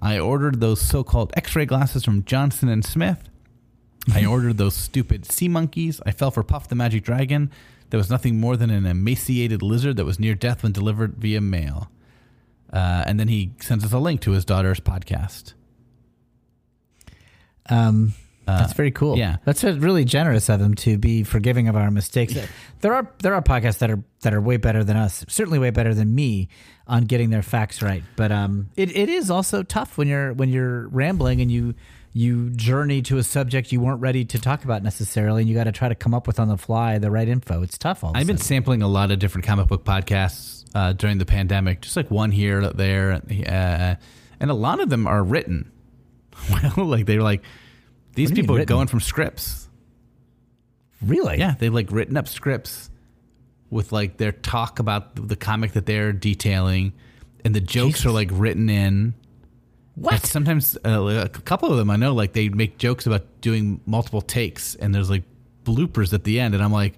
I 0.00 0.18
ordered 0.18 0.60
those 0.60 0.80
so-called 0.80 1.32
X-ray 1.36 1.66
glasses 1.66 2.04
from 2.04 2.24
Johnson 2.24 2.68
and 2.68 2.84
Smith. 2.84 3.28
I 4.12 4.24
ordered 4.26 4.58
those 4.58 4.74
stupid 4.74 5.24
sea 5.24 5.48
monkeys. 5.48 6.00
I 6.04 6.10
fell 6.10 6.30
for 6.30 6.42
Puff 6.42 6.68
the 6.68 6.74
Magic 6.74 7.04
Dragon. 7.04 7.50
That 7.90 7.96
was 7.96 8.10
nothing 8.10 8.40
more 8.40 8.56
than 8.56 8.70
an 8.70 8.86
emaciated 8.86 9.62
lizard 9.62 9.96
that 9.96 10.04
was 10.04 10.18
near 10.18 10.34
death 10.34 10.62
when 10.62 10.72
delivered 10.72 11.16
via 11.16 11.40
mail. 11.40 11.90
Uh, 12.72 13.04
and 13.06 13.20
then 13.20 13.28
he 13.28 13.52
sends 13.60 13.84
us 13.84 13.92
a 13.92 13.98
link 13.98 14.20
to 14.22 14.32
his 14.32 14.44
daughter's 14.44 14.80
podcast. 14.80 15.54
Um, 17.70 18.14
that's 18.46 18.74
very 18.74 18.90
cool. 18.90 19.16
yeah. 19.16 19.36
that's 19.44 19.64
uh, 19.64 19.74
really 19.78 20.04
generous 20.04 20.48
of 20.48 20.60
him 20.60 20.74
to 20.76 20.98
be 20.98 21.22
forgiving 21.24 21.68
of 21.68 21.76
our 21.76 21.90
mistakes. 21.90 22.36
there 22.80 22.94
are 22.94 23.10
there 23.22 23.34
are 23.34 23.42
podcasts 23.42 23.78
that 23.78 23.90
are 23.90 24.02
that 24.20 24.34
are 24.34 24.40
way 24.40 24.56
better 24.56 24.84
than 24.84 24.96
us. 24.96 25.24
Certainly 25.28 25.58
way 25.58 25.70
better 25.70 25.94
than 25.94 26.14
me 26.14 26.48
on 26.86 27.04
getting 27.04 27.30
their 27.30 27.42
facts 27.42 27.82
right. 27.82 28.02
But 28.16 28.32
um, 28.32 28.70
it, 28.76 28.94
it 28.94 29.08
is 29.08 29.30
also 29.30 29.62
tough 29.62 29.96
when 29.96 30.08
you're 30.08 30.32
when 30.34 30.50
you're 30.50 30.88
rambling 30.88 31.40
and 31.40 31.50
you 31.50 31.74
you 32.12 32.50
journey 32.50 33.02
to 33.02 33.18
a 33.18 33.22
subject 33.22 33.72
you 33.72 33.80
weren't 33.80 34.00
ready 34.00 34.24
to 34.24 34.38
talk 34.38 34.64
about 34.64 34.82
necessarily, 34.82 35.42
and 35.42 35.48
you 35.48 35.56
got 35.56 35.64
to 35.64 35.72
try 35.72 35.88
to 35.88 35.96
come 35.96 36.14
up 36.14 36.26
with 36.26 36.38
on 36.38 36.48
the 36.48 36.58
fly 36.58 36.98
the 36.98 37.10
right 37.10 37.28
info. 37.28 37.62
It's 37.62 37.78
tough. 37.78 38.04
All 38.04 38.12
I've 38.14 38.26
been 38.26 38.38
sampling 38.38 38.82
a 38.82 38.88
lot 38.88 39.10
of 39.10 39.18
different 39.18 39.46
comic 39.46 39.66
book 39.68 39.84
podcasts 39.84 40.64
uh, 40.74 40.92
during 40.92 41.18
the 41.18 41.26
pandemic, 41.26 41.80
just 41.80 41.96
like 41.96 42.10
one 42.10 42.30
here, 42.30 42.68
there, 42.70 43.14
uh, 43.14 43.94
and 44.38 44.50
a 44.50 44.54
lot 44.54 44.80
of 44.80 44.90
them 44.90 45.06
are 45.06 45.24
written. 45.24 45.72
Well, 46.76 46.86
like 46.86 47.06
they 47.06 47.16
were 47.16 47.22
like 47.22 47.42
these 48.14 48.30
What 48.30 48.34
do 48.36 48.40
you 48.40 48.42
mean 48.42 48.42
people 48.44 48.54
are 48.56 48.58
written? 48.60 48.74
going 48.76 48.86
from 48.88 49.00
scripts. 49.00 49.68
really 51.02 51.38
Yeah, 51.38 51.54
they've 51.58 51.72
like 51.74 51.90
written 51.90 52.16
up 52.16 52.28
scripts 52.28 52.90
with 53.70 53.92
like 53.92 54.16
their 54.18 54.32
talk 54.32 54.78
about 54.78 55.28
the 55.28 55.36
comic 55.36 55.72
that 55.72 55.86
they're 55.86 56.12
detailing, 56.12 56.92
and 57.44 57.54
the 57.54 57.60
jokes 57.60 57.98
Jesus. 57.98 58.06
are 58.06 58.10
like 58.12 58.28
written 58.32 58.68
in. 58.70 59.14
what 59.96 60.14
And 60.14 60.24
sometimes 60.24 60.76
uh, 60.84 61.24
a 61.24 61.28
couple 61.28 61.70
of 61.70 61.76
them 61.76 61.90
I 61.90 61.96
know 61.96 62.14
like 62.14 62.32
they 62.34 62.48
make 62.48 62.78
jokes 62.78 63.06
about 63.06 63.24
doing 63.40 63.80
multiple 63.86 64.20
takes, 64.22 64.74
and 64.76 64.94
there's 64.94 65.10
like 65.10 65.24
bloopers 65.64 66.12
at 66.12 66.24
the 66.24 66.38
end, 66.40 66.54
and 66.54 66.62
I'm 66.62 66.72
like, 66.72 66.94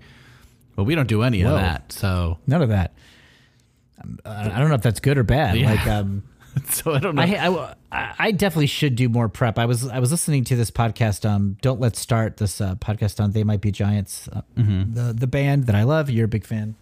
well, 0.76 0.84
we 0.84 0.95
don't 0.95 1.09
do 1.09 1.22
any 1.22 1.43
Whoa. 1.43 1.55
of 1.55 1.61
that, 1.61 1.93
so 1.93 2.39
none 2.47 2.61
of 2.62 2.68
that. 2.70 2.93
Um, 4.03 4.18
I 4.26 4.51
I 4.51 4.59
don't 4.59 4.68
know 4.68 4.74
if 4.74 4.82
that's 4.82 5.01
good 5.01 5.16
or 5.16 5.22
bad. 5.22 5.57
Yeah. 5.57 5.70
Like 5.70 5.87
um. 5.87 6.24
so 6.70 6.94
I 6.94 6.98
don't 6.98 7.14
know. 7.14 7.22
I, 7.22 7.74
I, 7.92 8.14
I 8.18 8.32
definitely 8.32 8.66
should 8.66 8.96
do 8.96 9.09
more 9.09 9.28
prep. 9.28 9.59
I 9.59 9.66
was 9.66 9.86
I 9.88 9.98
was 9.98 10.11
listening 10.11 10.44
to 10.44 10.57
this 10.57 10.70
podcast. 10.70 11.28
Um, 11.28 11.57
don't 11.61 11.80
let's 11.80 11.98
start 11.98 12.38
this 12.38 12.61
uh, 12.61 12.76
podcast 12.76 13.22
on 13.22 13.32
They 13.32 13.44
Might 13.44 13.61
Be 13.61 13.70
Giants, 13.70 14.28
uh, 14.28 14.42
the 14.57 15.14
the 15.16 15.26
band 15.26 15.66
that 15.66 15.74
I 15.74 15.82
love. 15.82 16.09
You're 16.09 16.24
a 16.24 16.28
big 16.28 16.46
fan, 16.46 16.74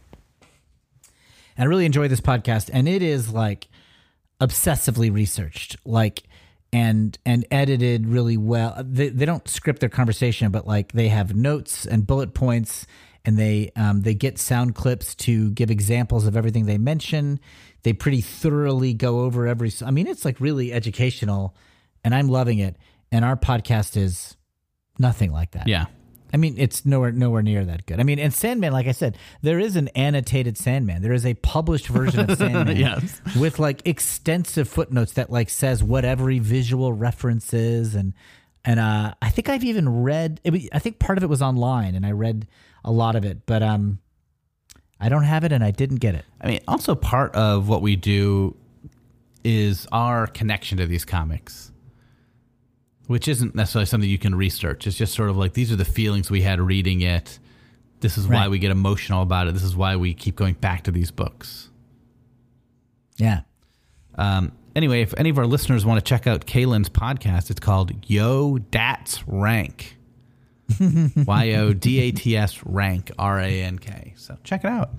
and 1.57 1.65
I 1.65 1.65
really 1.65 1.87
enjoy 1.87 2.09
this 2.09 2.21
podcast. 2.21 2.71
And 2.73 2.89
it 2.89 3.03
is 3.03 3.33
like 3.33 3.69
obsessively 4.41 5.13
researched, 5.13 5.77
like 5.85 6.23
and 6.73 7.19
and 7.25 7.47
edited 7.51 8.07
really 8.07 8.37
well. 8.37 8.81
They 8.85 9.09
they 9.09 9.25
don't 9.25 9.49
script 9.49 9.81
their 9.81 9.89
conversation, 9.89 10.51
but 10.51 10.67
like 10.67 10.93
they 10.93 11.09
have 11.09 11.35
notes 11.35 11.87
and 11.87 12.07
bullet 12.07 12.35
points, 12.35 12.87
and 13.25 13.39
they 13.39 13.71
um, 13.77 14.03
they 14.03 14.15
get 14.15 14.39
sound 14.39 14.75
clips 14.75 15.15
to 15.17 15.51
give 15.53 15.71
examples 15.71 16.27
of 16.27 16.37
everything 16.37 16.67
they 16.67 16.79
mention. 16.79 17.41
They 17.83 17.93
pretty 17.93 18.21
thoroughly 18.21 18.95
go 18.95 19.21
over 19.21 19.47
every. 19.47 19.73
I 19.85 19.91
mean, 19.91 20.07
it's 20.07 20.25
like 20.25 20.41
really 20.41 20.73
educational, 20.73 21.55
and 22.05 22.15
I'm 22.15 22.29
loving 22.29 22.59
it. 22.59 22.77
And 23.13 23.25
our 23.25 23.37
podcast 23.37 23.97
is 23.97 24.37
nothing 24.99 25.31
like 25.33 25.53
that. 25.53 25.69
yeah, 25.69 25.87
I 26.33 26.37
mean, 26.37 26.57
it's 26.59 26.85
nowhere 26.85 27.13
nowhere 27.13 27.43
near 27.43 27.65
that 27.65 27.87
good. 27.87 28.01
I 28.01 28.03
mean, 28.03 28.19
and 28.19 28.33
Sandman, 28.35 28.73
like 28.73 28.87
I 28.87 28.93
said, 28.93 29.17
there 29.43 29.59
is 29.61 29.77
an 29.77 29.89
annotated 29.89 30.57
Sandman. 30.59 31.01
There 31.03 31.13
is 31.13 31.25
a 31.25 31.35
published 31.35 31.87
version 31.89 32.29
of 32.31 32.37
Sandman 32.39 32.77
Yes. 32.77 33.21
with 33.39 33.59
like 33.59 33.87
extensive 33.87 34.69
footnotes 34.69 35.13
that 35.13 35.31
like 35.31 35.49
says 35.49 35.83
what 35.83 36.05
every 36.05 36.39
visual 36.41 36.93
reference 36.93 37.55
is, 37.55 37.95
and 37.95 38.15
and 38.65 38.81
uh, 38.81 39.15
I 39.23 39.31
think 39.31 39.49
I've 39.49 39.65
even 39.65 40.03
read. 40.03 40.41
It, 40.45 40.71
I 40.73 40.79
think 40.79 40.99
part 40.99 41.19
of 41.19 41.25
it 41.25 41.29
was 41.29 41.43
online, 41.43 41.95
and 41.95 42.05
I 42.05 42.11
read 42.13 42.47
a 42.85 42.93
lot 42.93 43.17
of 43.17 43.25
it, 43.25 43.47
but 43.47 43.63
um, 43.63 43.99
I 45.01 45.09
don't 45.09 45.25
have 45.25 45.45
it, 45.45 45.53
and 45.53 45.65
I 45.65 45.71
didn't 45.71 45.97
get 45.97 46.15
it. 46.15 46.25
I 46.41 46.49
mean, 46.49 46.61
also 46.69 46.95
part 46.95 47.35
of 47.35 47.69
what 47.69 47.83
we 47.83 47.97
do 47.97 48.57
is 49.43 49.87
our 49.93 50.27
connection 50.27 50.79
to 50.79 50.87
these 50.87 51.05
comics, 51.05 51.73
which 53.07 53.29
isn't 53.29 53.55
necessarily 53.55 53.87
something 53.87 54.09
you 54.09 54.19
can 54.19 54.35
research. 54.35 54.87
It's 54.87 54.97
just 54.97 55.15
sort 55.15 55.31
of 55.31 55.37
like 55.37 55.53
these 55.53 55.71
are 55.71 55.77
the 55.77 55.85
feelings 55.85 56.31
we 56.31 56.43
had 56.43 56.61
reading 56.61 57.03
it. 57.03 57.39
This 58.01 58.19
is 58.19 58.29
why 58.29 58.49
we 58.49 58.59
get 58.59 58.71
emotional 58.71 59.23
about 59.23 59.49
it. 59.49 59.55
This 59.55 59.63
is 59.63 59.75
why 59.75 59.97
we 59.97 60.13
keep 60.13 60.37
going 60.37 60.55
back 60.55 60.83
to 60.85 60.91
these 60.91 61.11
books. 61.11 61.71
Yeah. 63.17 63.43
Um, 64.17 64.53
anyway, 64.77 65.01
if 65.01 65.15
any 65.17 65.31
of 65.31 65.39
our 65.39 65.47
listeners 65.47 65.87
want 65.87 66.05
to 66.05 66.05
check 66.05 66.27
out 66.27 66.45
Kaylin's 66.47 66.91
podcast, 66.91 67.51
it's 67.51 67.61
called 67.61 67.93
Yo 68.07 68.59
Dats 68.59 69.27
Rank. 69.27 69.94
Y 70.81 71.53
O 71.57 71.73
D 71.73 72.01
A 72.01 72.11
T 72.13 72.37
S 72.37 72.65
Rank, 72.65 73.11
R 73.19 73.39
A 73.41 73.63
N 73.63 73.79
K. 73.79 74.15
So 74.17 74.37
check 74.45 74.65
it 74.65 74.69
out. 74.71 74.91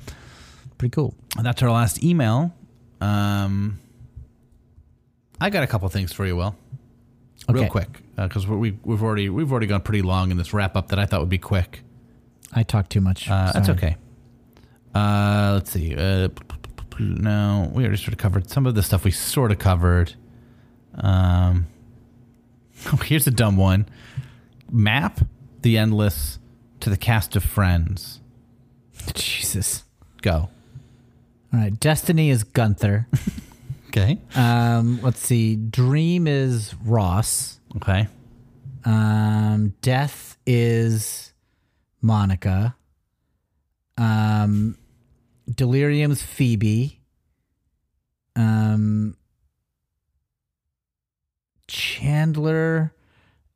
Pretty 0.78 0.92
cool. 0.94 1.16
That's 1.42 1.62
our 1.64 1.72
last 1.72 2.04
email. 2.04 2.54
Um, 3.02 3.80
I 5.42 5.50
got 5.50 5.64
a 5.64 5.68
couple 5.68 5.88
things 5.90 6.14
for 6.14 6.26
you, 6.26 6.36
Will. 6.36 6.56
Real 7.50 7.64
Okay. 7.64 7.70
quick, 7.70 8.02
because 8.16 8.48
we 8.48 8.78
we've 8.84 9.04
already 9.04 9.30
we've 9.30 9.52
already 9.52 9.68
gone 9.68 9.82
pretty 9.82 10.02
long 10.02 10.32
in 10.32 10.38
this 10.38 10.54
wrap 10.54 10.76
up 10.76 10.88
that 10.90 11.00
I 11.00 11.06
thought 11.06 11.20
would 11.20 11.30
be 11.30 11.38
quick. 11.38 11.82
I 12.54 12.64
talk 12.64 12.90
too 12.90 13.02
much. 13.02 13.30
Uh, 13.30 13.52
that's 13.52 13.70
okay. 13.70 13.98
Uh, 14.96 15.52
let's 15.56 15.72
see. 15.72 15.94
Uh, 15.96 16.30
no, 17.00 17.70
we 17.74 17.84
already 17.84 17.98
sort 17.98 18.14
of 18.14 18.18
covered 18.18 18.50
some 18.50 18.66
of 18.66 18.74
the 18.76 18.82
stuff 18.82 19.04
we 19.04 19.12
sort 19.12 19.52
of 19.52 19.60
covered. 19.60 20.14
Um, 20.96 21.68
oh, 22.94 22.98
here's 22.98 23.28
a 23.28 23.32
dumb 23.32 23.58
one. 23.58 23.88
Map 24.72 25.20
the 25.66 25.80
endless 25.80 26.38
to 26.80 26.92
the 26.92 26.96
cast 26.96 27.36
of 27.36 27.44
Friends. 27.44 28.22
Jesus. 29.16 29.84
Go. 30.22 30.50
All 31.52 31.60
right. 31.60 31.78
Destiny 31.78 32.30
is 32.30 32.46
Gunther. 32.46 33.08
Okay. 33.98 34.20
Um, 34.36 35.00
let's 35.02 35.22
see. 35.22 35.56
Dream 35.56 36.28
is 36.28 36.76
Ross. 36.84 37.62
Okay. 37.78 38.10
Um, 38.84 39.74
Death 39.80 40.36
is 40.46 41.32
Monica. 42.02 42.76
Um, 43.98 44.78
Delirium's 45.50 46.22
Phoebe. 46.22 47.00
Um, 48.36 49.16
Chandler 51.70 52.94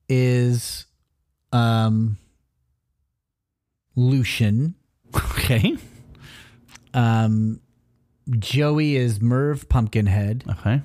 is 0.07 0.85
um 1.51 2.17
Lucien. 3.95 4.75
Okay. 5.15 5.75
Um, 6.93 7.59
Joey 8.37 8.95
is 8.95 9.21
Merv 9.21 9.67
Pumpkinhead. 9.69 10.43
Okay. 10.49 10.81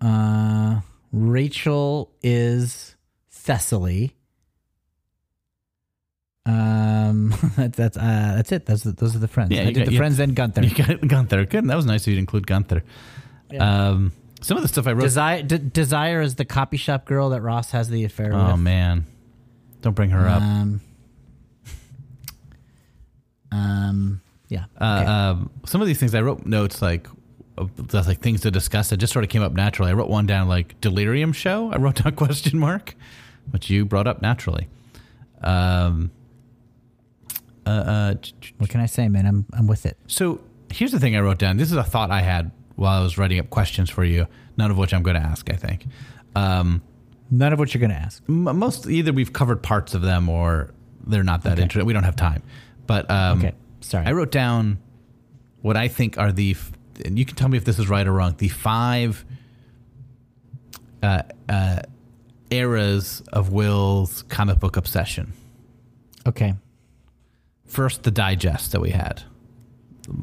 Uh, 0.00 0.80
Rachel 1.12 2.12
is 2.22 2.96
Thessaly. 3.32 4.12
Um, 6.46 7.34
that's 7.56 7.76
that's 7.76 7.96
uh, 7.96 8.32
that's 8.36 8.52
it. 8.52 8.66
That's 8.66 8.82
the, 8.82 8.92
those 8.92 9.14
are 9.14 9.18
the 9.20 9.28
friends. 9.28 9.50
Yeah, 9.52 9.62
I 9.62 9.64
did 9.66 9.74
got- 9.76 9.86
the 9.86 9.92
you- 9.92 9.98
friends 9.98 10.18
and 10.18 10.34
Gunther. 10.34 10.62
You 10.64 10.74
got 10.74 11.06
Gunther. 11.06 11.44
Good. 11.46 11.66
That 11.68 11.76
was 11.76 11.86
nice 11.86 12.02
of 12.02 12.08
you 12.08 12.14
to 12.14 12.18
include 12.20 12.46
Gunther. 12.46 12.82
Um, 13.58 14.12
Some 14.40 14.56
of 14.56 14.62
the 14.62 14.68
stuff 14.68 14.86
I 14.86 14.92
wrote. 14.92 15.00
Desire, 15.02 15.42
D- 15.42 15.58
Desire 15.58 16.20
is 16.22 16.36
the 16.36 16.44
copy 16.44 16.76
shop 16.76 17.04
girl 17.04 17.30
that 17.30 17.40
Ross 17.42 17.72
has 17.72 17.88
the 17.90 18.04
affair 18.04 18.32
oh 18.32 18.36
with. 18.44 18.52
Oh 18.52 18.56
man, 18.56 19.06
don't 19.80 19.94
bring 19.94 20.10
her 20.10 20.28
up. 20.28 20.42
Um, 20.42 20.80
um, 23.52 24.20
yeah. 24.48 24.64
Uh, 24.80 24.98
okay. 25.02 25.10
um, 25.10 25.50
some 25.64 25.80
of 25.80 25.86
these 25.86 25.98
things 25.98 26.14
I 26.14 26.20
wrote 26.20 26.46
notes 26.46 26.82
like 26.82 27.06
the, 27.56 28.02
like 28.02 28.20
things 28.20 28.40
to 28.42 28.50
discuss 28.50 28.90
that 28.90 28.98
just 28.98 29.12
sort 29.12 29.24
of 29.24 29.30
came 29.30 29.42
up 29.42 29.52
naturally. 29.52 29.90
I 29.90 29.94
wrote 29.94 30.08
one 30.08 30.26
down 30.26 30.48
like 30.48 30.80
delirium 30.80 31.32
show. 31.32 31.70
I 31.72 31.76
wrote 31.76 32.02
down 32.02 32.14
question 32.16 32.58
mark, 32.58 32.94
which 33.50 33.70
you 33.70 33.84
brought 33.84 34.06
up 34.06 34.22
naturally. 34.22 34.68
Um. 35.42 36.10
Uh, 37.66 37.70
uh, 37.70 38.14
what 38.58 38.70
can 38.70 38.80
I 38.80 38.86
say, 38.86 39.08
man? 39.08 39.26
I'm 39.26 39.46
I'm 39.52 39.66
with 39.66 39.86
it. 39.86 39.96
so 40.06 40.40
here's 40.70 40.92
the 40.92 40.98
thing 40.98 41.14
I 41.14 41.20
wrote 41.20 41.38
down. 41.38 41.56
This 41.56 41.70
is 41.70 41.76
a 41.76 41.84
thought 41.84 42.10
I 42.10 42.22
had 42.22 42.50
while 42.76 43.00
I 43.00 43.02
was 43.02 43.18
writing 43.18 43.38
up 43.38 43.50
questions 43.50 43.90
for 43.90 44.02
you. 44.04 44.26
None 44.56 44.70
of 44.70 44.78
which 44.78 44.94
I'm 44.94 45.02
going 45.02 45.16
to 45.16 45.22
ask. 45.22 45.50
I 45.50 45.56
think. 45.56 45.86
Um, 46.34 46.82
None 47.30 47.52
of 47.52 47.58
what 47.58 47.72
you're 47.72 47.80
going 47.80 47.90
to 47.90 47.96
ask. 47.96 48.22
m- 48.28 48.58
most 48.58 48.86
either 48.88 49.12
we've 49.12 49.32
covered 49.32 49.62
parts 49.62 49.94
of 49.94 50.02
them 50.02 50.28
or 50.28 50.70
they're 51.06 51.22
not 51.22 51.44
that 51.44 51.58
interesting. 51.58 51.86
We 51.86 51.92
don't 51.92 52.02
have 52.04 52.16
time. 52.16 52.42
But 52.86 53.10
um, 53.10 53.38
Okay, 53.38 53.52
sorry. 53.80 54.06
I 54.06 54.12
wrote 54.12 54.32
down 54.32 54.78
what 55.62 55.76
I 55.76 55.88
think 55.88 56.18
are 56.18 56.32
the, 56.32 56.52
f- 56.52 56.72
and 57.04 57.18
you 57.18 57.24
can 57.24 57.36
tell 57.36 57.48
me 57.48 57.56
if 57.56 57.64
this 57.64 57.78
is 57.78 57.88
right 57.88 58.06
or 58.06 58.12
wrong. 58.12 58.34
The 58.38 58.48
five 58.48 59.24
uh, 61.02 61.22
uh, 61.48 61.80
eras 62.50 63.22
of 63.32 63.52
Will's 63.52 64.22
comic 64.24 64.58
book 64.58 64.76
obsession. 64.76 65.32
Okay. 66.26 66.54
First, 67.64 68.02
the 68.02 68.10
digest 68.10 68.72
that 68.72 68.80
we 68.80 68.90
had. 68.90 69.22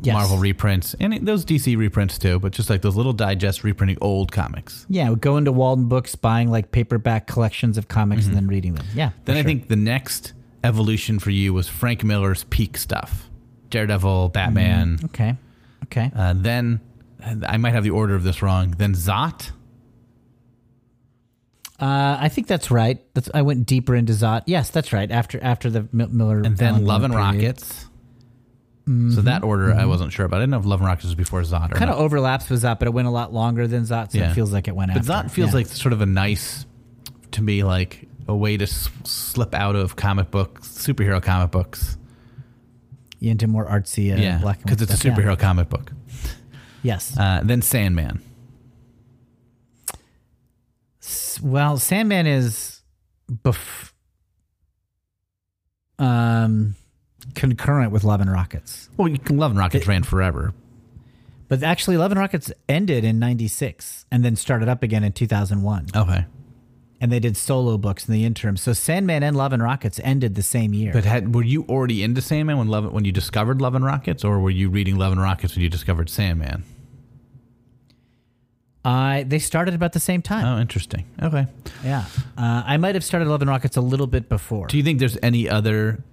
Yes. 0.01 0.13
Marvel 0.13 0.37
reprints 0.37 0.95
and 0.99 1.13
it- 1.13 1.25
those 1.25 1.45
DC 1.45 1.77
reprints 1.77 2.17
too, 2.17 2.39
but 2.39 2.51
just 2.51 2.69
like 2.69 2.81
those 2.81 2.95
little 2.95 3.13
digest 3.13 3.63
reprinting 3.63 3.97
old 4.01 4.31
comics. 4.31 4.85
Yeah, 4.89 5.09
we 5.09 5.15
go 5.15 5.37
into 5.37 5.51
Walden 5.51 5.87
Books, 5.87 6.15
buying 6.15 6.49
like 6.51 6.71
paperback 6.71 7.27
collections 7.27 7.77
of 7.77 7.87
comics 7.87 8.25
and 8.27 8.35
then 8.35 8.47
reading 8.47 8.73
them. 8.75 8.85
Yeah. 8.93 9.09
Mm-hmm. 9.09 9.19
Then 9.25 9.35
for 9.35 9.39
I 9.39 9.43
think 9.43 9.67
the 9.67 9.75
next 9.75 10.33
evolution 10.63 11.19
for 11.19 11.29
you 11.29 11.53
was 11.53 11.67
Frank 11.69 12.03
Miller's 12.03 12.43
peak 12.45 12.77
stuff, 12.77 13.29
Daredevil, 13.69 14.29
Batman. 14.29 14.99
Okay. 15.05 15.35
Okay. 15.85 16.11
Uh, 16.15 16.33
then 16.35 16.81
I 17.47 17.57
might 17.57 17.71
have 17.71 17.83
the 17.83 17.89
order 17.91 18.15
of 18.15 18.23
this 18.23 18.41
wrong. 18.41 18.71
Then 18.77 18.93
Zot. 18.93 19.51
Uh, 21.79 22.17
I 22.19 22.29
think 22.29 22.47
that's 22.47 22.71
right. 22.71 22.99
That's 23.13 23.29
I 23.33 23.43
went 23.43 23.67
deeper 23.67 23.95
into 23.95 24.13
Zot. 24.13 24.41
Yes, 24.47 24.69
that's 24.71 24.91
right. 24.91 25.09
After 25.11 25.39
after 25.43 25.69
the 25.69 25.87
Miller 25.91 26.39
and 26.41 26.57
then 26.57 26.83
Love 26.85 27.03
and 27.03 27.13
period. 27.13 27.35
Rockets. 27.35 27.85
So 28.87 29.21
that 29.21 29.43
order 29.43 29.73
I 29.73 29.85
wasn't 29.85 30.13
sure 30.13 30.25
about. 30.25 30.37
I 30.37 30.39
didn't 30.43 30.51
know 30.51 30.59
if 30.59 30.65
Love 30.65 30.79
and 30.79 30.87
Rockets 30.87 31.03
was 31.07 31.15
before 31.15 31.41
Zot 31.41 31.73
or 31.73 31.75
kind 31.75 31.91
of 31.91 31.97
overlaps 31.99 32.49
with 32.49 32.63
Zot, 32.63 32.79
but 32.79 32.87
it 32.87 32.91
went 32.93 33.05
a 33.07 33.11
lot 33.11 33.33
longer 33.33 33.67
than 33.67 33.83
Zot, 33.83 34.11
so 34.13 34.17
Yeah. 34.17 34.31
it 34.31 34.33
feels 34.33 34.53
like 34.53 34.69
it 34.69 34.75
went 34.77 34.91
out. 34.91 34.95
but 35.05 35.09
after. 35.13 35.27
Zot 35.27 35.31
feels 35.31 35.49
Yeah. 35.49 35.55
like 35.55 35.67
sort 35.67 35.91
of 35.91 35.99
a 35.99 36.05
nice, 36.05 36.65
to 37.31 37.41
me, 37.41 37.63
like 37.65 38.07
a 38.29 38.35
way 38.35 38.55
to 38.55 38.63
s- 38.63 38.87
slip 39.03 39.53
out 39.53 39.75
of 39.75 39.97
comic 39.97 40.31
books, 40.31 40.69
superhero 40.69 41.21
comic 41.21 41.51
books. 41.51 41.97
Into 43.19 43.45
more 43.47 43.65
artsy, 43.65 44.13
uh, 44.17 44.21
yeah, 44.21 44.37
black 44.37 44.57
and 44.57 44.65
because 44.67 44.81
it's 44.81 44.93
a 44.93 44.95
stuff. 44.95 45.17
Yeah. 45.17 45.23
superhero 45.25 45.37
comic 45.37 45.67
book. 45.67 45.91
Yes. 46.81 47.13
Uh, 47.17 47.41
then 47.43 47.61
Sandman. 47.61 48.21
S- 51.01 51.41
well, 51.41 51.77
Sandman 51.77 52.25
is 52.25 52.81
bef- 53.29 53.91
um 55.99 56.75
concurrent 57.37 57.91
with 57.91 58.03
Love 58.03 58.19
and 58.19 58.31
Rockets. 58.31 58.89
Well, 58.97 59.07
you 59.07 59.19
can 59.19 59.37
Love 59.37 59.51
and 59.51 59.59
Rockets 59.59 59.87
ran 59.87 60.03
forever. 60.03 60.53
But 61.47 61.63
actually 61.63 61.95
Love 61.95 62.11
and 62.11 62.19
Rockets 62.19 62.51
ended 62.67 63.05
in 63.05 63.19
96 63.19 64.05
and 64.11 64.25
then 64.25 64.35
started 64.35 64.67
up 64.67 64.83
again 64.83 65.03
in 65.03 65.13
2001. 65.13 65.87
Okay. 65.95 66.25
And 66.99 67.11
they 67.11 67.19
did 67.19 67.37
solo 67.37 67.77
books 67.77 68.07
in 68.07 68.13
the 68.13 68.25
interim. 68.25 68.57
So 68.57 68.73
Sandman 68.73 69.21
and 69.21 69.37
Love 69.37 69.53
and 69.53 69.61
Rockets 69.61 70.01
ended 70.03 70.33
the 70.33 70.41
same 70.41 70.73
year. 70.73 70.91
But 70.91 71.05
had 71.05 71.33
were 71.35 71.43
you 71.43 71.63
already 71.69 72.01
into 72.01 72.21
Sandman 72.21 72.57
when 72.57 72.67
Love 72.67 72.91
when 72.91 73.05
you 73.05 73.11
discovered 73.11 73.61
Love 73.61 73.75
and 73.75 73.85
Rockets, 73.85 74.23
or 74.23 74.39
were 74.39 74.49
you 74.49 74.69
reading 74.69 74.97
Love 74.97 75.11
and 75.11 75.21
Rockets 75.21 75.55
when 75.55 75.61
you 75.61 75.69
discovered 75.69 76.09
Sandman? 76.09 76.63
I 78.83 79.25
they 79.27 79.37
started 79.37 79.75
about 79.75 79.93
the 79.93 79.99
same 79.99 80.23
time. 80.23 80.43
Oh, 80.43 80.59
interesting. 80.59 81.05
Okay. 81.21 81.45
Yeah. 81.83 82.05
Uh, 82.35 82.63
I 82.65 82.77
might 82.77 82.95
have 82.95 83.03
started 83.03 83.27
Love 83.27 83.41
and 83.41 83.49
Rockets 83.49 83.77
a 83.77 83.81
little 83.81 84.07
bit 84.07 84.27
before. 84.27 84.65
Do 84.65 84.75
you 84.75 84.83
think 84.83 84.97
there's 84.97 85.19
any 85.21 85.47
other 85.47 86.03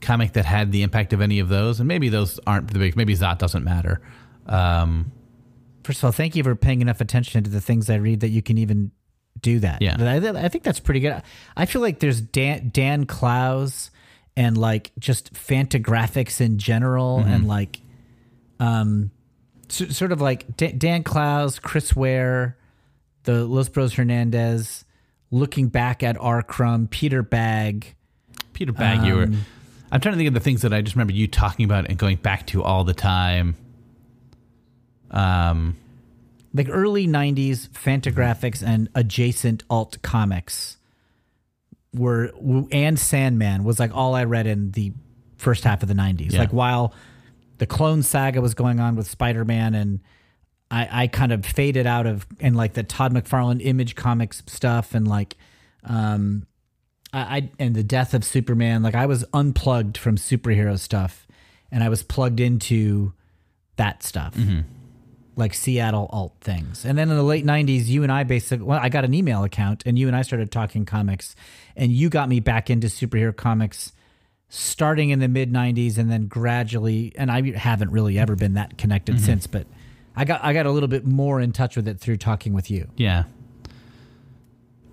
comic 0.00 0.32
that 0.34 0.44
had 0.44 0.72
the 0.72 0.82
impact 0.82 1.12
of 1.12 1.20
any 1.20 1.38
of 1.38 1.48
those? 1.48 1.80
And 1.80 1.88
maybe 1.88 2.08
those 2.08 2.38
aren't 2.46 2.72
the 2.72 2.78
big. 2.78 2.96
Maybe 2.96 3.14
Zot 3.14 3.38
doesn't 3.38 3.64
matter. 3.64 4.00
Um, 4.46 5.12
First 5.84 5.98
of 6.00 6.04
all, 6.04 6.12
thank 6.12 6.34
you 6.34 6.42
for 6.42 6.54
paying 6.56 6.80
enough 6.80 7.00
attention 7.02 7.44
to 7.44 7.50
the 7.50 7.60
things 7.60 7.90
I 7.90 7.96
read 7.96 8.20
that 8.20 8.30
you 8.30 8.40
can 8.40 8.56
even 8.56 8.90
do 9.42 9.58
that. 9.58 9.82
Yeah. 9.82 9.96
I, 9.98 10.16
I 10.44 10.48
think 10.48 10.64
that's 10.64 10.80
pretty 10.80 11.00
good. 11.00 11.22
I 11.56 11.66
feel 11.66 11.82
like 11.82 11.98
there's 11.98 12.20
Dan, 12.22 12.70
Dan 12.72 13.04
Clowes 13.04 13.90
and 14.36 14.56
like 14.56 14.92
just 14.98 15.34
Fantagraphics 15.34 16.40
in 16.40 16.58
general 16.58 17.18
Mm-hmm. 17.18 17.28
and 17.30 17.48
like, 17.48 17.80
um, 18.60 19.10
so, 19.68 19.86
sort 19.86 20.12
of 20.12 20.20
like 20.22 20.56
Dan, 20.56 20.78
Dan 20.78 21.02
Clowes, 21.02 21.58
Chris 21.58 21.94
Ware, 21.94 22.56
the 23.24 23.44
Los 23.44 23.68
Bros 23.68 23.92
Hernandez, 23.94 24.84
looking 25.30 25.68
back 25.68 26.02
at 26.02 26.16
R. 26.18 26.42
Crumb, 26.42 26.86
Peter 26.88 27.22
Bagge. 27.22 27.94
Peter 28.54 28.72
Bagge, 28.72 29.06
you 29.06 29.14
were. 29.16 29.28
I'm 29.94 30.00
trying 30.00 30.14
to 30.14 30.16
think 30.16 30.28
of 30.28 30.34
the 30.34 30.40
things 30.40 30.62
that 30.62 30.72
I 30.74 30.82
just 30.82 30.96
remember 30.96 31.12
you 31.12 31.28
talking 31.28 31.64
about 31.64 31.86
and 31.88 31.96
going 31.96 32.16
back 32.16 32.48
to 32.48 32.64
all 32.64 32.82
the 32.82 32.92
time. 32.94 33.54
Um, 35.10 35.76
like 36.52 36.66
early 36.68 37.06
90s 37.06 37.68
fantagraphics 37.68 38.60
and 38.66 38.88
adjacent 38.94 39.62
alt 39.70 39.98
comics 40.02 40.78
were 41.92 42.32
and 42.72 42.98
sandman 42.98 43.62
was 43.62 43.78
like 43.78 43.94
all 43.94 44.14
i 44.16 44.24
read 44.24 44.48
in 44.48 44.72
the 44.72 44.92
first 45.36 45.62
half 45.62 45.82
of 45.82 45.88
the 45.88 45.94
90s 45.94 46.32
Yeah. 46.32 46.40
like 46.40 46.52
while 46.52 46.92
the 47.58 47.66
clone 47.66 48.02
saga 48.02 48.40
was 48.40 48.54
going 48.54 48.80
on 48.80 48.96
with 48.96 49.06
spider-man 49.06 49.74
and 49.74 50.00
i 50.72 51.02
i 51.02 51.06
kind 51.06 51.30
of 51.30 51.46
faded 51.46 51.86
out 51.86 52.06
of 52.06 52.26
and 52.40 52.56
like 52.56 52.72
the 52.72 52.82
todd 52.82 53.12
mcfarlane 53.14 53.60
image 53.64 53.94
comics 53.94 54.42
stuff 54.46 54.94
and 54.94 55.06
like 55.06 55.36
um 55.84 56.46
I, 57.14 57.36
I 57.36 57.50
and 57.58 57.74
the 57.74 57.84
death 57.84 58.12
of 58.12 58.24
superman 58.24 58.82
like 58.82 58.94
i 58.94 59.06
was 59.06 59.24
unplugged 59.32 59.96
from 59.96 60.16
superhero 60.16 60.78
stuff 60.78 61.26
and 61.70 61.82
i 61.82 61.88
was 61.88 62.02
plugged 62.02 62.40
into 62.40 63.12
that 63.76 64.02
stuff 64.02 64.34
mm-hmm. 64.34 64.60
like 65.36 65.54
Seattle 65.54 66.08
alt 66.12 66.34
things. 66.40 66.84
And 66.84 66.96
then 66.96 67.10
in 67.10 67.16
the 67.16 67.22
late 67.22 67.44
90s, 67.44 67.86
you 67.86 68.02
and 68.02 68.12
I 68.12 68.24
basically, 68.24 68.66
well, 68.66 68.80
I 68.80 68.88
got 68.88 69.04
an 69.04 69.14
email 69.14 69.44
account 69.44 69.82
and 69.86 69.98
you 69.98 70.06
and 70.06 70.16
I 70.16 70.22
started 70.22 70.50
talking 70.50 70.84
comics 70.84 71.34
and 71.76 71.92
you 71.92 72.08
got 72.08 72.28
me 72.28 72.40
back 72.40 72.70
into 72.70 72.86
superhero 72.86 73.34
comics 73.34 73.92
starting 74.48 75.10
in 75.10 75.18
the 75.18 75.28
mid 75.28 75.52
90s 75.52 75.98
and 75.98 76.10
then 76.10 76.26
gradually, 76.26 77.12
and 77.16 77.30
I 77.30 77.56
haven't 77.56 77.90
really 77.90 78.18
ever 78.18 78.36
been 78.36 78.54
that 78.54 78.78
connected 78.78 79.16
mm-hmm. 79.16 79.24
since, 79.24 79.46
but 79.46 79.66
I 80.14 80.24
got, 80.24 80.44
I 80.44 80.52
got 80.52 80.66
a 80.66 80.70
little 80.70 80.88
bit 80.88 81.04
more 81.04 81.40
in 81.40 81.52
touch 81.52 81.74
with 81.74 81.88
it 81.88 81.98
through 81.98 82.18
talking 82.18 82.52
with 82.52 82.70
you. 82.70 82.88
yeah. 82.96 83.24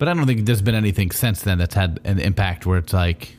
But 0.02 0.08
I 0.08 0.14
don't 0.14 0.26
think 0.26 0.46
there's 0.46 0.62
been 0.62 0.74
anything 0.74 1.12
since 1.12 1.42
then 1.42 1.58
that's 1.58 1.76
had 1.76 2.00
an 2.02 2.18
impact 2.18 2.66
where 2.66 2.76
it's 2.76 2.92
like 2.92 3.36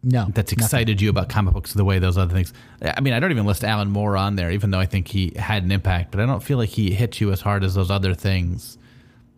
No, 0.00 0.26
that's 0.32 0.52
nothing. 0.52 0.64
excited 0.64 1.00
you 1.00 1.10
about 1.10 1.28
comic 1.28 1.54
books 1.54 1.72
the 1.74 1.84
way 1.84 1.98
those 1.98 2.16
other 2.16 2.32
things. 2.32 2.52
I 2.80 3.00
mean, 3.00 3.12
I 3.12 3.18
don't 3.18 3.32
even 3.32 3.44
list 3.44 3.64
Alan 3.64 3.90
Moore 3.90 4.16
on 4.16 4.36
there, 4.36 4.52
even 4.52 4.70
though 4.70 4.78
I 4.78 4.86
think 4.86 5.08
he 5.08 5.32
had 5.36 5.64
an 5.64 5.72
impact. 5.72 6.12
But 6.12 6.20
I 6.20 6.26
don't 6.26 6.40
feel 6.40 6.56
like 6.56 6.68
he 6.68 6.92
hit 6.92 7.20
you 7.20 7.32
as 7.32 7.40
hard 7.40 7.64
as 7.64 7.74
those 7.74 7.90
other 7.90 8.14
things. 8.14 8.78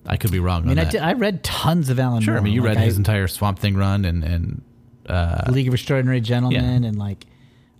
I 0.04 0.18
could 0.18 0.30
be 0.30 0.38
wrong 0.38 0.64
I 0.64 0.66
mean, 0.66 0.78
I, 0.78 0.84
did, 0.84 1.00
I 1.00 1.14
read 1.14 1.42
tons 1.42 1.88
of 1.88 1.98
Alan 1.98 2.20
sure, 2.22 2.34
Moore. 2.34 2.40
I 2.42 2.44
mean, 2.44 2.52
you 2.52 2.60
Like, 2.60 2.76
read 2.76 2.84
his 2.84 2.98
entire 2.98 3.26
Swamp 3.26 3.58
Thing 3.58 3.74
run 3.74 4.04
and 4.04 4.22
and 4.22 4.62
uh, 5.06 5.50
League 5.50 5.66
of 5.68 5.72
Extraordinary 5.72 6.20
Gentlemen 6.20 6.82
Yeah. 6.82 6.88
and 6.90 6.98
like 6.98 7.24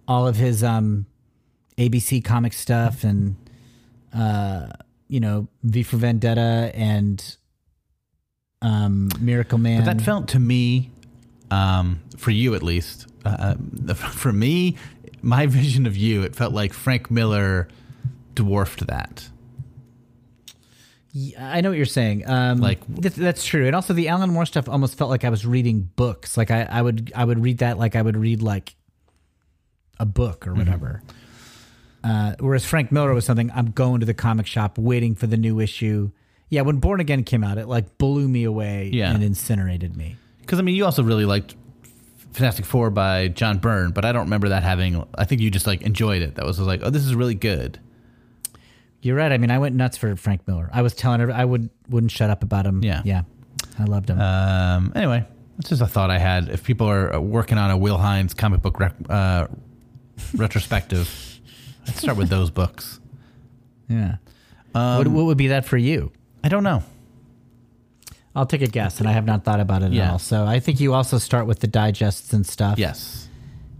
all 0.08 0.26
of 0.26 0.36
his 0.36 0.64
um 0.64 1.04
ABC 1.76 2.24
comic 2.24 2.54
stuff 2.54 3.04
and 3.04 3.36
uh 4.14 4.68
you 5.06 5.20
know 5.20 5.48
V 5.64 5.82
for 5.82 5.98
Vendetta 5.98 6.72
and 6.74 7.36
um 8.62 9.10
Miracle 9.20 9.58
Man. 9.58 9.84
But 9.84 9.96
that 9.98 10.04
felt 10.04 10.28
to 10.28 10.38
me, 10.38 10.90
um, 11.50 12.00
for 12.16 12.30
you 12.30 12.54
at 12.54 12.62
least, 12.62 13.06
uh, 13.24 13.54
for 13.94 14.32
me, 14.32 14.76
my 15.22 15.46
vision 15.46 15.86
of 15.86 15.96
you, 15.96 16.22
it 16.22 16.34
felt 16.36 16.52
like 16.52 16.72
Frank 16.72 17.10
Miller 17.10 17.68
dwarfed 18.34 18.86
that. 18.86 19.28
Yeah, 21.12 21.50
I 21.52 21.60
know 21.60 21.70
what 21.70 21.76
you're 21.76 21.86
saying. 21.86 22.28
Um, 22.28 22.58
Like- 22.58 22.86
th- 23.02 23.14
that's 23.14 23.44
true, 23.44 23.66
and 23.66 23.74
also 23.74 23.92
the 23.94 24.08
Alan 24.08 24.30
Moore 24.30 24.46
stuff 24.46 24.68
almost 24.68 24.96
felt 24.96 25.10
like 25.10 25.24
I 25.24 25.28
was 25.30 25.44
reading 25.44 25.90
books. 25.96 26.36
Like 26.36 26.50
I, 26.52 26.62
I 26.70 26.82
would, 26.82 27.12
I 27.16 27.24
would 27.24 27.40
read 27.42 27.58
that 27.58 27.78
like 27.78 27.96
I 27.96 28.02
would 28.02 28.16
read 28.16 28.42
like 28.42 28.74
a 29.98 30.06
book 30.06 30.40
Mm-hmm. 30.42 30.50
or 30.50 30.54
whatever. 30.54 31.02
Uh, 32.04 32.34
whereas 32.38 32.64
Frank 32.64 32.90
Miller 32.92 33.12
was 33.12 33.24
something 33.26 33.50
I'm 33.54 33.72
going 33.72 34.00
to 34.00 34.06
the 34.06 34.14
comic 34.14 34.46
shop, 34.46 34.78
waiting 34.78 35.14
for 35.14 35.26
the 35.26 35.36
new 35.36 35.58
issue. 35.60 36.12
Yeah, 36.50 36.62
when 36.62 36.76
Born 36.78 37.00
Again 37.00 37.24
came 37.24 37.42
out, 37.44 37.56
it 37.58 37.66
like 37.68 37.96
blew 37.96 38.28
me 38.28 38.44
away 38.44 38.90
Yeah. 38.92 39.14
and 39.14 39.22
incinerated 39.22 39.96
me. 39.96 40.16
Because 40.40 40.58
I 40.58 40.62
mean, 40.62 40.74
you 40.74 40.84
also 40.84 41.02
really 41.02 41.24
liked 41.24 41.54
Fantastic 42.32 42.64
Four 42.64 42.90
by 42.90 43.28
John 43.28 43.58
Byrne, 43.58 43.92
but 43.92 44.04
I 44.04 44.12
don't 44.12 44.24
remember 44.24 44.48
that 44.50 44.62
having. 44.64 45.04
I 45.16 45.24
think 45.24 45.40
you 45.40 45.50
just 45.50 45.66
like 45.66 45.82
enjoyed 45.82 46.22
it. 46.22 46.34
That 46.34 46.44
was 46.44 46.58
like, 46.58 46.80
oh, 46.82 46.90
this 46.90 47.04
is 47.06 47.14
really 47.14 47.34
good. 47.34 47.78
You're 49.02 49.16
right. 49.16 49.32
I 49.32 49.38
mean, 49.38 49.50
I 49.50 49.58
went 49.58 49.74
nuts 49.76 49.96
for 49.96 50.14
Frank 50.16 50.46
Miller. 50.46 50.68
I 50.72 50.82
was 50.82 50.92
telling 50.92 51.20
her 51.20 51.32
I 51.32 51.44
would 51.44 51.70
wouldn't 51.88 52.12
shut 52.12 52.28
up 52.30 52.42
about 52.42 52.66
him. 52.66 52.82
Yeah. 52.84 53.00
yeah, 53.04 53.22
I 53.78 53.84
loved 53.84 54.10
him. 54.10 54.20
Um, 54.20 54.92
anyway, 54.94 55.24
that's 55.56 55.70
just 55.70 55.80
a 55.80 55.86
thought 55.86 56.10
I 56.10 56.18
had. 56.18 56.48
If 56.48 56.64
people 56.64 56.86
are 56.88 57.14
uh, 57.14 57.20
working 57.20 57.56
on 57.58 57.70
a 57.70 57.76
Will 57.78 57.96
Hines 57.96 58.34
comic 58.34 58.60
book 58.60 58.78
rec- 58.78 58.94
uh, 59.08 59.46
retrospective, 60.34 61.40
I'd 61.88 61.96
start 61.96 62.16
with 62.18 62.28
those 62.28 62.50
books. 62.50 63.00
yeah. 63.88 64.16
what, 64.72 65.08
what 65.08 65.24
would 65.26 65.38
be 65.38 65.48
that 65.48 65.64
for 65.64 65.76
you? 65.76 66.12
I 66.42 66.48
don't 66.48 66.62
know. 66.64 66.82
I'll 68.34 68.46
take 68.46 68.62
a 68.62 68.68
guess, 68.68 69.00
and 69.00 69.08
I 69.08 69.12
have 69.12 69.24
not 69.26 69.44
thought 69.44 69.60
about 69.60 69.82
it 69.82 69.92
Yeah. 69.92 70.04
at 70.06 70.10
all. 70.12 70.18
So 70.18 70.46
I 70.46 70.60
think 70.60 70.78
you 70.80 70.94
also 70.94 71.18
start 71.18 71.46
with 71.46 71.58
the 71.60 71.66
digests 71.66 72.32
and 72.32 72.46
stuff. 72.46 72.78
Yes. 72.78 73.28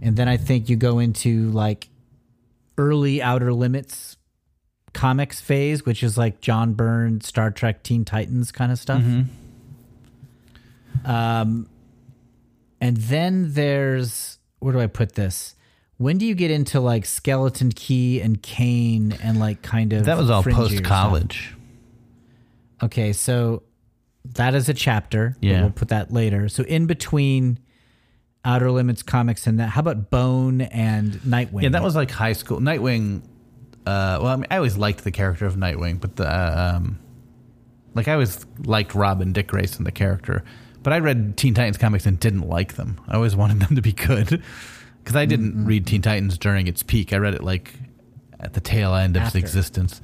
and 0.03 0.15
then 0.17 0.27
I 0.27 0.35
think 0.37 0.67
you 0.67 0.75
go 0.75 0.97
into 0.99 1.49
like 1.51 1.87
early 2.77 3.21
Outer 3.21 3.53
Limits 3.53 4.17
comics 4.93 5.39
phase, 5.39 5.85
which 5.85 6.01
is 6.03 6.17
like 6.17 6.41
John 6.41 6.73
Byrne, 6.73 7.21
Star 7.21 7.51
Trek, 7.51 7.83
Teen 7.83 8.03
Titans 8.03 8.51
kind 8.51 8.71
of 8.71 8.79
stuff. 8.79 9.03
Um, 11.05 11.67
and 12.79 12.97
then 12.97 13.53
there's 13.53 14.37
where 14.59 14.73
do 14.73 14.79
I 14.79 14.87
put 14.87 15.13
this? 15.13 15.55
When 15.97 16.17
do 16.17 16.25
you 16.25 16.33
get 16.35 16.49
into 16.51 16.79
like 16.79 17.05
Skeleton 17.05 17.71
Key 17.71 18.21
and 18.21 18.41
Kane 18.41 19.17
and 19.23 19.39
like 19.39 19.61
kind 19.61 19.93
of 19.93 20.05
That 20.05 20.17
was 20.17 20.29
all 20.29 20.43
fringier 20.43 20.53
post 20.55 20.73
stuff? 20.77 20.83
college. 20.87 21.53
Okay, 22.83 23.13
so 23.13 23.63
that 24.25 24.55
is 24.55 24.69
a 24.69 24.73
chapter. 24.73 25.35
but 25.39 25.47
Yeah. 25.47 25.61
we'll 25.61 25.71
put 25.71 25.89
that 25.89 26.11
later. 26.11 26.49
So 26.49 26.63
in 26.63 26.85
between 26.85 27.59
Outer 28.43 28.71
Limits 28.71 29.03
comics 29.03 29.45
and 29.47 29.59
that, 29.59 29.69
how 29.69 29.81
about 29.81 30.09
Bone 30.09 30.61
and 30.61 31.13
Nightwing? 31.21 31.63
Yeah, 31.63 31.69
that 31.69 31.83
was 31.83 31.95
like 31.95 32.11
high 32.11 32.33
school. 32.33 32.59
Nightwing. 32.59 33.21
Uh, 33.85 34.17
well, 34.21 34.27
I 34.27 34.35
mean, 34.35 34.47
I 34.51 34.57
always 34.57 34.77
liked 34.77 35.03
the 35.03 35.11
character 35.11 35.45
of 35.45 35.55
Nightwing, 35.55 35.99
but 35.99 36.15
the 36.15 36.27
uh, 36.27 36.73
um, 36.77 36.99
like 37.93 38.07
I 38.07 38.13
always 38.13 38.45
liked 38.63 38.93
Robin 38.95 39.33
Dick 39.33 39.47
Grayson, 39.47 39.83
the 39.83 39.91
character. 39.91 40.43
But 40.83 40.93
I 40.93 40.99
read 40.99 41.37
Teen 41.37 41.53
Titans 41.53 41.77
comics 41.77 42.05
and 42.07 42.19
didn't 42.19 42.47
like 42.47 42.73
them. 42.75 42.99
I 43.07 43.15
always 43.15 43.35
wanted 43.41 43.59
them 43.59 43.75
to 43.75 43.81
be 43.81 43.91
good 43.93 44.41
because 45.03 45.15
I 45.15 45.25
didn't 45.25 45.65
read 45.65 45.85
Teen 45.87 46.01
Titans 46.01 46.37
during 46.37 46.67
its 46.67 46.81
peak. 46.83 47.13
I 47.13 47.17
read 47.17 47.33
it 47.35 47.43
like 47.43 47.73
at 48.39 48.53
the 48.53 48.61
tail 48.61 48.95
end 48.95 49.15
of 49.17 49.23
After. 49.23 49.37
its 49.37 49.45
existence. 49.45 50.01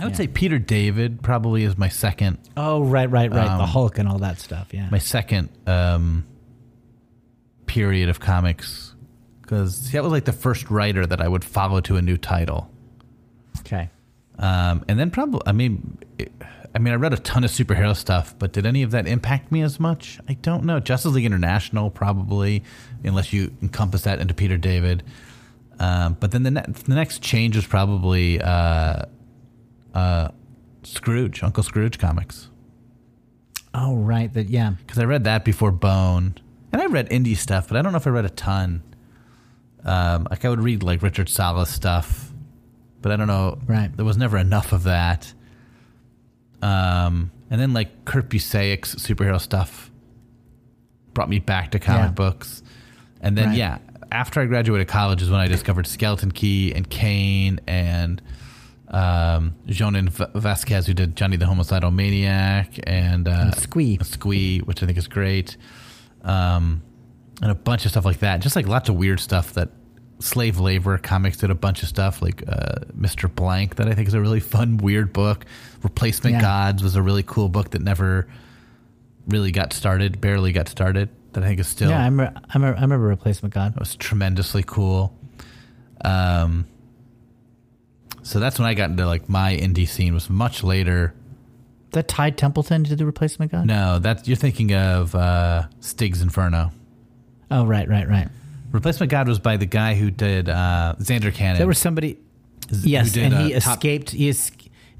I 0.00 0.04
would 0.04 0.12
Yeah. 0.12 0.16
say 0.18 0.26
Peter 0.28 0.58
David 0.58 1.22
probably 1.22 1.64
is 1.64 1.76
my 1.78 1.88
second 1.88 2.38
Oh, 2.56 2.82
right, 2.82 3.10
right, 3.10 3.30
right. 3.30 3.46
the 3.56 3.62
Um, 3.64 3.68
Hulk 3.68 3.98
and 3.98 4.08
all 4.08 4.18
that 4.18 4.40
stuff. 4.40 4.68
Yeah. 4.72 4.88
my 4.90 4.98
second 4.98 5.50
um, 5.66 6.24
period 7.66 8.08
of 8.08 8.20
comics 8.20 8.94
because 9.42 9.90
that 9.92 10.02
was 10.02 10.12
like 10.12 10.24
the 10.24 10.32
first 10.32 10.70
writer 10.70 11.04
that 11.06 11.20
I 11.20 11.28
would 11.28 11.44
follow 11.44 11.80
to 11.82 11.96
a 11.96 12.02
new 12.02 12.16
title. 12.16 12.70
okay. 13.60 13.90
Um, 14.38 14.82
and 14.88 14.98
then 14.98 15.10
probably, 15.10 15.42
I 15.46 15.52
mean, 15.52 15.98
it, 16.18 16.32
I 16.74 16.78
mean, 16.78 16.92
I 16.94 16.96
read 16.96 17.12
a 17.12 17.18
ton 17.18 17.44
of 17.44 17.50
superhero 17.50 17.94
stuff, 17.94 18.34
but 18.38 18.52
did 18.52 18.64
any 18.66 18.82
of 18.82 18.90
that 18.92 19.06
impact 19.06 19.52
me 19.52 19.60
as 19.60 19.78
much? 19.78 20.18
I 20.26 20.32
don't 20.34 20.64
know. 20.64 20.80
Justice 20.80 21.12
League 21.12 21.26
International, 21.26 21.90
probably, 21.90 22.64
unless 23.04 23.32
you 23.32 23.52
encompass 23.60 24.02
that 24.02 24.20
into 24.20 24.32
Peter 24.32 24.56
David. 24.56 25.02
Um, 25.78 26.16
but 26.18 26.30
then 26.30 26.42
the, 26.44 26.50
ne- 26.50 26.64
the 26.86 26.94
next 26.94 27.22
change 27.22 27.56
was 27.56 27.66
probably 27.66 28.40
uh, 28.40 29.02
uh, 29.94 30.28
Scrooge, 30.82 31.42
Uncle 31.42 31.62
Scrooge 31.62 31.98
comics. 31.98 32.48
Oh, 33.74 33.96
right. 33.96 34.32
That 34.32 34.48
yeah. 34.50 34.70
Because 34.78 34.98
I 34.98 35.04
read 35.04 35.24
that 35.24 35.44
before 35.44 35.72
Bone. 35.72 36.34
And 36.72 36.80
I 36.82 36.86
read 36.86 37.08
indie 37.10 37.36
stuff, 37.36 37.68
but 37.68 37.76
I 37.76 37.82
don't 37.82 37.92
know 37.92 37.98
if 37.98 38.06
I 38.06 38.10
read 38.10 38.24
a 38.24 38.30
ton. 38.30 38.82
Um, 39.84 40.26
like 40.30 40.44
I 40.44 40.48
would 40.48 40.60
read 40.60 40.82
like 40.82 41.02
Richard 41.02 41.28
Sala's 41.28 41.68
stuff, 41.70 42.30
but 43.00 43.12
I 43.12 43.16
don't 43.16 43.26
know. 43.26 43.58
Right. 43.66 43.94
There 43.94 44.04
was 44.04 44.16
never 44.16 44.38
enough 44.38 44.72
of 44.72 44.84
that. 44.84 45.32
Um, 46.62 47.30
and 47.50 47.60
then 47.60 47.72
like 47.72 48.04
Kurt 48.04 48.28
Busiek's 48.28 48.94
superhero 48.94 49.40
stuff 49.40 49.90
brought 51.14 51.28
me 51.28 51.38
back 51.40 51.72
to 51.72 51.78
comic 51.78 52.02
Yeah. 52.02 52.10
books. 52.12 52.62
And 53.20 53.36
then 53.36 53.48
Right. 53.48 53.58
yeah, 53.58 53.78
after 54.10 54.40
I 54.40 54.46
graduated 54.46 54.88
college 54.88 55.20
is 55.22 55.30
when 55.30 55.40
I 55.40 55.48
discovered 55.48 55.86
Skeleton 55.86 56.30
Key 56.32 56.72
and 56.74 56.88
Kane 56.88 57.60
and 57.66 58.22
um, 58.92 59.54
Jhonen 59.66 60.08
Vasquez, 60.34 60.86
who 60.86 60.94
did 60.94 61.16
Johnny 61.16 61.36
the 61.36 61.46
Homicidal 61.46 61.90
Maniac, 61.90 62.78
and, 62.84 63.26
uh, 63.26 63.30
And 63.30 63.54
Squee. 63.56 63.98
Squee, 64.02 64.58
which 64.60 64.82
I 64.82 64.86
think 64.86 64.98
is 64.98 65.08
great, 65.08 65.56
um, 66.22 66.82
and 67.40 67.50
a 67.50 67.54
bunch 67.54 67.84
of 67.84 67.90
stuff 67.90 68.04
like 68.04 68.18
that. 68.20 68.40
Just 68.40 68.54
like 68.56 68.66
lots 68.68 68.88
of 68.88 68.96
weird 68.96 69.18
stuff 69.20 69.54
that 69.54 69.70
slave 70.20 70.60
labor 70.60 70.98
comics 70.98 71.38
did 71.38 71.50
a 71.50 71.54
bunch 71.54 71.82
of 71.82 71.88
stuff, 71.88 72.22
like 72.22 72.44
uh, 72.46 72.76
Mr. 72.96 73.34
Blank, 73.34 73.76
that 73.76 73.88
I 73.88 73.94
think 73.94 74.06
is 74.08 74.14
a 74.14 74.20
really 74.20 74.38
fun, 74.40 74.76
weird 74.76 75.12
book. 75.12 75.44
Replacement 75.82 76.34
Yeah. 76.34 76.40
Gods 76.42 76.82
was 76.82 76.94
a 76.94 77.02
really 77.02 77.24
cool 77.24 77.48
book 77.48 77.70
that 77.70 77.82
never 77.82 78.28
really 79.26 79.50
got 79.52 79.72
started, 79.72 80.20
barely 80.20 80.52
got 80.52 80.68
started. 80.68 81.08
That 81.32 81.42
I 81.42 81.46
think 81.48 81.60
is 81.60 81.66
still 81.66 81.88
Yeah, 81.88 82.04
I'm. 82.04 82.20
A, 82.20 82.42
I'm. 82.50 82.62
A, 82.62 82.66
I 82.68 82.80
remember 82.82 83.06
Replacement 83.06 83.54
God. 83.54 83.72
it 83.74 83.78
was 83.80 83.96
tremendously 83.96 84.62
cool. 84.62 85.16
Um, 86.04 86.66
so 88.22 88.38
that's 88.40 88.58
when 88.58 88.66
I 88.68 88.74
got 88.74 88.90
into 88.90 89.06
like 89.06 89.28
my 89.28 89.56
indie 89.56 89.88
scene 89.88 90.14
was 90.14 90.28
much 90.30 90.62
later. 90.64 91.14
That 91.90 92.08
Ty 92.08 92.30
Templeton 92.30 92.84
did 92.84 92.96
the 92.98 93.04
Replacement 93.06 93.52
God. 93.52 93.66
No, 93.66 93.98
that 93.98 94.26
you're 94.26 94.36
thinking 94.36 94.72
of 94.74 95.14
uh, 95.14 95.64
Stig's 95.80 96.22
Inferno. 96.22 96.72
Oh, 97.50 97.66
right, 97.66 97.86
right, 97.88 98.08
right. 98.08 98.28
Replacement 98.70 99.10
God 99.10 99.28
was 99.28 99.38
by 99.38 99.58
the 99.58 99.66
guy 99.66 99.94
who 99.94 100.10
did 100.10 100.48
uh, 100.48 100.94
Zander 101.00 101.34
Cannon. 101.34 101.58
There 101.58 101.66
was 101.66 101.76
somebody. 101.78 102.16
who 102.70 102.76
Yes, 102.88 103.12
did, 103.12 103.24
and 103.32 103.34
he 103.46 103.54
uh, 103.54 103.60
Top- 103.60 103.76
escaped. 103.76 104.10
He 104.12 104.30
es- 104.30 104.50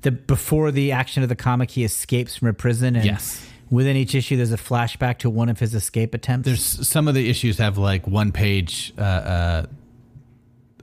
the 0.03 0.11
before 0.11 0.70
the 0.70 0.93
action 0.93 1.23
of 1.23 1.31
the 1.31 1.37
comic, 1.37 1.70
he 1.70 1.83
escapes 1.85 2.37
from 2.37 2.49
a 2.49 2.53
prison, 2.53 2.95
and 2.97 3.07
Yes. 3.07 3.47
within 3.70 3.97
each 3.97 4.14
issue, 4.14 4.37
there's 4.37 4.53
a 4.53 4.59
flashback 4.59 5.16
to 5.20 5.31
one 5.31 5.49
of 5.49 5.61
his 5.61 5.75
escape 5.75 6.12
attempts. 6.12 6.45
There's 6.45 6.87
some 6.87 7.09
of 7.09 7.14
the 7.14 7.31
issues 7.31 7.57
have 7.57 7.79
like 7.79 8.07
one 8.07 8.33
page 8.33 8.93
uh, 8.99 9.01
uh, 9.01 9.66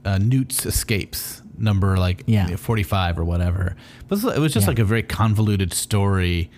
uh, 0.04 0.18
Knute's 0.18 0.66
escapes 0.66 1.39
number 1.60 1.96
like 1.98 2.24
Yeah. 2.26 2.56
45 2.56 3.18
or 3.18 3.24
whatever. 3.24 3.76
But 4.08 4.24
it 4.24 4.38
was 4.38 4.52
just 4.52 4.64
Yeah. 4.64 4.70
like 4.70 4.78
a 4.78 4.84
very 4.84 5.02
convoluted 5.02 5.72
story 5.72 6.50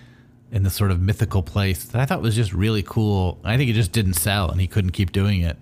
in 0.50 0.62
this 0.62 0.74
sort 0.74 0.90
of 0.90 1.00
mythical 1.00 1.42
place 1.42 1.84
that 1.84 2.00
I 2.00 2.04
thought 2.06 2.22
was 2.22 2.34
just 2.36 2.52
really 2.52 2.82
cool. 2.82 3.38
I 3.44 3.56
think 3.56 3.70
it 3.70 3.74
just 3.74 3.92
didn't 3.92 4.14
sell 4.14 4.50
and 4.50 4.60
he 4.60 4.66
couldn't 4.66 4.90
keep 4.90 5.10
doing 5.12 5.40
it. 5.40 5.56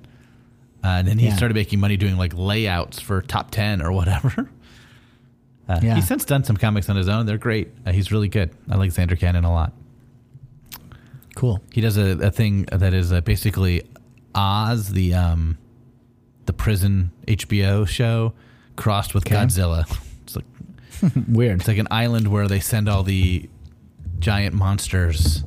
Uh, 0.83 0.89
and 0.89 1.07
then 1.09 1.19
he 1.19 1.27
Yeah. 1.27 1.37
started 1.37 1.55
making 1.55 1.79
money 1.81 1.97
doing 1.97 2.17
like 2.17 2.33
layouts 2.37 3.01
for 3.01 3.23
top 3.23 3.51
10 3.51 3.81
or 3.83 3.93
whatever. 3.93 4.49
Uh, 5.69 5.79
Yeah. 5.81 5.95
He's 5.95 6.09
since 6.09 6.25
done 6.25 6.43
some 6.43 6.57
comics 6.57 6.89
on 6.91 6.97
his 6.97 7.09
own. 7.09 7.27
They're 7.27 7.39
great. 7.39 7.69
Uh, 7.87 7.93
he's 7.93 8.11
really 8.11 8.27
good. 8.27 8.51
I 8.69 8.75
like 8.77 8.91
Zander 8.91 9.17
Cannon 9.17 9.45
a 9.45 9.53
lot. 9.53 9.73
cool. 11.37 11.63
He 11.73 11.81
does 11.81 11.97
a, 11.97 12.19
a 12.27 12.31
thing 12.33 12.65
that 12.73 12.93
is 12.93 13.13
uh, 13.13 13.21
basically 13.21 13.83
Oz, 14.35 14.89
the 14.93 15.15
um, 15.15 15.59
the 16.47 16.53
prison 16.53 17.13
HBO 17.29 17.87
show, 17.87 18.33
crossed 18.81 19.15
with 19.15 19.27
Okay. 19.27 19.37
Godzilla. 19.37 19.85
It's 20.25 20.37
like 20.37 20.45
Weird. 21.29 21.61
it's 21.61 21.69
like 21.69 21.79
an 21.79 21.89
island 21.91 22.29
where 22.29 22.49
they 22.49 22.61
send 22.61 22.89
all 22.89 23.03
the 23.03 23.49
giant 24.19 24.55
monsters, 24.55 25.45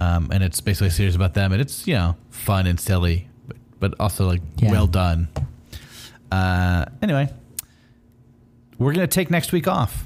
um, 0.00 0.28
and 0.32 0.42
it's 0.42 0.60
basically 0.60 0.88
a 0.88 0.90
series 0.90 1.14
about 1.14 1.34
them, 1.34 1.52
and 1.52 1.60
it's 1.60 1.86
you 1.86 1.94
know 1.94 2.16
fun 2.30 2.66
and 2.66 2.78
silly, 2.78 3.28
but, 3.46 3.56
but 3.80 3.94
also 4.00 4.26
like 4.26 4.40
Yeah. 4.56 4.70
well 4.70 4.86
done. 4.86 5.28
Uh, 6.30 6.84
anyway, 7.02 7.32
we're 8.78 8.92
gonna 8.92 9.06
take 9.06 9.30
next 9.30 9.52
week 9.52 9.66
off. 9.66 10.04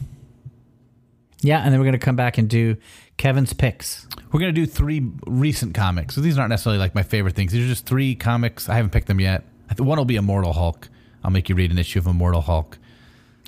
Yeah, 1.41 1.59
and 1.63 1.73
then 1.73 1.81
we're 1.81 1.87
gonna 1.87 1.99
come 1.99 2.17
back 2.17 2.39
and 2.39 2.49
do 2.49 2.77
Kevin's 3.17 3.53
picks. 3.53 4.07
We're 4.31 4.41
gonna 4.41 4.53
do 4.53 4.65
three 4.67 5.11
recent 5.27 5.75
comics. 5.75 6.15
So 6.15 6.21
these 6.21 6.39
aren't 6.39 6.51
necessarily 6.51 6.79
like 6.79 6.95
my 6.95 7.03
favorite 7.03 7.35
things. 7.35 7.53
These 7.53 7.65
are 7.65 7.69
just 7.69 7.85
three 7.87 8.15
comics. 8.15 8.69
I 8.69 8.77
haven't 8.77 8.91
picked 8.91 9.09
them 9.09 9.21
yet. 9.21 9.45
One 9.79 9.99
will 9.99 10.05
be 10.05 10.17
Immortal 10.17 10.53
Hulk. 10.53 10.89
I'll 11.25 11.31
make 11.31 11.49
you 11.49 11.55
read 11.55 11.71
an 11.71 11.79
issue 11.79 11.99
of 11.99 12.07
Immortal 12.07 12.41
Hulk, 12.43 12.79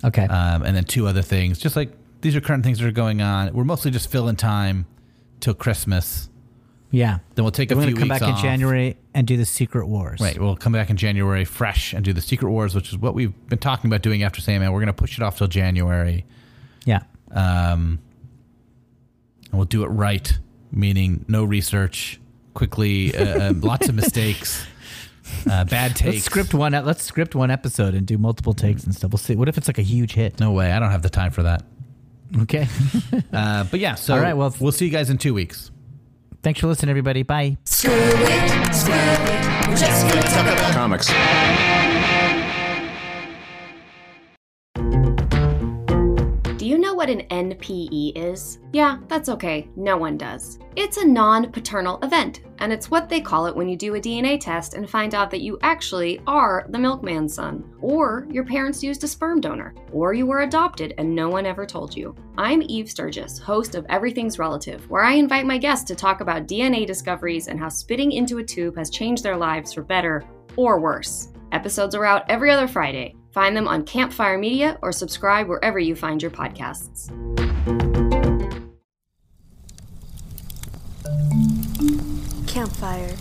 Okay. 0.05 0.25
um, 0.25 0.63
and 0.63 0.77
then 0.77 0.85
two 0.85 1.07
other 1.07 1.23
things. 1.23 1.59
Just 1.59 1.77
like 1.77 1.91
these 2.21 2.35
are 2.37 2.41
current 2.41 2.65
things 2.65 2.79
that 2.79 2.87
are 2.87 2.91
going 2.93 3.21
on. 3.21 3.53
We're 3.53 3.65
mostly 3.65 3.91
just 3.91 4.11
filling 4.11 4.37
time 4.37 4.87
till 5.41 5.55
Christmas. 5.55 6.29
yeah. 6.91 7.19
Then 7.35 7.45
we'll 7.45 7.51
take 7.53 7.71
a 7.71 7.75
few 7.75 7.81
minutes. 7.81 7.95
We're 7.99 8.05
few 8.07 8.11
come 8.11 8.19
back 8.29 8.37
in. 8.39 8.43
January 8.43 8.97
and 9.13 9.27
do 9.27 9.37
the 9.37 9.45
Secret 9.45 9.87
Wars. 9.89 10.21
Right, 10.21 10.39
we'll 10.39 10.57
come 10.57 10.73
back 10.73 10.89
in 10.91 10.97
January 10.97 11.45
fresh 11.45 11.93
and 11.93 12.05
do 12.05 12.13
the 12.13 12.21
Secret 12.21 12.51
Wars, 12.51 12.75
which 12.75 12.91
is 12.91 12.97
what 12.99 13.15
we've 13.15 13.35
been 13.49 13.59
talking 13.59 13.91
about 13.91 14.01
doing 14.03 14.23
after 14.23 14.41
Sandman. 14.41 14.73
We're 14.73 14.79
going 14.81 14.87
to 14.87 14.93
push 14.93 15.19
it 15.19 15.23
off 15.23 15.37
till 15.39 15.49
January. 15.49 16.25
Yeah. 16.87 17.03
Um, 17.33 17.99
and 19.51 19.59
we'll 19.59 19.65
do 19.65 19.83
it 19.85 19.89
right, 19.89 20.39
meaning 20.73 21.25
no 21.29 21.45
research, 21.45 22.21
quickly, 22.55 23.15
uh, 23.17 23.51
uh, 23.51 23.53
lots 23.57 23.89
of 23.89 23.95
mistakes, 24.03 24.65
uh, 25.51 25.65
bad 25.65 25.97
takes. 25.97 26.15
Let's 26.17 26.25
script 26.25 26.55
one. 26.55 26.73
Let's 26.73 27.03
script 27.03 27.35
one 27.35 27.51
episode 27.51 27.95
and 27.95 28.07
do 28.07 28.19
multiple 28.19 28.53
takes 28.55 28.85
and 28.85 28.95
stuff. 28.95 29.11
We'll 29.13 29.19
see. 29.19 29.37
What 29.37 29.49
if 29.49 29.57
it's 29.59 29.69
like 29.69 29.79
a 29.79 29.83
huge 29.83 30.13
hit? 30.13 30.39
No 30.41 30.53
way, 30.53 30.73
I 30.73 30.79
don't 30.79 30.91
have 30.91 31.03
the 31.03 31.11
time 31.11 31.31
for 31.31 31.43
that. 31.45 31.65
Okay. 32.43 32.67
Uh, 33.33 33.65
but 33.65 33.81
yeah, 33.81 33.95
so 33.97 34.15
All 34.15 34.21
right, 34.21 34.35
well- 34.37 34.55
we'll 34.61 34.71
see 34.73 34.85
you 34.85 34.91
guys 34.93 35.11
in 35.11 35.19
two 35.19 35.35
weeks. 35.35 35.71
Thanks 36.43 36.61
for 36.61 36.67
listening, 36.69 36.91
everybody. 36.91 37.23
Bye. 37.25 37.57
Screw 37.65 37.91
it, 37.93 38.75
screw 38.75 38.95
it. 38.95 39.69
We're 39.69 39.77
just 39.77 40.07
gonna 40.09 40.23
talk 40.23 40.47
about 40.47 40.73
Comics. 40.73 41.94
What 47.05 47.11
an 47.11 47.51
NPE 47.51 48.17
is? 48.17 48.61
Yeah, 48.73 48.97
that's 49.09 49.29
okay. 49.29 49.69
No 49.77 49.99
one 49.99 50.17
does. 50.17 50.59
It's 50.75 50.97
a 50.97 51.05
non 51.07 51.53
paternal 51.53 51.99
event, 52.03 52.41
and 52.61 52.73
it's 52.73 52.91
what 52.91 53.11
they 53.11 53.21
call 53.21 53.45
it 53.45 53.55
when 53.55 53.69
you 53.69 53.77
do 53.77 53.97
a 53.97 54.01
DNA 54.01 54.41
test 54.41 54.73
and 54.73 54.89
find 54.89 55.15
out 55.15 55.31
that 55.31 55.43
you 55.43 55.59
actually 55.61 56.23
are 56.27 56.65
the 56.71 56.79
milkman's 56.79 57.35
son, 57.35 57.63
or 57.83 58.27
your 58.31 58.47
parents 58.47 58.83
used 58.83 59.05
a 59.05 59.07
sperm 59.07 59.39
donor, 59.39 59.75
or 59.93 60.15
you 60.15 60.25
were 60.25 60.41
adopted 60.41 60.95
and 60.97 61.15
no 61.15 61.29
one 61.29 61.45
ever 61.45 61.67
told 61.67 61.95
you. 61.95 62.17
I'm 62.39 62.63
Eve 62.63 62.89
Sturgis, 62.89 63.39
host 63.39 63.75
of 63.75 63.85
Everything's 63.91 64.39
Relative, 64.39 64.89
where 64.89 65.05
I 65.05 65.13
invite 65.13 65.45
my 65.45 65.59
guests 65.59 65.85
to 65.89 65.95
talk 65.95 66.23
about 66.23 66.49
DNA 66.49 66.87
discoveries 66.87 67.49
and 67.49 67.61
how 67.61 67.69
spitting 67.69 68.13
into 68.13 68.39
a 68.39 68.43
tube 68.43 68.79
has 68.79 68.89
changed 68.89 69.23
their 69.23 69.37
lives 69.37 69.75
for 69.75 69.83
better 69.83 70.25
or 70.57 70.81
worse. 70.81 71.29
Episodes 71.53 71.95
are 71.95 72.07
out 72.07 72.25
every 72.31 72.51
other 72.51 72.67
Friday. 72.67 73.15
Find 73.35 73.57
them 73.57 73.67
on 73.67 73.83
Campfire 73.85 74.39
Media 74.39 74.79
or 74.81 74.93
subscribe 74.93 75.49
wherever 75.49 75.77
you 75.77 75.97
find 75.97 76.23
your 76.23 76.31
podcasts. 76.31 77.11
Campfire. 82.47 83.17